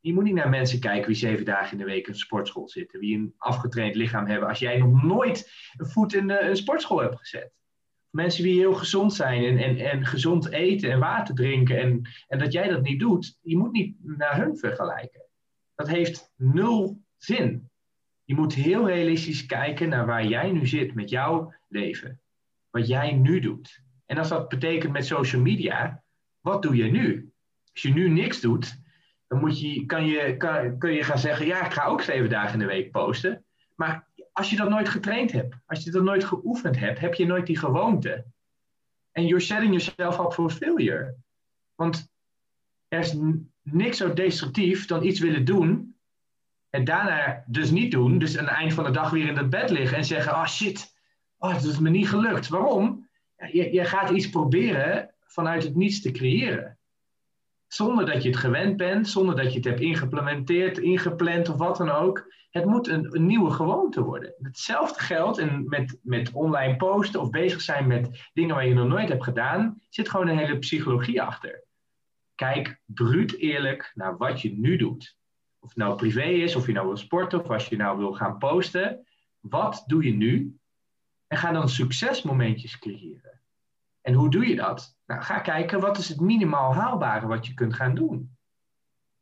Je 0.00 0.14
moet 0.14 0.24
niet 0.24 0.34
naar 0.34 0.48
mensen 0.48 0.80
kijken 0.80 1.06
wie 1.06 1.16
zeven 1.16 1.44
dagen 1.44 1.72
in 1.72 1.78
de 1.78 1.84
week 1.84 2.06
in 2.06 2.12
een 2.12 2.18
sportschool 2.18 2.68
zitten, 2.68 3.00
wie 3.00 3.16
een 3.16 3.34
afgetraind 3.36 3.94
lichaam 3.94 4.26
hebben, 4.26 4.48
als 4.48 4.58
jij 4.58 4.78
nog 4.78 5.02
nooit 5.02 5.50
een 5.76 5.86
voet 5.86 6.14
in 6.14 6.30
een 6.30 6.56
sportschool 6.56 7.00
hebt 7.00 7.18
gezet. 7.18 7.52
Mensen 8.10 8.42
die 8.42 8.58
heel 8.58 8.74
gezond 8.74 9.14
zijn 9.14 9.44
en, 9.44 9.58
en, 9.58 9.90
en 9.90 10.06
gezond 10.06 10.50
eten 10.50 10.90
en 10.90 10.98
water 10.98 11.34
drinken 11.34 11.78
en, 11.78 12.08
en 12.28 12.38
dat 12.38 12.52
jij 12.52 12.68
dat 12.68 12.82
niet 12.82 13.00
doet, 13.00 13.38
je 13.42 13.56
moet 13.56 13.72
niet 13.72 13.96
naar 14.00 14.36
hun 14.36 14.56
vergelijken. 14.56 15.24
Dat 15.74 15.88
heeft 15.88 16.32
nul 16.36 17.00
zin. 17.16 17.70
Je 18.24 18.34
moet 18.34 18.54
heel 18.54 18.88
realistisch 18.88 19.46
kijken 19.46 19.88
naar 19.88 20.06
waar 20.06 20.26
jij 20.26 20.50
nu 20.50 20.66
zit 20.66 20.94
met 20.94 21.10
jouw 21.10 21.54
leven. 21.68 22.20
Wat 22.70 22.86
jij 22.86 23.12
nu 23.12 23.40
doet. 23.40 23.82
En 24.06 24.18
als 24.18 24.28
dat 24.28 24.48
betekent 24.48 24.92
met 24.92 25.06
social 25.06 25.42
media, 25.42 26.02
wat 26.40 26.62
doe 26.62 26.76
je 26.76 26.84
nu? 26.84 27.32
Als 27.72 27.82
je 27.82 27.92
nu 27.92 28.08
niks 28.08 28.40
doet, 28.40 28.80
dan 29.26 29.40
moet 29.40 29.60
je, 29.60 29.86
kan, 29.86 30.06
je, 30.06 30.36
kun 30.78 30.92
je 30.92 31.02
gaan 31.02 31.18
zeggen: 31.18 31.46
Ja, 31.46 31.66
ik 31.66 31.72
ga 31.72 31.84
ook 31.84 32.02
zeven 32.02 32.30
dagen 32.30 32.52
in 32.52 32.58
de 32.58 32.66
week 32.66 32.90
posten. 32.90 33.44
Maar 33.74 34.08
als 34.32 34.50
je 34.50 34.56
dat 34.56 34.68
nooit 34.68 34.88
getraind 34.88 35.32
hebt, 35.32 35.54
als 35.66 35.84
je 35.84 35.90
dat 35.90 36.02
nooit 36.02 36.24
geoefend 36.24 36.78
hebt, 36.78 36.98
heb 36.98 37.14
je 37.14 37.26
nooit 37.26 37.46
die 37.46 37.58
gewoonte. 37.58 38.24
En 39.12 39.26
you're 39.26 39.44
setting 39.44 39.70
yourself 39.70 40.26
up 40.26 40.32
for 40.32 40.50
failure. 40.50 41.16
Want 41.74 42.08
er 42.88 42.98
is 42.98 43.16
niks 43.62 43.96
zo 43.96 44.12
destructief 44.12 44.86
dan 44.86 45.04
iets 45.04 45.20
willen 45.20 45.44
doen 45.44 45.93
en 46.74 46.84
daarna 46.84 47.44
dus 47.46 47.70
niet 47.70 47.90
doen. 47.90 48.18
Dus 48.18 48.38
aan 48.38 48.44
het 48.44 48.54
eind 48.54 48.72
van 48.72 48.84
de 48.84 48.90
dag 48.90 49.10
weer 49.10 49.26
in 49.26 49.36
het 49.36 49.50
bed 49.50 49.70
liggen 49.70 49.96
en 49.96 50.04
zeggen: 50.04 50.32
Oh 50.32 50.46
shit, 50.46 50.94
oh, 51.38 51.52
het 51.52 51.64
is 51.64 51.78
me 51.78 51.90
niet 51.90 52.08
gelukt. 52.08 52.48
Waarom? 52.48 53.08
Je, 53.52 53.72
je 53.72 53.84
gaat 53.84 54.10
iets 54.10 54.30
proberen 54.30 55.14
vanuit 55.20 55.62
het 55.62 55.74
niets 55.74 56.00
te 56.00 56.10
creëren. 56.10 56.78
Zonder 57.66 58.06
dat 58.06 58.22
je 58.22 58.28
het 58.28 58.38
gewend 58.38 58.76
bent, 58.76 59.08
zonder 59.08 59.36
dat 59.36 59.50
je 59.50 59.56
het 59.56 59.64
hebt 59.64 59.80
ingeïmplementeerd, 59.80 60.78
ingepland 60.78 61.48
of 61.48 61.56
wat 61.56 61.76
dan 61.76 61.90
ook. 61.90 62.32
Het 62.50 62.64
moet 62.64 62.88
een, 62.88 63.14
een 63.16 63.26
nieuwe 63.26 63.50
gewoonte 63.50 64.02
worden. 64.02 64.34
Hetzelfde 64.42 65.00
geldt 65.00 65.38
en 65.38 65.64
met, 65.68 65.98
met 66.02 66.32
online 66.32 66.76
posten 66.76 67.20
of 67.20 67.30
bezig 67.30 67.60
zijn 67.60 67.86
met 67.86 68.30
dingen 68.32 68.54
waar 68.54 68.66
je 68.66 68.74
nog 68.74 68.88
nooit 68.88 69.08
hebt 69.08 69.24
gedaan, 69.24 69.80
zit 69.88 70.08
gewoon 70.08 70.28
een 70.28 70.38
hele 70.38 70.58
psychologie 70.58 71.22
achter. 71.22 71.64
Kijk 72.34 72.80
bruut 72.84 73.36
eerlijk 73.36 73.92
naar 73.94 74.16
wat 74.16 74.40
je 74.40 74.58
nu 74.58 74.76
doet 74.76 75.16
of 75.64 75.70
het 75.70 75.78
nou 75.78 75.96
privé 75.96 76.22
is, 76.22 76.56
of 76.56 76.66
je 76.66 76.72
nou 76.72 76.86
wil 76.86 76.96
sporten, 76.96 77.40
of 77.40 77.50
als 77.50 77.68
je 77.68 77.76
nou 77.76 77.98
wil 77.98 78.12
gaan 78.12 78.38
posten. 78.38 79.06
Wat 79.40 79.84
doe 79.86 80.04
je 80.04 80.12
nu? 80.12 80.58
En 81.26 81.38
ga 81.38 81.52
dan 81.52 81.68
succesmomentjes 81.68 82.78
creëren. 82.78 83.40
En 84.00 84.14
hoe 84.14 84.30
doe 84.30 84.48
je 84.48 84.56
dat? 84.56 84.96
Nou, 85.06 85.22
ga 85.22 85.38
kijken, 85.38 85.80
wat 85.80 85.98
is 85.98 86.08
het 86.08 86.20
minimaal 86.20 86.74
haalbare 86.74 87.26
wat 87.26 87.46
je 87.46 87.54
kunt 87.54 87.74
gaan 87.74 87.94
doen? 87.94 88.36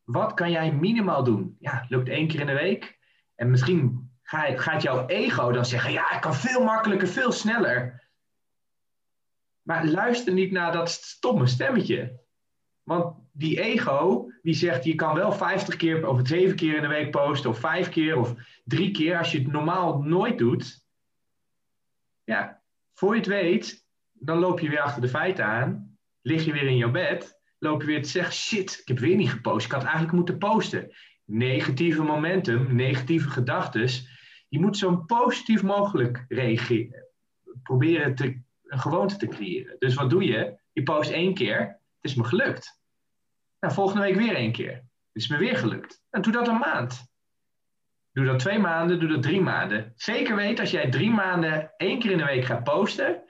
Wat 0.05 0.35
kan 0.35 0.51
jij 0.51 0.73
minimaal 0.73 1.25
doen? 1.25 1.57
Ja, 1.59 1.87
lukt 1.89 2.09
één 2.09 2.29
keer 2.29 2.41
in 2.41 2.47
de 2.47 2.53
week. 2.53 2.99
En 3.35 3.51
misschien 3.51 4.11
gaat 4.23 4.83
jouw 4.83 5.07
ego 5.07 5.53
dan 5.53 5.67
zeggen, 5.67 5.93
ja, 5.93 6.13
ik 6.15 6.21
kan 6.21 6.35
veel 6.35 6.65
makkelijker, 6.65 7.09
veel 7.09 7.33
sneller. 7.33 8.09
Maar 9.63 9.87
luister 9.87 10.33
niet 10.33 10.53
naar 10.53 10.73
dat 10.73 10.91
stomme 10.91 11.47
stemmetje. 11.47 12.21
Want 12.83 13.17
die 13.33 13.61
ego, 13.61 14.31
die 14.43 14.55
zegt 14.55 14.85
je 14.85 14.95
kan 14.95 15.15
wel 15.15 15.33
50 15.33 15.77
keer 15.77 16.09
of 16.09 16.21
7 16.23 16.57
keer 16.57 16.77
in 16.77 16.83
de 16.83 16.89
week 16.89 17.11
posten, 17.11 17.51
of 17.51 17.59
5 17.59 17.89
keer 17.89 18.17
of 18.17 18.35
3 18.65 18.91
keer, 18.91 19.19
als 19.19 19.33
je 19.33 19.39
het 19.39 19.53
normaal 19.53 20.03
nooit 20.03 20.39
doet. 20.39 20.87
Ja, 22.25 22.63
voor 22.93 23.13
je 23.13 23.19
het 23.19 23.29
weet, 23.29 23.87
dan 24.13 24.39
loop 24.39 24.61
je 24.61 24.69
weer 24.69 24.81
achter 24.81 25.03
de 25.03 25.09
feiten 25.09 25.45
aan, 25.45 25.97
lig 26.23 26.45
je 26.45 26.53
weer 26.53 26.67
in 26.67 26.77
jouw 26.77 26.91
bed, 26.91 27.41
loop 27.59 27.81
je 27.81 27.87
weer 27.87 28.03
te 28.03 28.09
zeggen: 28.09 28.33
shit, 28.33 28.79
ik 28.81 28.89
heb 28.89 28.99
weer 28.99 29.17
niet 29.17 29.31
gepost, 29.31 29.67
ik 29.67 29.73
had 29.73 29.83
eigenlijk 29.83 30.13
moeten 30.13 30.39
posten. 30.39 30.91
Negatieve 31.25 32.03
momentum, 32.03 32.75
negatieve 32.75 33.31
gedachten. 33.31 33.89
Je 34.49 34.61
moet 34.61 34.77
zo 34.77 34.97
positief 34.97 35.63
mogelijk 35.63 36.25
reageren. 36.29 37.07
Proberen 37.63 38.15
te, 38.15 38.43
een 38.65 38.79
gewoonte 38.79 39.17
te 39.17 39.27
creëren. 39.27 39.77
Dus 39.79 39.95
wat 39.95 40.11
doe 40.11 40.25
je? 40.25 40.61
Je 40.73 40.83
post 40.83 41.11
één 41.11 41.35
keer, 41.35 41.81
het 42.03 42.11
is 42.11 42.15
me 42.15 42.25
gelukt. 42.25 42.81
Nou, 43.61 43.75
volgende 43.75 44.03
week 44.03 44.17
weer 44.17 44.35
één 44.35 44.53
keer. 44.53 44.73
Het 44.73 45.23
is 45.23 45.29
me 45.29 45.37
weer 45.37 45.57
gelukt. 45.57 46.03
En 46.11 46.23
doe 46.23 46.33
dat 46.33 46.49
een 46.49 46.59
maand. 46.59 47.11
Doe 48.13 48.25
dat 48.25 48.39
twee 48.39 48.59
maanden, 48.59 49.01
doe 49.01 49.09
dat 49.09 49.23
drie 49.23 49.41
maanden. 49.41 49.93
Zeker 49.97 50.37
weet 50.37 50.61
als 50.61 50.71
jij 50.71 50.91
drie 50.91 51.11
maanden 51.11 51.73
één 51.77 51.99
keer 51.99 52.11
in 52.11 52.19
de 52.19 52.25
week 52.25 52.45
gaat 52.45 52.65
posten, 52.65 53.23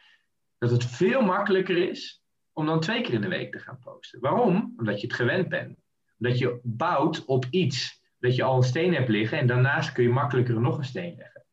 dat 0.59 0.71
het 0.71 0.85
veel 0.85 1.23
makkelijker 1.23 1.89
is 1.89 2.25
om 2.53 2.67
dan 2.67 2.81
twee 2.81 3.03
keer 3.03 3.15
in 3.15 3.21
de 3.21 3.29
week 3.29 3.53
te 3.53 3.59
gaan 3.59 3.79
posten. 3.79 4.21
Waarom? 4.21 4.75
Omdat 4.77 5.01
je 5.01 5.07
het 5.07 5.17
gewend 5.17 5.49
bent. 5.49 5.79
Omdat 6.19 6.39
je 6.39 6.61
bouwt 6.63 7.25
op 7.25 7.47
iets. 7.51 8.01
Dat 8.19 8.37
je 8.37 8.43
al 8.43 8.57
een 8.57 8.63
steen 8.63 8.95
hebt 8.95 9.09
liggen 9.09 9.39
en 9.39 9.47
daarnaast 9.47 9.93
kun 9.93 10.03
je 10.03 10.09
makkelijker 10.09 10.61
nog 10.61 10.79
een 10.79 10.85
steen 10.85 11.17
leggen. 11.17 11.45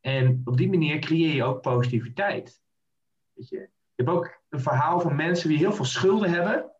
En 0.00 0.40
op 0.44 0.56
die 0.56 0.68
manier 0.68 0.98
creëer 0.98 1.34
je 1.34 1.44
ook 1.44 1.60
positiviteit. 1.60 2.62
Weet 3.32 3.48
je? 3.48 3.56
je 3.56 3.68
hebt 3.94 4.08
ook 4.08 4.41
een 4.52 4.60
verhaal 4.60 5.00
van 5.00 5.16
mensen 5.16 5.48
die 5.48 5.58
heel 5.58 5.72
veel 5.72 5.84
schulden 5.84 6.30
hebben. 6.30 6.70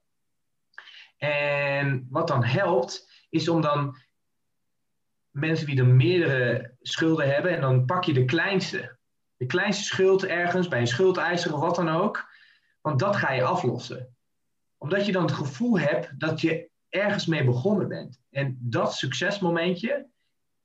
En 1.17 2.07
wat 2.11 2.29
dan 2.29 2.45
helpt, 2.45 3.13
is 3.31 3.49
om 3.49 3.61
dan 3.61 3.97
mensen 5.31 5.67
die 5.67 5.79
er 5.79 5.87
meerdere 5.87 6.75
schulden 6.81 7.35
hebben, 7.35 7.55
en 7.55 7.61
dan 7.61 7.85
pak 7.85 8.05
je 8.05 8.13
de 8.13 8.25
kleinste. 8.25 8.99
De 9.37 9.47
kleinste 9.47 9.85
schuld 9.85 10.25
ergens, 10.25 10.69
bij 10.69 10.81
een 10.81 10.87
schuldeiser 10.87 11.55
of 11.55 11.61
wat 11.61 11.75
dan 11.75 11.89
ook. 11.89 12.31
Want 12.81 12.99
dat 12.99 13.17
ga 13.17 13.33
je 13.33 13.43
aflossen. 13.43 14.17
Omdat 14.77 15.07
je 15.07 15.13
dan 15.13 15.23
het 15.23 15.33
gevoel 15.33 15.79
hebt 15.79 16.21
dat 16.21 16.41
je 16.41 16.71
ergens 16.89 17.27
mee 17.27 17.45
begonnen 17.45 17.89
bent. 17.89 18.21
En 18.31 18.59
dat 18.61 18.95
succesmomentje, 18.95 20.09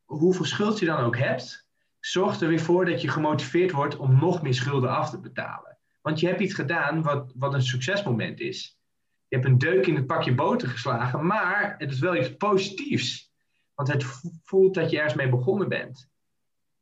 hoeveel 0.05 0.45
schuld 0.45 0.79
je 0.79 0.85
dan 0.85 0.99
ook 0.99 1.17
hebt, 1.17 1.67
zorgt 1.99 2.41
er 2.41 2.47
weer 2.47 2.59
voor 2.59 2.85
dat 2.85 3.01
je 3.01 3.09
gemotiveerd 3.09 3.71
wordt 3.71 3.97
om 3.97 4.19
nog 4.19 4.41
meer 4.41 4.53
schulden 4.53 4.89
af 4.89 5.09
te 5.09 5.19
betalen. 5.19 5.76
Want 6.07 6.19
je 6.19 6.27
hebt 6.27 6.41
iets 6.41 6.53
gedaan 6.53 7.03
wat, 7.03 7.31
wat 7.35 7.53
een 7.53 7.61
succesmoment 7.61 8.39
is 8.39 8.77
je 9.27 9.35
hebt 9.35 9.47
een 9.47 9.57
deuk 9.57 9.87
in 9.87 9.95
het 9.95 10.07
pakje 10.07 10.35
boter 10.35 10.67
geslagen, 10.67 11.25
maar 11.25 11.75
het 11.77 11.91
is 11.91 11.99
wel 11.99 12.15
iets 12.15 12.35
positiefs. 12.35 13.31
Want 13.75 13.91
het 13.91 14.03
voelt 14.43 14.73
dat 14.73 14.89
je 14.89 14.97
ergens 14.97 15.13
mee 15.13 15.29
begonnen 15.29 15.69
bent. 15.69 16.09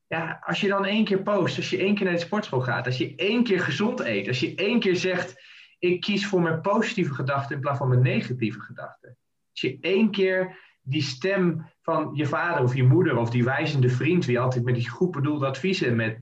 Ja, 0.08 0.40
als 0.46 0.62
je 0.62 0.68
dan 0.68 0.86
één 0.86 1.06
keer 1.06 1.22
post, 1.22 1.58
als 1.58 1.70
je 1.70 1.78
één 1.78 1.96
keer 1.96 2.06
naar 2.06 2.14
de 2.14 2.20
sportschool 2.20 2.62
gaat, 2.62 2.86
als 2.86 2.98
je 2.98 3.16
één 3.16 3.44
keer 3.44 3.60
gezond 3.60 4.00
eet, 4.00 4.28
als 4.28 4.40
je 4.40 4.56
één 4.56 4.80
keer 4.80 4.96
zegt, 4.96 5.36
ik 5.80 6.02
kies 6.02 6.28
voor 6.28 6.42
mijn 6.42 6.62
positieve 6.62 7.14
gedachten 7.14 7.56
in 7.56 7.62
plaats 7.62 7.78
van 7.78 7.88
mijn 7.88 8.02
negatieve 8.02 8.60
gedachten. 8.60 9.18
Als 9.52 9.62
je 9.62 9.78
één 9.82 10.12
keer 10.12 10.58
die 10.82 11.02
stem 11.02 11.72
van 11.86 12.10
je 12.14 12.26
vader 12.26 12.64
of 12.64 12.76
je 12.76 12.84
moeder 12.84 13.18
of 13.18 13.30
die 13.30 13.44
wijzende 13.44 13.90
vriend, 13.90 14.26
die 14.26 14.40
altijd 14.40 14.64
met 14.64 14.76
die 14.76 14.90
goed 14.90 15.12
bedoelde 15.12 15.46
adviezen 15.46 15.96
met, 15.96 16.22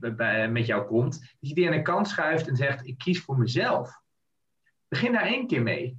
met 0.50 0.66
jou 0.66 0.86
komt, 0.86 1.20
dat 1.20 1.48
je 1.48 1.54
die 1.54 1.66
aan 1.66 1.72
de 1.72 1.82
kant 1.82 2.08
schuift 2.08 2.48
en 2.48 2.56
zegt, 2.56 2.86
ik 2.86 2.98
kies 2.98 3.20
voor 3.20 3.38
mezelf. 3.38 4.00
Begin 4.88 5.12
daar 5.12 5.26
één 5.26 5.46
keer 5.46 5.62
mee. 5.62 5.98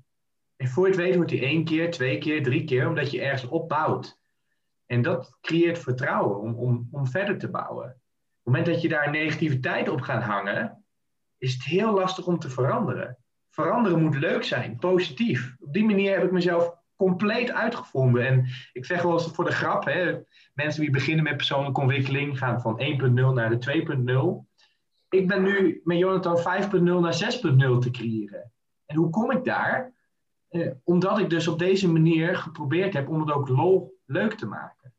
En 0.56 0.68
voor 0.68 0.86
je 0.86 0.92
het 0.92 1.02
weet 1.02 1.16
wordt 1.16 1.30
die 1.30 1.42
één 1.42 1.64
keer, 1.64 1.92
twee 1.92 2.18
keer, 2.18 2.44
drie 2.44 2.64
keer, 2.64 2.88
omdat 2.88 3.12
je 3.12 3.22
ergens 3.22 3.50
opbouwt. 3.50 4.20
En 4.86 5.02
dat 5.02 5.38
creëert 5.42 5.80
vertrouwen 5.80 6.40
om, 6.40 6.56
om, 6.56 6.88
om 6.92 7.08
verder 7.08 7.38
te 7.38 7.50
bouwen. 7.50 7.86
Op 7.86 7.94
het 7.94 8.46
moment 8.54 8.66
dat 8.66 8.82
je 8.82 8.88
daar 8.88 9.10
negativiteit 9.10 9.90
op 9.90 10.02
gaat 10.02 10.24
hangen, 10.24 10.86
is 11.38 11.54
het 11.54 11.64
heel 11.64 11.94
lastig 11.94 12.28
om 12.28 12.40
te 12.40 12.50
veranderen. 12.50 13.18
Veranderen 13.50 14.02
moet 14.02 14.16
leuk 14.16 14.44
zijn, 14.44 14.78
positief. 14.78 15.56
Op 15.60 15.74
die 15.74 15.86
manier 15.86 16.14
heb 16.14 16.24
ik 16.24 16.32
mezelf 16.32 16.84
compleet 16.96 17.52
uitgevonden. 17.52 18.28
En 18.28 18.46
ik 18.74 18.86
zeg 18.86 19.02
wel 19.02 19.14
eens 19.14 19.32
voor 19.32 19.46
de 19.46 19.52
grap, 19.52 19.86
hè, 19.86 20.20
mensen 20.54 20.82
die 20.82 20.92
beginnen 20.92 21.24
met 21.24 21.38
persoonlijke 21.38 21.82
ontwikkeling 21.82 22.38
gaan 22.38 22.62
van 22.62 22.80
1.0 22.80 23.34
naar 23.34 23.50
de 23.50 23.58
2.0. 23.58 24.54
Ik 25.10 25.28
ben 25.28 25.44
nu 25.44 25.82
met 25.84 25.98
Jonathan 25.98 26.38
5.0 26.38 26.80
naar 26.80 27.14
6.0 27.14 27.80
te 27.80 27.92
creëren. 27.92 28.52
En 28.86 28.96
hoe 28.96 29.10
kom 29.10 29.32
ik 29.32 29.44
daar? 29.44 29.94
Eh, 30.48 30.72
omdat 30.84 31.20
ik 31.20 31.30
dus 31.30 31.48
op 31.48 31.60
deze 31.60 31.92
manier 31.92 32.36
geprobeerd 32.36 32.94
heb 32.94 33.10
om 33.10 33.20
het 33.20 33.32
ook 33.32 33.48
lol 33.48 34.00
leuk 34.06 34.34
te 34.34 34.46
maken. 34.46 34.94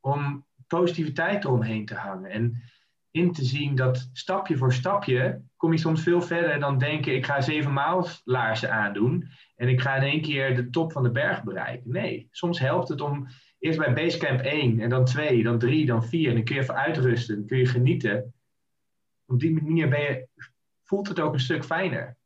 Om 0.00 0.46
positiviteit 0.66 1.44
eromheen 1.44 1.84
te 1.86 1.94
hangen. 1.94 2.30
En 2.30 2.62
in 3.10 3.32
te 3.32 3.44
zien 3.44 3.74
dat 3.74 4.10
stapje 4.12 4.56
voor 4.56 4.72
stapje 4.72 5.42
kom 5.62 5.72
je 5.72 5.78
soms 5.78 6.02
veel 6.02 6.22
verder 6.22 6.60
dan 6.60 6.78
denken 6.78 7.14
ik 7.14 7.26
ga 7.26 7.40
zeven 7.40 7.72
maal 7.72 8.06
laarzen 8.24 8.72
aandoen 8.72 9.28
en 9.56 9.68
ik 9.68 9.80
ga 9.80 9.94
in 9.94 10.02
één 10.02 10.22
keer 10.22 10.56
de 10.56 10.70
top 10.70 10.92
van 10.92 11.02
de 11.02 11.10
berg 11.10 11.42
bereiken. 11.42 11.90
Nee, 11.90 12.28
soms 12.30 12.58
helpt 12.58 12.88
het 12.88 13.00
om 13.00 13.26
eerst 13.58 13.78
bij 13.78 13.92
Basecamp 13.92 14.40
1 14.40 14.80
en 14.80 14.90
dan 14.90 15.04
2, 15.04 15.42
dan 15.42 15.58
3, 15.58 15.86
dan 15.86 16.04
4 16.04 16.28
en 16.28 16.34
dan 16.34 16.44
kun 16.44 16.54
je 16.54 16.60
even 16.60 16.74
uitrusten, 16.74 17.36
dan 17.36 17.46
kun 17.46 17.58
je 17.58 17.66
genieten. 17.66 18.34
Op 19.26 19.40
die 19.40 19.62
manier 19.62 19.88
ben 19.88 20.00
je, 20.00 20.28
voelt 20.82 21.08
het 21.08 21.20
ook 21.20 21.32
een 21.32 21.40
stuk 21.40 21.64
fijner. 21.64 22.16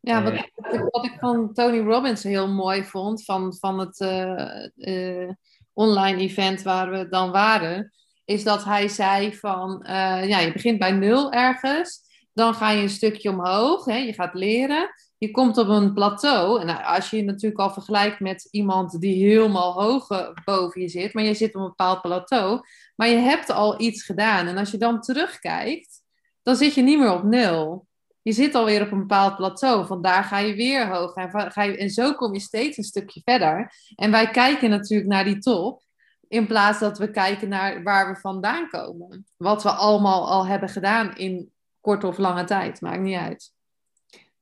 Ja, 0.00 0.22
wat, 0.22 0.32
wat, 0.54 0.74
ik, 0.74 0.88
wat 0.90 1.04
ik 1.04 1.16
van 1.18 1.52
Tony 1.52 1.78
Robbins 1.78 2.22
heel 2.22 2.48
mooi 2.48 2.84
vond, 2.84 3.24
van, 3.24 3.54
van 3.54 3.78
het 3.78 4.00
uh, 4.00 5.30
online 5.72 6.20
event 6.20 6.62
waar 6.62 6.90
we 6.90 7.08
dan 7.08 7.30
waren, 7.30 7.92
is 8.24 8.44
dat 8.44 8.64
hij 8.64 8.88
zei 8.88 9.34
van, 9.34 9.82
uh, 9.82 10.28
ja, 10.28 10.38
je 10.38 10.52
begint 10.52 10.78
bij 10.78 10.92
nul 10.92 11.32
ergens, 11.32 12.01
dan 12.32 12.54
ga 12.54 12.70
je 12.70 12.82
een 12.82 12.88
stukje 12.88 13.30
omhoog, 13.30 13.84
hè, 13.84 13.96
je 13.96 14.12
gaat 14.12 14.34
leren, 14.34 14.94
je 15.18 15.30
komt 15.30 15.58
op 15.58 15.68
een 15.68 15.92
plateau. 15.92 16.60
En 16.60 16.66
nou, 16.66 16.84
als 16.84 17.10
je 17.10 17.16
je 17.16 17.24
natuurlijk 17.24 17.60
al 17.60 17.72
vergelijkt 17.72 18.20
met 18.20 18.48
iemand 18.50 19.00
die 19.00 19.24
helemaal 19.24 19.82
hoog 19.82 20.06
boven 20.44 20.80
je 20.80 20.88
zit, 20.88 21.14
maar 21.14 21.24
je 21.24 21.34
zit 21.34 21.54
op 21.54 21.60
een 21.60 21.68
bepaald 21.68 22.00
plateau, 22.00 22.60
maar 22.96 23.08
je 23.08 23.16
hebt 23.16 23.50
al 23.50 23.80
iets 23.80 24.02
gedaan. 24.02 24.46
En 24.46 24.56
als 24.58 24.70
je 24.70 24.78
dan 24.78 25.00
terugkijkt, 25.00 26.00
dan 26.42 26.56
zit 26.56 26.74
je 26.74 26.82
niet 26.82 26.98
meer 26.98 27.12
op 27.12 27.22
nul. 27.22 27.86
Je 28.22 28.32
zit 28.32 28.54
alweer 28.54 28.82
op 28.82 28.92
een 28.92 28.98
bepaald 28.98 29.36
plateau. 29.36 29.86
Vandaar 29.86 30.24
ga 30.24 30.38
je 30.38 30.54
weer 30.54 30.88
hoog. 30.88 31.14
En, 31.14 31.52
ga 31.52 31.62
je, 31.62 31.76
en 31.76 31.90
zo 31.90 32.14
kom 32.14 32.32
je 32.32 32.40
steeds 32.40 32.76
een 32.76 32.84
stukje 32.84 33.20
verder. 33.24 33.72
En 33.94 34.10
wij 34.10 34.30
kijken 34.30 34.70
natuurlijk 34.70 35.10
naar 35.10 35.24
die 35.24 35.38
top. 35.38 35.82
In 36.28 36.46
plaats 36.46 36.78
dat 36.78 36.98
we 36.98 37.10
kijken 37.10 37.48
naar 37.48 37.82
waar 37.82 38.12
we 38.12 38.20
vandaan 38.20 38.68
komen. 38.68 39.26
Wat 39.36 39.62
we 39.62 39.70
allemaal 39.70 40.30
al 40.30 40.46
hebben 40.46 40.68
gedaan 40.68 41.16
in 41.16 41.51
korte 41.82 42.06
of 42.06 42.18
lange 42.18 42.44
tijd. 42.44 42.80
Maakt 42.80 43.00
niet 43.00 43.16
uit. 43.16 43.52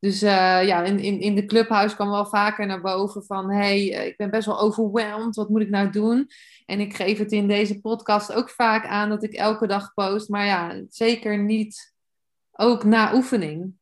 Dus 0.00 0.22
uh, 0.22 0.66
ja, 0.66 0.82
in, 0.82 0.98
in, 0.98 1.20
in 1.20 1.34
de 1.34 1.44
clubhuis 1.44 1.94
kwam 1.94 2.10
wel 2.10 2.26
vaker 2.26 2.66
naar 2.66 2.80
boven 2.80 3.24
van... 3.24 3.50
hey, 3.50 3.94
eh, 3.94 4.06
ik 4.06 4.16
ben 4.16 4.30
best 4.30 4.46
wel 4.46 4.60
overweldigd, 4.60 5.36
wat 5.36 5.48
moet 5.48 5.60
ik 5.60 5.70
nou 5.70 5.90
doen? 5.90 6.28
En 6.66 6.80
ik 6.80 6.94
geef 6.94 7.18
het 7.18 7.32
in 7.32 7.48
deze 7.48 7.80
podcast 7.80 8.32
ook 8.32 8.50
vaak 8.50 8.86
aan 8.86 9.08
dat 9.08 9.22
ik 9.22 9.32
elke 9.32 9.66
dag 9.66 9.94
post. 9.94 10.28
Maar 10.28 10.46
ja, 10.46 10.82
zeker 10.88 11.38
niet 11.38 11.94
ook 12.52 12.84
na 12.84 13.14
oefening. 13.14 13.72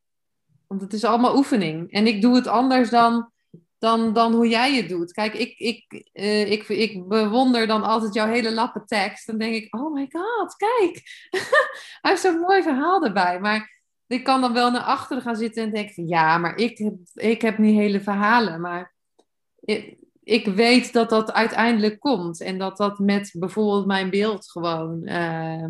Want 0.67 0.81
het 0.81 0.93
is 0.93 1.03
allemaal 1.03 1.37
oefening. 1.37 1.91
En 1.91 2.07
ik 2.07 2.21
doe 2.21 2.35
het 2.35 2.47
anders 2.47 2.89
dan, 2.89 3.31
dan, 3.79 4.13
dan 4.13 4.33
hoe 4.33 4.47
jij 4.47 4.75
het 4.75 4.89
doet. 4.89 5.11
Kijk, 5.11 5.33
ik, 5.33 5.57
ik, 5.57 6.09
uh, 6.13 6.51
ik, 6.51 6.67
ik 6.67 7.07
bewonder 7.07 7.67
dan 7.67 7.83
altijd 7.83 8.13
jouw 8.13 8.27
hele 8.27 8.53
lappe 8.53 8.83
tekst. 8.85 9.27
Dan 9.27 9.37
denk 9.37 9.53
ik, 9.53 9.75
oh 9.75 9.93
my 9.93 10.07
god, 10.11 10.55
kijk. 10.55 11.01
Hij 12.01 12.11
heeft 12.11 12.21
zo'n 12.21 12.39
mooi 12.39 12.61
verhaal 12.61 13.03
erbij. 13.03 13.39
Maar 13.39 13.81
ik 14.07 14.23
kan 14.23 14.41
dan 14.41 14.53
wel 14.53 14.71
naar 14.71 14.81
achteren 14.81 15.23
gaan 15.23 15.35
zitten 15.35 15.63
en 15.63 15.71
denken 15.71 16.07
ja, 16.07 16.37
maar 16.37 16.57
ik 16.57 16.77
heb, 16.77 16.95
ik 17.13 17.41
heb 17.41 17.57
niet 17.57 17.77
hele 17.77 18.01
verhalen. 18.01 18.61
Maar 18.61 18.93
ik, 20.23 20.45
weet 20.45 20.93
dat 20.93 21.09
dat 21.09 21.31
uiteindelijk 21.31 21.99
komt. 21.99 22.41
En 22.41 22.57
dat 22.57 22.77
dat 22.77 22.99
met 22.99 23.31
bijvoorbeeld 23.33 23.85
mijn 23.85 24.09
beeld 24.09 24.51
gewoon 24.51 25.07
uh, 25.07 25.65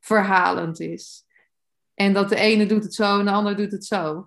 verhalend 0.00 0.80
is. 0.80 1.24
En 1.94 2.12
dat 2.12 2.28
de 2.28 2.36
ene 2.36 2.66
doet 2.66 2.82
het 2.82 2.94
zo 2.94 3.18
en 3.18 3.24
de 3.24 3.30
ander 3.30 3.56
doet 3.56 3.72
het 3.72 3.84
zo. 3.84 4.24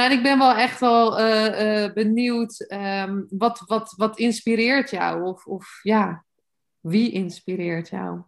Nou, 0.00 0.12
en 0.12 0.18
ik 0.18 0.24
ben 0.24 0.38
wel 0.38 0.54
echt 0.54 0.80
wel 0.80 1.20
uh, 1.20 1.84
uh, 1.84 1.92
benieuwd, 1.92 2.66
um, 2.72 3.26
wat, 3.30 3.62
wat, 3.66 3.94
wat 3.96 4.18
inspireert 4.18 4.90
jou? 4.90 5.22
Of, 5.22 5.46
of 5.46 5.80
ja, 5.82 6.24
wie 6.80 7.10
inspireert 7.10 7.88
jou? 7.88 8.22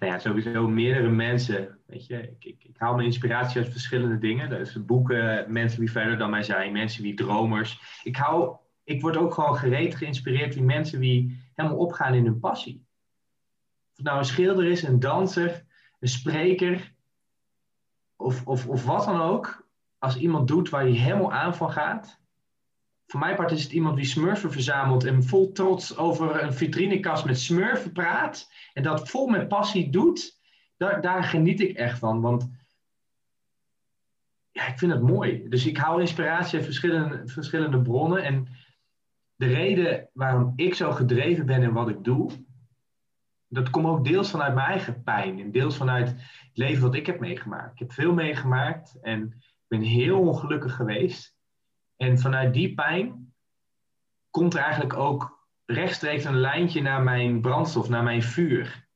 Nou 0.00 0.12
ja, 0.12 0.18
sowieso 0.18 0.68
meerdere 0.68 1.08
mensen. 1.08 1.78
Weet 1.86 2.06
je, 2.06 2.22
ik, 2.22 2.44
ik, 2.44 2.64
ik, 2.64 2.76
haal 2.76 2.94
mijn 2.94 3.06
inspiratie 3.06 3.60
uit 3.60 3.72
verschillende 3.72 4.18
dingen. 4.18 4.48
Dus 4.48 4.84
boeken, 4.84 5.52
mensen 5.52 5.80
die 5.80 5.90
verder 5.90 6.18
dan 6.18 6.30
mij 6.30 6.42
zijn, 6.42 6.72
mensen 6.72 7.02
die 7.02 7.14
dromers. 7.14 8.00
Ik, 8.02 8.16
hou, 8.16 8.56
ik 8.84 9.00
word 9.00 9.16
ook 9.16 9.34
gewoon 9.34 9.56
gereed 9.56 9.94
geïnspireerd 9.94 10.52
die 10.52 10.62
mensen 10.62 11.00
die 11.00 11.50
helemaal 11.54 11.78
opgaan 11.78 12.14
in 12.14 12.24
hun 12.24 12.40
passie. 12.40 12.86
Of 13.90 13.96
het 13.96 14.06
nou 14.06 14.18
een 14.18 14.24
schilder 14.24 14.64
is, 14.64 14.82
een 14.82 15.00
danser, 15.00 15.64
een 16.00 16.08
spreker, 16.08 16.94
of, 18.16 18.46
of, 18.46 18.68
of 18.68 18.84
wat 18.84 19.04
dan 19.04 19.20
ook. 19.20 19.60
Als 20.02 20.16
iemand 20.16 20.48
doet 20.48 20.68
waar 20.68 20.82
hij 20.82 20.90
helemaal 20.90 21.32
aan 21.32 21.54
van 21.54 21.72
gaat. 21.72 22.20
Voor 23.06 23.20
mijn 23.20 23.36
part 23.36 23.50
is 23.50 23.62
het 23.62 23.72
iemand 23.72 23.96
die 23.96 24.04
smurfen 24.04 24.52
verzamelt 24.52 25.04
en 25.04 25.24
vol 25.24 25.52
trots 25.52 25.96
over 25.96 26.42
een 26.42 26.52
vitrinekast 26.52 27.24
met 27.24 27.40
smurfen 27.40 27.92
praat 27.92 28.52
en 28.72 28.82
dat 28.82 29.08
vol 29.08 29.26
met 29.26 29.48
passie 29.48 29.90
doet, 29.90 30.40
daar, 30.76 31.00
daar 31.00 31.24
geniet 31.24 31.60
ik 31.60 31.76
echt 31.76 31.98
van. 31.98 32.20
Want 32.20 32.50
ja, 34.50 34.66
ik 34.66 34.78
vind 34.78 34.92
het 34.92 35.02
mooi. 35.02 35.48
Dus 35.48 35.66
ik 35.66 35.76
haal 35.76 35.98
inspiratie 35.98 36.56
uit 36.56 36.64
verschillende, 36.64 37.22
verschillende 37.24 37.82
bronnen. 37.82 38.24
En 38.24 38.48
de 39.34 39.46
reden 39.46 40.08
waarom 40.12 40.52
ik 40.56 40.74
zo 40.74 40.90
gedreven 40.90 41.46
ben 41.46 41.62
in 41.62 41.72
wat 41.72 41.88
ik 41.88 42.04
doe, 42.04 42.30
dat 43.48 43.70
komt 43.70 43.86
ook 43.86 44.04
deels 44.04 44.30
vanuit 44.30 44.54
mijn 44.54 44.66
eigen 44.66 45.02
pijn. 45.02 45.40
En 45.40 45.50
deels 45.50 45.76
vanuit 45.76 46.08
het 46.08 46.20
leven 46.52 46.82
wat 46.82 46.94
ik 46.94 47.06
heb 47.06 47.20
meegemaakt. 47.20 47.72
Ik 47.72 47.78
heb 47.78 47.92
veel 47.92 48.14
meegemaakt 48.14 48.98
en 49.00 49.42
ben 49.72 49.82
heel 49.82 50.20
ongelukkig 50.20 50.74
geweest. 50.74 51.36
En 51.96 52.18
vanuit 52.18 52.54
die 52.54 52.74
pijn 52.74 53.34
komt 54.30 54.54
er 54.54 54.60
eigenlijk 54.60 54.94
ook 54.94 55.48
rechtstreeks 55.64 56.24
een 56.24 56.40
lijntje 56.40 56.82
naar 56.82 57.02
mijn 57.02 57.40
brandstof, 57.40 57.88
naar 57.88 58.02
mijn 58.02 58.22
vuur. 58.22 58.88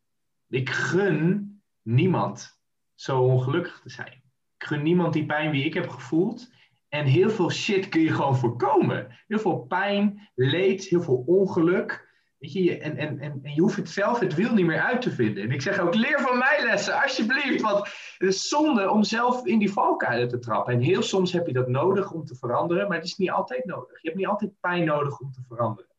Ik 0.48 0.70
gun 0.70 1.62
niemand 1.82 2.60
zo 2.94 3.20
ongelukkig 3.20 3.80
te 3.80 3.90
zijn. 3.90 4.22
Ik 4.58 4.66
gun 4.66 4.82
niemand 4.82 5.12
die 5.12 5.26
pijn 5.26 5.52
die 5.52 5.64
ik 5.64 5.74
heb 5.74 5.88
gevoeld. 5.88 6.52
En 6.88 7.04
heel 7.04 7.30
veel 7.30 7.50
shit 7.50 7.88
kun 7.88 8.00
je 8.00 8.12
gewoon 8.12 8.36
voorkomen. 8.36 9.18
Heel 9.26 9.38
veel 9.38 9.58
pijn, 9.58 10.30
leed, 10.34 10.84
heel 10.84 11.02
veel 11.02 11.22
ongeluk. 11.26 12.05
En, 12.38 12.96
en, 12.96 13.20
en 13.20 13.40
je 13.42 13.60
hoeft 13.60 13.76
het 13.76 13.90
zelf 13.90 14.18
het 14.18 14.34
wiel 14.34 14.52
niet 14.52 14.66
meer 14.66 14.80
uit 14.80 15.02
te 15.02 15.10
vinden. 15.10 15.42
En 15.42 15.50
ik 15.50 15.62
zeg 15.62 15.78
ook, 15.78 15.94
leer 15.94 16.20
van 16.20 16.38
mijn 16.38 16.64
lessen, 16.64 17.02
alsjeblieft. 17.02 17.60
Want 17.60 17.78
het 18.18 18.28
is 18.28 18.48
zonde 18.48 18.90
om 18.90 19.04
zelf 19.04 19.46
in 19.46 19.58
die 19.58 19.72
valkuilen 19.72 20.28
te 20.28 20.38
trappen. 20.38 20.74
En 20.74 20.80
heel 20.80 21.02
soms 21.02 21.32
heb 21.32 21.46
je 21.46 21.52
dat 21.52 21.68
nodig 21.68 22.12
om 22.12 22.24
te 22.24 22.34
veranderen, 22.34 22.88
maar 22.88 22.96
het 22.96 23.06
is 23.06 23.16
niet 23.16 23.30
altijd 23.30 23.64
nodig. 23.64 24.02
Je 24.02 24.08
hebt 24.08 24.16
niet 24.16 24.26
altijd 24.26 24.50
pijn 24.60 24.84
nodig 24.84 25.18
om 25.18 25.32
te 25.32 25.40
veranderen. 25.48 25.90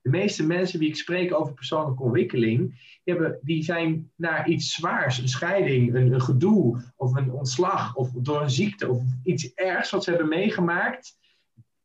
De 0.00 0.10
meeste 0.10 0.46
mensen 0.46 0.78
die 0.78 0.88
ik 0.88 0.96
spreek 0.96 1.34
over 1.34 1.54
persoonlijke 1.54 2.02
ontwikkeling, 2.02 2.58
die, 3.04 3.14
hebben, 3.14 3.38
die 3.42 3.62
zijn 3.62 4.10
naar 4.16 4.48
iets 4.48 4.74
zwaars, 4.74 5.18
een 5.18 5.28
scheiding, 5.28 5.94
een, 5.94 6.12
een 6.12 6.20
gedoe 6.20 6.92
of 6.96 7.14
een 7.14 7.30
ontslag 7.30 7.94
of 7.94 8.10
door 8.10 8.42
een 8.42 8.50
ziekte 8.50 8.88
of 8.90 9.02
iets 9.22 9.54
ergs 9.54 9.90
wat 9.90 10.04
ze 10.04 10.10
hebben 10.10 10.28
meegemaakt. 10.28 11.18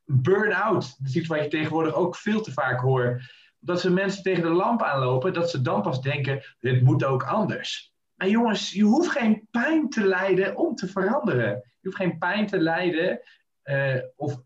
Burn-out, 0.05 0.95
dat 0.97 1.07
is 1.07 1.15
iets 1.15 1.27
wat 1.27 1.43
je 1.43 1.47
tegenwoordig 1.47 1.93
ook 1.93 2.15
veel 2.15 2.41
te 2.41 2.51
vaak 2.51 2.79
hoort. 2.79 3.21
Dat 3.59 3.79
ze 3.81 3.91
mensen 3.91 4.23
tegen 4.23 4.43
de 4.43 4.49
lamp 4.49 4.81
aanlopen, 4.81 5.33
dat 5.33 5.49
ze 5.49 5.61
dan 5.61 5.81
pas 5.81 6.01
denken, 6.01 6.43
dit 6.59 6.81
moet 6.81 7.03
ook 7.03 7.23
anders. 7.23 7.93
Maar 8.15 8.29
jongens, 8.29 8.71
je 8.71 8.83
hoeft 8.83 9.09
geen 9.09 9.47
pijn 9.51 9.89
te 9.89 10.03
lijden 10.03 10.57
om 10.57 10.75
te 10.75 10.87
veranderen. 10.87 11.49
Je 11.49 11.87
hoeft 11.87 11.97
geen 11.97 12.17
pijn 12.17 12.47
te 12.47 12.59
lijden 12.59 13.21
uh, 13.63 13.95
of 14.15 14.41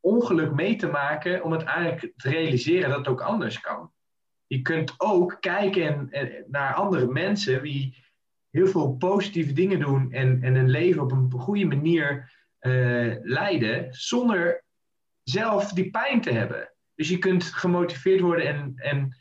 ongeluk 0.00 0.52
mee 0.52 0.76
te 0.76 0.86
maken 0.86 1.42
om 1.42 1.52
het 1.52 1.62
eigenlijk 1.62 2.12
te 2.16 2.30
realiseren 2.30 2.88
dat 2.88 2.98
het 2.98 3.08
ook 3.08 3.20
anders 3.20 3.60
kan. 3.60 3.92
Je 4.46 4.62
kunt 4.62 4.94
ook 4.96 5.36
kijken 5.40 6.08
naar 6.46 6.74
andere 6.74 7.06
mensen 7.06 7.62
die 7.62 8.04
heel 8.50 8.66
veel 8.66 8.96
positieve 8.96 9.52
dingen 9.52 9.80
doen 9.80 10.12
en, 10.12 10.42
en 10.42 10.54
hun 10.54 10.70
leven 10.70 11.02
op 11.02 11.12
een 11.12 11.32
goede 11.32 11.64
manier 11.64 12.32
uh, 12.60 13.16
leiden, 13.22 13.94
zonder 13.94 14.64
zelf 15.22 15.72
die 15.72 15.90
pijn 15.90 16.20
te 16.20 16.30
hebben. 16.30 16.73
Dus 16.94 17.08
je 17.08 17.18
kunt 17.18 17.44
gemotiveerd 17.44 18.20
worden 18.20 18.46
en, 18.46 18.72
en 18.76 19.16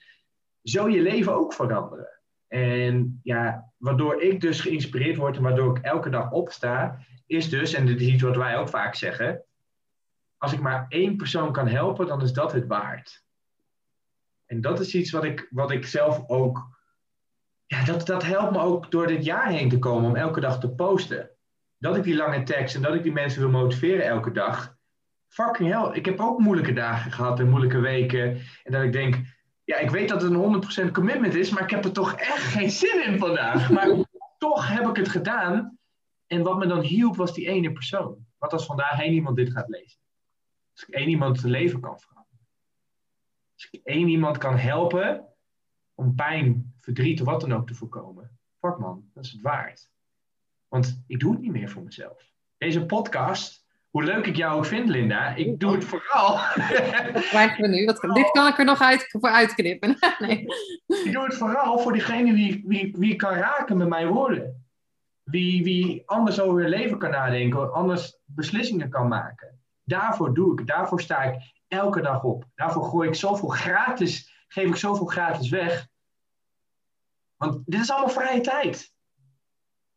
zo 0.64 0.90
je 0.90 1.02
leven 1.02 1.34
ook 1.34 1.54
veranderen. 1.54 2.10
En 2.48 3.20
ja, 3.24 3.72
waardoor 3.78 4.22
ik 4.22 4.41
dus 4.41 4.62
geïnspireerd 4.62 5.18
word 5.18 5.36
en 5.36 5.44
waardoor 5.44 5.78
ik 5.78 5.84
elke 5.84 6.10
dag 6.10 6.32
opsta, 6.32 7.00
is 7.26 7.50
dus, 7.50 7.74
en 7.74 7.86
dit 7.86 8.02
is 8.02 8.08
iets 8.08 8.24
wat 8.24 8.36
wij 8.36 8.58
ook 8.58 8.70
vaak 8.70 8.95
zeggen, 8.95 9.44
als 10.38 10.54
ik 10.54 10.60
maar 10.60 10.86
één 10.90 11.16
persoon 11.16 11.52
kan 11.52 11.68
helpen, 11.68 12.08
dan 12.08 12.22
is 12.22 12.34
dat 12.34 12.52
het 12.52 12.68
waard. 12.68 13.24
En 14.45 14.62
dat 14.62 14.80
is 14.80 14.95
iets 14.95 15.12
wat 15.12 15.24
ik, 15.24 15.48
wat 15.50 15.72
ik 15.72 15.86
zelf 15.86 16.24
ook. 16.28 16.78
Ja, 17.66 17.84
dat, 17.84 18.06
dat 18.06 18.24
helpt 18.24 18.52
me 18.52 18.60
ook 18.60 18.91
door 18.91 19.08
dit 19.08 19.26
jaar 19.26 19.50
heen 19.50 19.70
te 19.70 19.80
komen 19.80 20.10
om 20.10 20.16
elke 20.16 20.40
dag 20.40 20.60
te 20.60 20.70
posten. 20.70 21.30
Dat 21.78 21.98
ik 21.98 22.04
die 22.04 22.16
lange 22.16 22.44
tekst 22.44 22.76
en 22.76 22.82
dat 22.82 22.94
ik 22.94 23.04
die 23.04 23.12
mensen 23.12 23.41
wil 23.41 23.50
motiveren 23.50 24.06
elke 24.06 24.32
dag. 24.32 24.78
Fucking 25.34 25.69
hell. 25.69 25.95
Ik 25.95 26.05
heb 26.05 26.19
ook 26.19 26.39
moeilijke 26.39 26.73
dagen 26.73 27.11
gehad 27.11 27.39
en 27.39 27.49
moeilijke 27.49 27.80
weken. 27.80 28.41
En 28.64 28.72
dat 28.72 28.84
ik 28.84 28.91
denk, 28.91 29.15
ja, 29.64 29.77
ik 29.77 29.89
weet 29.89 30.10
dat 30.10 30.22
het 30.22 30.31
een 30.31 30.88
100% 30.88 30.91
commitment 30.91 31.34
is, 31.34 31.49
maar 31.49 31.64
ik 31.64 31.69
heb 31.69 31.85
er 31.85 31.91
toch 31.91 32.14
echt 32.14 32.43
geen 32.43 32.72
zin 32.72 33.05
in 33.05 33.18
vandaag. 33.18 33.69
Maar 33.72 33.88
toch 34.38 34.68
heb 34.68 34.88
ik 34.88 34.95
het 34.95 35.10
gedaan. 35.10 35.77
En 36.27 36.43
wat 36.43 36.57
me 36.57 36.68
dan 36.68 36.81
hielp 36.81 37.15
was 37.15 37.34
die 37.34 37.47
ene 37.47 37.72
persoon. 37.72 38.26
Wat 38.38 38.53
als 38.53 38.65
vandaag 38.65 38.97
heen 38.97 39.14
iemand 39.14 39.35
dit 39.35 39.51
gaat 39.51 39.69
lezen? 39.69 39.99
Als 40.73 40.85
ik 40.88 40.93
één 40.93 41.10
iemand 41.10 41.39
zijn 41.39 41.51
leven 41.51 41.80
kan 41.80 41.99
veranderen. 41.99 42.47
Als 43.53 43.68
ik 43.72 43.81
één 43.84 44.07
iemand 44.07 44.38
kan 44.38 44.57
helpen 44.57 45.26
om 45.93 46.15
pijn, 46.15 46.73
verdriet 46.80 47.22
of 47.22 47.27
wat 47.27 47.41
dan 47.41 47.53
ook 47.53 47.68
te 47.68 47.76
voorkomen. 47.76 48.38
Fuck 48.60 48.77
man, 48.77 49.10
dat 49.14 49.26
is 49.26 49.31
het 49.31 49.41
waard. 49.41 49.91
Want 50.68 51.03
ik 51.07 51.19
doe 51.19 51.31
het 51.31 51.41
niet 51.41 51.51
meer 51.51 51.69
voor 51.69 51.84
mezelf. 51.84 52.31
Deze 52.57 52.85
podcast, 52.85 53.62
hoe 53.94 54.03
leuk 54.03 54.26
ik 54.26 54.36
jou 54.36 54.57
ook 54.57 54.65
vind, 54.65 54.90
Linda, 54.90 55.36
ik 55.36 55.60
doe 55.60 55.72
het 55.72 55.84
vooral. 55.84 56.38
Krijgen 57.30 57.61
we 57.61 57.68
nu? 57.68 57.86
Dit 58.14 58.32
kan 58.32 58.48
ik 58.48 58.57
er 58.57 58.65
nog 58.65 58.82
uit, 58.82 59.07
voor 59.20 59.30
uitknippen. 59.30 59.98
nee. 60.20 60.45
Ik 60.86 61.11
doe 61.11 61.24
het 61.24 61.36
vooral 61.36 61.80
voor 61.80 61.94
diegene 61.94 62.34
wie, 62.34 62.64
wie, 62.65 62.95
wie 62.98 63.15
kan 63.15 63.34
raken 63.34 63.78
met 63.78 63.88
mijn 63.88 64.07
woorden. 64.07 64.65
Wie, 65.24 65.64
wie 65.64 66.03
anders 66.06 66.40
over 66.40 66.61
hun 66.61 66.70
leven 66.70 66.98
kan 66.98 67.11
nadenken, 67.11 67.74
anders 67.74 68.18
beslissingen 68.26 68.90
kan 68.90 69.07
maken. 69.07 69.60
Daarvoor 69.84 70.34
doe 70.34 70.60
ik. 70.60 70.68
Daarvoor 70.68 71.02
sta 71.02 71.24
ik 71.24 71.53
elke 71.68 72.02
dag 72.02 72.24
op. 72.24 72.45
Daarvoor 72.56 72.84
gooi 72.84 73.07
ik 73.07 73.15
zoveel 73.15 73.49
gratis, 73.49 74.45
geef 74.48 74.68
ik 74.68 74.76
zoveel 74.76 75.06
gratis 75.06 75.49
weg. 75.49 75.88
Want 77.38 77.61
dit 77.65 77.80
is 77.82 77.91
allemaal 77.91 78.10
vrije 78.10 78.41
tijd. 78.41 78.94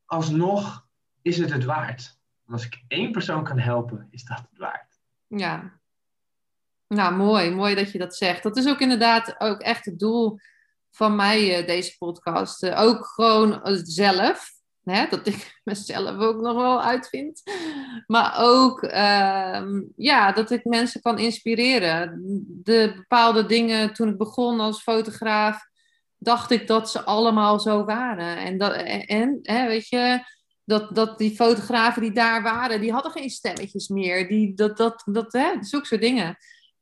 Alsnog 0.04 0.86
is 1.22 1.38
het 1.38 1.52
het 1.52 1.64
waard. 1.64 2.15
Als 2.48 2.64
ik 2.64 2.84
één 2.88 3.12
persoon 3.12 3.44
kan 3.44 3.58
helpen, 3.58 4.08
is 4.10 4.24
dat 4.24 4.38
het 4.38 4.58
waard. 4.58 4.98
Ja. 5.26 5.80
Nou, 6.88 7.14
mooi. 7.14 7.50
Mooi 7.50 7.74
dat 7.74 7.92
je 7.92 7.98
dat 7.98 8.16
zegt. 8.16 8.42
Dat 8.42 8.56
is 8.56 8.68
ook 8.68 8.80
inderdaad 8.80 9.34
ook 9.38 9.60
echt 9.60 9.84
het 9.84 9.98
doel 9.98 10.38
van 10.90 11.16
mij, 11.16 11.60
uh, 11.60 11.66
deze 11.66 11.96
podcast. 11.98 12.62
Uh, 12.62 12.80
ook 12.80 13.06
gewoon 13.06 13.60
zelf. 13.82 14.54
Hè, 14.84 15.06
dat 15.10 15.26
ik 15.26 15.54
mezelf 15.64 16.18
ook 16.18 16.40
nog 16.40 16.56
wel 16.56 16.82
uitvind. 16.82 17.42
Maar 18.06 18.34
ook 18.38 18.82
uh, 18.82 19.62
ja, 19.96 20.32
dat 20.32 20.50
ik 20.50 20.64
mensen 20.64 21.00
kan 21.00 21.18
inspireren. 21.18 22.22
De 22.48 22.92
bepaalde 22.96 23.46
dingen 23.46 23.92
toen 23.92 24.08
ik 24.08 24.18
begon 24.18 24.60
als 24.60 24.82
fotograaf, 24.82 25.68
dacht 26.18 26.50
ik 26.50 26.66
dat 26.66 26.90
ze 26.90 27.04
allemaal 27.04 27.60
zo 27.60 27.84
waren. 27.84 28.36
En, 28.36 28.58
dat, 28.58 28.72
en 29.06 29.38
hè, 29.42 29.66
weet 29.66 29.88
je, 29.88 30.20
dat, 30.66 30.94
dat 30.94 31.18
die 31.18 31.34
fotografen 31.34 32.02
die 32.02 32.12
daar 32.12 32.42
waren, 32.42 32.80
die 32.80 32.92
hadden 32.92 33.12
geen 33.12 33.30
stemmetjes 33.30 33.88
meer. 33.88 34.28
Die, 34.28 34.54
dat, 34.54 34.76
dat, 34.76 35.02
dat, 35.04 35.32
hè, 35.32 35.52
zulke 35.60 35.86
soort 35.86 36.00
dingen. 36.00 36.36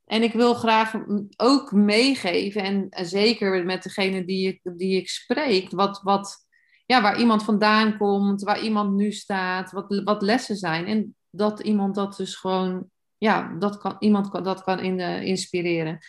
En 0.05 0.23
ik 0.23 0.33
wil 0.33 0.53
graag 0.53 0.93
ook 1.37 1.71
meegeven, 1.71 2.63
en 2.63 3.05
zeker 3.07 3.65
met 3.65 3.83
degene 3.83 4.25
die 4.25 4.47
ik, 4.47 4.59
die 4.77 4.97
ik 4.97 5.09
spreek, 5.09 5.71
wat, 5.71 6.01
wat, 6.03 6.45
ja, 6.85 7.01
waar 7.01 7.19
iemand 7.19 7.43
vandaan 7.43 7.97
komt, 7.97 8.41
waar 8.41 8.61
iemand 8.61 8.95
nu 8.95 9.11
staat, 9.11 9.71
wat, 9.71 10.01
wat 10.03 10.21
lessen 10.21 10.55
zijn. 10.55 10.85
En 10.85 11.15
dat 11.29 11.59
iemand 11.59 11.95
dat 11.95 12.15
dus 12.15 12.35
gewoon, 12.35 12.89
ja, 13.17 13.55
dat 13.59 13.77
kan, 13.77 13.95
iemand 13.99 14.29
kan, 14.29 14.43
dat 14.43 14.63
kan 14.63 14.79
in, 14.79 14.99
uh, 14.99 15.21
inspireren. 15.21 15.99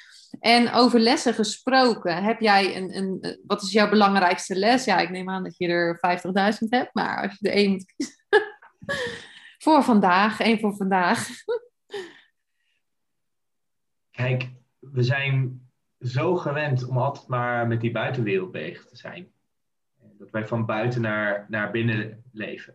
En 0.41 0.73
over 0.73 1.01
lessen 1.01 1.35
gesproken, 1.35 2.25
heb 2.25 2.41
jij 2.41 2.77
een, 2.77 2.97
een, 2.97 3.41
wat 3.47 3.63
is 3.63 3.73
jouw 3.73 3.89
belangrijkste 3.89 4.55
les? 4.57 4.85
Ja, 4.85 4.99
ik 4.99 5.11
neem 5.11 5.31
aan 5.31 5.43
dat 5.43 5.57
je 5.57 5.69
er 5.69 6.01
50.000 6.55 6.69
hebt, 6.69 6.95
maar 6.95 7.23
als 7.23 7.37
je 7.39 7.49
er 7.49 7.55
één 7.55 7.71
moet 7.71 7.93
kiezen. 7.97 8.25
voor 9.65 9.83
vandaag, 9.83 10.41
één 10.41 10.61
voor 10.61 10.77
vandaag. 10.77 11.29
Kijk, 14.11 14.51
we 14.79 15.03
zijn 15.03 15.69
zo 16.01 16.37
gewend 16.37 16.89
om 16.89 16.99
altijd 16.99 17.29
maar 17.29 17.67
met 17.67 17.81
die 17.81 17.93
buitenwereld 17.93 18.53
bezig 18.53 18.87
te 18.87 18.97
zijn. 18.97 19.33
Dat 20.19 20.31
wij 20.31 20.47
van 20.47 20.67
buiten 20.67 21.01
naar, 21.01 21.47
naar 21.49 21.71
binnen 21.71 22.25
leven. 22.33 22.75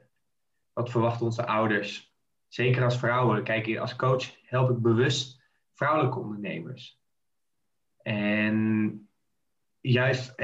Wat 0.74 0.90
verwachten 0.90 1.26
onze 1.26 1.46
ouders? 1.46 2.14
Zeker 2.48 2.84
als 2.84 2.98
vrouwen. 2.98 3.44
Kijk, 3.44 3.78
als 3.78 3.96
coach 3.96 4.36
help 4.44 4.70
ik 4.70 4.78
bewust 4.78 5.42
vrouwelijke 5.74 6.20
ondernemers. 6.20 7.01
En 8.04 9.10
juist, 9.80 10.36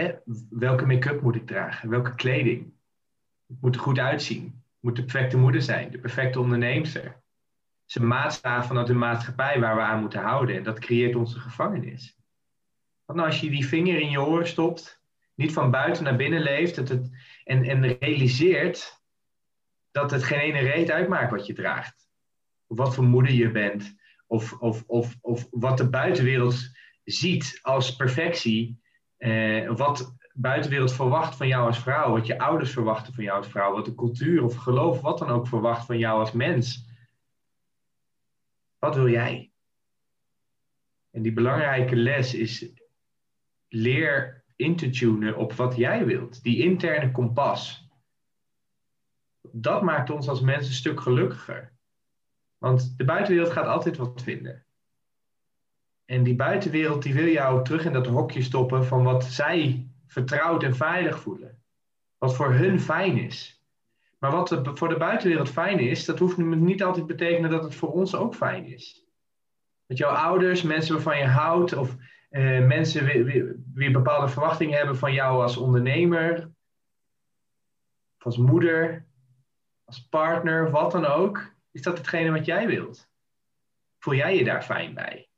welke 0.49 0.85
make-up 0.85 1.21
moet 1.21 1.35
ik 1.35 1.47
dragen? 1.47 1.89
Welke 1.89 2.15
kleding? 2.15 2.73
Het 3.47 3.61
moet 3.61 3.75
er 3.75 3.81
goed 3.81 3.99
uitzien. 3.99 4.43
Het 4.43 4.77
moet 4.79 4.95
de 4.95 5.01
perfecte 5.01 5.37
moeder 5.37 5.61
zijn, 5.61 5.91
de 5.91 5.99
perfecte 5.99 6.39
onderneemster. 6.39 7.03
Het 7.03 7.95
is 7.95 7.95
een 7.95 8.07
maatstaf 8.07 8.67
vanuit 8.67 8.87
de 8.87 8.93
maatschappij 8.93 9.59
waar 9.59 9.75
we 9.75 9.81
aan 9.81 9.99
moeten 9.99 10.21
houden. 10.21 10.55
En 10.55 10.63
dat 10.63 10.79
creëert 10.79 11.15
onze 11.15 11.39
gevangenis. 11.39 12.17
Want 13.05 13.19
als 13.19 13.39
je 13.39 13.49
die 13.49 13.67
vinger 13.67 13.99
in 13.99 14.09
je 14.09 14.21
oor 14.21 14.47
stopt, 14.47 15.01
niet 15.35 15.53
van 15.53 15.71
buiten 15.71 16.03
naar 16.03 16.15
binnen 16.15 16.41
leeft 16.41 16.75
het, 16.75 16.89
het, 16.89 17.09
en, 17.43 17.63
en 17.63 17.97
realiseert 17.97 19.01
dat 19.91 20.11
het 20.11 20.23
geen 20.23 20.39
ene 20.39 20.59
reet 20.59 20.91
uitmaakt 20.91 21.31
wat 21.31 21.45
je 21.45 21.53
draagt. 21.53 22.09
Of 22.67 22.77
wat 22.77 22.95
voor 22.95 23.03
moeder 23.03 23.33
je 23.33 23.51
bent. 23.51 23.95
Of, 24.27 24.53
of, 24.53 24.83
of, 24.87 25.15
of 25.21 25.47
wat 25.51 25.77
de 25.77 25.89
buitenwereld 25.89 26.69
ziet 27.07 27.59
als 27.61 27.95
perfectie, 27.95 28.79
eh, 29.17 29.71
wat 29.75 30.15
buitenwereld 30.33 30.93
verwacht 30.93 31.35
van 31.35 31.47
jou 31.47 31.65
als 31.65 31.79
vrouw, 31.79 32.11
wat 32.11 32.25
je 32.25 32.39
ouders 32.39 32.71
verwachten 32.71 33.13
van 33.13 33.23
jou 33.23 33.37
als 33.37 33.47
vrouw, 33.47 33.73
wat 33.73 33.85
de 33.85 33.95
cultuur 33.95 34.43
of 34.43 34.55
geloof, 34.55 35.01
wat 35.01 35.17
dan 35.17 35.29
ook 35.29 35.47
verwacht 35.47 35.85
van 35.85 35.97
jou 35.97 36.19
als 36.19 36.31
mens. 36.31 36.87
Wat 38.79 38.95
wil 38.95 39.09
jij? 39.09 39.51
En 41.11 41.21
die 41.21 41.33
belangrijke 41.33 41.95
les 41.95 42.33
is 42.33 42.71
leer 43.67 44.43
in 44.55 44.75
te 44.75 44.89
tunen 44.89 45.35
op 45.35 45.53
wat 45.53 45.75
jij 45.75 46.05
wilt. 46.05 46.43
Die 46.43 46.63
interne 46.63 47.11
kompas. 47.11 47.89
Dat 49.41 49.81
maakt 49.81 50.09
ons 50.09 50.27
als 50.27 50.41
mensen 50.41 50.69
een 50.69 50.77
stuk 50.77 51.01
gelukkiger. 51.01 51.73
Want 52.57 52.97
de 52.97 53.05
buitenwereld 53.05 53.51
gaat 53.51 53.65
altijd 53.65 53.97
wat 53.97 54.23
vinden. 54.23 54.66
En 56.07 56.23
die 56.23 56.35
buitenwereld 56.35 57.03
die 57.03 57.13
wil 57.13 57.27
jou 57.27 57.63
terug 57.63 57.85
in 57.85 57.93
dat 57.93 58.07
hokje 58.07 58.41
stoppen 58.41 58.85
van 58.85 59.03
wat 59.03 59.23
zij 59.23 59.87
vertrouwd 60.07 60.63
en 60.63 60.75
veilig 60.75 61.19
voelen. 61.19 61.63
Wat 62.17 62.35
voor 62.35 62.53
hun 62.53 62.79
fijn 62.79 63.17
is. 63.17 63.63
Maar 64.19 64.31
wat 64.31 64.61
voor 64.63 64.89
de 64.89 64.97
buitenwereld 64.97 65.49
fijn 65.49 65.79
is, 65.79 66.05
dat 66.05 66.19
hoeft 66.19 66.37
niet 66.37 66.83
altijd 66.83 67.07
te 67.07 67.13
betekenen 67.13 67.49
dat 67.49 67.63
het 67.63 67.75
voor 67.75 67.91
ons 67.91 68.15
ook 68.15 68.35
fijn 68.35 68.65
is. 68.65 69.05
Dat 69.85 69.97
jouw 69.97 70.11
ouders, 70.11 70.61
mensen 70.61 70.93
waarvan 70.93 71.17
je 71.17 71.25
houdt, 71.25 71.73
of 71.73 71.95
eh, 72.29 72.65
mensen 72.65 73.05
wie, 73.73 73.91
bepaalde 73.91 74.27
verwachtingen 74.27 74.77
hebben 74.77 74.97
van 74.97 75.13
jou 75.13 75.41
als 75.41 75.57
ondernemer, 75.57 76.51
of 78.17 78.25
als 78.25 78.37
moeder, 78.37 79.05
als 79.83 80.07
partner, 80.07 80.71
wat 80.71 80.91
dan 80.91 81.05
ook, 81.05 81.55
is 81.71 81.81
dat 81.81 81.97
hetgene 81.97 82.31
wat 82.31 82.45
jij 82.45 82.67
wilt. 82.67 83.09
Voel 83.99 84.13
jij 84.13 84.37
je 84.37 84.43
daar 84.43 84.61
fijn 84.61 84.93
bij? 84.93 85.29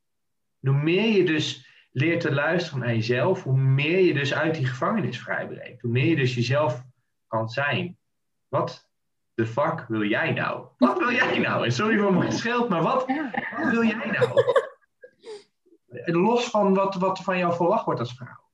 Hoe 0.59 0.73
meer 0.73 1.17
je 1.17 1.25
dus 1.25 1.67
leert 1.91 2.21
te 2.21 2.33
luisteren 2.33 2.79
naar 2.79 2.93
jezelf, 2.93 3.43
hoe 3.43 3.57
meer 3.57 3.99
je 3.99 4.13
dus 4.13 4.33
uit 4.33 4.55
die 4.55 4.65
gevangenis 4.65 5.19
vrijbreekt. 5.19 5.81
Hoe 5.81 5.91
meer 5.91 6.05
je 6.05 6.15
dus 6.15 6.35
jezelf 6.35 6.83
kan 7.27 7.49
zijn. 7.49 7.97
Wat 8.47 8.89
de 9.33 9.45
fuck 9.45 9.85
wil 9.87 10.03
jij 10.03 10.31
nou? 10.31 10.67
Wat 10.77 10.97
wil 10.97 11.11
jij 11.11 11.39
nou? 11.39 11.65
En 11.65 11.71
sorry 11.71 11.97
voor 11.97 12.13
mijn 12.13 12.31
schild, 12.31 12.69
maar 12.69 12.81
wat, 12.81 13.05
wat 13.57 13.71
wil 13.71 13.83
jij 13.83 14.11
nou? 14.11 14.43
Los 16.05 16.45
van 16.45 16.73
wat, 16.73 16.95
wat 16.95 17.19
van 17.19 17.37
jou 17.37 17.55
verwacht 17.55 17.85
wordt 17.85 17.99
als 17.99 18.13
vrouw. 18.13 18.47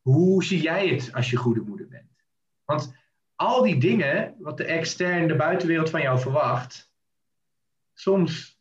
Hoe 0.00 0.44
zie 0.44 0.60
jij 0.60 0.88
het 0.88 1.12
als 1.12 1.30
je 1.30 1.36
goede 1.36 1.60
moeder 1.60 1.88
bent? 1.88 2.24
Want 2.64 2.94
al 3.36 3.62
die 3.62 3.78
dingen, 3.78 4.34
wat 4.38 4.56
de 4.56 4.64
externe, 4.64 5.26
de 5.26 5.36
buitenwereld 5.36 5.90
van 5.90 6.00
jou 6.00 6.18
verwacht, 6.18 6.92
soms 7.94 8.51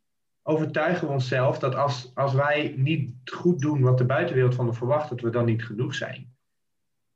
overtuigen 0.44 1.08
we 1.08 1.14
onszelf 1.14 1.60
dat 1.60 1.76
als, 1.76 2.12
als 2.16 2.34
wij 2.34 2.74
niet 2.78 3.14
goed 3.26 3.60
doen 3.60 3.82
wat 3.82 3.98
de 3.98 4.06
buitenwereld 4.06 4.56
van 4.56 4.68
ons 4.68 4.78
verwacht, 4.78 5.10
dat 5.10 5.22
we 5.22 5.30
dan 5.30 5.46
niet 5.46 5.64
genoeg 5.64 5.96
zijn. 5.96 6.36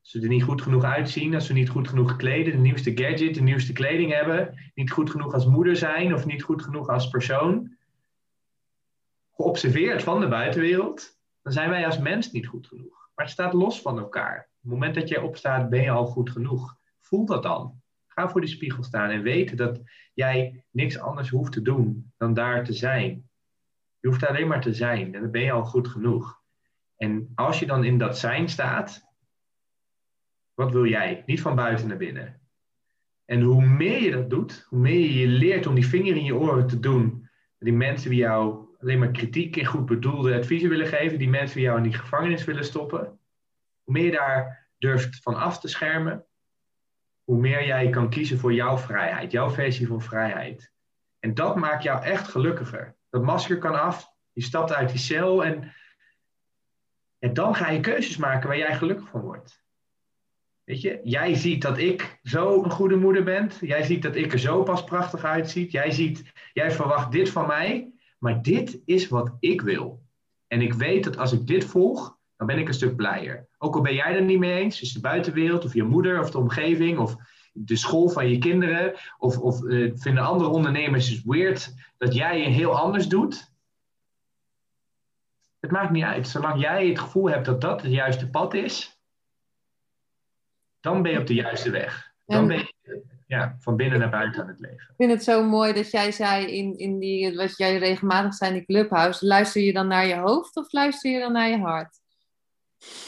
Als 0.02 0.14
we 0.14 0.22
er 0.22 0.28
niet 0.28 0.44
goed 0.44 0.62
genoeg 0.62 0.84
uitzien, 0.84 1.34
als 1.34 1.48
we 1.48 1.54
niet 1.54 1.70
goed 1.70 1.88
genoeg 1.88 2.16
kleden, 2.16 2.54
de 2.54 2.60
nieuwste 2.60 2.92
gadget, 2.98 3.36
de 3.36 3.42
nieuwste 3.42 3.74
kleding 3.74 4.12
hebben, 4.12 4.72
niet 4.76 4.92
goed 4.92 5.10
genoeg 5.10 5.34
als 5.34 5.46
moeder 5.46 5.76
zijn 5.76 6.14
of 6.14 6.26
niet 6.26 6.44
goed 6.44 6.64
genoeg 6.64 6.90
als 6.90 7.10
persoon, 7.10 7.78
geobserveerd 9.32 10.04
van 10.04 10.20
de 10.20 10.28
buitenwereld, 10.28 11.20
dan 11.42 11.54
zijn 11.54 11.70
wij 11.70 11.86
als 11.86 11.98
mens 11.98 12.32
niet 12.32 12.48
goed 12.48 12.68
genoeg. 12.68 13.10
Maar 13.16 13.26
het 13.26 13.34
staat 13.34 13.54
los 13.54 13.82
van 13.82 14.00
elkaar. 14.00 14.38
Op 14.38 14.62
het 14.62 14.72
moment 14.72 14.96
dat 14.96 15.08
jij 15.08 15.20
opstaat, 15.20 15.70
ben 15.70 15.82
je 15.82 15.90
al 15.90 16.06
goed 16.06 16.30
genoeg. 16.30 16.78
Voel 17.00 17.26
dat 17.26 17.44
dan. 17.44 17.82
Ga 18.16 18.30
voor 18.30 18.42
die 18.42 18.50
spiegel 18.50 18.84
staan 18.84 19.10
en 19.10 19.22
weten 19.22 19.58
dat 19.58 19.82
jij 20.14 20.64
niks 20.72 21.00
anders 21.00 21.30
hoeft 21.30 21.52
te 21.52 21.62
doen 21.62 22.14
dan 22.18 22.34
daar 22.34 22.64
te 22.64 22.74
zijn. 22.74 23.30
Je 24.00 24.08
hoeft 24.08 24.26
alleen 24.26 24.48
maar 24.48 24.62
te 24.62 24.74
zijn 24.74 25.16
en 25.16 25.22
dan 25.22 25.32
ben 25.32 25.42
je 25.42 25.52
al 25.52 25.66
goed 25.66 25.88
genoeg. 25.88 26.42
En 26.98 27.32
als 27.36 27.60
je 27.60 27.66
dan 27.66 27.84
in 27.84 27.98
dat 27.98 28.18
zijn 28.18 28.50
staat, 28.50 29.06
wat 30.54 30.72
wil 30.72 30.86
jij? 30.86 31.24
Niet 31.26 31.42
van 31.42 31.56
buiten 31.56 31.88
naar 31.88 31.98
binnen. 31.98 32.40
En 33.26 33.42
hoe 33.42 33.66
meer 33.66 34.02
je 34.02 34.12
dat 34.12 34.30
doet, 34.30 34.66
hoe 34.70 34.80
meer 34.80 35.00
je 35.00 35.14
je 35.14 35.28
leert 35.28 35.68
om 35.68 35.76
die 35.76 35.88
vinger 35.88 36.16
in 36.16 36.24
je 36.24 36.36
oren 36.36 36.68
te 36.68 36.80
doen. 36.80 37.30
Die 37.60 37.74
mensen 37.74 38.10
die 38.10 38.20
jou 38.20 38.68
alleen 38.80 39.00
maar 39.00 39.12
kritiek 39.12 39.58
en 39.58 39.66
goed 39.66 39.86
bedoelde 39.86 40.38
adviezen 40.38 40.70
willen 40.70 40.88
geven, 40.88 41.18
die 41.18 41.30
mensen 41.30 41.56
die 41.56 41.66
jou 41.66 41.78
in 41.78 41.84
die 41.84 41.94
gevangenis 41.94 42.44
willen 42.44 42.66
stoppen. 42.66 43.20
Hoe 43.84 43.94
meer 43.94 44.06
je 44.06 44.12
daar 44.12 44.68
durft 44.78 45.22
van 45.22 45.36
af 45.36 45.60
te 45.60 45.68
schermen, 45.68 46.26
hoe 47.26 47.38
meer 47.38 47.66
jij 47.66 47.90
kan 47.90 48.10
kiezen 48.10 48.40
voor 48.40 48.54
jouw 48.54 48.78
vrijheid, 48.78 49.32
jouw 49.32 49.50
versie 49.50 49.88
van 49.88 50.02
vrijheid. 50.02 50.72
En 51.20 51.34
dat 51.34 51.56
maakt 51.56 51.84
jou 51.84 52.04
echt 52.04 52.28
gelukkiger. 52.28 52.96
Dat 53.10 53.24
masker 53.24 53.58
kan 53.58 53.82
af, 53.82 54.14
je 54.32 54.42
stapt 54.42 54.74
uit 54.74 54.90
die 54.90 54.98
cel 55.00 55.46
en, 55.46 55.74
en 57.20 57.34
dan 57.34 57.56
ga 57.56 57.70
je 57.70 57.80
keuzes 57.80 58.18
maken 58.18 58.48
waar 58.48 58.58
jij 58.58 58.76
gelukkig 58.76 59.08
van 59.08 59.22
wordt. 59.22 59.64
Weet 60.64 60.82
je, 60.82 61.00
jij 61.04 61.36
ziet 61.36 61.62
dat 61.62 61.78
ik 61.78 62.20
zo 62.24 62.64
een 62.64 62.72
goede 62.72 62.96
moeder 62.96 63.24
ben. 63.24 63.52
Jij 63.62 63.84
ziet 63.84 64.02
dat 64.02 64.16
ik 64.16 64.34
er 64.34 64.40
zo 64.40 64.64
pas 64.64 64.84
prachtig 64.84 65.24
uitziet. 65.24 65.72
Jij 65.72 65.92
ziet, 65.92 66.32
jij 66.54 66.72
verwacht 66.72 67.12
dit 67.12 67.30
van 67.30 67.48
mij. 67.48 67.94
Maar 68.20 68.42
dit 68.42 68.80
is 68.86 69.08
wat 69.08 69.36
ik 69.40 69.62
wil. 69.62 70.04
En 70.48 70.62
ik 70.62 70.74
weet 70.74 71.04
dat 71.04 71.18
als 71.18 71.32
ik 71.32 71.48
dit 71.48 71.66
volg, 71.66 72.15
dan 72.38 72.48
ben 72.48 72.58
ik 72.58 72.68
een 72.68 72.74
stuk 72.74 72.96
blijer. 72.96 73.48
Ook 73.58 73.76
al 73.76 73.82
ben 73.82 73.94
jij 73.94 74.16
er 74.16 74.22
niet 74.22 74.40
mee 74.40 74.60
eens, 74.60 74.80
dus 74.80 74.94
de 74.94 75.00
buitenwereld 75.00 75.66
of 75.66 75.74
je 75.74 75.84
moeder 75.84 76.20
of 76.20 76.32
de 76.32 76.38
omgeving 76.38 76.98
of 76.98 77.16
de 77.54 77.76
school 77.76 78.10
van 78.10 78.30
je 78.30 78.38
kinderen? 78.38 78.94
Of, 79.18 79.38
of 79.38 79.66
eh, 79.66 79.92
vinden 79.96 80.24
andere 80.24 80.50
ondernemers 80.50 81.10
het 81.10 81.22
weird 81.26 81.74
dat 81.98 82.14
jij 82.14 82.40
je 82.40 82.48
heel 82.48 82.78
anders 82.78 83.08
doet? 83.08 83.54
Het 85.60 85.72
maakt 85.72 85.92
niet 85.92 86.04
uit. 86.04 86.28
Zolang 86.28 86.62
jij 86.62 86.88
het 86.88 87.00
gevoel 87.00 87.30
hebt 87.30 87.46
dat 87.46 87.62
dat 87.62 87.82
het 87.82 87.92
juiste 87.92 88.30
pad 88.30 88.54
is, 88.54 89.00
dan 90.80 91.02
ben 91.02 91.12
je 91.12 91.20
op 91.20 91.28
de 91.28 91.34
juiste 91.34 91.70
weg. 91.70 92.14
Dan 92.26 92.48
ben 92.48 92.58
je 92.58 93.04
ja, 93.28 93.56
van 93.60 93.76
binnen 93.76 94.00
naar 94.00 94.10
buiten 94.10 94.42
aan 94.42 94.48
het 94.48 94.60
leven. 94.60 94.88
Ik 94.90 94.94
vind 94.98 95.12
het 95.12 95.24
zo 95.24 95.44
mooi 95.44 95.74
dat 95.74 95.92
jij 95.92 96.12
zei 96.12 96.46
in, 96.46 96.78
in 96.78 97.00
die, 97.00 97.36
wat 97.36 97.58
jij 97.58 97.78
regelmatig 97.78 98.34
zei 98.34 98.52
in 98.52 98.58
die 98.58 98.66
clubhouse, 98.66 99.26
luister 99.26 99.62
je 99.62 99.74
dan 99.74 99.88
naar 99.88 100.06
je 100.06 100.16
hoofd 100.16 100.56
of 100.56 100.72
luister 100.72 101.12
je 101.12 101.20
dan 101.20 101.32
naar 101.32 101.50
je 101.50 101.60
hart? 101.60 102.00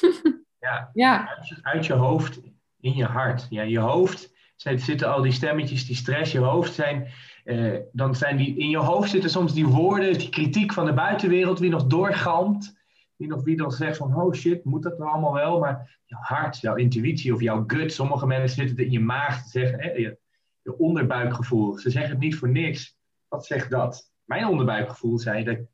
ja, 0.66 0.90
ja. 0.94 1.38
Uit, 1.62 1.86
je 1.86 1.94
hoofd 1.94 2.40
in 2.80 2.96
je 2.96 3.06
hart. 3.06 3.48
Ja, 3.50 3.62
je 3.62 3.80
hoofd 3.80 4.36
zitten 4.56 5.14
al 5.14 5.22
die 5.22 5.32
stemmetjes, 5.32 5.86
die 5.86 5.96
stress, 5.96 6.32
je 6.32 6.40
hoofd 6.40 6.74
zijn, 6.74 7.08
eh, 7.44 7.76
dan 7.92 8.16
zijn 8.16 8.38
die, 8.38 8.58
in 8.58 8.70
je 8.70 8.78
hoofd 8.78 9.10
zitten 9.10 9.30
soms 9.30 9.54
die 9.54 9.68
woorden, 9.68 10.18
die 10.18 10.30
kritiek 10.30 10.74
van 10.74 10.86
de 10.86 10.94
buitenwereld, 10.94 11.60
wie 11.60 11.70
nog 11.70 11.88
doorgalmt. 11.88 12.76
Wie 13.16 13.28
nog, 13.28 13.44
wie 13.44 13.56
nog 13.56 13.74
zegt 13.74 13.98
van, 13.98 14.16
oh 14.16 14.34
shit, 14.34 14.64
moet 14.64 14.84
dat 14.84 14.98
nou 14.98 15.12
allemaal 15.12 15.34
wel? 15.34 15.60
Maar 15.60 16.00
jouw 16.06 16.20
hart, 16.22 16.60
jouw 16.60 16.76
intuïtie 16.76 17.34
of 17.34 17.42
jouw 17.42 17.64
gut, 17.68 17.94
sommige 17.94 18.28
mensen 18.28 18.68
zitten 18.68 18.86
in 18.86 18.92
je 18.92 19.00
maag 19.00 19.44
te 19.44 19.50
zeggen, 19.50 19.80
hè, 19.80 19.92
je, 19.92 20.18
je 20.62 20.78
onderbuikgevoel. 20.78 21.78
Ze 21.78 21.90
zeggen 21.90 22.12
het 22.12 22.20
niet 22.20 22.36
voor 22.36 22.50
niks. 22.50 22.98
Wat 23.28 23.46
zegt 23.46 23.70
dat? 23.70 24.12
Mijn 24.24 24.48
onderbuikgevoel 24.48 25.20
zei 25.20 25.44
dat 25.44 25.56
ik 25.56 25.66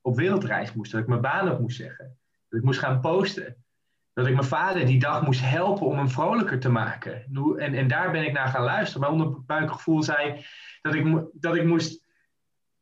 op 0.00 0.16
wereldreis 0.16 0.72
moest, 0.72 0.92
dat 0.92 1.00
ik 1.00 1.06
mijn 1.06 1.20
baan 1.20 1.50
op 1.50 1.60
moest 1.60 1.76
zeggen. 1.76 2.18
Ik 2.54 2.62
moest 2.62 2.78
gaan 2.78 3.00
posten. 3.00 3.64
Dat 4.12 4.26
ik 4.26 4.34
mijn 4.34 4.46
vader 4.46 4.86
die 4.86 4.98
dag 4.98 5.22
moest 5.22 5.40
helpen 5.40 5.86
om 5.86 5.96
hem 5.96 6.08
vrolijker 6.08 6.60
te 6.60 6.68
maken. 6.68 7.24
En, 7.58 7.74
en 7.74 7.88
daar 7.88 8.10
ben 8.10 8.24
ik 8.24 8.32
naar 8.32 8.48
gaan 8.48 8.64
luisteren. 8.64 9.00
Mijn 9.00 9.22
onderbuikgevoel 9.22 10.02
zei 10.02 10.44
dat 10.82 10.94
ik, 10.94 11.24
dat 11.32 11.54
ik 11.54 11.64
moest, 11.64 12.04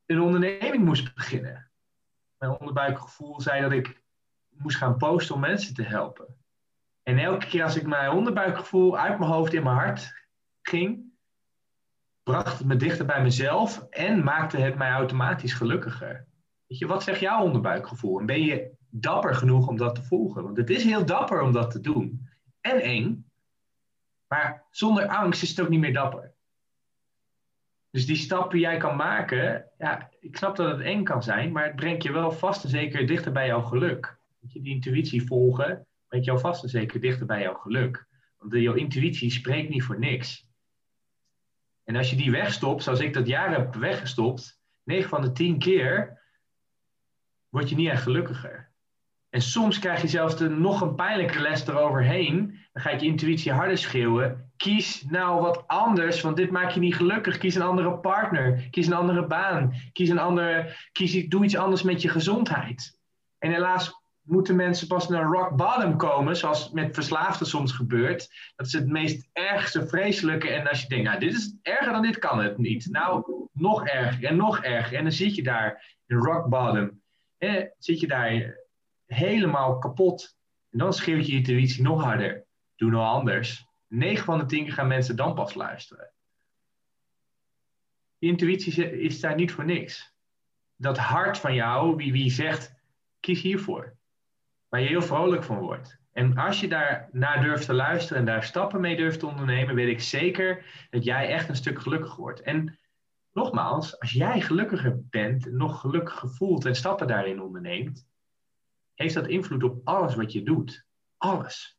een 0.07 0.21
onderneming 0.21 0.85
moest 0.85 1.15
beginnen. 1.15 1.71
Mijn 2.39 2.59
onderbuikgevoel 2.59 3.41
zei 3.41 3.61
dat 3.61 3.73
ik 3.73 4.03
moest 4.49 4.77
gaan 4.77 4.97
posten 4.97 5.35
om 5.35 5.41
mensen 5.41 5.75
te 5.75 5.83
helpen. 5.83 6.37
En 7.03 7.19
elke 7.19 7.47
keer 7.47 7.63
als 7.63 7.77
ik 7.77 7.87
mijn 7.87 8.11
onderbuikgevoel 8.11 8.99
uit 8.99 9.19
mijn 9.19 9.31
hoofd 9.31 9.53
in 9.53 9.63
mijn 9.63 9.77
hart 9.77 10.27
ging, 10.63 11.13
bracht 12.23 12.59
het 12.59 12.67
me 12.67 12.77
dichter 12.77 13.07
bij 13.07 13.23
mezelf 13.23 13.87
en 13.91 14.25
maakte 14.25 14.57
het 14.57 14.77
mij 14.77 14.91
automatisch 14.91 15.53
gelukkiger. 15.53 16.27
Weet 16.67 16.79
je, 16.79 16.87
wat 16.87 17.03
zegt 17.03 17.21
jouw 17.21 17.43
onderbuikgevoel? 17.43 18.21
En 18.21 18.27
ben 18.27 18.43
je 18.43 18.71
dapper 18.93 19.35
genoeg 19.35 19.69
om 19.69 19.77
dat 19.77 19.95
te 19.95 20.03
volgen? 20.03 20.43
Want 20.43 20.57
het 20.57 20.71
is 20.71 20.85
heel 20.85 21.07
dapper 21.07 21.41
om 21.41 21.53
dat 21.53 21.71
te 21.71 21.81
doen. 21.81 22.29
En 22.61 22.81
eng. 22.81 23.31
Maar 24.27 24.67
zonder 24.71 25.07
angst 25.07 25.43
is 25.43 25.49
het 25.49 25.61
ook 25.61 25.69
niet 25.69 25.81
meer 25.81 25.93
dapper. 25.93 26.35
Dus 27.91 28.07
die 28.07 28.17
stappen 28.17 28.59
jij 28.59 28.77
kan 28.77 28.97
maken, 28.97 29.71
ja, 29.79 30.11
ik 30.21 30.37
snap 30.37 30.57
dat 30.57 30.71
het 30.71 30.81
eng 30.81 31.05
kan 31.05 31.23
zijn, 31.23 31.53
maar 31.53 31.65
het 31.65 31.77
brengt 31.77 32.03
je 32.03 32.13
wel 32.13 32.33
vast 32.33 32.65
en 32.65 32.71
zeker 32.71 33.07
dichter 33.07 33.33
bij 33.33 33.47
jouw 33.47 33.63
geluk. 33.63 34.19
Dat 34.41 34.53
je 34.53 34.63
die 34.63 34.75
intuïtie 34.75 35.27
volgen, 35.27 35.87
brengt 36.09 36.27
jou 36.27 36.39
vast 36.41 36.63
en 36.63 36.69
zeker 36.69 37.01
dichter 37.01 37.27
bij 37.27 37.41
jouw 37.41 37.55
geluk. 37.55 38.07
Want 38.39 38.53
jouw 38.53 38.75
intuïtie 38.75 39.31
spreekt 39.31 39.69
niet 39.69 39.83
voor 39.83 39.99
niks. 39.99 40.51
En 41.85 41.97
als 41.97 42.11
je 42.11 42.17
die 42.17 42.31
wegstopt, 42.31 42.83
zoals 42.83 43.01
ik 43.01 43.13
dat 43.13 43.27
jaren 43.27 43.61
heb 43.61 43.75
weggestopt, 43.75 44.61
9 44.85 45.09
van 45.09 45.23
de 45.23 45.33
10 45.33 45.59
keer 45.59 46.23
word 47.49 47.69
je 47.69 47.75
niet 47.75 47.89
echt 47.89 48.03
gelukkiger. 48.03 48.72
En 49.33 49.43
soms 49.43 49.79
krijg 49.79 50.03
je 50.03 50.09
zelfs 50.09 50.37
de, 50.37 50.49
nog 50.49 50.81
een 50.81 50.95
pijnlijke 50.95 51.41
les 51.41 51.67
eroverheen. 51.67 52.59
Dan 52.73 52.83
gaat 52.83 53.01
je 53.01 53.07
intuïtie 53.07 53.53
harder 53.53 53.79
schreeuwen. 53.79 54.53
Kies 54.57 55.05
nou 55.09 55.41
wat 55.41 55.65
anders, 55.67 56.21
want 56.21 56.37
dit 56.37 56.51
maakt 56.51 56.75
je 56.75 56.81
niet 56.81 56.95
gelukkig. 56.95 57.39
Kies 57.39 57.55
een 57.55 57.63
andere 57.63 57.99
partner. 57.99 58.69
Kies 58.71 58.87
een 58.87 58.93
andere 58.93 59.27
baan. 59.27 59.75
Kies 59.93 60.09
een 60.09 60.19
andere, 60.19 60.77
kies, 60.93 61.29
doe 61.29 61.45
iets 61.45 61.57
anders 61.57 61.83
met 61.83 62.03
je 62.03 62.09
gezondheid. 62.09 62.99
En 63.39 63.53
helaas 63.53 64.03
moeten 64.23 64.57
mensen 64.57 64.87
pas 64.87 65.09
naar 65.09 65.25
rock 65.25 65.57
bottom 65.57 65.97
komen, 65.97 66.37
zoals 66.37 66.71
met 66.71 66.95
verslaafden 66.95 67.47
soms 67.47 67.73
gebeurt. 67.73 68.31
Dat 68.57 68.67
is 68.67 68.73
het 68.73 68.87
meest 68.87 69.29
ergste, 69.33 69.87
vreselijke. 69.87 70.49
En 70.49 70.69
als 70.69 70.83
je 70.83 70.89
denkt, 70.89 71.05
nou, 71.05 71.19
dit 71.19 71.35
is 71.35 71.57
erger 71.63 71.93
dan 71.93 72.03
dit 72.03 72.19
kan 72.19 72.43
het 72.43 72.59
niet. 72.59 72.89
Nou, 72.91 73.25
nog 73.53 73.87
erger 73.87 74.25
en 74.25 74.37
nog 74.37 74.63
erger. 74.63 74.97
En 74.97 75.03
dan 75.03 75.13
zit 75.13 75.35
je 75.35 75.43
daar 75.43 75.97
in 76.07 76.17
rock 76.17 76.49
bottom. 76.49 77.01
Eh, 77.39 77.65
zit 77.79 78.01
je 78.01 78.07
daar 78.07 78.61
helemaal 79.15 79.79
kapot. 79.79 80.39
En 80.71 80.79
dan 80.79 80.93
schreeuwt 80.93 81.27
je 81.27 81.33
intuïtie 81.33 81.83
nog 81.83 82.03
harder. 82.03 82.47
Doe 82.77 82.91
nou 82.91 83.05
anders. 83.05 83.67
9 83.89 84.25
van 84.25 84.39
de 84.39 84.45
10 84.45 84.65
keer 84.65 84.73
gaan 84.73 84.87
mensen 84.87 85.17
dan 85.17 85.35
pas 85.35 85.55
luisteren. 85.55 86.13
Intuïtie 88.19 88.91
is 89.01 89.21
daar 89.21 89.35
niet 89.35 89.53
voor 89.53 89.65
niks. 89.65 90.15
Dat 90.77 90.99
hart 90.99 91.39
van 91.39 91.55
jou, 91.55 91.97
wie, 91.97 92.13
wie 92.13 92.31
zegt, 92.31 92.75
kies 93.21 93.43
hiervoor 93.43 93.97
waar 94.73 94.81
je 94.81 94.89
heel 94.89 95.03
vrolijk 95.03 95.45
van 95.45 95.59
wordt. 95.59 96.01
En 96.13 96.37
als 96.37 96.61
je 96.61 96.69
daar 96.69 97.09
naar 97.13 97.43
durft 97.43 97.67
te 97.67 97.75
luisteren 97.75 98.19
en 98.19 98.25
daar 98.25 98.45
stappen 98.45 98.81
mee 98.81 98.97
durft 98.97 99.19
te 99.19 99.27
ondernemen, 99.27 99.75
weet 99.75 99.89
ik 99.89 100.01
zeker 100.01 100.65
dat 100.91 101.05
jij 101.05 101.29
echt 101.29 101.49
een 101.49 101.57
stuk 101.57 101.81
gelukkiger 101.81 102.21
wordt. 102.21 102.41
En 102.41 102.79
nogmaals, 103.33 104.01
als 104.01 104.13
jij 104.13 104.41
gelukkiger 104.41 105.01
bent, 105.11 105.53
nog 105.53 105.81
gelukkiger 105.81 106.29
voelt 106.29 106.65
en 106.65 106.75
stappen 106.75 107.07
daarin 107.07 107.43
onderneemt, 107.43 108.07
heeft 108.95 109.15
dat 109.15 109.27
invloed 109.27 109.63
op 109.63 109.81
alles 109.85 110.15
wat 110.15 110.33
je 110.33 110.43
doet. 110.43 110.87
Alles. 111.17 111.79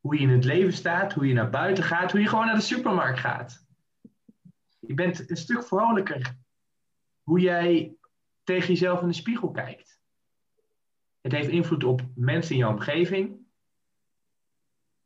Hoe 0.00 0.14
je 0.14 0.20
in 0.20 0.28
het 0.28 0.44
leven 0.44 0.72
staat, 0.72 1.12
hoe 1.12 1.26
je 1.26 1.34
naar 1.34 1.50
buiten 1.50 1.84
gaat, 1.84 2.12
hoe 2.12 2.20
je 2.20 2.28
gewoon 2.28 2.46
naar 2.46 2.54
de 2.54 2.60
supermarkt 2.60 3.18
gaat. 3.18 3.66
Je 4.78 4.94
bent 4.94 5.30
een 5.30 5.36
stuk 5.36 5.64
vrolijker. 5.64 6.36
Hoe 7.22 7.40
jij 7.40 7.96
tegen 8.44 8.68
jezelf 8.68 9.00
in 9.00 9.08
de 9.08 9.14
spiegel 9.14 9.50
kijkt. 9.50 10.00
Het 11.20 11.32
heeft 11.32 11.48
invloed 11.48 11.84
op 11.84 12.02
mensen 12.14 12.52
in 12.52 12.60
jouw 12.60 12.70
omgeving. 12.70 13.40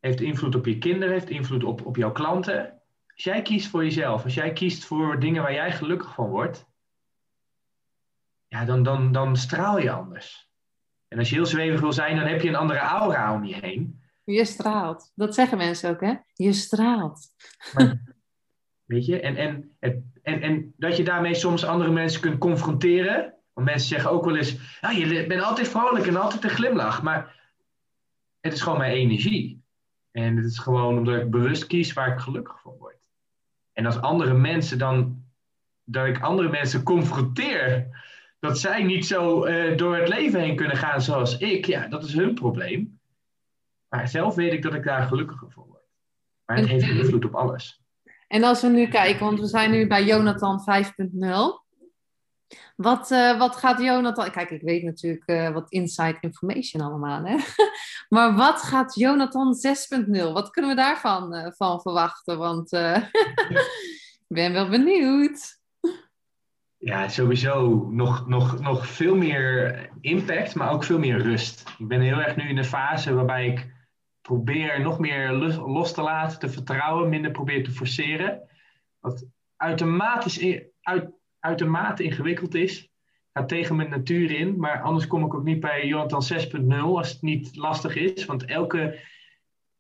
Heeft 0.01 0.21
invloed 0.21 0.55
op 0.55 0.67
je 0.67 0.79
kinderen, 0.79 1.15
heeft 1.15 1.31
invloed 1.31 1.65
op, 1.65 1.87
op 1.87 1.97
jouw 1.97 2.13
klanten. 2.13 2.83
Als 3.15 3.25
jij 3.25 3.43
kiest 3.43 3.71
voor 3.71 3.85
jezelf, 3.85 4.25
als 4.25 4.35
jij 4.35 4.53
kiest 4.53 4.85
voor 4.85 5.21
dingen 5.21 5.43
waar 5.43 5.53
jij 5.53 5.73
gelukkig 5.73 6.15
van 6.15 6.29
wordt, 6.29 6.67
ja, 8.49 8.65
dan, 8.65 8.83
dan, 8.83 9.13
dan 9.13 9.37
straal 9.37 9.79
je 9.79 9.91
anders. 9.91 10.51
En 11.09 11.19
als 11.19 11.29
je 11.29 11.35
heel 11.35 11.47
zwevig 11.47 11.81
wil 11.81 11.93
zijn, 11.93 12.17
dan 12.17 12.27
heb 12.27 12.41
je 12.41 12.49
een 12.49 12.57
andere 12.57 12.79
aura 12.79 13.35
om 13.35 13.45
je 13.45 13.55
heen. 13.55 14.01
Je 14.25 14.45
straalt. 14.45 15.13
Dat 15.15 15.35
zeggen 15.35 15.59
mensen 15.59 15.91
ook, 15.91 16.01
hè? 16.01 16.15
Je 16.35 16.53
straalt. 16.53 17.27
weet 18.85 19.07
je, 19.07 19.21
en, 19.21 19.37
en, 19.37 19.77
en, 20.23 20.41
en 20.41 20.75
dat 20.77 20.97
je 20.97 21.05
daarmee 21.05 21.35
soms 21.35 21.65
andere 21.65 21.91
mensen 21.91 22.21
kunt 22.21 22.39
confronteren. 22.39 23.35
Want 23.53 23.67
mensen 23.67 23.89
zeggen 23.89 24.11
ook 24.11 24.25
wel 24.25 24.37
eens, 24.37 24.57
ja, 24.81 24.91
je 24.91 25.27
bent 25.27 25.43
altijd 25.43 25.69
vrolijk 25.69 26.07
en 26.07 26.17
altijd 26.17 26.45
een 26.45 26.51
glimlach. 26.51 27.03
Maar 27.03 27.35
het 28.41 28.53
is 28.53 28.61
gewoon 28.61 28.79
mijn 28.79 28.93
energie. 28.93 29.65
En 30.11 30.37
het 30.37 30.47
is 30.47 30.59
gewoon 30.59 30.99
omdat 30.99 31.21
ik 31.21 31.31
bewust 31.31 31.67
kies 31.67 31.93
waar 31.93 32.13
ik 32.13 32.19
gelukkig 32.19 32.61
van 32.61 32.77
word. 32.79 32.97
En 33.73 33.87
als 33.87 34.01
andere 34.01 34.35
mensen 34.35 34.79
dan, 34.79 35.25
dat 35.85 36.07
ik 36.07 36.21
andere 36.21 36.49
mensen 36.49 36.83
confronteer, 36.83 37.89
dat 38.47 38.59
zij 38.59 38.83
niet 38.83 39.07
zo 39.07 39.47
uh, 39.47 39.77
door 39.77 39.97
het 39.97 40.09
leven 40.09 40.41
heen 40.41 40.57
kunnen 40.57 40.77
gaan 40.77 41.03
zoals 41.03 41.39
ik, 41.39 41.67
ja, 41.67 41.87
dat 41.87 42.05
is 42.05 42.15
hun 42.15 42.35
probleem. 42.35 43.01
Maar 43.89 44.09
zelf 44.09 44.35
weet 44.35 44.53
ik 44.53 44.63
dat 44.63 44.75
ik 44.75 44.85
daar 44.85 45.07
gelukkiger 45.07 45.51
van 45.51 45.65
word. 45.69 45.83
Maar 46.45 46.57
het 46.57 46.67
heeft 46.67 46.89
invloed 46.89 47.25
op 47.25 47.35
alles. 47.35 47.81
En 48.29 48.45
als 48.45 48.63
we 48.63 48.69
nu 48.69 48.89
kijken, 48.89 49.25
want 49.25 49.41
we 49.41 49.47
zijn 49.47 49.71
nu 49.71 49.87
bij 49.87 50.05
Jonathan 50.05 50.61
5.0. 50.61 51.65
Wat, 52.77 53.11
uh, 53.11 53.39
wat 53.39 53.57
gaat 53.57 53.83
Jonathan... 53.83 54.31
Kijk, 54.31 54.51
ik 54.51 54.63
weet 54.63 54.83
natuurlijk 54.83 55.29
uh, 55.29 55.51
wat 55.51 55.71
inside 55.71 56.17
information 56.21 56.83
allemaal, 56.83 57.25
hè? 57.25 57.37
maar 58.17 58.35
wat 58.35 58.63
gaat 58.63 58.95
Jonathan 58.95 59.57
6.0? 60.07 60.11
Wat 60.33 60.51
kunnen 60.51 60.71
we 60.71 60.77
daarvan 60.77 61.53
van 61.57 61.81
verwachten? 61.81 62.39
Want 62.39 62.73
ik 64.29 64.35
ben 64.35 64.53
wel 64.53 64.69
benieuwd. 64.69 65.59
Ja, 66.87 67.09
sowieso 67.09 67.89
nog, 67.91 68.27
nog, 68.27 68.61
nog 68.61 68.87
veel 68.87 69.17
meer 69.17 69.89
impact, 70.01 70.55
maar 70.55 70.73
ook 70.73 70.85
veel 70.85 70.99
meer 70.99 71.19
rust. 71.19 71.75
Ik 71.79 71.89
ben 71.89 72.01
heel 72.01 72.21
erg 72.21 72.37
nu 72.37 72.49
in 72.49 72.57
de 72.57 72.65
fase 72.65 73.15
waarbij 73.15 73.47
ik 73.47 73.75
probeer 74.21 74.81
nog 74.81 74.99
meer 74.99 75.33
los 75.33 75.95
te 75.95 76.03
laten, 76.03 76.39
te 76.39 76.49
vertrouwen, 76.49 77.09
minder 77.09 77.31
probeer 77.31 77.65
te 77.65 77.71
forceren. 77.71 78.49
Wat 79.01 79.27
uitermate, 79.57 80.71
uit, 80.81 81.11
uitermate 81.39 82.03
ingewikkeld 82.03 82.55
is. 82.55 82.91
Gaat 83.33 83.49
tegen 83.49 83.77
mijn 83.77 83.91
natuur 83.91 84.31
in, 84.31 84.59
maar 84.59 84.83
anders 84.83 85.07
kom 85.07 85.25
ik 85.25 85.35
ook 85.35 85.45
niet 85.45 85.61
bij 85.61 85.87
Jonathan 85.87 86.23
6.0 86.63 86.77
als 86.79 87.11
het 87.11 87.23
niet 87.23 87.57
lastig 87.57 87.97
is. 87.97 88.25
Want 88.25 88.45
elke, 88.45 88.99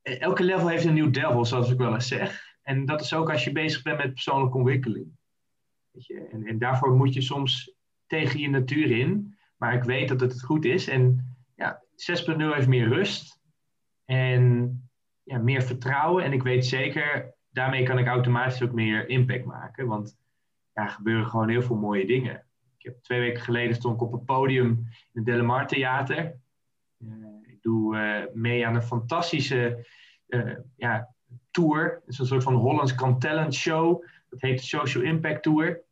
elke 0.02 0.44
level 0.44 0.68
heeft 0.68 0.84
een 0.84 0.94
nieuw 0.94 1.10
devil, 1.10 1.44
zoals 1.44 1.70
ik 1.70 1.78
wel 1.78 1.94
eens 1.94 2.08
zeg. 2.08 2.56
En 2.62 2.84
dat 2.84 3.00
is 3.00 3.14
ook 3.14 3.30
als 3.30 3.44
je 3.44 3.52
bezig 3.52 3.82
bent 3.82 3.98
met 3.98 4.12
persoonlijke 4.12 4.56
ontwikkeling. 4.56 5.16
En, 6.30 6.46
en 6.46 6.58
daarvoor 6.58 6.92
moet 6.92 7.14
je 7.14 7.20
soms 7.20 7.74
tegen 8.06 8.40
je 8.40 8.48
natuur 8.48 8.90
in. 8.90 9.34
Maar 9.56 9.74
ik 9.74 9.82
weet 9.82 10.08
dat 10.08 10.20
het 10.20 10.42
goed 10.42 10.64
is. 10.64 10.88
En 10.88 11.36
ja, 11.54 11.82
6.0 11.90 12.36
heeft 12.36 12.68
meer 12.68 12.88
rust. 12.88 13.40
En 14.04 14.80
ja, 15.22 15.38
meer 15.38 15.62
vertrouwen. 15.62 16.24
En 16.24 16.32
ik 16.32 16.42
weet 16.42 16.66
zeker 16.66 17.34
daarmee 17.56 17.82
kan 17.82 17.98
ik 17.98 18.06
automatisch 18.06 18.62
ook 18.62 18.72
meer 18.72 19.08
impact 19.08 19.44
maken. 19.44 19.86
Want 19.86 20.16
ja, 20.72 20.86
gebeuren 20.86 21.26
gewoon 21.26 21.48
heel 21.48 21.62
veel 21.62 21.76
mooie 21.76 22.06
dingen. 22.06 22.44
Ik 22.78 22.84
heb 22.84 23.02
twee 23.02 23.20
weken 23.20 23.42
geleden 23.42 23.74
stond 23.74 23.94
ik 23.94 24.02
op 24.02 24.12
een 24.12 24.24
podium 24.24 24.68
in 24.68 24.88
het 25.12 25.24
Delamar 25.24 25.66
Theater. 25.66 26.38
Uh, 26.98 27.12
ik 27.42 27.62
doe 27.62 27.96
uh, 27.96 28.34
mee 28.34 28.66
aan 28.66 28.74
een 28.74 28.82
fantastische 28.82 29.86
uh, 30.28 30.56
ja, 30.76 31.14
tour. 31.50 32.00
Het 32.00 32.08
is 32.08 32.18
een 32.18 32.26
soort 32.26 32.42
van 32.42 32.54
Hollands 32.54 32.94
Can 32.94 33.18
Talent 33.18 33.54
show. 33.54 34.04
Dat 34.28 34.40
heet 34.40 34.58
de 34.58 34.64
Social 34.64 35.04
Impact 35.04 35.42
Tour. 35.42 35.82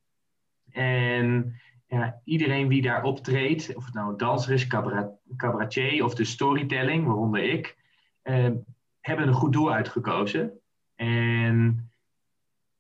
En 0.75 1.61
ja, 1.87 2.21
iedereen 2.25 2.69
wie 2.69 2.83
daar 2.83 3.03
optreedt, 3.03 3.75
of 3.75 3.85
het 3.85 3.95
nou 3.95 4.17
danser 4.17 4.53
is, 4.53 4.67
cabaretier 5.37 6.05
of 6.05 6.15
de 6.15 6.25
storytelling, 6.25 7.07
waaronder 7.07 7.43
ik, 7.43 7.77
hebben 9.01 9.29
een 9.29 9.33
goed 9.33 9.53
doel 9.53 9.73
uitgekozen. 9.73 10.61
En 10.95 11.91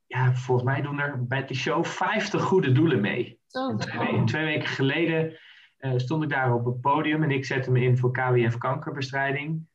ja, 0.06 0.34
volgens 0.34 0.66
mij 0.66 0.82
doen 0.82 1.00
er 1.00 1.26
bij 1.26 1.46
de 1.46 1.54
show 1.54 1.84
50 1.84 2.42
goede 2.42 2.72
doelen 2.72 3.00
mee. 3.00 3.38
Oh, 3.50 3.76
twee, 3.76 4.24
twee, 4.24 4.44
weken 4.44 4.68
geleden 4.68 5.38
uh, 5.78 5.92
stond 5.96 6.22
ik 6.22 6.28
daar 6.28 6.54
op 6.54 6.64
het 6.64 6.80
podium 6.80 7.22
en 7.22 7.30
ik 7.30 7.44
zette 7.44 7.70
me 7.70 7.80
in 7.80 7.98
voor 7.98 8.12
KWF 8.12 8.58
kankerbestrijding. 8.58 9.66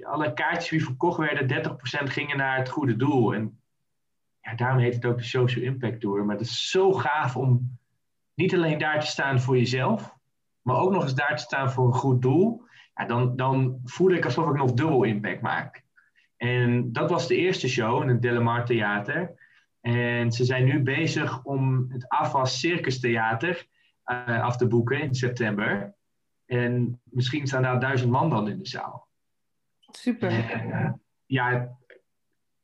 Alle 0.00 0.32
kaartjes 0.32 0.68
die 0.68 0.84
verkocht 0.84 1.18
werden, 1.18 1.78
30% 2.02 2.10
gingen 2.10 2.36
naar 2.36 2.58
het 2.58 2.68
goede 2.68 2.96
doel. 2.96 3.34
En 3.34 3.60
ja, 4.44 4.54
daarom 4.54 4.78
heet 4.78 4.94
het 4.94 5.04
ook 5.04 5.16
de 5.16 5.24
Social 5.24 5.64
Impact 5.64 6.00
Tour. 6.00 6.24
Maar 6.24 6.36
het 6.36 6.46
is 6.46 6.70
zo 6.70 6.92
gaaf 6.92 7.36
om 7.36 7.78
niet 8.34 8.54
alleen 8.54 8.78
daar 8.78 9.00
te 9.00 9.06
staan 9.06 9.40
voor 9.40 9.56
jezelf, 9.56 10.16
maar 10.62 10.76
ook 10.76 10.92
nog 10.92 11.02
eens 11.02 11.14
daar 11.14 11.36
te 11.36 11.42
staan 11.42 11.72
voor 11.72 11.86
een 11.86 11.92
goed 11.94 12.22
doel. 12.22 12.62
Ja, 12.94 13.04
dan, 13.04 13.36
dan 13.36 13.80
voel 13.84 14.10
ik 14.10 14.24
alsof 14.24 14.48
ik 14.48 14.56
nog 14.56 14.72
dubbel 14.72 15.02
impact 15.04 15.40
maak. 15.40 15.84
En 16.36 16.92
dat 16.92 17.10
was 17.10 17.26
de 17.26 17.36
eerste 17.36 17.68
show 17.68 18.02
in 18.02 18.08
het 18.08 18.22
Delamar 18.22 18.64
Theater. 18.64 19.34
En 19.80 20.32
ze 20.32 20.44
zijn 20.44 20.64
nu 20.64 20.82
bezig 20.82 21.44
om 21.44 21.86
het 21.88 22.08
AFAS 22.08 22.60
Circus 22.60 23.00
Theater 23.00 23.66
uh, 24.06 24.42
af 24.42 24.56
te 24.56 24.66
boeken 24.66 25.00
in 25.00 25.14
september. 25.14 25.94
En 26.46 27.00
misschien 27.04 27.46
staan 27.46 27.62
daar 27.62 27.80
duizend 27.80 28.10
man 28.10 28.30
dan 28.30 28.48
in 28.48 28.58
de 28.58 28.66
zaal. 28.66 29.08
Super. 29.90 30.30
Uh, 30.30 30.92
ja, 31.26 31.76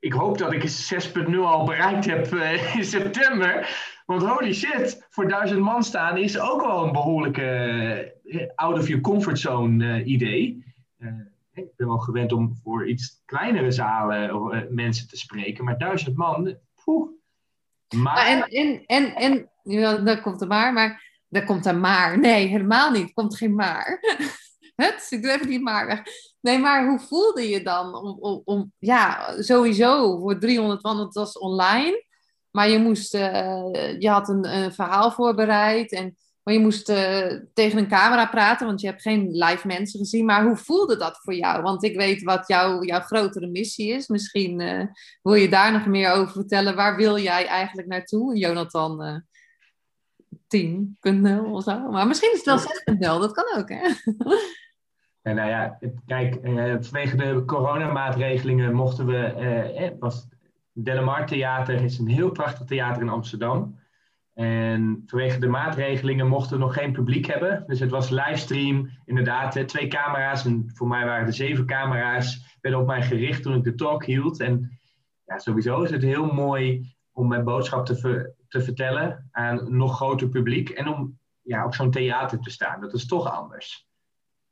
ik 0.01 0.13
hoop 0.13 0.39
dat 0.39 0.53
ik 0.53 0.63
6.0 0.63 1.35
al 1.35 1.65
bereikt 1.65 2.05
heb 2.05 2.33
uh, 2.33 2.77
in 2.77 2.85
september. 2.85 3.69
Want 4.07 4.23
holy 4.23 4.53
shit, 4.53 5.07
voor 5.11 5.29
duizend 5.29 5.61
man 5.61 5.83
staan 5.83 6.17
is 6.17 6.39
ook 6.39 6.61
wel 6.61 6.85
een 6.85 6.93
behoorlijke 6.93 8.15
out 8.55 8.79
of 8.79 8.87
your 8.87 9.03
comfort 9.03 9.39
zone 9.39 10.05
idee 10.05 10.65
ik 11.61 11.77
ben 11.77 11.87
wel 11.87 11.99
gewend 11.99 12.33
om 12.33 12.57
voor 12.63 12.89
iets 12.89 13.23
kleinere 13.25 13.71
zalen 13.71 14.75
mensen 14.75 15.09
te 15.09 15.17
spreken, 15.17 15.65
maar 15.65 15.79
duizend 15.79 16.17
man, 16.17 16.57
poeh. 16.85 17.09
Maar... 17.97 18.27
en, 18.27 18.43
en, 18.43 18.85
en, 18.87 19.15
en 19.15 20.05
daar 20.05 20.21
komt 20.21 20.41
er 20.41 20.47
maar, 20.47 20.73
maar 20.73 21.23
daar 21.29 21.45
komt 21.45 21.67
er 21.67 21.77
maar. 21.77 22.19
Nee, 22.19 22.47
helemaal 22.47 22.91
niet. 22.91 23.09
Er 23.09 23.15
komt 23.15 23.37
geen 23.37 23.55
maar. 23.55 23.99
Het, 24.81 25.07
ik 25.11 25.23
doe 25.23 25.33
even 25.33 25.47
die 25.47 25.61
maar 25.61 25.87
weg. 25.87 26.03
Nee, 26.41 26.59
maar 26.59 26.87
hoe 26.87 27.01
voelde 27.01 27.49
je 27.49 27.63
dan 27.63 27.95
om, 27.95 28.19
om, 28.21 28.43
om 28.45 28.73
ja, 28.79 29.35
sowieso 29.43 30.19
voor 30.19 30.39
300 30.39 30.83
man, 30.83 30.99
het 30.99 31.15
was 31.15 31.39
online, 31.39 32.05
maar 32.51 32.69
je 32.69 32.79
moest, 32.79 33.15
uh, 33.15 33.99
je 33.99 34.09
had 34.09 34.29
een, 34.29 34.57
een 34.57 34.73
verhaal 34.73 35.11
voorbereid 35.11 35.93
en 35.93 36.17
maar 36.43 36.55
je 36.55 36.61
moest 36.61 36.89
uh, 36.89 37.33
tegen 37.55 37.79
een 37.79 37.89
camera 37.89 38.27
praten, 38.27 38.67
want 38.67 38.81
je 38.81 38.87
hebt 38.87 39.03
geen 39.03 39.31
live 39.31 39.67
mensen 39.67 39.99
gezien. 39.99 40.25
Maar 40.25 40.45
hoe 40.45 40.57
voelde 40.57 40.97
dat 40.97 41.19
voor 41.23 41.35
jou? 41.35 41.63
Want 41.63 41.85
ik 41.85 41.97
weet 41.97 42.23
wat 42.23 42.49
jouw 42.49 42.83
jouw 42.83 43.01
grotere 43.01 43.47
missie 43.47 43.93
is. 43.93 44.09
Misschien 44.09 44.61
uh, 44.61 44.85
wil 45.23 45.35
je 45.35 45.49
daar 45.49 45.73
nog 45.73 45.87
meer 45.87 46.11
over 46.11 46.33
vertellen. 46.33 46.75
Waar 46.75 46.97
wil 46.97 47.19
jij 47.19 47.47
eigenlijk 47.47 47.89
naartoe? 47.89 48.39
Jonathan 48.39 49.03
uh, 49.03 49.17
eh, 50.49 51.41
10.0 51.45 51.51
of 51.51 51.63
zo. 51.63 51.79
Maar 51.79 52.07
misschien 52.07 52.33
is 52.33 52.45
het 52.45 52.47
wel 52.97 53.17
6.0, 53.19 53.21
dat 53.21 53.33
kan 53.33 53.59
ook, 53.59 53.69
hè? 53.69 53.89
En 55.23 55.35
nou 55.35 55.49
ja, 55.49 55.79
kijk, 56.07 56.39
vanwege 56.81 57.17
de 57.17 57.43
coronamaatregelingen 57.47 58.75
mochten 58.75 59.07
we... 59.07 59.17
Eh, 59.17 59.91
was 59.99 60.29
Delamar 60.73 61.27
Theater 61.27 61.83
is 61.83 61.99
een 61.99 62.09
heel 62.09 62.31
prachtig 62.31 62.67
theater 62.67 63.03
in 63.03 63.09
Amsterdam. 63.09 63.79
En 64.35 65.03
vanwege 65.07 65.39
de 65.39 65.47
maatregelingen 65.47 66.29
mochten 66.29 66.59
we 66.59 66.65
nog 66.65 66.75
geen 66.75 66.93
publiek 66.93 67.27
hebben. 67.27 67.65
Dus 67.67 67.81
het 67.81 67.91
was 67.91 68.11
livestream, 68.11 68.91
inderdaad, 69.05 69.69
twee 69.69 69.89
camera's. 69.89 70.45
En 70.45 70.71
voor 70.75 70.89
mij 70.89 71.05
waren 71.05 71.27
er 71.27 71.33
zeven 71.33 71.67
camera's, 71.67 72.57
werden 72.61 72.81
op 72.81 72.87
mij 72.87 73.03
gericht 73.03 73.43
toen 73.43 73.55
ik 73.55 73.65
de 73.65 73.75
talk 73.75 74.05
hield. 74.05 74.41
En 74.41 74.79
ja, 75.25 75.39
sowieso 75.39 75.83
is 75.83 75.91
het 75.91 76.03
heel 76.03 76.27
mooi 76.27 76.95
om 77.13 77.29
mijn 77.29 77.45
boodschap 77.45 77.87
te, 77.87 78.35
te 78.49 78.61
vertellen 78.61 79.29
aan 79.31 79.59
een 79.59 79.77
nog 79.77 79.97
groter 79.97 80.29
publiek. 80.29 80.69
En 80.69 80.89
om 80.89 81.19
ja, 81.43 81.65
op 81.65 81.75
zo'n 81.75 81.91
theater 81.91 82.41
te 82.41 82.51
staan. 82.51 82.81
Dat 82.81 82.95
is 82.95 83.07
toch 83.07 83.31
anders. 83.31 83.90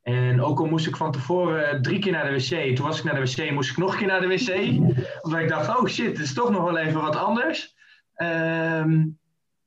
En 0.09 0.43
ook 0.43 0.59
al 0.59 0.66
moest 0.66 0.86
ik 0.86 0.97
van 0.97 1.12
tevoren 1.12 1.82
drie 1.82 1.98
keer 1.98 2.12
naar 2.12 2.24
de 2.24 2.32
wc. 2.32 2.76
Toen 2.76 2.86
was 2.86 2.98
ik 2.98 3.05
naar 3.05 3.14
de 3.14 3.20
wc, 3.20 3.51
moest 3.51 3.70
ik 3.70 3.76
nog 3.76 3.93
een 3.93 3.98
keer 3.98 4.06
naar 4.06 4.20
de 4.20 4.26
wc. 4.26 4.78
Omdat 5.22 5.40
ik 5.40 5.48
dacht, 5.48 5.78
oh 5.78 5.86
shit, 5.86 6.06
het 6.06 6.18
is 6.18 6.35
toch 6.35 6.51
nog 6.51 6.62
wel 6.62 6.76
even 6.76 7.01
wat 7.01 7.16
anders. 7.16 7.76
Um, 8.16 9.18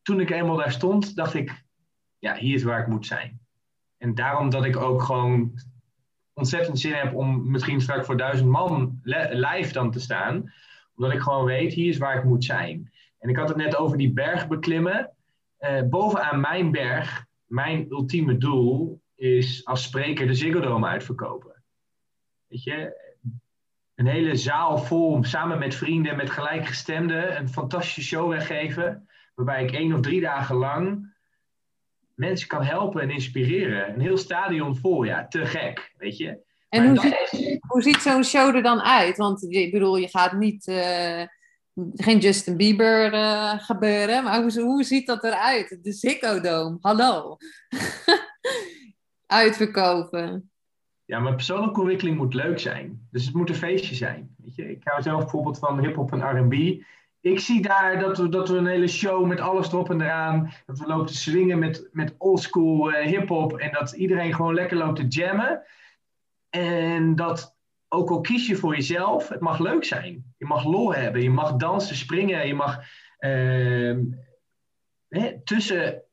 toen 0.01 0.19
ik 0.19 0.29
eenmaal 0.29 0.55
daar 0.55 0.71
stond, 0.71 1.15
dacht 1.15 1.33
ik, 1.33 1.63
ja, 2.19 2.35
hier 2.35 2.55
is 2.55 2.63
waar 2.63 2.79
ik 2.79 2.87
moet 2.87 3.05
zijn. 3.05 3.39
En 3.97 4.15
daarom 4.15 4.49
dat 4.49 4.65
ik 4.65 4.77
ook 4.77 5.01
gewoon 5.01 5.51
ontzettend 6.33 6.79
zin 6.79 6.93
heb 6.93 7.15
om 7.15 7.51
misschien 7.51 7.81
straks 7.81 8.05
voor 8.05 8.17
duizend 8.17 8.49
man 8.49 8.99
live 9.31 9.73
dan 9.73 9.91
te 9.91 9.99
staan. 9.99 10.53
Omdat 10.95 11.13
ik 11.13 11.21
gewoon 11.21 11.45
weet, 11.45 11.73
hier 11.73 11.89
is 11.89 11.97
waar 11.97 12.17
ik 12.17 12.23
moet 12.23 12.43
zijn. 12.43 12.91
En 13.19 13.29
ik 13.29 13.37
had 13.37 13.47
het 13.47 13.57
net 13.57 13.75
over 13.75 13.97
die 13.97 14.13
berg 14.13 14.47
beklimmen. 14.47 15.11
Uh, 15.59 15.81
bovenaan 15.89 16.39
mijn 16.39 16.71
berg, 16.71 17.25
mijn 17.45 17.85
ultieme 17.89 18.37
doel 18.37 19.00
is 19.21 19.65
als 19.65 19.83
spreker 19.83 20.27
de 20.27 20.33
Ziggo 20.33 20.59
Dome 20.59 20.87
uitverkopen. 20.87 21.63
Weet 22.47 22.63
je, 22.63 22.99
een 23.95 24.05
hele 24.05 24.35
zaal 24.35 24.77
vol, 24.77 25.23
samen 25.23 25.59
met 25.59 25.75
vrienden, 25.75 26.15
met 26.15 26.29
gelijkgestemden, 26.29 27.37
een 27.37 27.49
fantastische 27.49 28.01
show 28.01 28.29
weggeven 28.29 29.09
waarbij 29.35 29.63
ik 29.63 29.71
één 29.71 29.93
of 29.93 30.01
drie 30.01 30.21
dagen 30.21 30.55
lang 30.55 31.13
mensen 32.15 32.47
kan 32.47 32.63
helpen 32.63 33.01
en 33.01 33.09
inspireren. 33.09 33.93
Een 33.93 34.01
heel 34.01 34.17
stadion 34.17 34.75
vol, 34.75 35.03
ja, 35.03 35.27
te 35.27 35.45
gek, 35.45 35.93
weet 35.97 36.17
je. 36.17 36.39
En 36.69 36.87
hoe 36.87 36.99
ziet, 36.99 37.57
hoe 37.67 37.81
ziet, 37.81 38.01
zo'n 38.01 38.23
show 38.23 38.55
er 38.55 38.63
dan 38.63 38.81
uit? 38.81 39.17
Want 39.17 39.43
ik 39.53 39.71
bedoel, 39.71 39.97
je 39.97 40.07
gaat 40.07 40.33
niet, 40.33 40.67
uh, 40.67 41.23
geen 41.93 42.19
Justin 42.19 42.57
Bieber 42.57 43.13
uh, 43.13 43.59
gebeuren, 43.59 44.23
maar 44.23 44.41
hoe, 44.41 44.61
hoe 44.61 44.83
ziet 44.83 45.07
dat 45.07 45.23
eruit? 45.23 45.79
De 45.81 45.91
Ziggo 45.91 46.39
Dome, 46.39 46.77
hallo. 46.81 47.37
Uitverkopen. 49.31 50.51
Ja, 51.05 51.19
mijn 51.19 51.35
persoonlijke 51.35 51.79
ontwikkeling 51.79 52.17
moet 52.17 52.33
leuk 52.33 52.59
zijn. 52.59 53.07
Dus 53.11 53.25
het 53.25 53.35
moet 53.35 53.49
een 53.49 53.55
feestje 53.55 53.95
zijn. 53.95 54.35
Weet 54.37 54.55
je? 54.55 54.71
Ik 54.71 54.81
hou 54.83 55.01
zelf 55.01 55.19
bijvoorbeeld 55.19 55.59
van 55.59 55.79
hip-hop 55.79 56.11
en 56.11 56.39
RB 56.39 56.83
ik 57.21 57.39
zie 57.39 57.61
daar 57.61 57.99
dat 57.99 58.17
we, 58.17 58.29
dat 58.29 58.49
we 58.49 58.57
een 58.57 58.65
hele 58.65 58.87
show 58.87 59.25
met 59.25 59.39
alles 59.39 59.71
erop 59.71 59.89
en 59.89 60.01
eraan. 60.01 60.51
Dat 60.65 60.79
we 60.79 60.87
lopen 60.87 61.05
te 61.05 61.15
swingen 61.15 61.59
met, 61.59 61.89
met 61.91 62.15
oldschool 62.17 62.91
uh, 62.91 63.05
hip-hop. 63.05 63.57
En 63.57 63.71
dat 63.71 63.91
iedereen 63.91 64.33
gewoon 64.33 64.53
lekker 64.53 64.77
loopt 64.77 64.95
te 64.95 65.07
jammen. 65.07 65.63
En 66.49 67.15
dat 67.15 67.55
ook 67.87 68.09
al 68.09 68.21
kies 68.21 68.47
je 68.47 68.55
voor 68.55 68.75
jezelf, 68.75 69.27
het 69.27 69.39
mag 69.39 69.59
leuk 69.59 69.83
zijn. 69.83 70.33
Je 70.37 70.45
mag 70.45 70.65
lol 70.65 70.93
hebben, 70.93 71.21
je 71.21 71.29
mag 71.29 71.55
dansen, 71.55 71.95
springen, 71.95 72.47
je 72.47 72.53
mag 72.53 72.77
uh, 73.19 73.97
hè, 75.07 75.43
tussen 75.43 76.03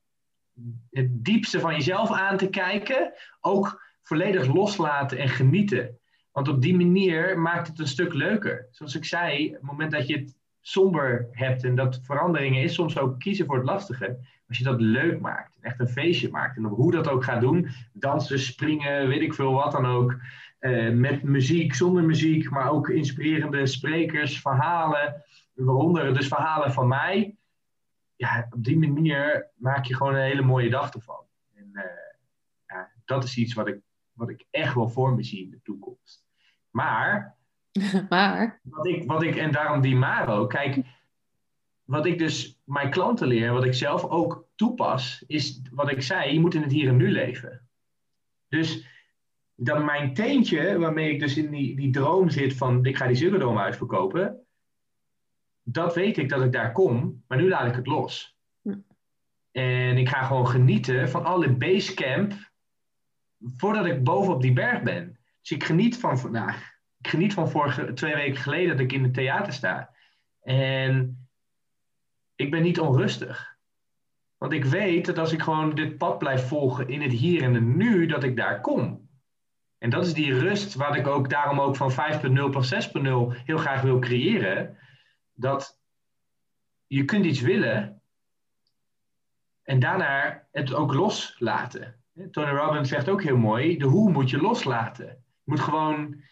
het 0.99 1.25
diepste 1.25 1.61
van 1.61 1.75
jezelf 1.75 2.12
aan 2.12 2.37
te 2.37 2.49
kijken, 2.49 3.12
ook 3.41 3.83
volledig 4.03 4.55
loslaten 4.55 5.19
en 5.19 5.29
genieten. 5.29 5.99
Want 6.33 6.49
op 6.49 6.62
die 6.62 6.77
manier 6.77 7.39
maakt 7.39 7.69
het 7.69 7.79
een 7.79 7.87
stuk 7.87 8.15
leuker. 8.15 8.66
Zoals 8.70 8.95
ik 8.95 9.05
zei, 9.05 9.53
het 9.53 9.62
moment 9.62 9.91
dat 9.91 10.07
je 10.07 10.16
het 10.16 10.37
somber 10.61 11.29
hebt 11.31 11.65
en 11.65 11.75
dat 11.75 12.01
veranderingen 12.03 12.62
is 12.62 12.75
soms 12.75 12.99
ook 12.99 13.19
kiezen 13.19 13.47
voor 13.47 13.57
het 13.57 13.65
lastige. 13.65 14.19
Als 14.49 14.59
je 14.59 14.65
dat 14.65 14.81
leuk 14.81 15.20
maakt, 15.20 15.57
echt 15.61 15.81
een 15.81 15.89
feestje 15.89 16.31
maakt 16.31 16.57
en 16.57 16.65
hoe 16.65 16.93
dat 16.93 17.09
ook 17.09 17.25
gaat 17.25 17.41
doen, 17.41 17.69
dansen, 17.93 18.39
springen, 18.39 19.09
weet 19.09 19.23
ik 19.23 19.35
veel 19.35 19.53
wat 19.53 19.73
dan 19.73 19.87
ook, 19.87 20.16
uh, 20.61 20.93
met 20.93 21.23
muziek, 21.23 21.75
zonder 21.75 22.05
muziek, 22.05 22.51
maar 22.51 22.70
ook 22.70 22.89
inspirerende 22.89 23.66
sprekers, 23.66 24.41
verhalen, 24.41 25.23
waaronder 25.55 26.15
dus 26.15 26.29
verhalen 26.29 26.73
van 26.73 26.89
mij. 26.89 27.37
Ja, 28.19 28.47
op 28.51 28.65
die 28.65 28.78
manier 28.78 29.51
maak 29.57 29.85
je 29.85 29.95
gewoon 29.95 30.15
een 30.15 30.23
hele 30.23 30.43
mooie 30.43 30.70
dag 30.70 30.95
ervan. 30.95 31.24
En 31.55 31.70
uh, 31.73 31.82
ja, 32.66 32.93
dat 33.05 33.24
is 33.24 33.36
iets 33.36 33.55
wat 33.55 33.69
ik, 33.69 33.81
wat 34.12 34.28
ik 34.28 34.47
echt 34.51 34.74
wel 34.74 34.89
voor 34.89 35.15
me 35.15 35.23
zie 35.23 35.45
in 35.45 35.51
de 35.51 35.61
toekomst. 35.62 36.24
Maar 36.70 37.39
maar. 38.09 38.61
Wat 38.62 38.86
ik, 38.86 39.07
wat 39.07 39.23
ik, 39.23 39.36
en 39.36 39.53
daarom 39.53 39.81
die 39.81 39.97
Maro. 39.97 40.47
Kijk, 40.47 40.81
wat 41.85 42.07
ik 42.07 42.19
dus 42.19 42.61
mijn 42.65 42.90
klanten 42.90 43.27
leer, 43.27 43.53
wat 43.53 43.65
ik 43.65 43.74
zelf 43.74 44.05
ook 44.05 44.47
toepas, 44.55 45.24
is 45.27 45.62
wat 45.70 45.90
ik 45.90 46.03
zei: 46.03 46.32
je 46.32 46.40
moet 46.40 46.55
in 46.55 46.62
het 46.62 46.73
hier 46.73 46.89
en 46.89 46.97
nu 46.97 47.11
leven. 47.12 47.69
Dus 48.49 48.86
dan 49.55 49.85
mijn 49.85 50.15
teentje, 50.15 50.78
waarmee 50.78 51.12
ik 51.12 51.20
dus 51.20 51.36
in 51.36 51.51
die, 51.51 51.77
die 51.77 51.90
droom 51.90 52.31
zit 52.31 52.57
van: 52.57 52.85
ik 52.85 52.97
ga 52.97 53.07
die 53.07 53.16
Ziggo 53.16 53.57
uitverkopen. 53.57 54.47
Dat 55.73 55.95
weet 55.95 56.19
ik 56.19 56.28
dat 56.28 56.43
ik 56.43 56.53
daar 56.53 56.73
kom, 56.73 57.24
maar 57.28 57.39
nu 57.39 57.49
laat 57.49 57.66
ik 57.66 57.74
het 57.74 57.86
los. 57.86 58.36
Hm. 58.62 58.78
En 59.51 59.99
ik 59.99 60.09
ga 60.09 60.23
gewoon 60.23 60.49
genieten 60.49 61.09
van 61.09 61.24
alle 61.24 61.53
basecamp 61.53 62.32
voordat 63.57 63.86
ik 63.86 64.05
bovenop 64.05 64.43
die 64.43 64.53
berg 64.53 64.82
ben. 64.82 65.19
Dus 65.40 65.51
ik 65.51 65.65
geniet 65.65 65.99
van, 65.99 66.31
nou, 66.31 66.51
ik 66.99 67.09
geniet 67.09 67.35
van 67.35 67.51
vorige, 67.51 67.93
twee 67.93 68.15
weken 68.15 68.40
geleden 68.40 68.69
dat 68.69 68.81
ik 68.81 68.93
in 68.93 69.03
het 69.03 69.15
theater 69.15 69.53
sta. 69.53 69.95
En 70.43 71.27
ik 72.35 72.51
ben 72.51 72.62
niet 72.62 72.81
onrustig. 72.81 73.57
Want 74.36 74.53
ik 74.53 74.65
weet 74.65 75.07
dat 75.07 75.19
als 75.19 75.32
ik 75.32 75.43
gewoon 75.43 75.74
dit 75.74 75.99
pad 75.99 76.19
blijf 76.19 76.49
volgen 76.49 76.89
in 76.89 77.03
het 77.03 77.12
hier 77.12 77.43
en 77.43 77.55
het 77.55 77.65
nu, 77.65 78.07
dat 78.07 78.24
ik 78.24 78.36
daar 78.36 78.61
kom. 78.61 79.09
En 79.78 79.90
dat 79.90 80.07
is 80.07 80.15
die 80.15 80.39
rust 80.39 80.74
waar 80.74 80.97
ik 80.97 81.07
ook 81.07 81.31
daarom 81.31 81.61
ook 81.61 81.77
van 81.77 81.93
5.0 81.93 81.97
plus 82.51 82.74
6.0 82.74 83.11
heel 83.45 83.59
graag 83.59 83.81
wil 83.81 83.99
creëren. 83.99 84.77
Dat 85.40 85.81
je 86.86 87.05
kunt 87.05 87.24
iets 87.24 87.40
willen 87.40 88.02
en 89.62 89.78
daarna 89.78 90.47
het 90.52 90.74
ook 90.74 90.94
loslaten. 90.94 91.94
Tony 92.31 92.51
Robbins 92.51 92.89
zegt 92.89 93.09
ook 93.09 93.23
heel 93.23 93.36
mooi, 93.36 93.78
de 93.78 93.85
hoe 93.85 94.12
moet 94.12 94.31
je 94.31 94.40
loslaten. 94.40 95.06
Je 95.06 95.43
moet 95.44 95.60
gewoon 95.60 96.23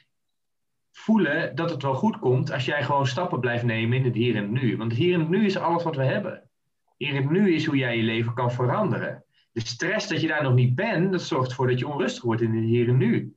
voelen 0.93 1.55
dat 1.55 1.70
het 1.70 1.83
wel 1.83 1.95
goed 1.95 2.19
komt 2.19 2.53
als 2.53 2.65
jij 2.65 2.85
gewoon 2.85 3.07
stappen 3.07 3.41
blijft 3.41 3.65
nemen 3.65 3.99
in 3.99 4.05
het 4.05 4.15
hier 4.15 4.37
en 4.37 4.43
het 4.43 4.51
nu. 4.51 4.77
Want 4.77 4.93
hier 4.93 5.15
en 5.15 5.20
het 5.20 5.28
nu 5.28 5.45
is 5.45 5.57
alles 5.57 5.83
wat 5.83 5.97
we 5.97 6.05
hebben. 6.05 6.51
Hier 6.97 7.15
en 7.15 7.23
het 7.23 7.31
nu 7.31 7.55
is 7.55 7.66
hoe 7.66 7.77
jij 7.77 7.97
je 7.97 8.03
leven 8.03 8.35
kan 8.35 8.53
veranderen. 8.53 9.24
De 9.53 9.61
stress 9.61 10.09
dat 10.09 10.20
je 10.20 10.28
daar 10.28 10.43
nog 10.43 10.55
niet 10.55 10.74
bent, 10.74 11.12
dat 11.12 11.23
zorgt 11.23 11.49
ervoor 11.49 11.66
dat 11.66 11.78
je 11.78 11.89
onrustig 11.89 12.23
wordt 12.23 12.43
in 12.43 12.55
het 12.55 12.65
hier 12.65 12.89
en 12.89 12.97
nu. 12.97 13.37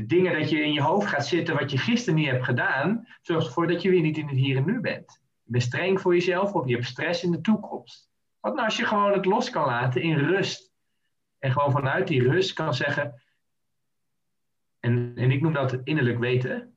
De 0.00 0.06
dingen 0.06 0.38
dat 0.38 0.50
je 0.50 0.62
in 0.62 0.72
je 0.72 0.82
hoofd 0.82 1.08
gaat 1.08 1.26
zitten 1.26 1.54
wat 1.54 1.70
je 1.70 1.78
gisteren 1.78 2.14
niet 2.14 2.28
hebt 2.28 2.44
gedaan, 2.44 3.08
zorgt 3.20 3.46
ervoor 3.46 3.66
dat 3.66 3.82
je 3.82 3.90
weer 3.90 4.00
niet 4.00 4.18
in 4.18 4.28
het 4.28 4.36
hier 4.36 4.56
en 4.56 4.64
nu 4.64 4.80
bent. 4.80 5.20
Je 5.42 5.52
bent 5.52 5.62
streng 5.62 6.00
voor 6.00 6.14
jezelf 6.14 6.52
of 6.52 6.66
je 6.66 6.74
hebt 6.74 6.86
stress 6.86 7.22
in 7.22 7.30
de 7.30 7.40
toekomst. 7.40 8.10
Wat 8.40 8.54
nou 8.54 8.64
als 8.64 8.76
je 8.76 8.84
gewoon 8.84 9.12
het 9.12 9.24
los 9.24 9.50
kan 9.50 9.66
laten 9.66 10.02
in 10.02 10.18
rust? 10.18 10.72
En 11.38 11.52
gewoon 11.52 11.70
vanuit 11.70 12.06
die 12.06 12.22
rust 12.22 12.52
kan 12.52 12.74
zeggen, 12.74 13.22
en, 14.80 15.12
en 15.16 15.30
ik 15.30 15.40
noem 15.40 15.52
dat 15.52 15.80
innerlijk 15.84 16.18
weten, 16.18 16.76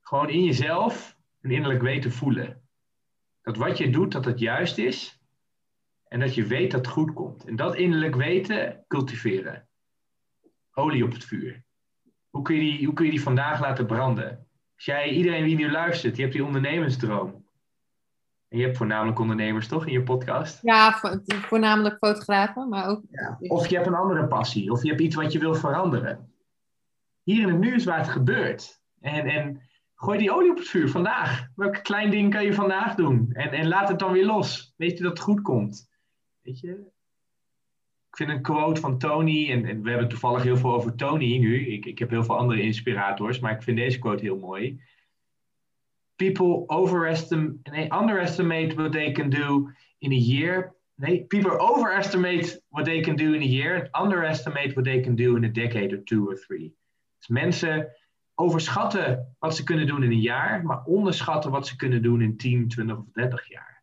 gewoon 0.00 0.30
in 0.30 0.44
jezelf 0.44 1.16
een 1.40 1.50
innerlijk 1.50 1.82
weten 1.82 2.12
voelen. 2.12 2.62
Dat 3.42 3.56
wat 3.56 3.78
je 3.78 3.90
doet, 3.90 4.12
dat 4.12 4.24
het 4.24 4.38
juist 4.38 4.78
is. 4.78 5.20
En 6.08 6.20
dat 6.20 6.34
je 6.34 6.46
weet 6.46 6.70
dat 6.70 6.86
het 6.86 6.94
goed 6.94 7.12
komt. 7.12 7.44
En 7.44 7.56
dat 7.56 7.76
innerlijk 7.76 8.14
weten 8.14 8.84
cultiveren. 8.88 9.68
Olie 10.72 11.04
op 11.04 11.12
het 11.12 11.24
vuur. 11.24 11.63
Hoe 12.34 12.42
kun 12.42 12.54
je 12.54 12.60
die, 12.60 12.84
hoe 12.84 12.94
kun 12.94 13.04
je 13.04 13.10
die 13.10 13.22
vandaag 13.22 13.60
laten 13.60 13.86
branden? 13.86 14.46
Als 14.74 14.84
jij, 14.84 15.08
iedereen 15.08 15.44
die 15.44 15.56
nu 15.56 15.70
luistert, 15.70 16.16
je 16.16 16.22
hebt 16.22 16.34
die 16.34 16.44
ondernemersdroom. 16.44 17.46
En 18.48 18.58
je 18.58 18.64
hebt 18.64 18.76
voornamelijk 18.76 19.18
ondernemers 19.18 19.68
toch 19.68 19.86
in 19.86 19.92
je 19.92 20.02
podcast? 20.02 20.58
Ja, 20.62 21.00
voornamelijk 21.26 21.96
fotografen, 21.98 22.68
maar 22.68 22.86
ook. 22.86 23.02
Ja. 23.10 23.36
Of 23.40 23.66
je 23.66 23.74
hebt 23.74 23.86
een 23.86 23.94
andere 23.94 24.26
passie, 24.26 24.70
of 24.70 24.82
je 24.82 24.88
hebt 24.88 25.00
iets 25.00 25.14
wat 25.14 25.32
je 25.32 25.38
wil 25.38 25.54
veranderen. 25.54 26.32
Hier 27.22 27.42
in 27.42 27.48
het 27.48 27.58
nu 27.58 27.74
is 27.74 27.84
waar 27.84 27.98
het 27.98 28.08
gebeurt. 28.08 28.82
En, 29.00 29.26
en 29.26 29.62
Gooi 29.94 30.18
die 30.18 30.32
olie 30.32 30.50
op 30.50 30.56
het 30.56 30.68
vuur 30.68 30.88
vandaag. 30.88 31.48
Welk 31.54 31.82
klein 31.82 32.10
ding 32.10 32.32
kan 32.32 32.44
je 32.44 32.54
vandaag 32.54 32.94
doen? 32.94 33.32
En, 33.32 33.50
en 33.50 33.68
laat 33.68 33.88
het 33.88 33.98
dan 33.98 34.12
weer 34.12 34.26
los. 34.26 34.74
Weet 34.76 34.96
je 34.96 35.02
dat 35.02 35.12
het 35.12 35.20
goed 35.20 35.42
komt? 35.42 35.90
Weet 36.40 36.60
je? 36.60 36.92
Ik 38.14 38.20
vind 38.20 38.30
een 38.30 38.42
quote 38.42 38.80
van 38.80 38.98
Tony, 38.98 39.50
en, 39.50 39.64
en 39.64 39.82
we 39.82 39.90
hebben 39.90 40.08
toevallig 40.08 40.42
heel 40.42 40.56
veel 40.56 40.74
over 40.74 40.94
Tony 40.94 41.38
nu. 41.38 41.66
Ik, 41.66 41.86
ik 41.86 41.98
heb 41.98 42.10
heel 42.10 42.24
veel 42.24 42.36
andere 42.36 42.62
inspirators, 42.62 43.38
maar 43.38 43.52
ik 43.52 43.62
vind 43.62 43.76
deze 43.76 43.98
quote 43.98 44.22
heel 44.22 44.38
mooi. 44.38 44.80
People 46.16 46.64
overestimate, 46.66 47.98
underestimate 48.00 48.74
what 48.74 48.92
they 48.92 49.12
can 49.12 49.30
do 49.30 49.70
in 49.98 50.12
a 50.12 50.14
year. 50.14 50.74
Nee, 50.94 51.24
people 51.24 51.58
overestimate 51.58 52.62
what 52.68 52.84
they 52.84 53.00
can 53.00 53.16
do 53.16 53.32
in 53.32 53.40
a 53.40 53.44
year 53.44 53.74
and 53.90 54.04
underestimate 54.04 54.72
what 54.72 54.84
they 54.84 55.00
can 55.00 55.14
do 55.14 55.36
in 55.36 55.44
a 55.44 55.52
decade 55.52 55.92
or 55.92 56.04
two 56.04 56.26
or 56.26 56.36
three. 56.36 56.74
Dus 57.18 57.28
mensen 57.28 57.92
overschatten 58.34 59.36
wat 59.38 59.56
ze 59.56 59.64
kunnen 59.64 59.86
doen 59.86 60.02
in 60.02 60.10
een 60.10 60.20
jaar, 60.20 60.64
maar 60.64 60.84
onderschatten 60.84 61.50
wat 61.50 61.66
ze 61.66 61.76
kunnen 61.76 62.02
doen 62.02 62.22
in 62.22 62.36
10, 62.36 62.68
20 62.68 62.96
of 62.96 63.04
30 63.12 63.48
jaar. 63.48 63.82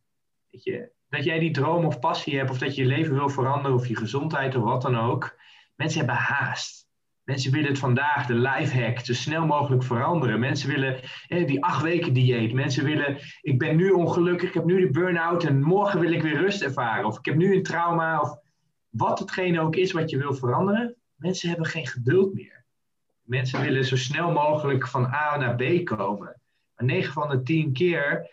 Weet 0.50 0.64
je, 0.64 0.92
dat 1.12 1.24
jij 1.24 1.40
die 1.40 1.52
droom 1.52 1.86
of 1.86 2.00
passie 2.00 2.38
hebt, 2.38 2.50
of 2.50 2.58
dat 2.58 2.76
je 2.76 2.82
je 2.82 2.88
leven 2.88 3.14
wil 3.14 3.30
veranderen, 3.30 3.78
of 3.78 3.88
je 3.88 3.96
gezondheid 3.96 4.56
of 4.56 4.64
wat 4.64 4.82
dan 4.82 4.98
ook. 4.98 5.38
Mensen 5.76 5.98
hebben 5.98 6.16
haast. 6.16 6.90
Mensen 7.24 7.52
willen 7.52 7.70
het 7.70 7.80
vandaag, 7.80 8.26
de 8.26 8.34
life 8.34 8.82
hack, 8.82 9.00
zo 9.00 9.14
snel 9.14 9.46
mogelijk 9.46 9.84
veranderen. 9.84 10.40
Mensen 10.40 10.70
willen 10.70 11.00
die 11.28 11.64
acht 11.64 11.82
weken 11.82 12.14
dieet. 12.14 12.54
Mensen 12.54 12.84
willen, 12.84 13.18
ik 13.42 13.60
ben 13.60 13.76
nu 13.76 13.90
ongelukkig, 13.90 14.48
ik 14.48 14.54
heb 14.54 14.66
nu 14.66 14.80
de 14.80 14.92
burn-out 14.92 15.44
en 15.44 15.62
morgen 15.62 16.00
wil 16.00 16.12
ik 16.12 16.22
weer 16.22 16.38
rust 16.38 16.62
ervaren. 16.62 17.06
Of 17.06 17.18
ik 17.18 17.26
heb 17.26 17.36
nu 17.36 17.56
een 17.56 17.64
trauma, 17.64 18.20
of 18.20 18.38
wat 18.90 19.20
hetgene 19.20 19.62
ook 19.62 19.76
is 19.76 19.92
wat 19.92 20.10
je 20.10 20.18
wil 20.18 20.34
veranderen. 20.34 20.96
Mensen 21.16 21.50
hebben 21.50 21.68
geen 21.68 21.88
geduld 21.88 22.34
meer. 22.34 22.66
Mensen 23.22 23.62
willen 23.62 23.86
zo 23.86 23.96
snel 23.96 24.32
mogelijk 24.32 24.88
van 24.88 25.06
A 25.06 25.38
naar 25.38 25.56
B 25.56 25.86
komen. 25.86 26.42
Maar 26.76 26.86
9 26.86 27.14
van 27.14 27.30
de 27.30 27.44
10 27.44 27.74
keer 27.74 28.30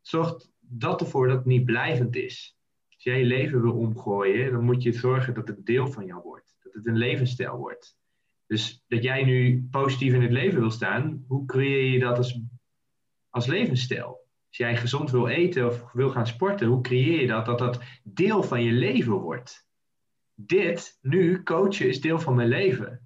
zorgt 0.00 0.51
dat 0.72 1.00
ervoor 1.00 1.28
dat 1.28 1.36
het 1.36 1.46
niet 1.46 1.64
blijvend 1.64 2.16
is. 2.16 2.56
Als 2.94 3.02
jij 3.02 3.18
je 3.18 3.24
leven 3.24 3.62
wil 3.62 3.72
omgooien, 3.72 4.52
dan 4.52 4.64
moet 4.64 4.82
je 4.82 4.92
zorgen 4.92 5.34
dat 5.34 5.48
het 5.48 5.66
deel 5.66 5.86
van 5.86 6.06
jou 6.06 6.22
wordt. 6.22 6.56
Dat 6.62 6.72
het 6.72 6.86
een 6.86 6.96
levensstijl 6.96 7.56
wordt. 7.56 7.96
Dus 8.46 8.84
dat 8.88 9.02
jij 9.02 9.24
nu 9.24 9.66
positief 9.70 10.12
in 10.12 10.22
het 10.22 10.32
leven 10.32 10.60
wil 10.60 10.70
staan, 10.70 11.24
hoe 11.28 11.46
creëer 11.46 11.92
je 11.92 11.98
dat 11.98 12.16
als, 12.16 12.40
als 13.30 13.46
levensstijl? 13.46 14.08
Als 14.48 14.56
jij 14.56 14.76
gezond 14.76 15.10
wil 15.10 15.28
eten 15.28 15.66
of 15.66 15.92
wil 15.92 16.10
gaan 16.10 16.26
sporten, 16.26 16.66
hoe 16.66 16.80
creëer 16.80 17.20
je 17.20 17.26
dat 17.26 17.46
dat 17.46 17.58
dat 17.58 17.82
deel 18.04 18.42
van 18.42 18.62
je 18.62 18.72
leven 18.72 19.12
wordt? 19.12 19.68
Dit, 20.34 20.98
nu, 21.00 21.42
coachen, 21.42 21.88
is 21.88 22.00
deel 22.00 22.18
van 22.18 22.34
mijn 22.34 22.48
leven 22.48 23.01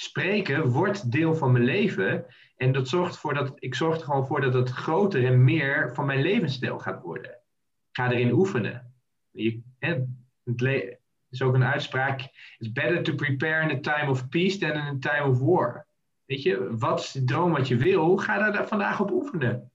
spreken 0.00 0.68
wordt 0.68 1.12
deel 1.12 1.34
van 1.34 1.52
mijn 1.52 1.64
leven. 1.64 2.26
En 2.56 2.72
dat 2.72 2.88
zorgt 2.88 3.14
ervoor 3.14 3.34
dat 3.34 3.52
ik 3.54 3.74
zorg 3.74 3.96
er 3.96 4.04
gewoon 4.04 4.26
voor 4.26 4.40
dat 4.40 4.54
het 4.54 4.70
groter 4.70 5.24
en 5.24 5.44
meer 5.44 5.94
van 5.94 6.06
mijn 6.06 6.22
levensstijl 6.22 6.78
gaat 6.78 7.02
worden. 7.02 7.38
Ga 7.92 8.12
erin 8.12 8.32
oefenen. 8.32 8.94
Je, 9.30 9.60
hè, 9.78 9.94
het 10.44 10.98
is 11.30 11.42
ook 11.42 11.54
een 11.54 11.64
uitspraak. 11.64 12.20
It's 12.58 12.72
better 12.72 13.02
to 13.02 13.14
prepare 13.14 13.70
in 13.70 13.76
a 13.76 13.80
time 13.80 14.10
of 14.10 14.28
peace 14.28 14.58
than 14.58 14.70
in 14.70 14.76
a 14.76 14.96
time 14.98 15.30
of 15.30 15.38
war. 15.38 15.86
Weet 16.24 16.42
je, 16.42 16.76
wat 16.76 17.00
is 17.00 17.12
de 17.12 17.24
droom 17.24 17.50
wat 17.50 17.68
je 17.68 17.76
wil? 17.76 18.16
Ga 18.16 18.50
daar 18.50 18.68
vandaag 18.68 19.00
op 19.00 19.10
oefenen. 19.10 19.72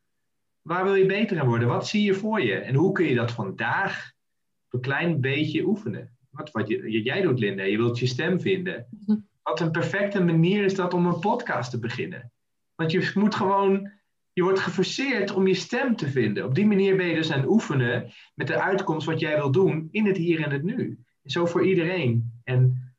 Waar 0.62 0.84
wil 0.84 0.96
je 0.96 1.06
beter 1.06 1.38
in 1.38 1.46
worden? 1.46 1.68
Wat 1.68 1.88
zie 1.88 2.04
je 2.04 2.14
voor 2.14 2.42
je? 2.42 2.56
En 2.56 2.76
hoe 2.76 2.92
kun 2.92 3.06
je 3.06 3.16
dat 3.16 3.32
vandaag 3.32 4.12
een 4.70 4.82
klein 4.82 5.22
beetje 5.22 5.64
oefenen? 5.64 6.18
Wat, 6.30 6.52
wat 6.52 6.68
jij 6.86 7.22
doet, 7.22 7.40
Linda, 7.40 7.64
je 7.64 7.78
wilt 7.78 8.00
je 8.00 8.06
stem 8.06 8.40
vinden. 8.40 8.88
Wat 9.44 9.60
een 9.60 9.72
perfecte 9.72 10.24
manier 10.24 10.64
is 10.64 10.76
dat 10.76 10.94
om 10.94 11.06
een 11.06 11.20
podcast 11.20 11.72
te 11.72 11.80
beginnen. 11.80 12.32
Want 12.76 12.92
je 12.92 13.12
moet 13.14 13.36
gewoon, 13.36 13.92
je 14.34 14.44
wordt 14.44 14.60
geforceerd 14.60 15.32
om 15.32 15.48
je 15.48 15.54
stem 15.54 15.96
te 15.96 16.10
vinden. 16.10 16.46
Op 16.46 16.56
die 16.56 16.66
manier 16.66 16.96
ben 16.96 17.06
je 17.06 17.16
dus 17.16 17.32
aan 17.32 17.40
het 17.40 17.50
oefenen 17.50 18.12
met 18.36 18.48
de 18.48 18.62
uitkomst 18.62 19.06
wat 19.06 19.20
jij 19.20 19.36
wil 19.36 19.52
doen 19.52 19.88
in 19.92 20.06
het 20.06 20.18
hier 20.18 20.44
en 20.44 20.52
het 20.52 20.64
nu. 20.64 21.00
zo 21.26 21.46
voor 21.46 21.66
iedereen. 21.66 22.42
En 22.44 22.94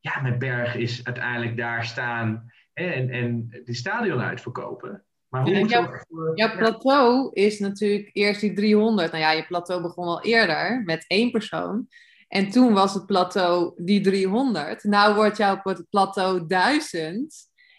ja, 0.00 0.20
met 0.20 0.38
Berg 0.38 0.74
is 0.74 1.04
uiteindelijk 1.04 1.56
daar 1.56 1.84
staan 1.84 2.50
en, 2.72 3.10
en 3.10 3.48
die 3.64 3.74
stadion 3.74 4.20
uitverkopen. 4.20 5.04
Maar 5.28 5.42
hoe 5.42 5.66
jouw, 5.66 5.90
jouw 6.34 6.56
plateau 6.56 7.30
is 7.32 7.58
natuurlijk 7.58 8.10
eerst 8.12 8.40
die 8.40 8.52
300. 8.52 9.12
Nou 9.12 9.22
ja, 9.22 9.30
je 9.30 9.46
plateau 9.46 9.82
begon 9.82 10.06
al 10.06 10.22
eerder 10.22 10.82
met 10.84 11.04
één 11.06 11.30
persoon. 11.30 11.88
En 12.30 12.50
toen 12.50 12.72
was 12.72 12.94
het 12.94 13.06
plateau 13.06 13.72
die 13.76 14.00
300. 14.00 14.84
Nou 14.84 15.14
wordt 15.14 15.36
jouw 15.36 15.62
plateau 15.90 16.46
1000. 16.46 17.34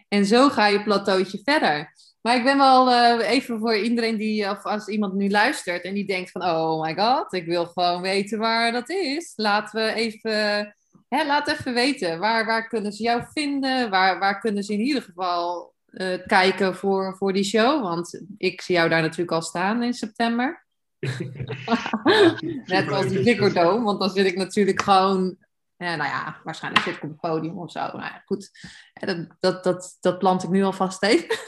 En 0.07 0.25
zo 0.25 0.49
ga 0.49 0.67
je 0.67 0.83
plateautje 0.83 1.39
verder. 1.43 1.93
Maar 2.21 2.35
ik 2.35 2.43
ben 2.43 2.57
wel 2.57 2.91
uh, 2.91 3.29
even 3.29 3.59
voor 3.59 3.75
iedereen 3.75 4.17
die, 4.17 4.49
of 4.49 4.63
als 4.63 4.87
iemand 4.87 5.13
nu 5.13 5.29
luistert 5.29 5.83
en 5.83 5.93
die 5.93 6.05
denkt 6.05 6.31
van, 6.31 6.43
oh 6.43 6.81
my 6.81 6.95
god, 6.95 7.33
ik 7.33 7.45
wil 7.45 7.65
gewoon 7.65 8.01
weten 8.01 8.39
waar 8.39 8.71
dat 8.71 8.89
is. 8.89 9.33
Laten 9.35 9.85
we 9.85 9.93
even, 9.93 10.75
hè, 11.07 11.25
laat 11.25 11.47
even 11.47 11.73
weten, 11.73 12.19
waar, 12.19 12.45
waar 12.45 12.67
kunnen 12.67 12.91
ze 12.91 13.03
jou 13.03 13.23
vinden? 13.33 13.89
Waar, 13.89 14.19
waar 14.19 14.39
kunnen 14.39 14.63
ze 14.63 14.73
in 14.73 14.79
ieder 14.79 15.01
geval 15.01 15.73
uh, 15.91 16.17
kijken 16.25 16.75
voor, 16.75 17.15
voor 17.17 17.33
die 17.33 17.43
show? 17.43 17.81
Want 17.81 18.21
ik 18.37 18.61
zie 18.61 18.75
jou 18.75 18.89
daar 18.89 19.01
natuurlijk 19.01 19.31
al 19.31 19.41
staan 19.41 19.83
in 19.83 19.93
september. 19.93 20.65
Net 22.65 22.91
als 22.91 23.07
die 23.07 23.23
Ziggo 23.23 23.83
want 23.83 23.99
dan 23.99 24.09
zit 24.09 24.25
ik 24.25 24.35
natuurlijk 24.35 24.81
gewoon... 24.81 25.37
Ja, 25.77 25.95
nou 25.95 26.09
ja, 26.09 26.41
waarschijnlijk 26.43 26.83
zit 26.83 26.95
ik 26.95 27.03
op 27.03 27.09
het 27.09 27.19
podium 27.19 27.59
of 27.59 27.71
zo. 27.71 27.79
Nou 27.79 27.99
ja, 27.99 28.21
goed. 28.25 28.49
Dat, 28.93 29.27
dat, 29.39 29.63
dat, 29.63 29.97
dat 29.99 30.19
plant 30.19 30.43
ik 30.43 30.49
nu 30.49 30.63
alvast 30.63 31.03
even. 31.03 31.35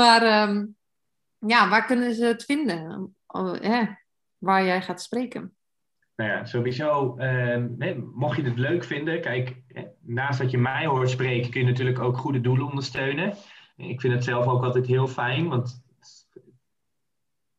maar 0.00 0.22
ehm, 0.22 0.66
ja, 1.38 1.68
waar 1.68 1.86
kunnen 1.86 2.14
ze 2.14 2.24
het 2.24 2.44
vinden? 2.44 3.14
Oh, 3.26 3.54
waar 4.38 4.64
jij 4.64 4.82
gaat 4.82 5.02
spreken? 5.02 5.56
Nou 6.16 6.30
ja, 6.30 6.44
sowieso, 6.44 7.16
uh, 7.18 7.56
mocht 8.14 8.36
je 8.36 8.42
het 8.42 8.58
leuk 8.58 8.84
vinden, 8.84 9.20
kijk, 9.20 9.56
naast 10.00 10.38
dat 10.38 10.50
je 10.50 10.58
mij 10.58 10.86
hoort 10.86 11.10
spreken, 11.10 11.50
kun 11.50 11.60
je 11.60 11.66
natuurlijk 11.66 11.98
ook 11.98 12.16
goede 12.16 12.40
doelen 12.40 12.66
ondersteunen. 12.66 13.34
Ik 13.76 14.00
vind 14.00 14.14
het 14.14 14.24
zelf 14.24 14.46
ook 14.46 14.62
altijd 14.62 14.86
heel 14.86 15.06
fijn, 15.06 15.48
want 15.48 15.84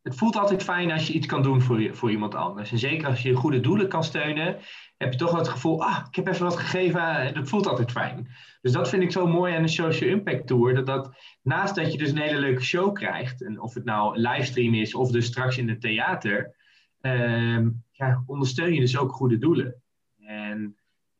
het 0.08 0.16
voelt 0.16 0.36
altijd 0.36 0.64
fijn 0.64 0.92
als 0.92 1.08
je 1.08 1.14
iets 1.14 1.28
kan 1.28 1.44
doen 1.44 1.62
voor, 1.62 1.96
voor 1.96 2.12
iemand 2.12 2.36
anders. 2.36 2.72
En 2.72 2.80
zeker 2.80 3.08
als 3.08 3.22
je 3.22 3.34
goede 3.34 3.60
doelen 3.60 3.88
kan 3.88 4.04
steunen, 4.04 4.58
heb 4.98 5.12
je 5.12 5.18
toch 5.18 5.32
wel 5.32 5.40
het 5.40 5.48
gevoel, 5.48 5.84
ah, 5.84 6.06
ik 6.08 6.16
heb 6.16 6.28
even 6.28 6.46
wat 6.46 6.58
gegeven, 6.58 7.34
dat 7.34 7.50
voelt 7.50 7.68
altijd 7.68 7.92
fijn. 7.92 8.28
Dus 8.62 8.72
dat 8.72 8.90
vind 8.90 9.04
ik 9.04 9.12
zo 9.12 9.28
mooi 9.28 9.56
aan 9.56 9.62
de 9.62 9.68
Social 9.68 10.10
Impact 10.10 10.48
Tour, 10.48 10.74
dat, 10.74 10.86
dat 10.86 11.16
naast 11.42 11.76
dat 11.76 11.92
je 11.92 11.98
dus 11.98 12.12
een 12.12 12.18
hele 12.18 12.40
leuke 12.40 12.64
show 12.64 12.94
krijgt, 12.94 13.44
en 13.44 13.62
of 13.62 13.74
het 13.74 13.86
nou 13.86 14.20
livestream 14.20 14.74
is 14.74 14.96
of 14.96 15.12
dus 15.12 15.26
straks 15.26 15.58
in 15.58 15.70
het 15.70 15.82
theater, 15.82 16.56
ehm, 17.02 17.70
ja, 17.92 18.24
ondersteun 18.26 18.74
je 18.74 18.80
dus 18.80 18.98
ook 18.98 19.12
goede 19.12 19.38
doelen. 19.38 19.82
En 20.26 20.78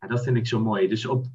dat 0.08 0.24
vind 0.24 0.38
ik 0.38 0.48
zo 0.48 0.60
mooi. 0.60 0.88
Dus 0.88 1.06
op 1.06 1.26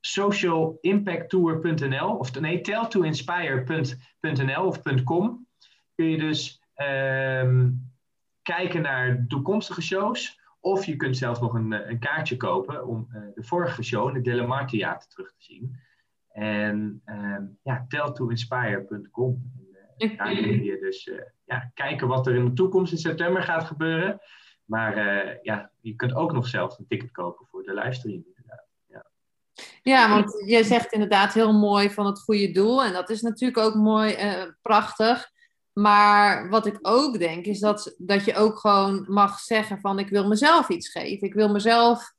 socialimpacttour.nl 0.00 2.16
of 2.16 2.40
nee, 2.40 2.60
telltoinspire.nl 2.60 4.64
of 4.64 4.82
.com 5.04 5.46
kun 5.94 6.10
je 6.10 6.18
dus 6.18 6.61
Ehm, 6.86 7.70
kijken 8.42 8.82
naar 8.82 9.24
toekomstige 9.28 9.82
shows. 9.82 10.40
Of 10.60 10.84
je 10.84 10.96
kunt 10.96 11.16
zelfs 11.16 11.40
nog 11.40 11.54
een, 11.54 11.72
eh, 11.72 11.90
een 11.90 11.98
kaartje 11.98 12.36
kopen 12.36 12.86
om 12.86 13.08
uh, 13.10 13.22
de 13.34 13.42
vorige 13.42 13.82
show 13.82 14.08
in 14.08 14.14
het 14.14 14.24
Delamar 14.24 14.66
Theater 14.66 15.08
terug 15.08 15.28
te 15.28 15.42
zien. 15.42 15.80
En 16.28 17.02
um, 17.06 17.58
ja, 17.62 17.84
telltoinspire.com. 17.88 19.52
Uh, 19.98 20.16
daar 20.16 20.34
kun 20.34 20.64
je 20.64 20.78
dus 20.80 21.06
uh, 21.06 21.20
ja, 21.44 21.70
kijken 21.74 22.08
wat 22.08 22.26
er 22.26 22.34
in 22.34 22.44
de 22.44 22.52
toekomst 22.52 22.92
in 22.92 22.98
september 22.98 23.42
gaat 23.42 23.64
gebeuren. 23.64 24.20
Maar 24.64 24.96
ja, 25.42 25.70
je 25.80 25.94
kunt 25.94 26.14
ook 26.14 26.32
nog 26.32 26.46
zelf 26.46 26.78
een 26.78 26.86
ticket 26.86 27.10
kopen 27.10 27.46
voor 27.46 27.62
de 27.62 27.74
livestream. 27.74 28.24
Ja. 28.88 29.04
ja, 29.82 30.08
want 30.08 30.44
je 30.46 30.64
zegt 30.64 30.92
inderdaad 30.92 31.34
heel 31.34 31.52
mooi 31.52 31.90
van 31.90 32.06
het 32.06 32.20
goede 32.20 32.50
doel. 32.50 32.84
En 32.84 32.92
dat 32.92 33.10
is 33.10 33.22
natuurlijk 33.22 33.58
ook 33.58 33.74
mooi, 33.74 34.16
prachtig. 34.62 35.32
Maar 35.72 36.48
wat 36.48 36.66
ik 36.66 36.78
ook 36.82 37.18
denk, 37.18 37.46
is 37.46 37.60
dat, 37.60 37.94
dat 37.98 38.24
je 38.24 38.34
ook 38.34 38.58
gewoon 38.58 39.04
mag 39.08 39.38
zeggen 39.38 39.80
van 39.80 39.98
ik 39.98 40.08
wil 40.08 40.28
mezelf 40.28 40.68
iets 40.68 40.88
geven. 40.88 41.26
Ik 41.26 41.34
wil 41.34 41.48
mezelf, 41.48 42.12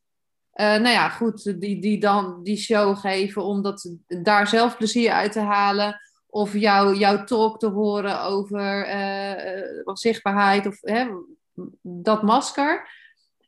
uh, 0.53 0.65
nou 0.65 0.89
ja, 0.89 1.09
goed, 1.09 1.61
die, 1.61 1.81
die, 1.81 1.99
dan, 1.99 2.43
die 2.43 2.57
show 2.57 2.97
geven 2.97 3.43
om 3.43 3.61
dat, 3.61 3.95
daar 4.07 4.47
zelf 4.47 4.77
plezier 4.77 5.11
uit 5.11 5.31
te 5.31 5.39
halen. 5.39 6.01
Of 6.27 6.53
jou, 6.53 6.95
jouw 6.95 7.23
talk 7.23 7.59
te 7.59 7.67
horen 7.67 8.21
over 8.21 8.87
uh, 8.87 9.93
zichtbaarheid 9.93 10.67
of 10.67 10.77
hè, 10.81 11.07
dat 11.81 12.23
masker 12.23 12.87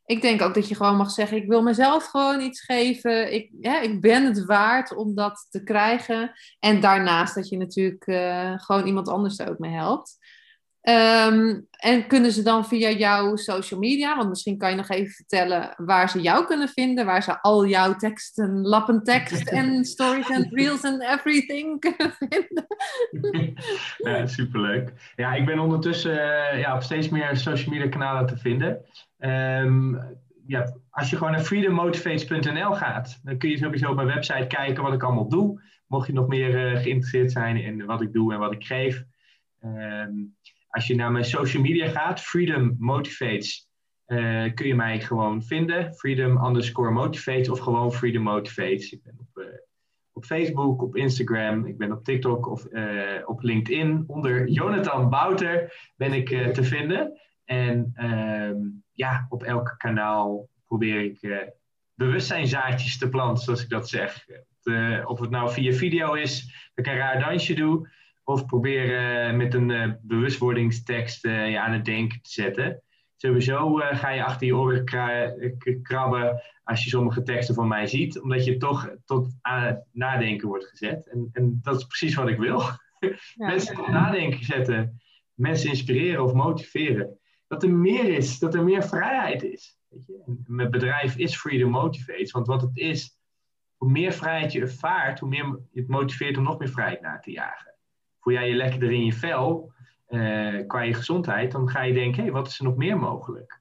ik 0.06 0.22
denk 0.22 0.42
ook 0.42 0.54
dat 0.54 0.68
je 0.68 0.74
gewoon 0.74 0.96
mag 0.96 1.10
zeggen: 1.10 1.36
ik 1.36 1.48
wil 1.48 1.62
mezelf 1.62 2.04
gewoon 2.04 2.40
iets 2.40 2.60
geven. 2.60 3.32
Ik, 3.32 3.50
ja, 3.60 3.80
ik 3.80 4.00
ben 4.00 4.24
het 4.24 4.44
waard 4.44 4.94
om 4.94 5.14
dat 5.14 5.46
te 5.50 5.62
krijgen. 5.62 6.32
En 6.58 6.80
daarnaast 6.80 7.34
dat 7.34 7.48
je 7.48 7.56
natuurlijk 7.56 8.06
uh, 8.06 8.52
gewoon 8.56 8.86
iemand 8.86 9.08
anders 9.08 9.38
er 9.38 9.50
ook 9.50 9.58
mee 9.58 9.72
helpt. 9.72 10.18
Um, 10.88 11.66
en 11.70 12.06
kunnen 12.06 12.32
ze 12.32 12.42
dan 12.42 12.66
via 12.66 12.90
jouw 12.90 13.36
social 13.36 13.80
media, 13.80 14.16
want 14.16 14.28
misschien 14.28 14.58
kan 14.58 14.70
je 14.70 14.76
nog 14.76 14.88
even 14.88 15.12
vertellen 15.12 15.74
waar 15.76 16.10
ze 16.10 16.20
jou 16.20 16.46
kunnen 16.46 16.68
vinden, 16.68 17.06
waar 17.06 17.22
ze 17.22 17.42
al 17.42 17.66
jouw 17.66 17.94
teksten, 17.96 18.60
lappentekst 18.60 19.48
en 19.60 19.84
stories 19.84 20.30
en 20.30 20.48
reels 20.50 20.80
en 20.80 21.00
everything 21.00 21.80
kunnen 21.80 22.12
vinden. 22.18 22.66
ja, 24.12 24.26
superleuk. 24.26 25.12
Ja, 25.16 25.34
ik 25.34 25.46
ben 25.46 25.58
ondertussen 25.58 26.14
uh, 26.14 26.60
ja, 26.60 26.74
op 26.74 26.82
steeds 26.82 27.08
meer 27.08 27.36
social 27.36 27.74
media 27.74 27.88
kanalen 27.88 28.26
te 28.26 28.36
vinden. 28.36 28.84
Um, 29.18 30.00
ja, 30.46 30.76
als 30.90 31.10
je 31.10 31.16
gewoon 31.16 31.32
naar 31.32 31.44
freedommotivates.nl 31.44 32.72
gaat, 32.72 33.20
dan 33.22 33.38
kun 33.38 33.50
je 33.50 33.58
sowieso 33.58 33.90
op 33.90 33.96
mijn 33.96 34.06
website 34.06 34.46
kijken 34.46 34.82
wat 34.82 34.92
ik 34.92 35.02
allemaal 35.02 35.28
doe. 35.28 35.62
Mocht 35.86 36.06
je 36.06 36.12
nog 36.12 36.28
meer 36.28 36.72
uh, 36.72 36.80
geïnteresseerd 36.80 37.32
zijn 37.32 37.56
in 37.56 37.84
wat 37.84 38.00
ik 38.00 38.12
doe 38.12 38.32
en 38.32 38.38
wat 38.38 38.52
ik 38.52 38.64
geef. 38.64 39.04
Um, 39.64 40.35
als 40.68 40.86
je 40.86 40.94
naar 40.94 41.12
mijn 41.12 41.24
social 41.24 41.62
media 41.62 41.88
gaat, 41.88 42.20
Freedom 42.20 42.76
Motivates, 42.78 43.68
uh, 44.06 44.54
kun 44.54 44.66
je 44.66 44.74
mij 44.74 45.00
gewoon 45.00 45.42
vinden. 45.42 45.94
Freedom 45.94 46.44
underscore 46.44 46.90
motivates 46.90 47.48
of 47.48 47.58
gewoon 47.58 47.92
Freedom 47.92 48.22
Motivates. 48.22 48.92
Ik 48.92 49.02
ben 49.02 49.16
op, 49.18 49.42
uh, 49.42 49.46
op 50.12 50.24
Facebook, 50.24 50.82
op 50.82 50.96
Instagram, 50.96 51.66
ik 51.66 51.78
ben 51.78 51.92
op 51.92 52.04
TikTok 52.04 52.50
of 52.50 52.66
uh, 52.70 53.22
op 53.24 53.42
LinkedIn. 53.42 54.04
Onder 54.06 54.48
Jonathan 54.48 55.10
Bouter 55.10 55.72
ben 55.96 56.12
ik 56.12 56.28
te 56.28 56.64
vinden. 56.64 57.20
En 57.44 57.90
ehm, 57.94 58.56
ja, 58.92 59.26
op 59.28 59.42
elk 59.42 59.74
kanaal 59.76 60.48
probeer 60.66 61.04
ik 61.04 61.48
bewustzijnzaadjes 61.94 62.98
te 62.98 63.08
planten, 63.08 63.44
zoals 63.44 63.62
ik 63.62 63.68
dat 63.68 63.88
zeg. 63.88 64.26
of 65.04 65.20
het 65.20 65.30
nou 65.30 65.50
via 65.50 65.72
video 65.72 66.14
is, 66.14 66.44
dat 66.74 66.86
ik 66.86 66.92
een 66.92 66.98
raar 66.98 67.20
dansje 67.20 67.54
doe 67.54 67.88
of 68.26 68.46
proberen 68.46 69.36
met 69.36 69.54
een 69.54 69.68
uh, 69.68 69.92
bewustwordingstekst 70.02 71.24
uh, 71.24 71.50
je 71.50 71.60
aan 71.60 71.72
het 71.72 71.84
denken 71.84 72.22
te 72.22 72.30
zetten. 72.30 72.82
Sowieso 73.16 73.74
ga 73.74 74.10
je 74.10 74.24
achter 74.24 74.46
je 74.46 74.56
oren 74.56 74.84
krabben 75.82 76.42
als 76.64 76.84
je 76.84 76.90
sommige 76.90 77.22
teksten 77.22 77.54
van 77.54 77.68
mij 77.68 77.86
ziet, 77.86 78.20
omdat 78.20 78.44
je 78.44 78.56
toch 78.56 78.90
tot 79.04 79.36
aan 79.40 79.62
het 79.62 79.84
nadenken 79.92 80.48
wordt 80.48 80.66
gezet. 80.66 81.08
En, 81.08 81.28
en 81.32 81.58
dat 81.62 81.76
is 81.76 81.84
precies 81.84 82.14
wat 82.14 82.28
ik 82.28 82.38
wil. 82.38 82.62
Ja, 82.98 83.16
mensen 83.50 83.74
tot 83.74 83.88
nadenken 83.88 84.44
zetten, 84.44 85.00
mensen 85.34 85.68
inspireren 85.68 86.24
of 86.24 86.32
motiveren. 86.32 87.18
Dat 87.46 87.62
er 87.62 87.70
meer 87.70 88.16
is, 88.16 88.38
dat 88.38 88.54
er 88.54 88.64
meer 88.64 88.82
vrijheid 88.82 89.42
is. 89.42 89.78
Weet 89.88 90.06
je? 90.06 90.22
En 90.26 90.44
mijn 90.46 90.70
bedrijf 90.70 91.16
is 91.16 91.36
Freedom 91.36 91.70
Motivates, 91.70 92.30
want 92.30 92.46
wat 92.46 92.60
het 92.60 92.76
is, 92.76 93.18
hoe 93.76 93.90
meer 93.90 94.12
vrijheid 94.12 94.52
je 94.52 94.60
ervaart, 94.60 95.18
hoe 95.18 95.28
meer 95.28 95.60
je 95.72 95.80
het 95.80 95.88
motiveert 95.88 96.36
om 96.36 96.42
nog 96.42 96.58
meer 96.58 96.70
vrijheid 96.70 97.00
na 97.00 97.18
te 97.18 97.30
jagen 97.30 97.75
voel 98.26 98.34
jij 98.34 98.48
je 98.48 98.54
lekkerder 98.54 98.92
in 98.92 99.04
je 99.04 99.12
vel 99.12 99.72
uh, 100.08 100.66
qua 100.66 100.80
je 100.80 100.94
gezondheid, 100.94 101.52
dan 101.52 101.68
ga 101.68 101.82
je 101.82 101.92
denken, 101.92 102.16
hé, 102.16 102.22
hey, 102.22 102.32
wat 102.32 102.46
is 102.46 102.58
er 102.58 102.64
nog 102.64 102.76
meer 102.76 102.98
mogelijk? 102.98 103.60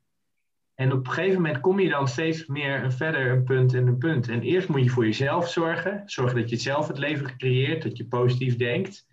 En 0.75 0.91
op 0.91 1.07
een 1.07 1.13
gegeven 1.13 1.41
moment 1.41 1.59
kom 1.59 1.79
je 1.79 1.89
dan 1.89 2.07
steeds 2.07 2.45
meer 2.45 2.83
een 2.83 2.91
verder 2.91 3.31
een 3.31 3.43
punt 3.43 3.73
en 3.73 3.87
een 3.87 3.97
punt. 3.97 4.27
En 4.27 4.41
eerst 4.41 4.67
moet 4.67 4.83
je 4.83 4.89
voor 4.89 5.05
jezelf 5.05 5.49
zorgen. 5.49 6.01
Zorgen 6.05 6.39
dat 6.39 6.49
je 6.49 6.55
zelf 6.55 6.87
het 6.87 6.97
leven 6.97 7.37
creëert, 7.37 7.83
dat 7.83 7.97
je 7.97 8.07
positief 8.07 8.55
denkt. 8.55 9.07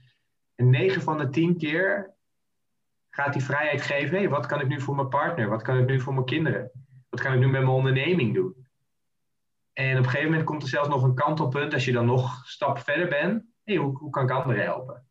En 0.54 0.70
9 0.70 1.02
van 1.02 1.18
de 1.18 1.28
10 1.28 1.56
keer 1.56 2.14
gaat 3.10 3.32
die 3.32 3.44
vrijheid 3.44 3.82
geven. 3.82 4.18
Hé, 4.18 4.28
wat 4.28 4.46
kan 4.46 4.60
ik 4.60 4.68
nu 4.68 4.80
voor 4.80 4.94
mijn 4.94 5.08
partner? 5.08 5.48
Wat 5.48 5.62
kan 5.62 5.78
ik 5.78 5.86
nu 5.86 6.00
voor 6.00 6.14
mijn 6.14 6.26
kinderen? 6.26 6.70
Wat 7.08 7.20
kan 7.20 7.32
ik 7.32 7.38
nu 7.38 7.48
met 7.48 7.60
mijn 7.60 7.76
onderneming 7.76 8.34
doen? 8.34 8.66
En 9.72 9.92
op 9.92 10.04
een 10.04 10.04
gegeven 10.04 10.30
moment 10.30 10.44
komt 10.44 10.62
er 10.62 10.68
zelfs 10.68 10.88
nog 10.88 11.02
een 11.02 11.14
kantelpunt 11.14 11.74
als 11.74 11.84
je 11.84 11.92
dan 11.92 12.06
nog 12.06 12.46
stap 12.46 12.78
verder 12.78 13.08
bent. 13.08 13.44
Hé, 13.64 13.76
hoe, 13.76 13.98
hoe 13.98 14.10
kan 14.10 14.22
ik 14.22 14.30
anderen 14.30 14.62
helpen? 14.62 15.06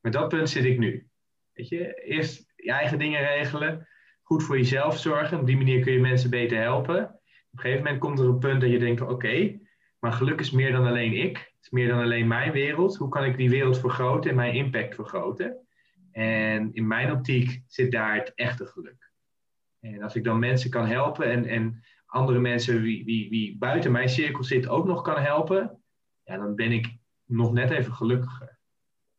Met 0.00 0.12
dat 0.12 0.28
punt 0.28 0.50
zit 0.50 0.64
ik 0.64 0.78
nu. 0.78 1.08
Weet 1.52 1.68
je, 1.68 1.94
eerst 1.94 2.52
je 2.56 2.72
eigen 2.72 2.98
dingen 2.98 3.20
regelen, 3.20 3.88
goed 4.22 4.42
voor 4.42 4.56
jezelf 4.56 4.98
zorgen. 4.98 5.40
Op 5.40 5.46
die 5.46 5.56
manier 5.56 5.80
kun 5.80 5.92
je 5.92 6.00
mensen 6.00 6.30
beter 6.30 6.58
helpen. 6.58 7.04
Op 7.04 7.18
een 7.52 7.60
gegeven 7.60 7.84
moment 7.84 8.00
komt 8.00 8.18
er 8.18 8.24
een 8.24 8.38
punt 8.38 8.60
dat 8.60 8.70
je 8.70 8.78
denkt: 8.78 9.00
oké, 9.00 9.60
maar 9.98 10.12
geluk 10.12 10.40
is 10.40 10.50
meer 10.50 10.72
dan 10.72 10.86
alleen 10.86 11.12
ik. 11.12 11.36
Het 11.36 11.62
is 11.62 11.70
meer 11.70 11.88
dan 11.88 12.02
alleen 12.02 12.26
mijn 12.26 12.52
wereld. 12.52 12.96
Hoe 12.96 13.08
kan 13.08 13.24
ik 13.24 13.36
die 13.36 13.50
wereld 13.50 13.78
vergroten 13.78 14.30
en 14.30 14.36
mijn 14.36 14.54
impact 14.54 14.94
vergroten? 14.94 15.66
En 16.12 16.72
in 16.72 16.86
mijn 16.86 17.12
optiek 17.12 17.62
zit 17.66 17.92
daar 17.92 18.14
het 18.14 18.34
echte 18.34 18.66
geluk. 18.66 19.12
En 19.80 20.02
als 20.02 20.14
ik 20.14 20.24
dan 20.24 20.38
mensen 20.38 20.70
kan 20.70 20.86
helpen 20.86 21.30
en, 21.30 21.46
en 21.46 21.82
andere 22.06 22.38
mensen 22.38 22.82
wie 22.82 23.58
buiten 23.58 23.92
mijn 23.92 24.08
cirkel 24.08 24.44
zit 24.44 24.68
ook 24.68 24.86
nog 24.86 25.02
kan 25.02 25.22
helpen, 25.22 25.82
ja, 26.24 26.36
dan 26.36 26.54
ben 26.54 26.72
ik 26.72 26.98
nog 27.24 27.52
net 27.52 27.70
even 27.70 27.92
gelukkiger 27.92 28.59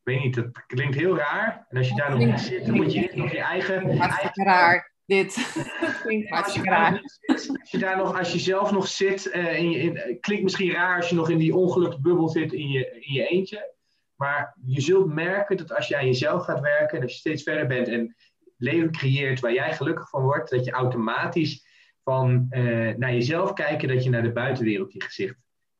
ik 0.03 0.13
weet 0.13 0.19
niet, 0.23 0.35
dat 0.35 0.65
klinkt 0.67 0.95
heel 0.95 1.17
raar. 1.17 1.65
En 1.69 1.77
als 1.77 1.89
je 1.89 1.95
daar 1.95 2.09
nog 2.09 2.19
in 2.19 2.39
zit, 2.39 2.65
dan 2.65 2.75
moet 2.75 2.93
je 2.93 3.11
nog 3.13 3.31
je 3.31 3.39
eigen... 3.39 3.97
Hartstikke 3.97 4.43
raar, 4.43 4.93
dit. 5.05 5.61
klinkt 6.03 6.29
hartstikke 6.29 6.69
raar. 6.69 7.01
Als 7.25 7.71
je 7.71 7.77
daar 7.77 7.97
nog, 7.97 8.17
als 8.17 8.31
je 8.31 8.39
zelf 8.39 8.71
nog 8.71 8.87
zit, 8.87 9.25
uh, 9.25 9.57
in 9.57 9.71
je, 9.71 9.79
in, 9.79 10.19
klinkt 10.19 10.43
misschien 10.43 10.71
raar 10.71 10.95
als 10.95 11.09
je 11.09 11.15
nog 11.15 11.29
in 11.29 11.37
die 11.37 11.55
ongeluksbubbel 11.55 12.29
zit 12.29 12.53
in 12.53 12.67
je, 12.67 12.99
in 12.99 13.13
je 13.13 13.27
eentje. 13.27 13.73
Maar 14.15 14.57
je 14.65 14.81
zult 14.81 15.13
merken 15.13 15.57
dat 15.57 15.75
als 15.75 15.87
je 15.87 15.97
aan 15.97 16.05
jezelf 16.05 16.43
gaat 16.43 16.59
werken, 16.59 16.97
en 16.97 17.03
als 17.03 17.13
je 17.13 17.19
steeds 17.19 17.43
verder 17.43 17.67
bent 17.67 17.87
en 17.87 18.15
leven 18.57 18.91
creëert 18.91 19.39
waar 19.39 19.53
jij 19.53 19.73
gelukkig 19.73 20.09
van 20.09 20.23
wordt, 20.23 20.49
dat 20.49 20.65
je 20.65 20.71
automatisch 20.71 21.65
van 22.03 22.47
uh, 22.49 22.95
naar 22.95 23.13
jezelf 23.13 23.53
kijken, 23.53 23.87
dat 23.87 24.03
je 24.03 24.09
naar 24.09 24.23
de 24.23 24.31
buitenwereld 24.31 24.93
je 24.93 25.03
gezicht 25.03 25.35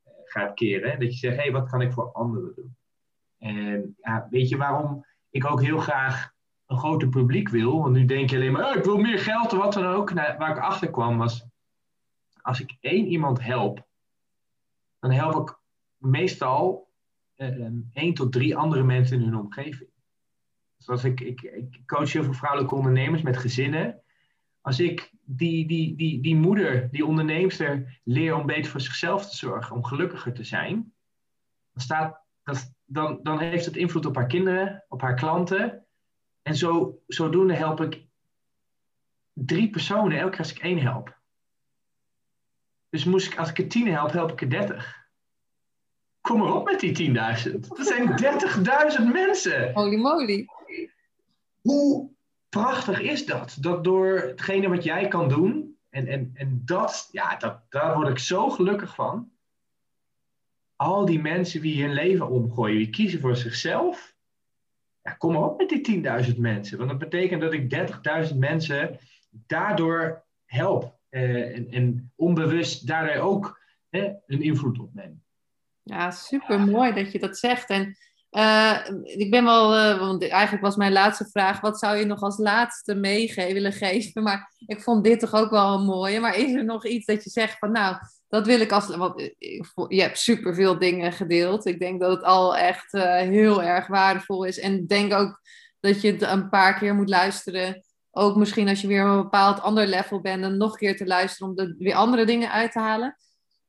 uh, 0.06 0.11
gaat 0.26 0.53
keren. 0.53 0.99
Dat 0.99 1.11
je 1.14 1.18
zegt, 1.18 1.35
hé, 1.35 1.41
hey, 1.41 1.52
wat 1.52 1.69
kan 1.69 1.81
ik 1.81 1.91
voor 1.91 2.11
anderen 2.11 2.52
doen? 2.56 2.76
En 3.41 3.95
weet 4.30 4.49
je 4.49 4.57
waarom 4.57 5.05
ik 5.30 5.45
ook 5.45 5.61
heel 5.61 5.77
graag 5.80 6.31
een 6.65 6.77
groter 6.77 7.09
publiek 7.09 7.49
wil? 7.49 7.81
Want 7.81 7.95
nu 7.95 8.05
denk 8.05 8.30
je 8.30 8.35
alleen 8.35 8.51
maar, 8.51 8.69
oh, 8.69 8.76
ik 8.76 8.84
wil 8.84 8.97
meer 8.97 9.19
geld 9.19 9.53
of 9.53 9.59
wat 9.59 9.73
dan 9.73 9.85
ook. 9.85 10.13
Nou, 10.13 10.38
waar 10.38 10.49
ik 10.49 10.63
achter 10.63 10.91
kwam 10.91 11.18
was, 11.18 11.45
als 12.41 12.59
ik 12.59 12.77
één 12.80 13.05
iemand 13.05 13.43
help, 13.43 13.88
dan 14.99 15.11
help 15.11 15.49
ik 15.49 15.59
meestal 15.97 16.89
uh, 17.38 17.68
één 17.93 18.13
tot 18.13 18.31
drie 18.31 18.55
andere 18.55 18.84
mensen 18.84 19.18
in 19.18 19.23
hun 19.23 19.39
omgeving. 19.39 19.89
Zoals 20.77 21.03
ik, 21.03 21.19
ik, 21.19 21.41
ik 21.41 21.81
coach 21.85 22.11
heel 22.11 22.23
veel 22.23 22.34
vrouwelijke 22.34 22.76
ondernemers 22.76 23.22
met 23.22 23.38
gezinnen. 23.38 24.01
Als 24.61 24.80
ik 24.80 25.11
die, 25.23 25.68
die, 25.68 25.95
die, 25.95 26.22
die 26.22 26.35
moeder, 26.35 26.91
die 26.91 27.05
onderneemster, 27.05 27.99
leer 28.03 28.35
om 28.35 28.45
beter 28.45 28.72
voor 28.72 28.81
zichzelf 28.81 29.30
te 29.30 29.35
zorgen, 29.35 29.76
om 29.76 29.84
gelukkiger 29.84 30.34
te 30.34 30.43
zijn, 30.43 30.93
dan 31.72 31.84
staat 31.84 32.20
dat, 32.43 32.73
dan, 32.85 33.19
dan 33.23 33.39
heeft 33.39 33.65
het 33.65 33.76
invloed 33.76 34.05
op 34.05 34.15
haar 34.15 34.27
kinderen, 34.27 34.85
op 34.88 35.01
haar 35.01 35.15
klanten. 35.15 35.85
En 36.41 36.55
zo, 36.55 36.99
zodoende 37.07 37.53
help 37.53 37.81
ik 37.81 38.05
drie 39.34 39.69
personen 39.69 40.18
elke 40.18 40.30
keer 40.30 40.39
als 40.39 40.51
ik 40.51 40.59
één 40.59 40.80
help. 40.80 41.19
Dus 42.89 43.05
moest 43.05 43.27
ik, 43.31 43.38
als 43.38 43.49
ik 43.49 43.57
er 43.57 43.68
tien 43.68 43.88
help, 43.88 44.11
help 44.11 44.31
ik 44.31 44.41
er 44.41 44.49
dertig. 44.49 44.99
Kom 46.22 46.39
maar 46.39 46.53
op 46.53 46.65
met 46.65 46.80
die 46.80 47.09
10.000. 47.09 47.59
Dat 47.59 47.88
zijn 47.88 48.09
30.000 48.99 49.11
mensen. 49.13 49.73
Holy 49.73 49.95
moly. 49.95 50.47
Hoe 51.61 52.09
prachtig 52.49 53.01
is 53.01 53.26
dat? 53.26 53.57
Dat 53.59 53.84
door 53.84 54.18
hetgene 54.18 54.69
wat 54.69 54.84
jij 54.84 55.07
kan 55.07 55.30
doen, 55.30 55.72
en, 55.89 56.07
en, 56.07 56.31
en 56.34 56.61
dat, 56.65 57.07
ja, 57.11 57.35
dat, 57.35 57.61
daar 57.69 57.95
word 57.95 58.07
ik 58.07 58.19
zo 58.19 58.49
gelukkig 58.49 58.95
van. 58.95 59.31
Al 60.81 61.05
die 61.05 61.21
mensen 61.21 61.61
die 61.61 61.83
hun 61.83 61.93
leven 61.93 62.29
omgooien, 62.29 62.77
die 62.77 62.89
kiezen 62.89 63.19
voor 63.19 63.35
zichzelf. 63.35 64.15
Ja, 65.01 65.11
kom 65.11 65.33
maar 65.33 65.43
op 65.43 65.57
met 65.57 65.69
die 65.69 66.03
10.000 66.33 66.37
mensen. 66.37 66.77
Want 66.77 66.89
dat 66.89 66.99
betekent 66.99 67.41
dat 67.41 67.53
ik 67.53 67.89
30.000 68.29 68.37
mensen 68.37 68.99
daardoor 69.29 70.25
help. 70.45 70.99
Eh, 71.09 71.55
en, 71.55 71.71
en, 71.71 72.11
onbewust 72.15 72.87
daardoor 72.87 73.23
ook 73.23 73.59
een 73.89 74.41
invloed 74.41 74.79
op 74.79 74.93
neem. 74.93 75.23
Ja, 75.83 76.11
super 76.11 76.59
mooi 76.59 76.93
dat 76.93 77.11
je 77.11 77.19
dat 77.19 77.37
zegt. 77.37 77.69
En 77.69 77.97
uh, 78.31 78.77
ik 79.03 79.31
ben 79.31 79.43
wel, 79.43 79.77
uh, 79.77 79.99
want 79.99 80.29
eigenlijk 80.29 80.63
was 80.63 80.75
mijn 80.75 80.91
laatste 80.91 81.29
vraag: 81.29 81.61
wat 81.61 81.79
zou 81.79 81.97
je 81.97 82.05
nog 82.05 82.21
als 82.21 82.37
laatste 82.37 82.95
meegeven 82.95 83.53
willen 83.53 83.73
geven? 83.73 84.23
Maar 84.23 84.53
ik 84.65 84.81
vond 84.81 85.03
dit 85.03 85.19
toch 85.19 85.33
ook 85.33 85.49
wel 85.49 85.73
een 85.73 85.85
mooie. 85.85 86.19
Maar 86.19 86.37
is 86.37 86.53
er 86.53 86.65
nog 86.65 86.85
iets 86.85 87.05
dat 87.05 87.23
je 87.23 87.29
zegt 87.29 87.57
van, 87.57 87.71
nou, 87.71 87.97
dat 88.31 88.45
wil 88.45 88.59
ik 88.59 88.71
als. 88.71 88.95
Want 88.95 89.21
je 89.87 90.01
hebt 90.01 90.17
super 90.17 90.55
veel 90.55 90.79
dingen 90.79 91.11
gedeeld. 91.11 91.65
Ik 91.65 91.79
denk 91.79 92.01
dat 92.01 92.11
het 92.11 92.23
al 92.23 92.57
echt 92.57 92.93
uh, 92.93 93.15
heel 93.15 93.63
erg 93.63 93.87
waardevol 93.87 94.43
is. 94.43 94.59
En 94.59 94.87
denk 94.87 95.13
ook 95.13 95.41
dat 95.79 96.01
je 96.01 96.11
het 96.11 96.21
een 96.21 96.49
paar 96.49 96.77
keer 96.79 96.95
moet 96.95 97.09
luisteren. 97.09 97.83
Ook 98.11 98.35
misschien 98.35 98.67
als 98.67 98.81
je 98.81 98.87
weer 98.87 99.03
op 99.03 99.15
een 99.15 99.21
bepaald 99.21 99.61
ander 99.61 99.87
level 99.87 100.21
bent, 100.21 100.41
dan 100.41 100.57
nog 100.57 100.71
een 100.71 100.77
keer 100.77 100.97
te 100.97 101.05
luisteren 101.05 101.49
om 101.49 101.57
er 101.57 101.75
weer 101.77 101.95
andere 101.95 102.25
dingen 102.25 102.51
uit 102.51 102.71
te 102.71 102.79
halen. 102.79 103.17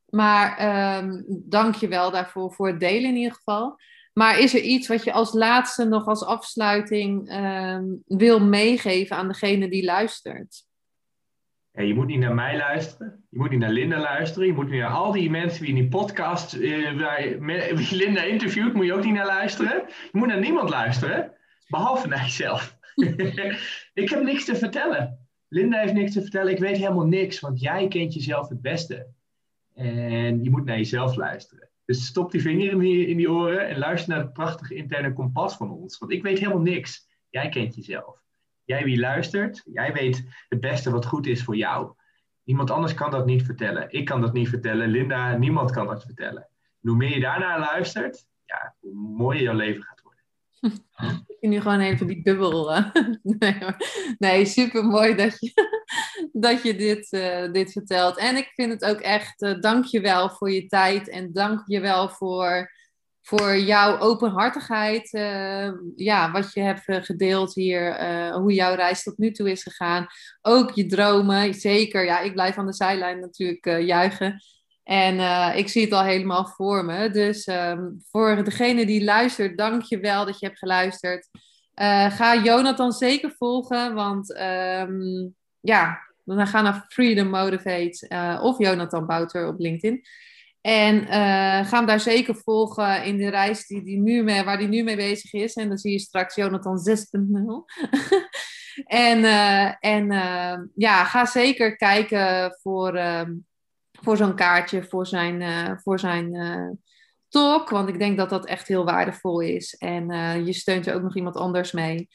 Maar 0.05 0.97
um, 1.03 1.23
dank 1.27 1.75
je 1.75 1.87
wel 1.87 2.11
daarvoor, 2.11 2.53
voor 2.53 2.67
het 2.67 2.79
delen 2.79 3.09
in 3.09 3.15
ieder 3.15 3.33
geval. 3.33 3.79
Maar 4.13 4.39
is 4.39 4.53
er 4.53 4.61
iets 4.61 4.87
wat 4.87 5.03
je 5.03 5.13
als 5.13 5.33
laatste 5.33 5.85
nog 5.85 6.07
als 6.07 6.23
afsluiting 6.23 7.33
um, 7.33 8.03
wil 8.05 8.39
meegeven 8.39 9.15
aan 9.15 9.27
degene 9.27 9.69
die 9.69 9.83
luistert? 9.83 10.63
Je 11.73 11.93
moet 11.93 12.07
niet 12.07 12.19
naar 12.19 12.35
mij 12.35 12.57
luisteren. 12.57 13.25
Je 13.29 13.37
moet 13.37 13.49
niet 13.49 13.59
naar 13.59 13.71
Linda 13.71 13.99
luisteren. 13.99 14.47
Je 14.47 14.53
moet 14.53 14.69
niet 14.69 14.79
naar 14.79 14.89
al 14.89 15.11
die 15.11 15.29
mensen 15.29 15.59
die 15.59 15.75
in 15.75 15.81
die 15.81 15.89
podcast, 15.89 16.55
uh, 16.55 16.99
waar 16.99 17.21
Linda 18.01 18.23
interviewt, 18.23 18.73
moet 18.73 18.85
je 18.85 18.93
ook 18.93 19.03
niet 19.03 19.13
naar 19.13 19.25
luisteren. 19.25 19.83
Je 19.87 20.17
moet 20.17 20.27
naar 20.27 20.39
niemand 20.39 20.69
luisteren, 20.69 21.31
behalve 21.67 22.07
naar 22.13 22.23
jezelf. 22.23 22.77
ik 23.93 24.09
heb 24.09 24.23
niks 24.23 24.45
te 24.45 24.55
vertellen. 24.55 25.27
Linda 25.47 25.79
heeft 25.79 25.93
niks 25.93 26.13
te 26.13 26.21
vertellen. 26.21 26.51
Ik 26.51 26.59
weet 26.59 26.77
helemaal 26.77 27.05
niks, 27.05 27.39
want 27.39 27.59
jij 27.59 27.87
kent 27.87 28.13
jezelf 28.13 28.49
het 28.49 28.61
beste. 28.61 29.07
En 29.75 30.43
je 30.43 30.49
moet 30.49 30.65
naar 30.65 30.77
jezelf 30.77 31.15
luisteren. 31.15 31.69
Dus 31.85 32.05
stop 32.05 32.31
die 32.31 32.41
vinger 32.41 32.71
in 32.71 33.07
in 33.07 33.17
die 33.17 33.31
oren 33.31 33.67
en 33.67 33.77
luister 33.77 34.09
naar 34.09 34.23
het 34.23 34.33
prachtige 34.33 34.75
interne 34.75 35.13
kompas 35.13 35.55
van 35.55 35.71
ons. 35.71 35.97
Want 35.97 36.11
ik 36.11 36.23
weet 36.23 36.39
helemaal 36.39 36.61
niks. 36.61 37.07
Jij 37.29 37.49
kent 37.49 37.75
jezelf. 37.75 38.22
Jij 38.65 38.83
wie 38.83 38.99
luistert, 38.99 39.63
jij 39.73 39.93
weet 39.93 40.23
het 40.49 40.59
beste 40.59 40.91
wat 40.91 41.05
goed 41.05 41.27
is 41.27 41.43
voor 41.43 41.55
jou. 41.55 41.93
Iemand 42.43 42.71
anders 42.71 42.93
kan 42.93 43.11
dat 43.11 43.25
niet 43.25 43.43
vertellen. 43.43 43.91
Ik 43.91 44.05
kan 44.05 44.21
dat 44.21 44.33
niet 44.33 44.49
vertellen. 44.49 44.89
Linda, 44.89 45.37
niemand 45.37 45.71
kan 45.71 45.87
dat 45.87 46.03
vertellen. 46.03 46.47
En 46.81 46.89
hoe 46.89 46.97
meer 46.97 47.13
je 47.13 47.19
daarnaar 47.19 47.59
luistert, 47.59 48.27
ja, 48.45 48.75
hoe 48.79 48.93
mooier 48.93 49.41
jouw 49.41 49.55
leven 49.55 49.83
gaat 49.83 50.01
worden. 50.01 50.21
Ik 51.39 51.49
nu 51.49 51.61
gewoon 51.61 51.79
even 51.79 52.07
die 52.07 52.21
bubbel. 52.21 52.75
Uh, 52.75 52.93
nee, 53.39 53.55
nee, 54.17 54.45
super 54.45 54.85
mooi 54.85 55.15
dat 55.15 55.39
je, 55.39 55.51
dat 56.47 56.61
je 56.61 56.75
dit, 56.75 57.13
uh, 57.13 57.51
dit 57.51 57.71
vertelt. 57.71 58.17
En 58.17 58.35
ik 58.35 58.51
vind 58.55 58.71
het 58.71 58.85
ook 58.85 58.99
echt, 58.99 59.41
uh, 59.41 59.59
dank 59.59 59.85
je 59.85 60.01
wel 60.01 60.29
voor 60.29 60.51
je 60.51 60.67
tijd 60.67 61.09
en 61.09 61.33
dank 61.33 61.63
je 61.65 61.79
wel 61.79 62.09
voor, 62.09 62.71
voor 63.25 63.57
jouw 63.57 63.99
openhartigheid. 63.99 65.09
ja, 65.95 66.31
wat 66.31 66.53
je 66.53 66.61
hebt 66.61 67.05
gedeeld 67.05 67.53
hier, 67.53 68.03
hoe 68.33 68.53
jouw 68.53 68.75
reis 68.75 69.03
tot 69.03 69.17
nu 69.17 69.31
toe 69.31 69.51
is 69.51 69.63
gegaan. 69.63 70.07
Ook 70.41 70.71
je 70.71 70.85
dromen, 70.85 71.53
zeker. 71.53 72.05
Ja, 72.05 72.19
ik 72.19 72.33
blijf 72.33 72.57
aan 72.57 72.65
de 72.65 72.73
zijlijn 72.73 73.19
natuurlijk 73.19 73.65
juichen. 73.65 74.41
En 74.83 75.19
ik 75.57 75.67
zie 75.69 75.83
het 75.83 75.93
al 75.93 76.03
helemaal 76.03 76.45
voor 76.45 76.85
me. 76.85 77.09
Dus 77.09 77.47
um, 77.47 78.03
voor 78.11 78.43
degene 78.43 78.85
die 78.85 79.03
luistert, 79.03 79.57
dank 79.57 79.81
je 79.83 79.99
wel 79.99 80.25
dat 80.25 80.39
je 80.39 80.45
hebt 80.45 80.59
geluisterd. 80.59 81.29
Uh, 81.75 82.11
ga 82.11 82.35
Jonathan 82.43 82.91
zeker 82.91 83.31
volgen, 83.37 83.93
want 83.93 84.39
um, 84.39 85.35
ja, 85.59 85.99
dan 86.23 86.47
ga 86.47 86.61
naar 86.61 86.85
Freedom 86.87 87.27
Motivate 87.27 88.05
uh, 88.09 88.39
of 88.43 88.57
Jonathan 88.57 89.05
Bouter 89.05 89.47
op 89.47 89.59
LinkedIn. 89.59 90.01
En 90.63 91.07
ga 91.65 91.77
hem 91.77 91.85
daar 91.85 91.99
zeker 91.99 92.35
volgen 92.35 93.03
in 93.03 93.17
de 93.17 93.29
reis 93.29 93.67
die, 93.67 93.83
die 93.83 93.97
nu 93.97 94.23
mee, 94.23 94.43
waar 94.43 94.57
hij 94.57 94.67
nu 94.67 94.83
mee 94.83 94.95
bezig 94.95 95.33
is. 95.33 95.53
En 95.53 95.67
dan 95.67 95.77
zie 95.77 95.91
je 95.91 95.99
straks 95.99 96.35
Jonathan 96.35 96.77
6.0. 96.89 96.93
en 98.85 99.23
en 99.79 100.07
ja, 100.75 101.03
ga 101.03 101.25
zeker 101.25 101.75
kijken 101.75 102.57
voor... 102.61 102.97
Um, 102.97 103.45
voor 104.01 104.17
zo'n 104.17 104.35
kaartje, 104.35 104.83
voor 104.83 105.07
zijn, 105.07 105.79
voor 105.79 105.99
zijn 105.99 106.33
talk. 107.27 107.69
Want 107.69 107.89
ik 107.89 107.99
denk 107.99 108.17
dat 108.17 108.29
dat 108.29 108.45
echt 108.45 108.67
heel 108.67 108.85
waardevol 108.85 109.39
is. 109.39 109.75
En 109.75 110.05
je 110.45 110.53
steunt 110.53 110.87
er 110.87 110.95
ook 110.95 111.01
nog 111.01 111.15
iemand 111.15 111.35
anders 111.35 111.71
mee. 111.71 112.09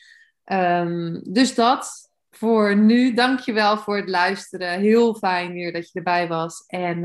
Um, 0.53 1.21
dus 1.33 1.55
dat 1.55 2.11
voor 2.31 2.77
nu. 2.77 3.15
Dankjewel 3.15 3.79
voor 3.79 3.97
het 3.97 4.09
luisteren. 4.09 4.81
Heel 4.81 5.15
fijn 5.15 5.53
weer 5.53 5.73
dat 5.73 5.91
je 5.93 5.99
erbij 5.99 6.29
was. 6.29 6.65
En 6.67 7.05